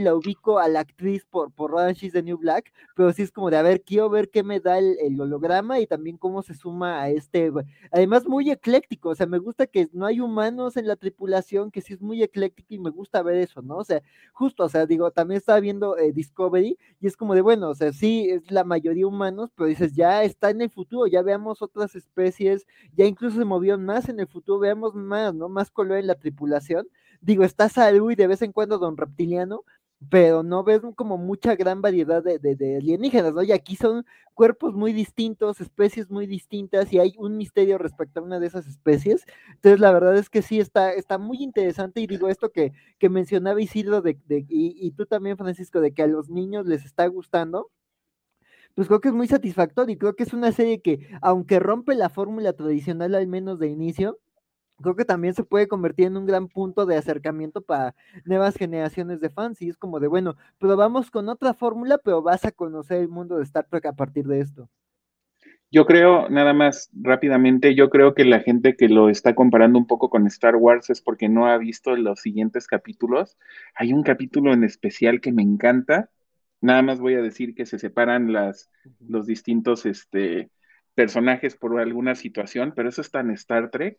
la 0.00 0.14
ubico 0.14 0.58
a 0.58 0.68
la 0.68 0.80
actriz 0.80 1.24
por, 1.24 1.52
por 1.52 1.74
Orange 1.74 2.10
the 2.10 2.22
New 2.22 2.38
Black, 2.38 2.72
pero 2.96 3.12
sí 3.12 3.22
es 3.22 3.32
como 3.32 3.50
de, 3.50 3.56
a 3.56 3.62
ver, 3.62 3.82
quiero 3.82 4.10
ver 4.10 4.30
qué 4.30 4.42
me 4.42 4.60
da 4.60 4.78
el, 4.78 4.96
el 5.00 5.20
holograma 5.20 5.80
y 5.80 5.86
también 5.86 6.16
cómo 6.16 6.42
se 6.42 6.54
suma 6.54 7.02
a 7.02 7.10
este, 7.10 7.52
además 7.92 8.26
muy 8.26 8.50
ecléctico, 8.50 9.10
o 9.10 9.14
sea, 9.14 9.26
me 9.26 9.38
gusta 9.38 9.66
que 9.66 9.88
no 9.92 10.06
hay 10.06 10.20
humanos 10.20 10.76
en 10.76 10.86
la 10.86 10.96
tripulación, 10.96 11.70
que 11.70 11.80
sí 11.80 11.92
es 11.94 12.00
muy 12.00 12.22
ecléctico 12.22 12.74
y 12.74 12.78
me 12.78 12.90
gusta 12.90 13.22
ver 13.22 13.36
eso, 13.36 13.62
¿no? 13.62 13.76
O 13.76 13.84
sea, 13.84 14.02
justo, 14.32 14.64
o 14.64 14.68
sea, 14.68 14.86
digo, 14.86 15.10
también 15.10 15.38
estaba 15.38 15.60
viendo 15.60 15.96
eh, 15.98 16.12
Discovery 16.12 16.78
y 17.00 17.06
es 17.06 17.16
como 17.16 17.34
de, 17.34 17.42
bueno, 17.42 17.70
o 17.70 17.74
sea, 17.74 17.92
sí, 17.92 18.28
es 18.30 18.50
la 18.50 18.64
mayoría 18.64 19.06
humanos, 19.06 19.50
pero 19.54 19.68
dices, 19.68 19.94
ya 19.94 20.22
está 20.24 20.50
en 20.50 20.62
el 20.62 20.70
futuro, 20.70 21.06
ya 21.06 21.22
veamos 21.22 21.62
otras 21.62 21.94
especies, 21.94 22.66
ya 22.96 23.04
incluso 23.04 23.38
se 23.38 23.44
movieron 23.44 23.84
más 23.84 24.08
en 24.08 24.20
el 24.20 24.26
futuro, 24.28 24.58
veamos 24.58 24.94
más, 24.94 25.34
¿no? 25.34 25.48
Más 25.48 25.70
color 25.70 25.98
en 25.98 26.06
la 26.06 26.14
tripulación. 26.14 26.86
Digo, 27.20 27.44
está 27.44 27.68
Saru 27.68 28.10
y 28.10 28.16
de 28.16 28.26
vez 28.26 28.42
en 28.42 28.52
cuando 28.52 28.78
Don 28.78 28.96
Reptiliano, 28.96 29.64
pero 30.08 30.42
no 30.42 30.64
ves 30.64 30.80
como 30.96 31.18
mucha 31.18 31.54
gran 31.56 31.82
variedad 31.82 32.22
de, 32.22 32.38
de, 32.38 32.76
alienígenas, 32.76 33.34
¿no? 33.34 33.42
Y 33.42 33.52
aquí 33.52 33.76
son 33.76 34.06
cuerpos 34.34 34.74
muy 34.74 34.94
distintos, 34.94 35.60
especies 35.60 36.10
muy 36.10 36.26
distintas, 36.26 36.92
y 36.92 36.98
hay 36.98 37.14
un 37.18 37.36
misterio 37.36 37.76
respecto 37.76 38.20
a 38.20 38.22
una 38.22 38.40
de 38.40 38.46
esas 38.46 38.66
especies. 38.66 39.26
Entonces, 39.48 39.78
la 39.80 39.92
verdad 39.92 40.16
es 40.16 40.30
que 40.30 40.40
sí 40.40 40.58
está, 40.58 40.92
está 40.94 41.18
muy 41.18 41.42
interesante, 41.42 42.00
y 42.00 42.06
digo 42.06 42.28
esto 42.28 42.50
que, 42.50 42.72
que 42.98 43.10
mencionaba 43.10 43.60
Isidro, 43.60 44.00
de, 44.00 44.18
de 44.26 44.38
y, 44.48 44.74
y, 44.86 44.92
tú 44.92 45.04
también, 45.04 45.36
Francisco, 45.36 45.80
de 45.80 45.92
que 45.92 46.02
a 46.02 46.06
los 46.06 46.30
niños 46.30 46.66
les 46.66 46.84
está 46.86 47.06
gustando. 47.06 47.70
Pues 48.74 48.88
creo 48.88 49.00
que 49.00 49.08
es 49.08 49.14
muy 49.14 49.26
satisfactorio 49.26 49.94
y 49.94 49.98
creo 49.98 50.14
que 50.14 50.22
es 50.22 50.32
una 50.32 50.52
serie 50.52 50.80
que, 50.80 51.08
aunque 51.20 51.58
rompe 51.58 51.94
la 51.94 52.08
fórmula 52.08 52.52
tradicional 52.52 53.14
al 53.14 53.26
menos 53.26 53.58
de 53.58 53.68
inicio, 53.68 54.18
creo 54.80 54.96
que 54.96 55.04
también 55.04 55.34
se 55.34 55.44
puede 55.44 55.68
convertir 55.68 56.06
en 56.06 56.16
un 56.16 56.26
gran 56.26 56.48
punto 56.48 56.86
de 56.86 56.96
acercamiento 56.96 57.60
para 57.60 57.94
nuevas 58.24 58.56
generaciones 58.56 59.20
de 59.20 59.30
fans. 59.30 59.60
Y 59.62 59.68
es 59.68 59.76
como 59.76 60.00
de, 60.00 60.08
bueno, 60.08 60.36
probamos 60.58 61.10
con 61.10 61.28
otra 61.28 61.54
fórmula, 61.54 61.98
pero 61.98 62.22
vas 62.22 62.44
a 62.44 62.52
conocer 62.52 63.00
el 63.00 63.08
mundo 63.08 63.36
de 63.36 63.44
Star 63.44 63.66
Trek 63.68 63.86
a 63.86 63.92
partir 63.92 64.26
de 64.26 64.40
esto. 64.40 64.68
Yo 65.72 65.86
creo, 65.86 66.28
nada 66.28 66.52
más 66.52 66.90
rápidamente, 66.92 67.76
yo 67.76 67.90
creo 67.90 68.14
que 68.14 68.24
la 68.24 68.40
gente 68.40 68.74
que 68.74 68.88
lo 68.88 69.08
está 69.08 69.36
comparando 69.36 69.78
un 69.78 69.86
poco 69.86 70.10
con 70.10 70.26
Star 70.26 70.56
Wars 70.56 70.90
es 70.90 71.00
porque 71.00 71.28
no 71.28 71.46
ha 71.46 71.56
visto 71.58 71.94
los 71.94 72.20
siguientes 72.20 72.66
capítulos. 72.66 73.38
Hay 73.76 73.92
un 73.92 74.02
capítulo 74.02 74.52
en 74.52 74.64
especial 74.64 75.20
que 75.20 75.30
me 75.30 75.42
encanta. 75.42 76.10
Nada 76.60 76.82
más 76.82 76.98
voy 76.98 77.14
a 77.14 77.22
decir 77.22 77.54
que 77.54 77.66
se 77.66 77.78
separan 77.78 78.32
las, 78.32 78.68
los 78.98 79.26
distintos 79.26 79.86
este, 79.86 80.50
personajes 80.96 81.54
por 81.54 81.78
alguna 81.78 82.16
situación, 82.16 82.72
pero 82.74 82.88
eso 82.88 83.00
está 83.00 83.20
en 83.20 83.30
Star 83.30 83.70
Trek 83.70 83.98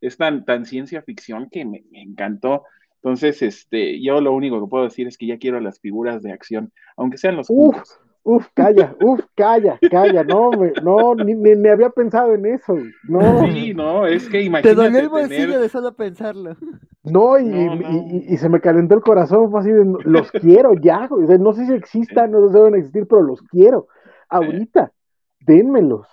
es 0.00 0.16
tan, 0.16 0.44
tan 0.44 0.66
ciencia 0.66 1.02
ficción 1.02 1.48
que 1.50 1.64
me, 1.64 1.84
encantó. 1.92 2.64
Entonces, 2.96 3.42
este, 3.42 4.02
yo 4.02 4.20
lo 4.20 4.32
único 4.32 4.60
que 4.60 4.68
puedo 4.68 4.84
decir 4.84 5.06
es 5.06 5.16
que 5.16 5.26
ya 5.26 5.38
quiero 5.38 5.60
las 5.60 5.80
figuras 5.80 6.22
de 6.22 6.32
acción, 6.32 6.72
aunque 6.96 7.18
sean 7.18 7.36
los 7.36 7.46
Uf, 7.48 7.76
uf, 8.24 8.48
calla, 8.54 8.96
uf, 9.00 9.20
calla, 9.36 9.78
calla, 9.90 10.24
no, 10.24 10.50
me, 10.50 10.72
no, 10.82 11.14
ni, 11.14 11.34
ni, 11.34 11.68
había 11.68 11.90
pensado 11.90 12.34
en 12.34 12.46
eso, 12.46 12.76
no. 13.04 13.46
Sí, 13.46 13.72
no, 13.74 14.06
es 14.06 14.28
que 14.28 14.42
imagínate. 14.42 14.68
Te 14.68 14.74
dolió 14.74 15.00
el 15.00 15.08
bolsillo 15.08 15.60
de 15.60 15.68
solo 15.68 15.94
pensarlo. 15.94 16.56
No, 17.04 17.38
y, 17.38 17.46
Y, 17.46 18.34
y, 18.34 18.36
se 18.36 18.48
me 18.48 18.60
calentó 18.60 18.96
el 18.96 19.02
corazón, 19.02 19.48
fue 19.52 19.60
así 19.60 19.70
de, 19.70 19.84
los 20.04 20.32
quiero 20.32 20.74
ya, 20.74 21.08
no 21.08 21.52
sé 21.52 21.66
si 21.66 21.72
existan, 21.72 22.32
no 22.32 22.48
deben 22.48 22.74
existir, 22.74 23.06
pero 23.08 23.22
los 23.22 23.40
quiero, 23.42 23.86
ahorita, 24.28 24.90
dénmelos. 25.38 26.08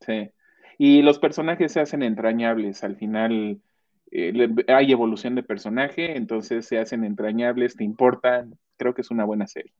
Sí, 0.00 0.30
y 0.82 1.02
los 1.02 1.18
personajes 1.18 1.72
se 1.72 1.80
hacen 1.80 2.02
entrañables, 2.02 2.82
al 2.84 2.96
final 2.96 3.60
eh, 4.10 4.48
hay 4.68 4.90
evolución 4.90 5.34
de 5.34 5.42
personaje, 5.42 6.16
entonces 6.16 6.64
se 6.64 6.78
hacen 6.78 7.04
entrañables, 7.04 7.76
te 7.76 7.84
importan, 7.84 8.58
creo 8.78 8.94
que 8.94 9.02
es 9.02 9.10
una 9.10 9.26
buena 9.26 9.46
serie. 9.46 9.74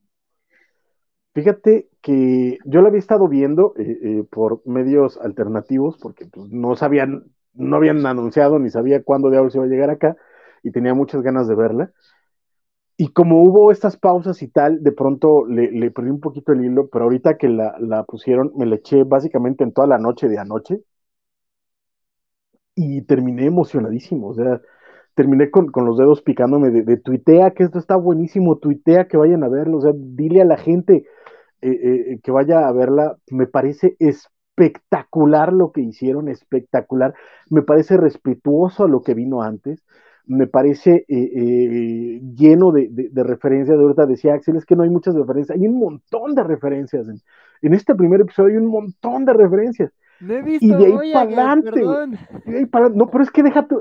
Fíjate 1.32 1.88
que 2.02 2.58
yo 2.66 2.82
la 2.82 2.88
había 2.88 2.98
estado 2.98 3.28
viendo 3.28 3.72
eh, 3.78 3.98
eh, 4.02 4.24
por 4.30 4.60
medios 4.66 5.16
alternativos, 5.16 5.96
porque 5.96 6.26
pues, 6.26 6.50
no 6.50 6.76
sabían, 6.76 7.24
no 7.54 7.76
habían 7.76 8.04
anunciado 8.04 8.58
ni 8.58 8.68
sabía 8.68 9.02
cuándo 9.02 9.30
diablos 9.30 9.54
iba 9.54 9.64
a 9.64 9.68
llegar 9.68 9.88
acá, 9.88 10.18
y 10.62 10.70
tenía 10.70 10.92
muchas 10.92 11.22
ganas 11.22 11.48
de 11.48 11.54
verla. 11.54 11.92
Y 12.98 13.08
como 13.14 13.42
hubo 13.42 13.72
estas 13.72 13.96
pausas 13.96 14.42
y 14.42 14.48
tal, 14.48 14.82
de 14.82 14.92
pronto 14.92 15.46
le, 15.46 15.90
perdí 15.92 16.10
un 16.10 16.20
poquito 16.20 16.52
el 16.52 16.62
hilo, 16.62 16.90
pero 16.90 17.04
ahorita 17.04 17.38
que 17.38 17.48
la, 17.48 18.04
pusieron, 18.06 18.52
me 18.54 18.66
la 18.66 18.74
eché 18.74 19.04
básicamente 19.04 19.64
en 19.64 19.72
toda 19.72 19.86
la 19.86 19.96
noche 19.96 20.28
de 20.28 20.38
anoche 20.38 20.82
y 22.80 23.02
terminé 23.02 23.44
emocionadísimo, 23.44 24.28
o 24.28 24.34
sea, 24.34 24.60
terminé 25.14 25.50
con, 25.50 25.70
los 25.84 25.98
dedos 25.98 26.22
picándome 26.22 26.70
de, 26.70 26.96
tuitea 26.96 27.50
que 27.50 27.64
esto 27.64 27.78
está 27.78 27.96
buenísimo, 27.96 28.56
tuitea 28.56 29.06
que 29.06 29.18
vayan 29.18 29.44
a 29.44 29.48
verlo, 29.48 29.76
o 29.76 29.80
sea, 29.82 29.92
dile 29.94 30.40
a 30.40 30.46
la 30.46 30.56
gente 30.56 31.04
eh, 31.60 31.70
eh, 31.70 32.20
que 32.22 32.30
vaya 32.30 32.66
a 32.66 32.72
verla, 32.72 33.16
me 33.30 33.46
parece 33.46 33.96
espectacular 33.98 35.52
lo 35.52 35.72
que 35.72 35.82
hicieron, 35.82 36.28
espectacular, 36.28 37.12
me 37.50 37.60
parece 37.60 37.98
respetuoso 37.98 38.84
a 38.84 38.88
lo 38.88 39.02
que 39.02 39.12
vino 39.12 39.42
antes, 39.42 39.84
me 40.24 40.46
parece 40.46 41.04
eh, 41.08 42.20
lleno 42.34 42.72
de, 42.72 43.10
referencias, 43.22 43.76
de 43.76 43.82
ahorita 43.82 44.06
decía 44.06 44.32
Axel, 44.32 44.56
es 44.56 44.64
que 44.64 44.76
no 44.76 44.84
hay 44.84 44.90
muchas 44.90 45.14
referencias, 45.14 45.58
hay 45.58 45.66
un 45.66 45.78
montón 45.78 46.34
de 46.34 46.44
referencias, 46.44 47.06
en, 47.08 47.20
en 47.60 47.74
este 47.74 47.94
primer 47.94 48.22
episodio 48.22 48.52
hay 48.52 48.64
un 48.64 48.70
montón 48.70 49.26
de 49.26 49.34
referencias, 49.34 49.92
y 50.20 50.68
de 50.68 50.86
ahí 50.86 51.12
para 51.12 51.26
adelante. 51.26 51.82
No, 52.94 53.10
pero 53.10 53.24
es 53.24 53.30
que 53.30 53.42
deja 53.42 53.66
tu. 53.66 53.80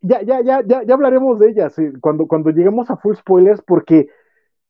Ya, 0.00 0.22
ya, 0.22 0.40
ya, 0.42 0.62
ya, 0.64 0.82
ya 0.84 0.94
hablaremos 0.94 1.38
de 1.40 1.50
ellas 1.50 1.76
eh, 1.78 1.92
cuando, 2.00 2.26
cuando 2.26 2.50
lleguemos 2.50 2.88
a 2.90 2.96
full 2.96 3.16
spoilers, 3.16 3.62
porque 3.62 4.06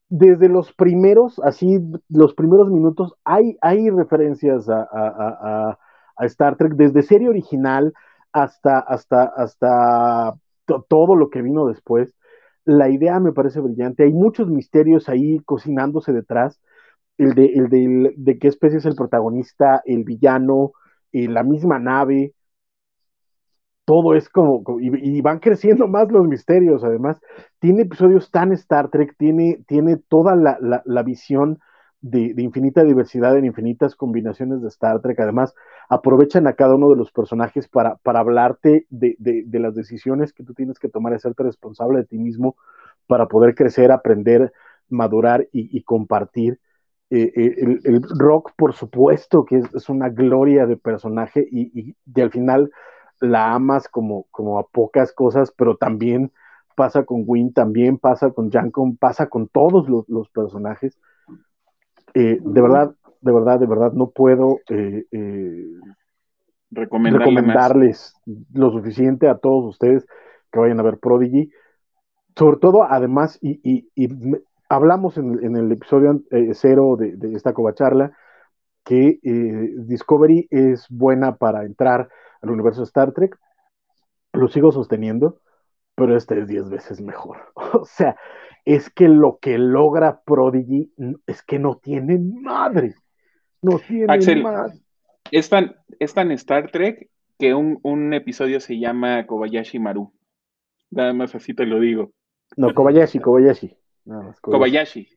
desde 0.08 0.48
los 0.48 0.72
primeros, 0.72 1.38
así, 1.44 1.80
los 2.08 2.34
primeros 2.34 2.70
minutos, 2.70 3.14
hay, 3.24 3.58
hay 3.60 3.90
referencias 3.90 4.68
a, 4.70 4.88
a, 4.90 5.78
a, 6.16 6.26
Star 6.26 6.56
Trek, 6.56 6.72
desde 6.74 7.02
serie 7.02 7.28
original 7.28 7.92
hasta, 8.32 8.78
hasta, 8.78 9.24
hasta 9.24 10.34
todo 10.88 11.14
lo 11.14 11.28
que 11.28 11.42
vino 11.42 11.66
después. 11.66 12.14
La 12.64 12.88
idea 12.88 13.20
me 13.20 13.32
parece 13.32 13.60
brillante. 13.60 14.04
Hay 14.04 14.12
muchos 14.12 14.48
misterios 14.48 15.08
ahí 15.08 15.40
cocinándose 15.44 16.12
detrás 16.12 16.58
el 17.18 17.34
de, 17.34 17.46
el 17.46 18.14
de, 18.16 18.38
qué 18.38 18.48
especie 18.48 18.78
es 18.78 18.86
el 18.86 18.94
protagonista, 18.94 19.82
el 19.84 20.04
villano, 20.04 20.72
eh, 21.12 21.28
la 21.28 21.42
misma 21.42 21.78
nave, 21.80 22.32
todo 23.84 24.14
es 24.14 24.28
como, 24.28 24.62
y, 24.80 25.20
van 25.20 25.38
creciendo 25.40 25.88
más 25.88 26.10
los 26.12 26.26
misterios, 26.26 26.84
además, 26.84 27.18
tiene 27.58 27.82
episodios 27.82 28.30
tan 28.30 28.52
Star 28.52 28.88
Trek, 28.90 29.16
tiene, 29.18 29.64
tiene 29.66 29.96
toda 29.96 30.36
la, 30.36 31.02
visión 31.02 31.58
de, 32.00 32.34
infinita 32.36 32.84
diversidad 32.84 33.36
en 33.36 33.46
infinitas 33.46 33.96
combinaciones 33.96 34.62
de 34.62 34.68
Star 34.68 35.00
Trek, 35.00 35.18
además, 35.18 35.54
aprovechan 35.88 36.46
a 36.46 36.52
cada 36.52 36.76
uno 36.76 36.90
de 36.90 36.96
los 36.96 37.10
personajes 37.10 37.66
para, 37.66 37.96
para 37.96 38.20
hablarte 38.20 38.86
de, 38.90 39.16
de 39.18 39.58
las 39.58 39.74
decisiones 39.74 40.32
que 40.32 40.44
tú 40.44 40.54
tienes 40.54 40.78
que 40.78 40.88
tomar, 40.88 41.14
hacerte 41.14 41.42
responsable 41.42 41.98
de 41.98 42.04
ti 42.04 42.18
mismo 42.18 42.56
para 43.08 43.26
poder 43.26 43.56
crecer, 43.56 43.90
aprender, 43.90 44.52
madurar 44.88 45.48
y 45.50 45.82
compartir 45.82 46.60
eh, 47.10 47.32
eh, 47.34 47.80
el, 47.84 48.02
rock, 48.18 48.52
por 48.54 48.74
supuesto, 48.74 49.46
que 49.46 49.56
es, 49.56 49.88
una 49.88 50.10
gloria 50.10 50.66
de 50.66 50.76
personaje 50.76 51.48
y, 51.50 51.96
al 52.20 52.30
final 52.30 52.70
la 53.20 53.54
amas 53.54 53.88
como, 53.88 54.26
como 54.30 54.58
a 54.58 54.66
pocas 54.66 55.12
cosas, 55.12 55.50
pero 55.56 55.76
también 55.76 56.30
pasa 56.76 57.04
con 57.04 57.24
Win, 57.26 57.54
también 57.54 57.96
pasa 57.96 58.30
con 58.30 58.50
Jancon, 58.50 58.98
pasa 58.98 59.28
con 59.28 59.48
todos 59.48 59.88
los, 59.88 60.28
personajes. 60.28 60.98
Eh, 62.12 62.38
de 62.42 62.60
verdad, 62.60 62.94
de 63.22 63.32
verdad, 63.32 63.58
de 63.58 63.66
verdad, 63.66 63.92
no 63.92 64.10
puedo 64.10 64.58
recomendarles 66.70 68.14
lo 68.52 68.70
suficiente 68.70 69.28
a 69.28 69.38
todos 69.38 69.64
ustedes 69.64 70.06
que 70.52 70.58
vayan 70.60 70.78
a 70.78 70.82
ver 70.82 70.98
Prodigy. 70.98 71.50
Sobre 72.36 72.58
todo, 72.58 72.84
además, 72.84 73.38
y, 73.40 73.88
y 73.94 74.08
hablamos 74.68 75.16
en, 75.16 75.56
el 75.56 75.72
episodio 75.72 76.22
eh, 76.30 76.50
cero 76.54 76.96
de, 76.98 77.16
esta 77.34 77.52
covacharla 77.52 78.12
que 78.84 79.18
eh, 79.22 79.74
Discovery 79.76 80.48
es 80.50 80.86
buena 80.88 81.36
para 81.36 81.64
entrar 81.64 82.08
al 82.40 82.50
universo 82.50 82.80
de 82.80 82.86
Star 82.86 83.12
Trek. 83.12 83.38
Lo 84.32 84.48
sigo 84.48 84.72
sosteniendo, 84.72 85.40
pero 85.94 86.16
este 86.16 86.40
es 86.40 86.48
diez 86.48 86.68
veces 86.68 87.00
mejor. 87.00 87.38
o 87.54 87.84
sea, 87.84 88.16
es 88.64 88.90
que 88.90 89.08
lo 89.08 89.38
que 89.40 89.58
logra 89.58 90.20
Prodigy 90.24 90.92
es 91.26 91.42
que 91.42 91.58
no 91.58 91.76
tiene 91.76 92.18
madre. 92.18 92.94
No 93.62 93.78
tiene 93.78 94.12
Axel, 94.12 94.42
madre. 94.42 94.74
Es 95.30 95.48
tan, 95.48 95.76
es 95.98 96.14
tan 96.14 96.30
Star 96.32 96.70
Trek 96.70 97.10
que 97.38 97.54
un, 97.54 97.78
un 97.82 98.14
episodio 98.14 98.60
se 98.60 98.78
llama 98.78 99.26
Kobayashi 99.26 99.78
Maru. 99.78 100.12
Nada 100.90 101.12
más 101.12 101.34
así 101.34 101.54
te 101.54 101.66
lo 101.66 101.80
digo. 101.80 102.12
No, 102.56 102.72
Kobayashi, 102.72 103.18
Kobayashi. 103.18 103.76
Kobayashi. 104.40 105.08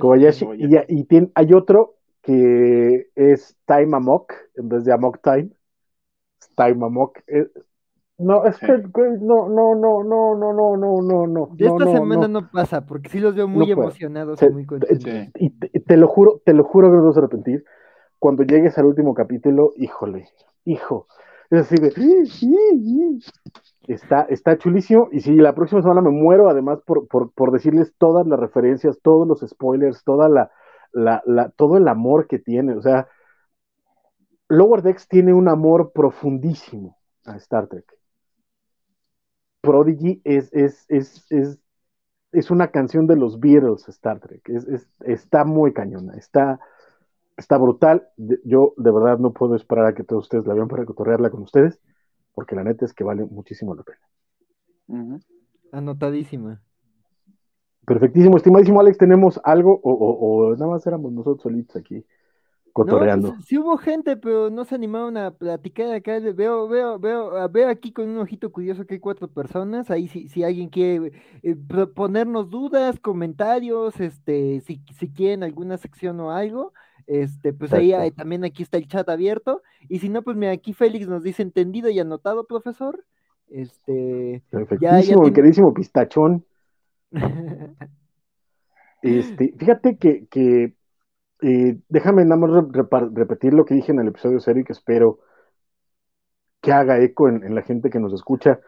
Kobayashi. 0.00 0.46
Y, 0.88 1.04
tiene, 1.04 1.30
hay 1.34 1.52
otro 1.52 1.96
que 2.22 3.08
es 3.14 3.56
Time 3.66 3.96
Amok 3.96 4.32
en 4.56 4.68
vez 4.68 4.84
de 4.84 4.92
Amok 4.92 5.20
Time. 5.22 5.50
Time 6.56 6.84
Amok. 6.84 7.18
no, 8.18 8.44
es 8.46 8.58
que 8.58 8.66
no, 8.68 9.48
no, 9.48 9.74
no, 9.74 10.02
no, 10.04 10.34
no, 10.34 10.52
no, 10.52 10.76
no, 10.76 11.02
no, 11.02 11.26
no. 11.26 11.48
De 11.52 11.66
esta 11.66 11.84
semana 11.84 12.28
no. 12.28 12.50
pasa, 12.50 12.86
porque 12.86 13.08
sí 13.08 13.20
los 13.20 13.34
veo 13.34 13.48
muy 13.48 13.70
emocionados 13.70 14.42
y 14.42 14.48
muy 14.50 14.66
contentos. 14.66 15.12
Y 15.34 15.50
te, 15.50 15.96
lo 15.96 16.08
juro, 16.08 16.40
te 16.44 16.54
lo 16.54 16.64
juro 16.64 16.90
que 16.90 16.96
no 16.96 17.02
te 17.02 17.08
vas 17.08 17.16
a 17.16 17.20
arrepentir. 17.20 17.64
Cuando 18.18 18.42
llegues 18.42 18.78
al 18.78 18.86
último 18.86 19.14
capítulo, 19.14 19.72
híjole, 19.76 20.28
hijo. 20.64 21.06
Es 21.54 21.60
así 21.60 21.76
de. 21.76 21.92
Está, 23.86 24.22
está 24.22 24.58
chulísimo. 24.58 25.08
Y 25.12 25.20
si 25.20 25.34
la 25.36 25.54
próxima 25.54 25.82
semana 25.82 26.00
me 26.00 26.10
muero, 26.10 26.48
además, 26.48 26.80
por, 26.84 27.06
por, 27.06 27.52
decirles 27.52 27.94
todas 27.96 28.26
las 28.26 28.40
referencias, 28.40 28.98
todos 29.02 29.28
los 29.28 29.40
spoilers, 29.48 30.02
toda 30.02 30.28
la, 30.28 30.50
la, 30.92 31.50
todo 31.50 31.76
el 31.76 31.86
amor 31.86 32.26
que 32.26 32.38
tiene. 32.38 32.74
O 32.74 32.82
sea, 32.82 33.08
Lower 34.48 34.82
Decks 34.82 35.06
tiene 35.06 35.32
un 35.32 35.48
amor 35.48 35.92
profundísimo 35.92 36.98
a 37.24 37.36
Star 37.36 37.68
Trek. 37.68 37.86
Prodigy 39.60 40.20
es, 40.24 40.52
es, 40.52 40.84
es, 40.88 41.30
es, 41.30 41.60
es 42.32 42.50
una 42.50 42.68
canción 42.72 43.06
de 43.06 43.16
los 43.16 43.38
Beatles, 43.38 43.88
Star 43.88 44.18
Trek. 44.18 44.48
Es, 44.48 44.88
está 45.00 45.44
muy 45.44 45.72
cañona, 45.72 46.14
está, 46.14 46.58
está 47.36 47.56
brutal. 47.58 48.08
Yo 48.44 48.74
de 48.76 48.90
verdad 48.90 49.18
no 49.18 49.32
puedo 49.32 49.54
esperar 49.54 49.86
a 49.86 49.94
que 49.94 50.04
todos 50.04 50.24
ustedes 50.24 50.46
la 50.46 50.54
vean 50.54 50.68
para 50.68 50.84
cotorrearla 50.84 51.30
con 51.30 51.42
ustedes 51.42 51.80
porque 52.34 52.56
la 52.56 52.64
neta 52.64 52.84
es 52.84 52.92
que 52.92 53.04
vale 53.04 53.24
muchísimo 53.24 53.74
la 53.74 53.84
pena. 53.84 55.20
Anotadísima. 55.72 56.60
Perfectísimo, 57.86 58.36
estimadísimo 58.36 58.80
Alex, 58.80 58.98
¿tenemos 58.98 59.40
algo 59.44 59.80
o, 59.82 60.52
nada 60.52 60.70
más 60.70 60.86
éramos 60.86 61.12
nosotros 61.12 61.42
solitos 61.42 61.76
aquí 61.76 62.04
cotorreando? 62.72 63.34
No, 63.34 63.42
sí 63.42 63.58
hubo 63.58 63.76
gente, 63.76 64.16
pero 64.16 64.50
no 64.50 64.64
se 64.64 64.74
animaron 64.74 65.16
a 65.16 65.32
platicar 65.32 65.92
acá. 65.92 66.18
Veo, 66.18 66.66
veo, 66.66 66.98
veo, 66.98 67.48
veo 67.50 67.68
aquí 67.68 67.92
con 67.92 68.08
un 68.08 68.18
ojito 68.18 68.50
curioso 68.50 68.86
que 68.86 68.94
hay 68.94 69.00
cuatro 69.00 69.28
personas. 69.28 69.90
Ahí 69.90 70.08
si, 70.08 70.28
si 70.28 70.42
alguien 70.42 70.70
quiere 70.70 71.12
eh, 71.42 71.54
ponernos 71.94 72.50
dudas, 72.50 72.98
comentarios, 72.98 74.00
este, 74.00 74.60
si, 74.60 74.82
si 74.98 75.12
quieren 75.12 75.42
alguna 75.42 75.76
sección 75.76 76.18
o 76.20 76.30
algo, 76.30 76.72
este, 77.06 77.52
pues 77.52 77.72
ahí 77.72 77.92
también 78.12 78.44
aquí 78.44 78.62
está 78.62 78.78
el 78.78 78.88
chat 78.88 79.08
abierto. 79.08 79.62
Y 79.88 79.98
si 79.98 80.08
no, 80.08 80.22
pues 80.22 80.36
mira, 80.36 80.52
aquí 80.52 80.72
Félix 80.72 81.06
nos 81.06 81.22
dice 81.22 81.42
entendido 81.42 81.90
y 81.90 81.98
anotado, 81.98 82.46
profesor. 82.46 83.04
Este. 83.48 84.42
Perfectísimo, 84.50 85.32
queridísimo 85.32 85.74
pistachón. 85.74 86.44
este, 89.02 89.54
fíjate 89.58 89.96
que, 89.98 90.26
que 90.26 90.74
eh, 91.42 91.78
déjame 91.88 92.24
nada 92.24 92.40
más 92.40 92.50
repetir 93.14 93.52
lo 93.54 93.64
que 93.64 93.74
dije 93.74 93.92
en 93.92 94.00
el 94.00 94.08
episodio 94.08 94.40
serio 94.40 94.62
y 94.62 94.64
que 94.64 94.72
espero 94.72 95.18
que 96.60 96.72
haga 96.72 96.98
eco 97.02 97.28
en, 97.28 97.54
la 97.54 97.62
gente 97.62 97.90
que 97.90 98.00
nos 98.00 98.14
escucha. 98.14 98.58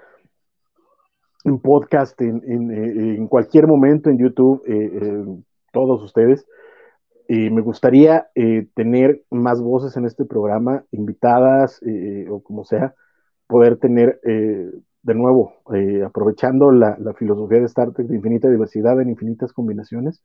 en 1.45 1.59
podcast, 1.61 2.21
en, 2.21 2.43
en, 2.45 3.27
cualquier 3.29 3.67
momento 3.67 4.11
en 4.11 4.19
YouTube, 4.19 4.63
todos 5.73 6.03
ustedes. 6.03 6.47
Y 7.29 7.51
me 7.51 7.61
gustaría 7.61 8.29
tener 8.75 9.23
más 9.31 9.61
voces 9.61 9.97
en 9.97 10.05
este 10.05 10.25
programa, 10.25 10.85
invitadas 10.93 11.81
o 12.31 12.43
como 12.43 12.65
sea, 12.65 12.95
poder 13.47 13.79
tener 13.79 14.21
de 14.23 15.15
nuevo, 15.15 15.55
aprovechando 16.05 16.71
la, 16.71 16.97
la, 17.01 17.15
filosofía 17.15 17.59
de 17.59 17.67
Star 17.67 17.93
Trek 17.93 18.07
de 18.07 18.17
infinita 18.17 18.49
diversidad 18.49 19.01
en 19.01 19.11
infinitas 19.11 19.53
combinaciones, 19.53 20.23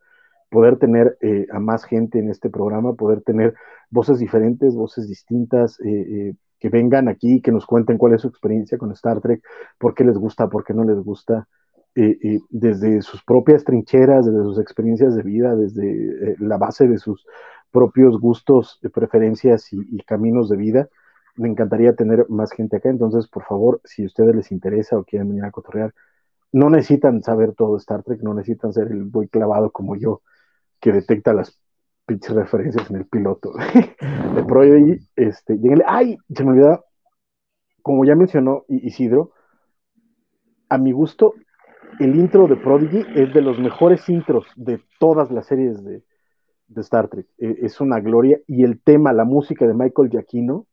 poder 0.51 0.77
tener 0.77 1.17
eh, 1.21 1.47
a 1.51 1.59
más 1.59 1.85
gente 1.85 2.19
en 2.19 2.29
este 2.29 2.49
programa, 2.49 2.93
poder 2.93 3.21
tener 3.21 3.55
voces 3.89 4.19
diferentes, 4.19 4.75
voces 4.75 5.07
distintas, 5.07 5.79
eh, 5.79 5.87
eh, 5.89 6.33
que 6.59 6.69
vengan 6.69 7.07
aquí, 7.07 7.41
que 7.41 7.53
nos 7.53 7.65
cuenten 7.65 7.97
cuál 7.97 8.13
es 8.13 8.21
su 8.21 8.27
experiencia 8.27 8.77
con 8.77 8.91
Star 8.91 9.21
Trek, 9.21 9.41
por 9.79 9.95
qué 9.95 10.03
les 10.03 10.17
gusta, 10.17 10.49
por 10.49 10.65
qué 10.65 10.73
no 10.73 10.83
les 10.83 10.97
gusta, 10.97 11.47
desde 11.93 13.01
sus 13.01 13.23
propias 13.23 13.63
trincheras, 13.63 14.25
desde 14.25 14.43
sus 14.43 14.59
experiencias 14.59 15.15
de 15.15 15.23
vida, 15.23 15.55
desde 15.55 16.35
la 16.39 16.57
base 16.57 16.87
de 16.87 16.97
sus 16.97 17.25
propios 17.71 18.19
gustos, 18.19 18.79
preferencias 18.93 19.71
y, 19.73 19.79
y, 19.91 20.03
caminos 20.03 20.49
de 20.49 20.57
vida. 20.57 20.89
Me 21.35 21.49
encantaría 21.49 21.95
tener 21.95 22.25
más 22.29 22.51
gente 22.51 22.77
acá, 22.77 22.89
entonces 22.89 23.27
por 23.27 23.43
favor, 23.43 23.81
si 23.83 24.03
a 24.03 24.05
ustedes 24.07 24.35
les 24.35 24.51
interesa 24.51 24.97
o 24.97 25.03
quieren 25.03 25.29
venir 25.29 25.45
a 25.45 25.51
cotorrear, 25.51 25.93
no 26.51 26.69
necesitan 26.69 27.21
saber 27.23 27.53
todo 27.53 27.77
Star 27.77 28.03
Trek, 28.03 28.21
no 28.21 28.33
necesitan 28.33 28.73
ser 28.73 28.87
el 28.87 29.05
muy 29.05 29.27
clavado 29.27 29.71
como 29.71 29.95
yo, 29.95 30.21
que 30.79 30.91
detecta 30.91 31.33
las 31.33 31.57
pinches 32.05 32.31
referencias 32.31 32.89
en 32.89 32.97
el 32.97 33.05
piloto 33.05 33.53
de 34.35 34.43
Prodigy. 34.43 35.07
Este, 35.15 35.57
¡Ay! 35.85 36.17
Se 36.35 36.43
me 36.43 36.51
olvidó, 36.51 36.83
como 37.81 38.03
ya 38.03 38.15
mencionó 38.15 38.65
Isidro, 38.67 39.31
a 40.69 40.77
mi 40.77 40.91
gusto, 40.91 41.33
el 41.99 42.15
intro 42.15 42.47
de 42.47 42.55
Prodigy 42.55 43.05
es 43.15 43.33
de 43.33 43.41
los 43.41 43.59
mejores 43.59 44.07
intros 44.09 44.45
de 44.55 44.81
todas 44.99 45.31
las 45.31 45.47
series 45.47 45.83
de, 45.83 46.03
Star 46.77 47.09
Trek. 47.09 47.27
E, 47.37 47.57
es 47.61 47.81
una 47.81 47.99
gloria. 47.99 48.39
Y 48.47 48.63
el 48.63 48.81
tema, 48.81 49.13
la 49.13 49.25
música 49.25 49.67
de 49.67 49.73
Michael 49.73 50.09
Giacchino, 50.09 50.67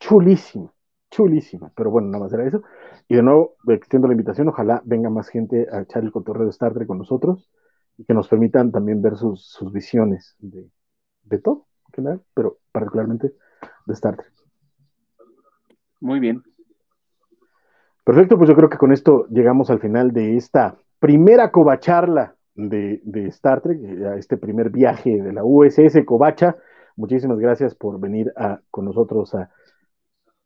chulísima, 0.00 0.72
chulísima. 1.10 1.72
Pero 1.76 1.90
bueno, 1.90 2.08
nada 2.08 2.24
más 2.24 2.32
era 2.32 2.46
eso. 2.46 2.62
Y 3.08 3.14
de 3.14 3.22
nuevo, 3.22 3.56
extiendo 3.68 4.08
la 4.08 4.14
invitación. 4.14 4.48
Ojalá 4.48 4.82
venga 4.84 5.08
más 5.08 5.28
gente 5.28 5.66
a 5.70 5.82
echar 5.82 6.02
el 6.02 6.12
cotorreo 6.12 6.44
de 6.44 6.50
Star 6.50 6.74
Trek 6.74 6.88
con 6.88 6.98
nosotros 6.98 7.50
y 7.96 8.04
que 8.04 8.14
nos 8.14 8.28
permitan 8.28 8.72
también 8.72 9.02
ver 9.02 9.16
sus, 9.16 9.58
visiones 9.72 10.34
de, 10.38 10.68
de 11.22 11.38
todo, 11.38 11.66
pero 12.34 12.58
particularmente 12.72 13.34
de 13.86 13.92
Star 13.94 14.16
Trek. 14.16 14.32
Muy 16.00 16.18
bien. 16.18 16.42
Perfecto, 18.04 18.36
pues 18.36 18.48
yo 18.48 18.56
creo 18.56 18.68
que 18.68 18.78
con 18.78 18.92
esto 18.92 19.26
llegamos 19.28 19.70
al 19.70 19.78
final 19.78 20.12
de 20.12 20.36
esta 20.36 20.76
primera 20.98 21.50
covacharla 21.52 22.34
de, 22.54 23.00
Star 23.28 23.60
Trek, 23.60 23.80
a 24.04 24.16
este 24.16 24.36
primer 24.36 24.70
viaje 24.70 25.22
de 25.22 25.32
la 25.32 25.44
USS 25.44 26.04
Covacha. 26.04 26.56
Muchísimas 26.96 27.38
gracias 27.38 27.74
por 27.74 28.00
venir 28.00 28.32
con 28.70 28.86
nosotros 28.86 29.34
a 29.34 29.50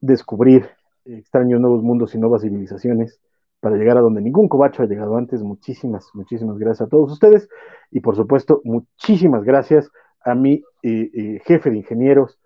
descubrir 0.00 0.68
extraños 1.04 1.60
nuevos 1.60 1.82
mundos 1.82 2.14
y 2.14 2.18
nuevas 2.18 2.42
civilizaciones 2.42 3.20
para 3.60 3.76
llegar 3.76 3.96
a 3.96 4.00
donde 4.00 4.20
ningún 4.20 4.48
cobacho 4.48 4.82
ha 4.82 4.86
llegado 4.86 5.16
antes. 5.16 5.42
Muchísimas, 5.42 6.10
muchísimas 6.14 6.58
gracias 6.58 6.86
a 6.86 6.90
todos 6.90 7.10
ustedes 7.10 7.48
y 7.90 8.00
por 8.00 8.16
supuesto 8.16 8.60
muchísimas 8.64 9.44
gracias 9.44 9.90
a 10.24 10.34
mi 10.34 10.62
eh, 10.82 11.10
eh, 11.14 11.40
jefe 11.44 11.70
de 11.70 11.78
ingenieros, 11.78 12.38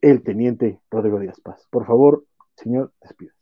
el 0.00 0.22
teniente 0.22 0.80
Rodrigo 0.90 1.18
Díaz 1.18 1.40
Paz. 1.40 1.66
Por 1.70 1.86
favor, 1.86 2.24
señor, 2.54 2.92
despida. 3.00 3.32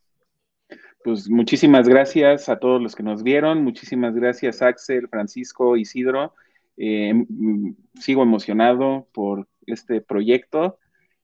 Pues 1.03 1.31
muchísimas 1.31 1.89
gracias 1.89 2.49
a 2.49 2.59
todos 2.59 2.81
los 2.81 2.95
que 2.95 3.03
nos 3.03 3.23
vieron, 3.23 3.65
muchísimas 3.65 4.15
gracias 4.15 4.61
Axel, 4.61 5.09
Francisco, 5.09 5.77
Isidro. 5.77 6.35
Eh, 6.77 7.15
mm, 7.15 7.73
sigo 7.99 8.23
emocionado 8.23 9.09
por 9.13 9.49
este 9.67 10.01
proyecto, 10.01 10.79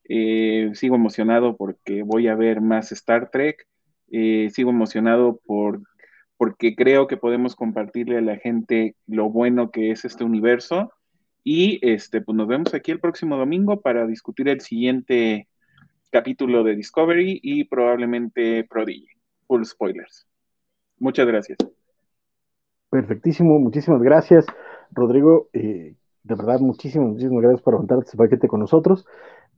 sigo 0.05 0.95
emocionado 0.95 1.57
porque 1.57 2.03
voy 2.03 2.29
a 2.29 2.35
ver 2.35 2.61
más 2.61 2.93
Star 2.93 3.31
Trek. 3.31 3.67
Eh, 4.11 4.51
sigo 4.53 4.71
emocionado 4.71 5.41
por, 5.45 5.83
porque 6.37 6.75
creo 6.77 7.07
que 7.07 7.17
podemos 7.17 7.57
compartirle 7.57 8.19
a 8.19 8.23
la 8.23 8.37
gente 8.37 8.95
lo 9.07 9.31
bueno 9.31 9.71
que 9.71 9.91
es 9.91 10.05
este 10.05 10.25
universo. 10.25 10.93
Y 11.45 11.79
este, 11.83 12.21
pues 12.21 12.37
nos 12.37 12.49
vemos 12.49 12.75
aquí 12.75 12.91
el 12.91 13.01
próximo 13.01 13.37
domingo 13.37 13.81
para 13.81 14.07
discutir 14.07 14.49
el 14.49 14.61
siguiente 14.61 15.49
capítulo 16.11 16.65
de 16.65 16.77
Discovery 16.77 17.41
y 17.43 17.65
probablemente 17.65 18.65
Prodigy. 18.65 19.16
Full 19.47 19.65
spoilers. 19.65 20.27
Muchas 20.99 21.27
gracias. 21.27 21.59
Perfectísimo, 22.91 23.59
muchísimas 23.59 24.03
gracias, 24.03 24.47
Rodrigo. 24.93 25.49
Eh, 25.53 25.95
de 26.23 26.35
verdad, 26.35 26.61
muchísimas, 26.61 27.09
muchísimas 27.09 27.43
gracias 27.43 27.63
por 27.63 27.75
aguantar 27.75 27.99
este 27.99 28.17
paquete 28.17 28.49
con 28.49 28.61
nosotros 28.61 29.07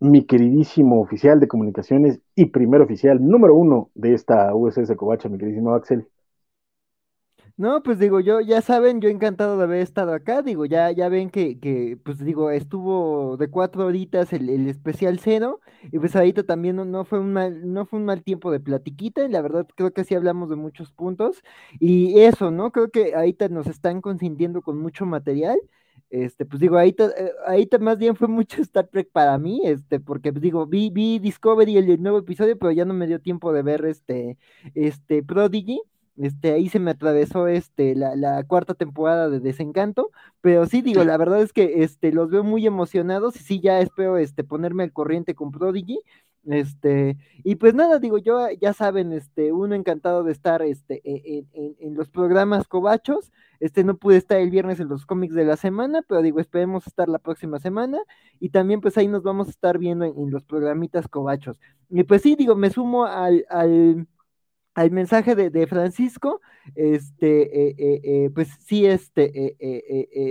mi 0.01 0.25
queridísimo 0.25 1.01
oficial 1.01 1.41
de 1.41 1.49
comunicaciones 1.49 2.21
y 2.35 2.47
primer 2.47 2.81
oficial 2.81 3.19
número 3.27 3.55
uno 3.55 3.91
de 3.95 4.15
esta 4.15 4.55
USS 4.55 4.95
Covacha, 4.97 5.29
mi 5.29 5.39
queridísimo 5.39 5.75
Axel. 5.75 6.07
No, 7.59 7.83
pues 7.83 7.99
digo, 7.99 8.21
yo, 8.21 8.41
ya 8.41 8.63
saben, 8.63 9.01
yo 9.01 9.09
encantado 9.09 9.59
de 9.59 9.65
haber 9.65 9.81
estado 9.83 10.13
acá, 10.15 10.43
digo, 10.43 10.65
ya, 10.65 10.93
ya 10.93 11.09
ven 11.09 11.29
que, 11.29 11.59
que 11.59 11.99
pues 12.05 12.21
digo, 12.25 12.53
estuvo 12.53 13.37
de 13.37 13.51
cuatro 13.51 13.85
horitas 13.85 14.33
el, 14.33 14.69
especial 14.69 15.19
cero, 15.19 15.61
y 15.91 15.99
pues 15.99 16.15
ahorita 16.15 16.45
también 16.45 16.77
no, 16.77 17.05
fue 17.05 17.19
un 17.19 17.33
mal, 17.33 17.73
no 17.73 17.85
fue 17.85 17.99
un 17.99 18.05
mal 18.05 18.23
tiempo 18.23 18.53
de 18.53 18.61
platiquita, 18.61 19.25
y 19.25 19.29
la 19.29 19.41
verdad 19.43 19.67
creo 19.75 19.93
que 19.93 20.05
sí 20.05 20.15
hablamos 20.15 20.49
de 20.51 20.55
muchos 20.55 20.93
puntos, 20.93 21.43
y 21.81 22.21
eso, 22.21 22.53
¿no? 22.53 22.71
Creo 22.71 22.91
que 22.93 23.13
ahorita 23.17 23.49
nos 23.49 23.67
están 23.67 24.03
consintiendo 24.03 24.63
con 24.63 24.79
mucho 24.79 25.05
material, 25.05 25.59
este, 26.11 26.47
pues 26.47 26.61
digo, 26.61 26.77
ahí, 26.79 26.95
eh, 26.97 27.33
ahí 27.49 27.69
más 27.81 27.99
bien 27.99 28.15
fue 28.15 28.29
mucho 28.29 28.63
Star 28.63 28.87
Trek 28.87 29.11
para 29.11 29.37
mí, 29.37 29.63
este, 29.65 29.99
porque 29.99 30.31
pues 30.33 30.43
digo, 30.43 30.65
vi, 30.67 30.91
vi 30.91 31.19
Discovery 31.19 31.77
el, 31.77 31.91
el 31.91 32.01
nuevo 32.03 32.19
episodio, 32.19 32.57
pero 32.57 32.71
ya 32.71 32.85
no 32.85 32.95
me 32.95 33.09
dio 33.09 33.21
tiempo 33.21 33.53
de 33.53 33.63
ver 33.63 33.85
este, 33.85 34.39
este 34.75 35.25
Prodigy. 35.25 35.81
Este, 36.21 36.53
ahí 36.53 36.69
se 36.69 36.81
me 36.81 36.91
atravesó 36.91 37.47
este, 37.47 37.95
la, 37.95 38.17
la, 38.17 38.43
cuarta 38.45 38.75
temporada 38.75 39.29
de 39.29 39.41
Desencanto, 39.41 40.11
pero 40.41 40.67
sí 40.67 40.83
digo, 40.83 41.05
la 41.05 41.17
verdad 41.17 41.41
es 41.41 41.53
que 41.53 41.85
este, 41.85 42.13
los 42.13 42.29
veo 42.31 42.43
muy 42.43 42.67
emocionados 42.67 43.37
y 43.37 43.39
sí 43.41 43.61
ya 43.61 43.81
espero 43.81 44.17
este, 44.19 44.43
ponerme 44.43 44.83
al 44.83 44.93
corriente 44.93 45.35
con 45.35 45.53
Prodigy, 45.53 46.01
este, 46.49 47.19
y 47.45 47.57
pues 47.57 47.75
nada, 47.75 47.99
digo, 47.99 48.17
yo 48.17 48.49
ya 48.59 48.73
saben, 48.73 49.13
este, 49.13 49.53
uno 49.53 49.75
encantado 49.75 50.25
de 50.25 50.33
estar 50.33 50.63
este, 50.63 51.03
e, 51.05 51.45
e, 51.53 51.77
en, 51.81 51.95
los 51.95 52.09
programas 52.09 52.67
cobachos. 52.69 53.31
Este, 53.61 53.85
no 53.85 53.97
pude 53.97 54.17
estar 54.17 54.39
el 54.41 54.51
viernes 54.51 54.81
en 54.81 54.89
los 54.89 55.05
cómics 55.05 55.35
de 55.35 55.45
la 55.45 55.57
semana, 55.57 56.03
pero 56.09 56.23
digo, 56.23 56.41
esperemos 56.41 56.87
estar 56.87 57.09
la 57.09 57.19
próxima 57.19 57.59
semana. 57.59 57.99
Y 58.41 58.49
también, 58.49 58.81
pues 58.81 58.97
ahí 58.97 59.09
nos 59.09 59.23
vamos 59.23 59.49
a 59.49 59.51
estar 59.51 59.79
viendo 59.79 60.07
en, 60.07 60.31
los 60.31 60.45
programitas 60.45 61.07
cobachos. 61.09 61.61
Y 61.91 62.03
pues 62.05 62.23
sí, 62.23 62.35
digo, 62.35 62.55
me 62.57 62.71
sumo 62.71 63.05
al, 63.05 63.45
al 63.51 64.07
al 64.79 64.93
mensaje 64.93 65.35
de, 65.35 65.67
Francisco, 65.67 66.41
este, 66.77 67.69
eh, 67.69 67.75
eh, 67.79 68.01
eh, 68.05 68.31
pues 68.33 68.49
sí, 68.65 68.87
este, 68.87 69.57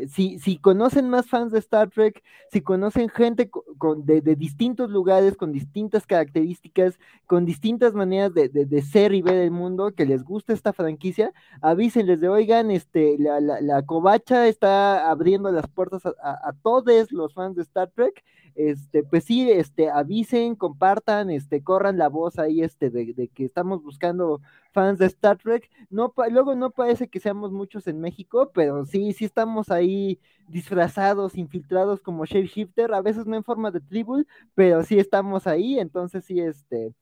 si, 0.09 0.39
si, 0.39 0.57
conocen 0.57 1.09
más 1.09 1.27
fans 1.27 1.51
de 1.51 1.59
Star 1.59 1.89
Trek, 1.89 2.23
si 2.49 2.61
conocen 2.61 3.09
gente 3.09 3.49
con, 3.49 4.05
de, 4.05 4.21
distintos 4.21 4.89
lugares, 4.89 5.35
con 5.35 5.51
distintas 5.51 6.07
características, 6.07 6.97
con 7.25 7.43
distintas 7.43 7.93
maneras 7.93 8.33
de, 8.33 8.81
ser 8.83 9.13
y 9.13 9.21
ver 9.21 9.35
el 9.35 9.51
mundo, 9.51 9.93
que 9.93 10.05
les 10.05 10.23
gusta 10.23 10.53
esta 10.53 10.71
franquicia, 10.71 11.33
avísenles 11.61 12.21
de, 12.21 12.29
oigan, 12.29 12.71
este, 12.71 13.17
la, 13.19 13.41
la, 13.41 13.59
la 13.59 13.81
covacha 13.81 14.47
está 14.47 15.11
abriendo 15.11 15.51
las 15.51 15.67
puertas 15.67 16.05
a, 16.05 16.11
a 16.23 16.53
todos 16.63 17.11
los 17.11 17.33
fans 17.33 17.57
de 17.57 17.63
Star 17.63 17.91
Trek, 17.93 18.23
este, 18.57 19.03
pues 19.03 19.23
sí, 19.23 19.51
este, 19.51 19.91
avisen, 19.91 20.55
compartan, 20.55 21.29
este, 21.29 21.61
corran 21.61 21.99
la 21.99 22.09
voz 22.09 22.39
ahí, 22.39 22.63
este, 22.63 22.89
de, 22.89 23.27
que 23.27 23.45
estamos 23.45 23.83
buscando 23.83 24.36
fans 24.71 24.99
de 24.99 25.05
Star 25.07 25.37
Trek. 25.37 25.69
No, 25.89 26.13
luego 26.29 26.55
no 26.55 26.71
parece 26.71 27.07
que 27.07 27.19
seamos 27.19 27.51
muchos 27.51 27.87
en 27.87 27.99
México, 28.01 28.51
pero 28.53 28.85
sí, 28.85 29.13
sí 29.13 29.25
estamos 29.25 29.69
ahí 29.71 30.19
disfrazados, 30.47 31.35
infiltrados 31.37 32.01
como 32.01 32.25
shapeshifter, 32.25 32.93
a 32.93 33.01
veces 33.01 33.25
no 33.25 33.35
en 33.35 33.43
forma 33.43 33.71
de 33.71 33.81
tribal, 33.81 34.27
pero 34.55 34.83
sí 34.83 34.99
estamos 34.99 35.47
ahí, 35.47 35.79
entonces 35.79 36.25
sí, 36.25 36.39
este, 36.39 36.93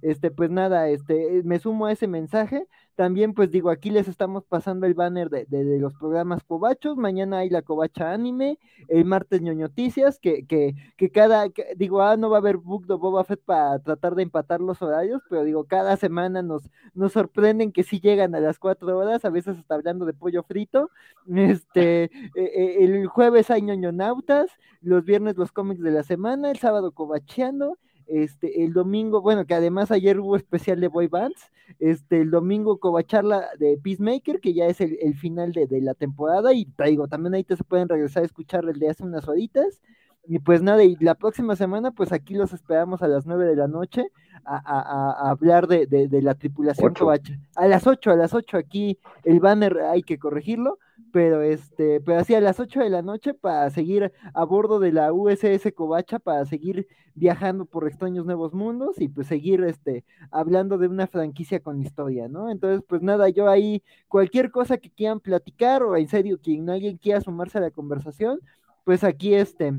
este, 0.00 0.30
pues 0.30 0.50
nada, 0.50 0.88
este, 0.88 1.42
me 1.44 1.58
sumo 1.58 1.86
a 1.86 1.92
ese 1.92 2.06
mensaje. 2.06 2.66
También, 2.94 3.32
pues 3.32 3.50
digo, 3.50 3.70
aquí 3.70 3.90
les 3.90 4.06
estamos 4.06 4.44
pasando 4.44 4.86
el 4.86 4.92
banner 4.94 5.30
de, 5.30 5.46
de, 5.46 5.78
los 5.78 5.94
programas 5.94 6.44
Cobachos. 6.44 6.96
Mañana 6.96 7.38
hay 7.38 7.48
la 7.48 7.62
Covacha 7.62 8.12
Anime, 8.12 8.58
el 8.88 9.06
martes 9.06 9.40
ñoñoticias, 9.40 10.18
que, 10.18 10.46
que, 10.46 10.74
que 10.98 11.10
cada, 11.10 11.46
digo, 11.76 12.02
ah, 12.02 12.16
no 12.18 12.28
va 12.28 12.36
a 12.36 12.40
haber 12.40 12.58
book 12.58 12.86
de 12.86 12.94
Boba 12.94 13.24
Fett 13.24 13.40
para 13.42 13.78
tratar 13.78 14.14
de 14.14 14.24
empatar 14.24 14.60
los 14.60 14.82
horarios, 14.82 15.22
pero 15.30 15.42
digo, 15.42 15.64
cada 15.64 15.96
semana 15.96 16.42
nos, 16.42 16.62
nos 16.94 17.12
sorprenden 17.12 17.72
que 17.72 17.82
sí 17.82 17.98
llegan 17.98 18.34
a 18.34 18.40
las 18.40 18.58
cuatro 18.58 18.98
horas, 18.98 19.24
a 19.24 19.30
veces 19.30 19.56
hasta 19.58 19.74
hablando 19.74 20.04
de 20.04 20.12
pollo 20.12 20.42
frito. 20.42 20.90
Este, 21.34 22.04
e, 22.34 22.42
e, 22.44 22.84
el 22.84 23.06
jueves 23.06 23.50
hay 23.50 23.62
ñoñonautas, 23.62 24.50
los 24.82 25.04
viernes 25.04 25.36
los 25.38 25.50
cómics 25.50 25.80
de 25.80 25.92
la 25.92 26.02
semana, 26.02 26.50
el 26.50 26.58
sábado 26.58 26.92
covacheando 26.92 27.78
Este, 28.06 28.64
el 28.64 28.72
domingo, 28.72 29.20
bueno, 29.20 29.46
que 29.46 29.54
además 29.54 29.90
ayer 29.90 30.20
hubo 30.20 30.36
especial 30.36 30.80
de 30.80 30.88
Boy 30.88 31.06
Bands. 31.06 31.50
Este, 31.78 32.20
el 32.20 32.30
domingo 32.30 32.78
Covacharla 32.78 33.48
de 33.58 33.78
Peacemaker, 33.82 34.40
que 34.40 34.52
ya 34.52 34.66
es 34.66 34.80
el, 34.80 35.14
final 35.14 35.52
de, 35.52 35.68
la 35.80 35.94
temporada. 35.94 36.52
Y 36.52 36.66
traigo, 36.66 37.08
también 37.08 37.34
ahí 37.34 37.44
te 37.44 37.56
se 37.56 37.64
pueden 37.64 37.88
regresar 37.88 38.22
a 38.22 38.26
escuchar 38.26 38.64
el 38.68 38.78
de 38.78 38.90
hace 38.90 39.04
unas 39.04 39.28
horitas. 39.28 39.80
Y 40.24 40.38
pues 40.38 40.62
nada, 40.62 40.84
y 40.84 40.96
la 41.00 41.14
próxima 41.14 41.56
semana, 41.56 41.90
pues 41.90 42.12
aquí 42.12 42.34
los 42.34 42.52
esperamos 42.52 43.02
a 43.02 43.08
las 43.08 43.26
9 43.26 43.44
de 43.44 43.56
la 43.56 43.66
noche 43.66 44.06
a, 44.44 45.30
hablar 45.30 45.66
de, 45.66 46.08
la 46.22 46.34
tripulación 46.34 46.94
Covacha. 46.94 47.38
A 47.56 47.66
las 47.66 47.86
8, 47.86 48.10
a 48.10 48.16
las 48.16 48.32
8 48.32 48.56
aquí 48.56 48.98
el 49.24 49.40
banner 49.40 49.80
hay 49.80 50.02
que 50.02 50.18
corregirlo, 50.18 50.78
pero 51.12 51.42
este, 51.42 52.00
pero 52.00 52.20
así 52.20 52.34
a 52.34 52.40
las 52.40 52.60
8 52.60 52.80
de 52.80 52.90
la 52.90 53.02
noche 53.02 53.34
para 53.34 53.68
seguir 53.70 54.12
a 54.32 54.44
bordo 54.44 54.78
de 54.78 54.92
la 54.92 55.12
USS 55.12 55.72
Covacha, 55.74 56.18
para 56.18 56.44
seguir 56.44 56.86
viajando 57.14 57.66
por 57.66 57.86
extraños 57.86 58.24
nuevos 58.24 58.54
mundos 58.54 59.00
y 59.00 59.08
pues 59.08 59.26
seguir 59.26 59.62
este, 59.64 60.04
hablando 60.30 60.78
de 60.78 60.88
una 60.88 61.08
franquicia 61.08 61.60
con 61.60 61.82
historia, 61.82 62.28
¿no? 62.28 62.48
Entonces, 62.48 62.82
pues 62.88 63.02
nada, 63.02 63.28
yo 63.28 63.48
ahí, 63.48 63.82
cualquier 64.08 64.50
cosa 64.50 64.78
que 64.78 64.90
quieran 64.90 65.20
platicar 65.20 65.82
o 65.82 65.96
en 65.96 66.08
serio, 66.08 66.38
quien 66.40 66.70
alguien 66.70 66.96
quiera 66.96 67.20
sumarse 67.20 67.58
a 67.58 67.62
la 67.62 67.70
conversación, 67.70 68.40
pues 68.84 69.04
aquí 69.04 69.34
este 69.34 69.74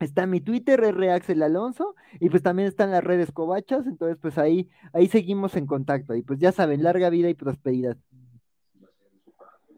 Está 0.00 0.26
mi 0.26 0.40
Twitter, 0.40 0.82
R. 0.82 1.12
Axel 1.12 1.42
Alonso, 1.42 1.94
y 2.20 2.30
pues 2.30 2.42
también 2.42 2.66
están 2.68 2.90
las 2.90 3.04
redes 3.04 3.30
covachas, 3.32 3.86
entonces 3.86 4.16
pues 4.20 4.38
ahí, 4.38 4.70
ahí 4.94 5.08
seguimos 5.08 5.56
en 5.56 5.66
contacto, 5.66 6.14
y 6.14 6.22
pues 6.22 6.38
ya 6.38 6.52
saben, 6.52 6.82
larga 6.82 7.10
vida 7.10 7.28
y 7.28 7.34
prosperidad. 7.34 7.98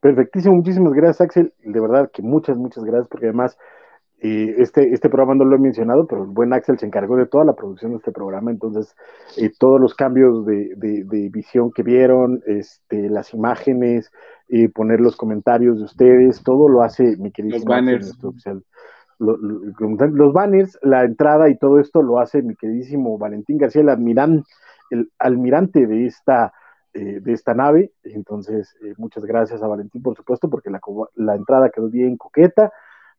Perfectísimo, 0.01 0.55
muchísimas 0.55 0.92
gracias 0.92 1.20
Axel, 1.20 1.52
de 1.65 1.81
verdad 1.81 2.09
que 2.12 2.23
muchas, 2.23 2.57
muchas 2.57 2.84
gracias, 2.84 3.09
porque 3.09 3.26
además 3.26 3.59
eh, 4.20 4.55
este, 4.59 4.94
este 4.94 5.09
programa 5.09 5.34
no 5.34 5.44
lo 5.44 5.57
he 5.57 5.59
mencionado, 5.59 6.07
pero 6.07 6.23
el 6.23 6.31
buen 6.31 6.52
Axel 6.52 6.78
se 6.78 6.86
encargó 6.86 7.17
de 7.17 7.26
toda 7.26 7.44
la 7.44 7.55
producción 7.55 7.91
de 7.91 7.97
este 7.97 8.12
programa, 8.12 8.52
entonces 8.52 8.94
eh, 9.36 9.51
todos 9.59 9.81
los 9.81 9.94
cambios 9.94 10.47
de, 10.47 10.75
de, 10.76 11.28
visión 11.31 11.73
que 11.73 11.83
vieron, 11.83 12.41
este, 12.47 13.09
las 13.10 13.34
imágenes, 13.34 14.12
eh, 14.49 14.68
poner 14.68 15.01
los 15.01 15.17
comentarios 15.17 15.78
de 15.78 15.84
ustedes, 15.84 16.44
todo 16.44 16.68
lo 16.68 16.83
hace 16.83 17.17
mi 17.17 17.33
querido 17.33 17.57
los 19.23 20.33
banners 20.33 20.78
la 20.83 21.05
entrada 21.05 21.49
y 21.49 21.57
todo 21.57 21.78
esto 21.78 22.02
lo 22.02 22.18
hace 22.18 22.42
mi 22.42 22.57
queridísimo 22.57 23.18
Valentín 23.18 23.59
García, 23.59 23.83
el, 23.83 24.44
el 24.91 25.12
almirante 25.18 25.86
de 25.86 26.07
esta, 26.07 26.52
eh, 26.92 27.20
de 27.20 27.33
esta 27.33 27.55
nave. 27.55 27.92
Entonces, 28.02 28.76
eh, 28.83 28.94
muchas 28.99 29.25
gracias 29.25 29.62
a 29.62 29.68
Valentín, 29.68 30.02
por 30.02 30.17
supuesto, 30.17 30.51
porque 30.51 30.70
la, 30.70 30.81
la 31.15 31.36
entrada 31.36 31.70
quedó 31.70 31.89
bien 31.89 32.17
coqueta. 32.17 32.73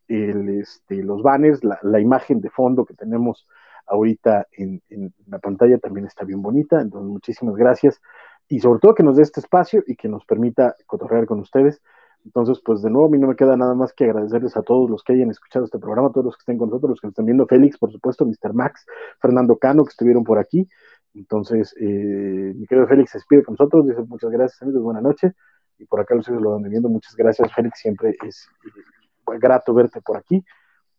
El, 0.07 0.49
este, 0.49 1.01
los 1.01 1.23
banners, 1.23 1.63
la, 1.63 1.79
la, 1.81 1.99
imagen 1.99 2.41
de 2.41 2.49
fondo 2.49 2.85
que 2.85 2.93
tenemos 2.93 3.47
ahorita 3.87 4.47
en, 4.51 4.81
en, 4.89 5.13
la 5.27 5.39
pantalla 5.39 5.77
también 5.77 6.05
está 6.05 6.25
bien 6.25 6.41
bonita. 6.41 6.81
Entonces, 6.81 7.09
muchísimas 7.09 7.55
gracias. 7.55 8.01
Y 8.49 8.59
sobre 8.59 8.79
todo 8.79 8.93
que 8.93 9.03
nos 9.03 9.15
dé 9.15 9.23
este 9.23 9.39
espacio 9.39 9.83
y 9.87 9.95
que 9.95 10.09
nos 10.09 10.25
permita 10.25 10.75
cotorrear 10.85 11.25
con 11.25 11.39
ustedes. 11.39 11.81
Entonces, 12.25 12.61
pues 12.63 12.81
de 12.81 12.89
nuevo, 12.89 13.07
a 13.07 13.09
mí 13.09 13.17
no 13.17 13.27
me 13.27 13.35
queda 13.35 13.57
nada 13.57 13.75
más 13.75 13.93
que 13.93 14.05
agradecerles 14.05 14.55
a 14.55 14.61
todos 14.61 14.89
los 14.89 15.03
que 15.03 15.13
hayan 15.13 15.29
escuchado 15.29 15.65
este 15.65 15.77
programa, 15.77 16.07
a 16.07 16.11
todos 16.11 16.25
los 16.25 16.37
que 16.37 16.41
estén 16.41 16.57
con 16.57 16.69
nosotros, 16.69 16.91
los 16.91 17.01
que 17.01 17.07
están 17.07 17.25
viendo, 17.25 17.45
Félix, 17.45 17.77
por 17.77 17.91
supuesto, 17.91 18.25
Mr. 18.25 18.53
Max, 18.53 18.85
Fernando 19.19 19.57
Cano, 19.57 19.83
que 19.83 19.89
estuvieron 19.89 20.23
por 20.23 20.39
aquí. 20.39 20.67
Entonces, 21.13 21.75
eh, 21.79 22.53
mi 22.55 22.65
querido 22.65 22.87
Félix 22.87 23.11
se 23.11 23.17
despide 23.17 23.43
con 23.43 23.53
nosotros, 23.53 23.85
dice 23.85 24.01
muchas 24.07 24.31
gracias, 24.31 24.61
amigos, 24.61 24.83
buenas 24.83 25.03
noches. 25.03 25.33
Y 25.77 25.85
por 25.85 25.99
acá 25.99 26.15
los 26.15 26.25
sigo 26.25 26.39
lo 26.39 26.57
viendo, 26.59 26.87
muchas 26.87 27.15
gracias, 27.15 27.51
Félix, 27.53 27.79
siempre 27.79 28.15
es 28.25 28.47
eh, 28.65 29.37
grato 29.39 29.73
verte 29.73 30.01
por 30.01 30.17
aquí. 30.17 30.43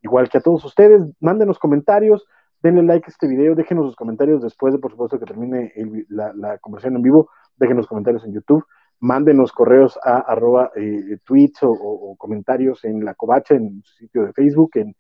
Igual 0.03 0.29
que 0.29 0.39
a 0.39 0.41
todos 0.43 0.63
ustedes, 0.65 1.03
mándenos 1.21 1.59
comentarios, 1.59 2.27
denle 2.63 2.83
like 2.83 3.07
a 3.07 3.11
este 3.11 3.27
video, 3.27 3.55
déjenos 3.55 3.87
sus 3.87 3.97
comentarios 3.97 4.43
después 4.43 4.75
de, 4.75 4.79
por 4.79 4.91
supuesto, 4.91 5.19
que 5.19 5.25
termine 5.25 5.73
la, 6.09 6.35
la 6.35 6.59
conversación 6.59 6.97
en 6.97 7.03
vivo, 7.03 7.31
déjenos 7.57 7.87
comentarios 7.87 8.25
en 8.25 8.35
YouTube 8.35 8.65
mándenos 9.01 9.53
correos 9.53 9.99
a 10.03 10.19
arroba 10.19 10.71
eh, 10.77 11.19
tweets 11.25 11.61
o, 11.63 12.15
comentarios 12.19 12.85
en 12.85 13.05
la 13.05 13.15
covacha, 13.15 13.55
en 13.55 13.83
su 13.85 13.97
sitio 13.97 14.25
de 14.25 14.33
Facebook, 14.33 14.71
en, 14.75 14.97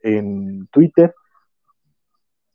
en 0.00 0.66
Twitter, 0.68 1.14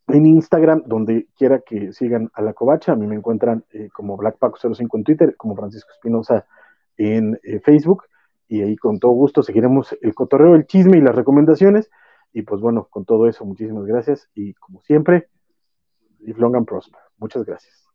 en 0.07 0.25
Instagram, 0.25 0.83
donde 0.85 1.27
quiera 1.35 1.59
que 1.59 1.93
sigan 1.93 2.29
a 2.33 2.41
la 2.41 2.53
covacha. 2.53 2.93
A 2.93 2.95
mí 2.95 3.07
me 3.07 3.15
encuentran 3.15 3.65
eh, 3.71 3.89
como 3.93 4.17
BlackPaco05 4.17 4.87
en 4.93 5.03
Twitter, 5.03 5.35
como 5.37 5.55
Francisco 5.55 5.91
Espinosa 5.91 6.45
en 6.97 7.39
eh, 7.43 7.59
Facebook. 7.59 8.03
Y 8.47 8.61
ahí 8.61 8.75
con 8.75 8.99
todo 8.99 9.11
gusto 9.11 9.43
seguiremos 9.43 9.95
el 10.01 10.15
cotorreo, 10.15 10.55
el 10.55 10.65
chisme 10.65 10.97
y 10.97 11.01
las 11.01 11.15
recomendaciones. 11.15 11.89
Y 12.33 12.43
pues 12.43 12.61
bueno, 12.61 12.87
con 12.89 13.05
todo 13.05 13.27
eso, 13.27 13.45
muchísimas 13.45 13.85
gracias. 13.85 14.29
Y 14.33 14.53
como 14.55 14.81
siempre, 14.81 15.29
live 16.19 16.39
long 16.39 16.55
and 16.55 16.67
prosper. 16.67 16.99
Muchas 17.17 17.45
gracias. 17.45 17.89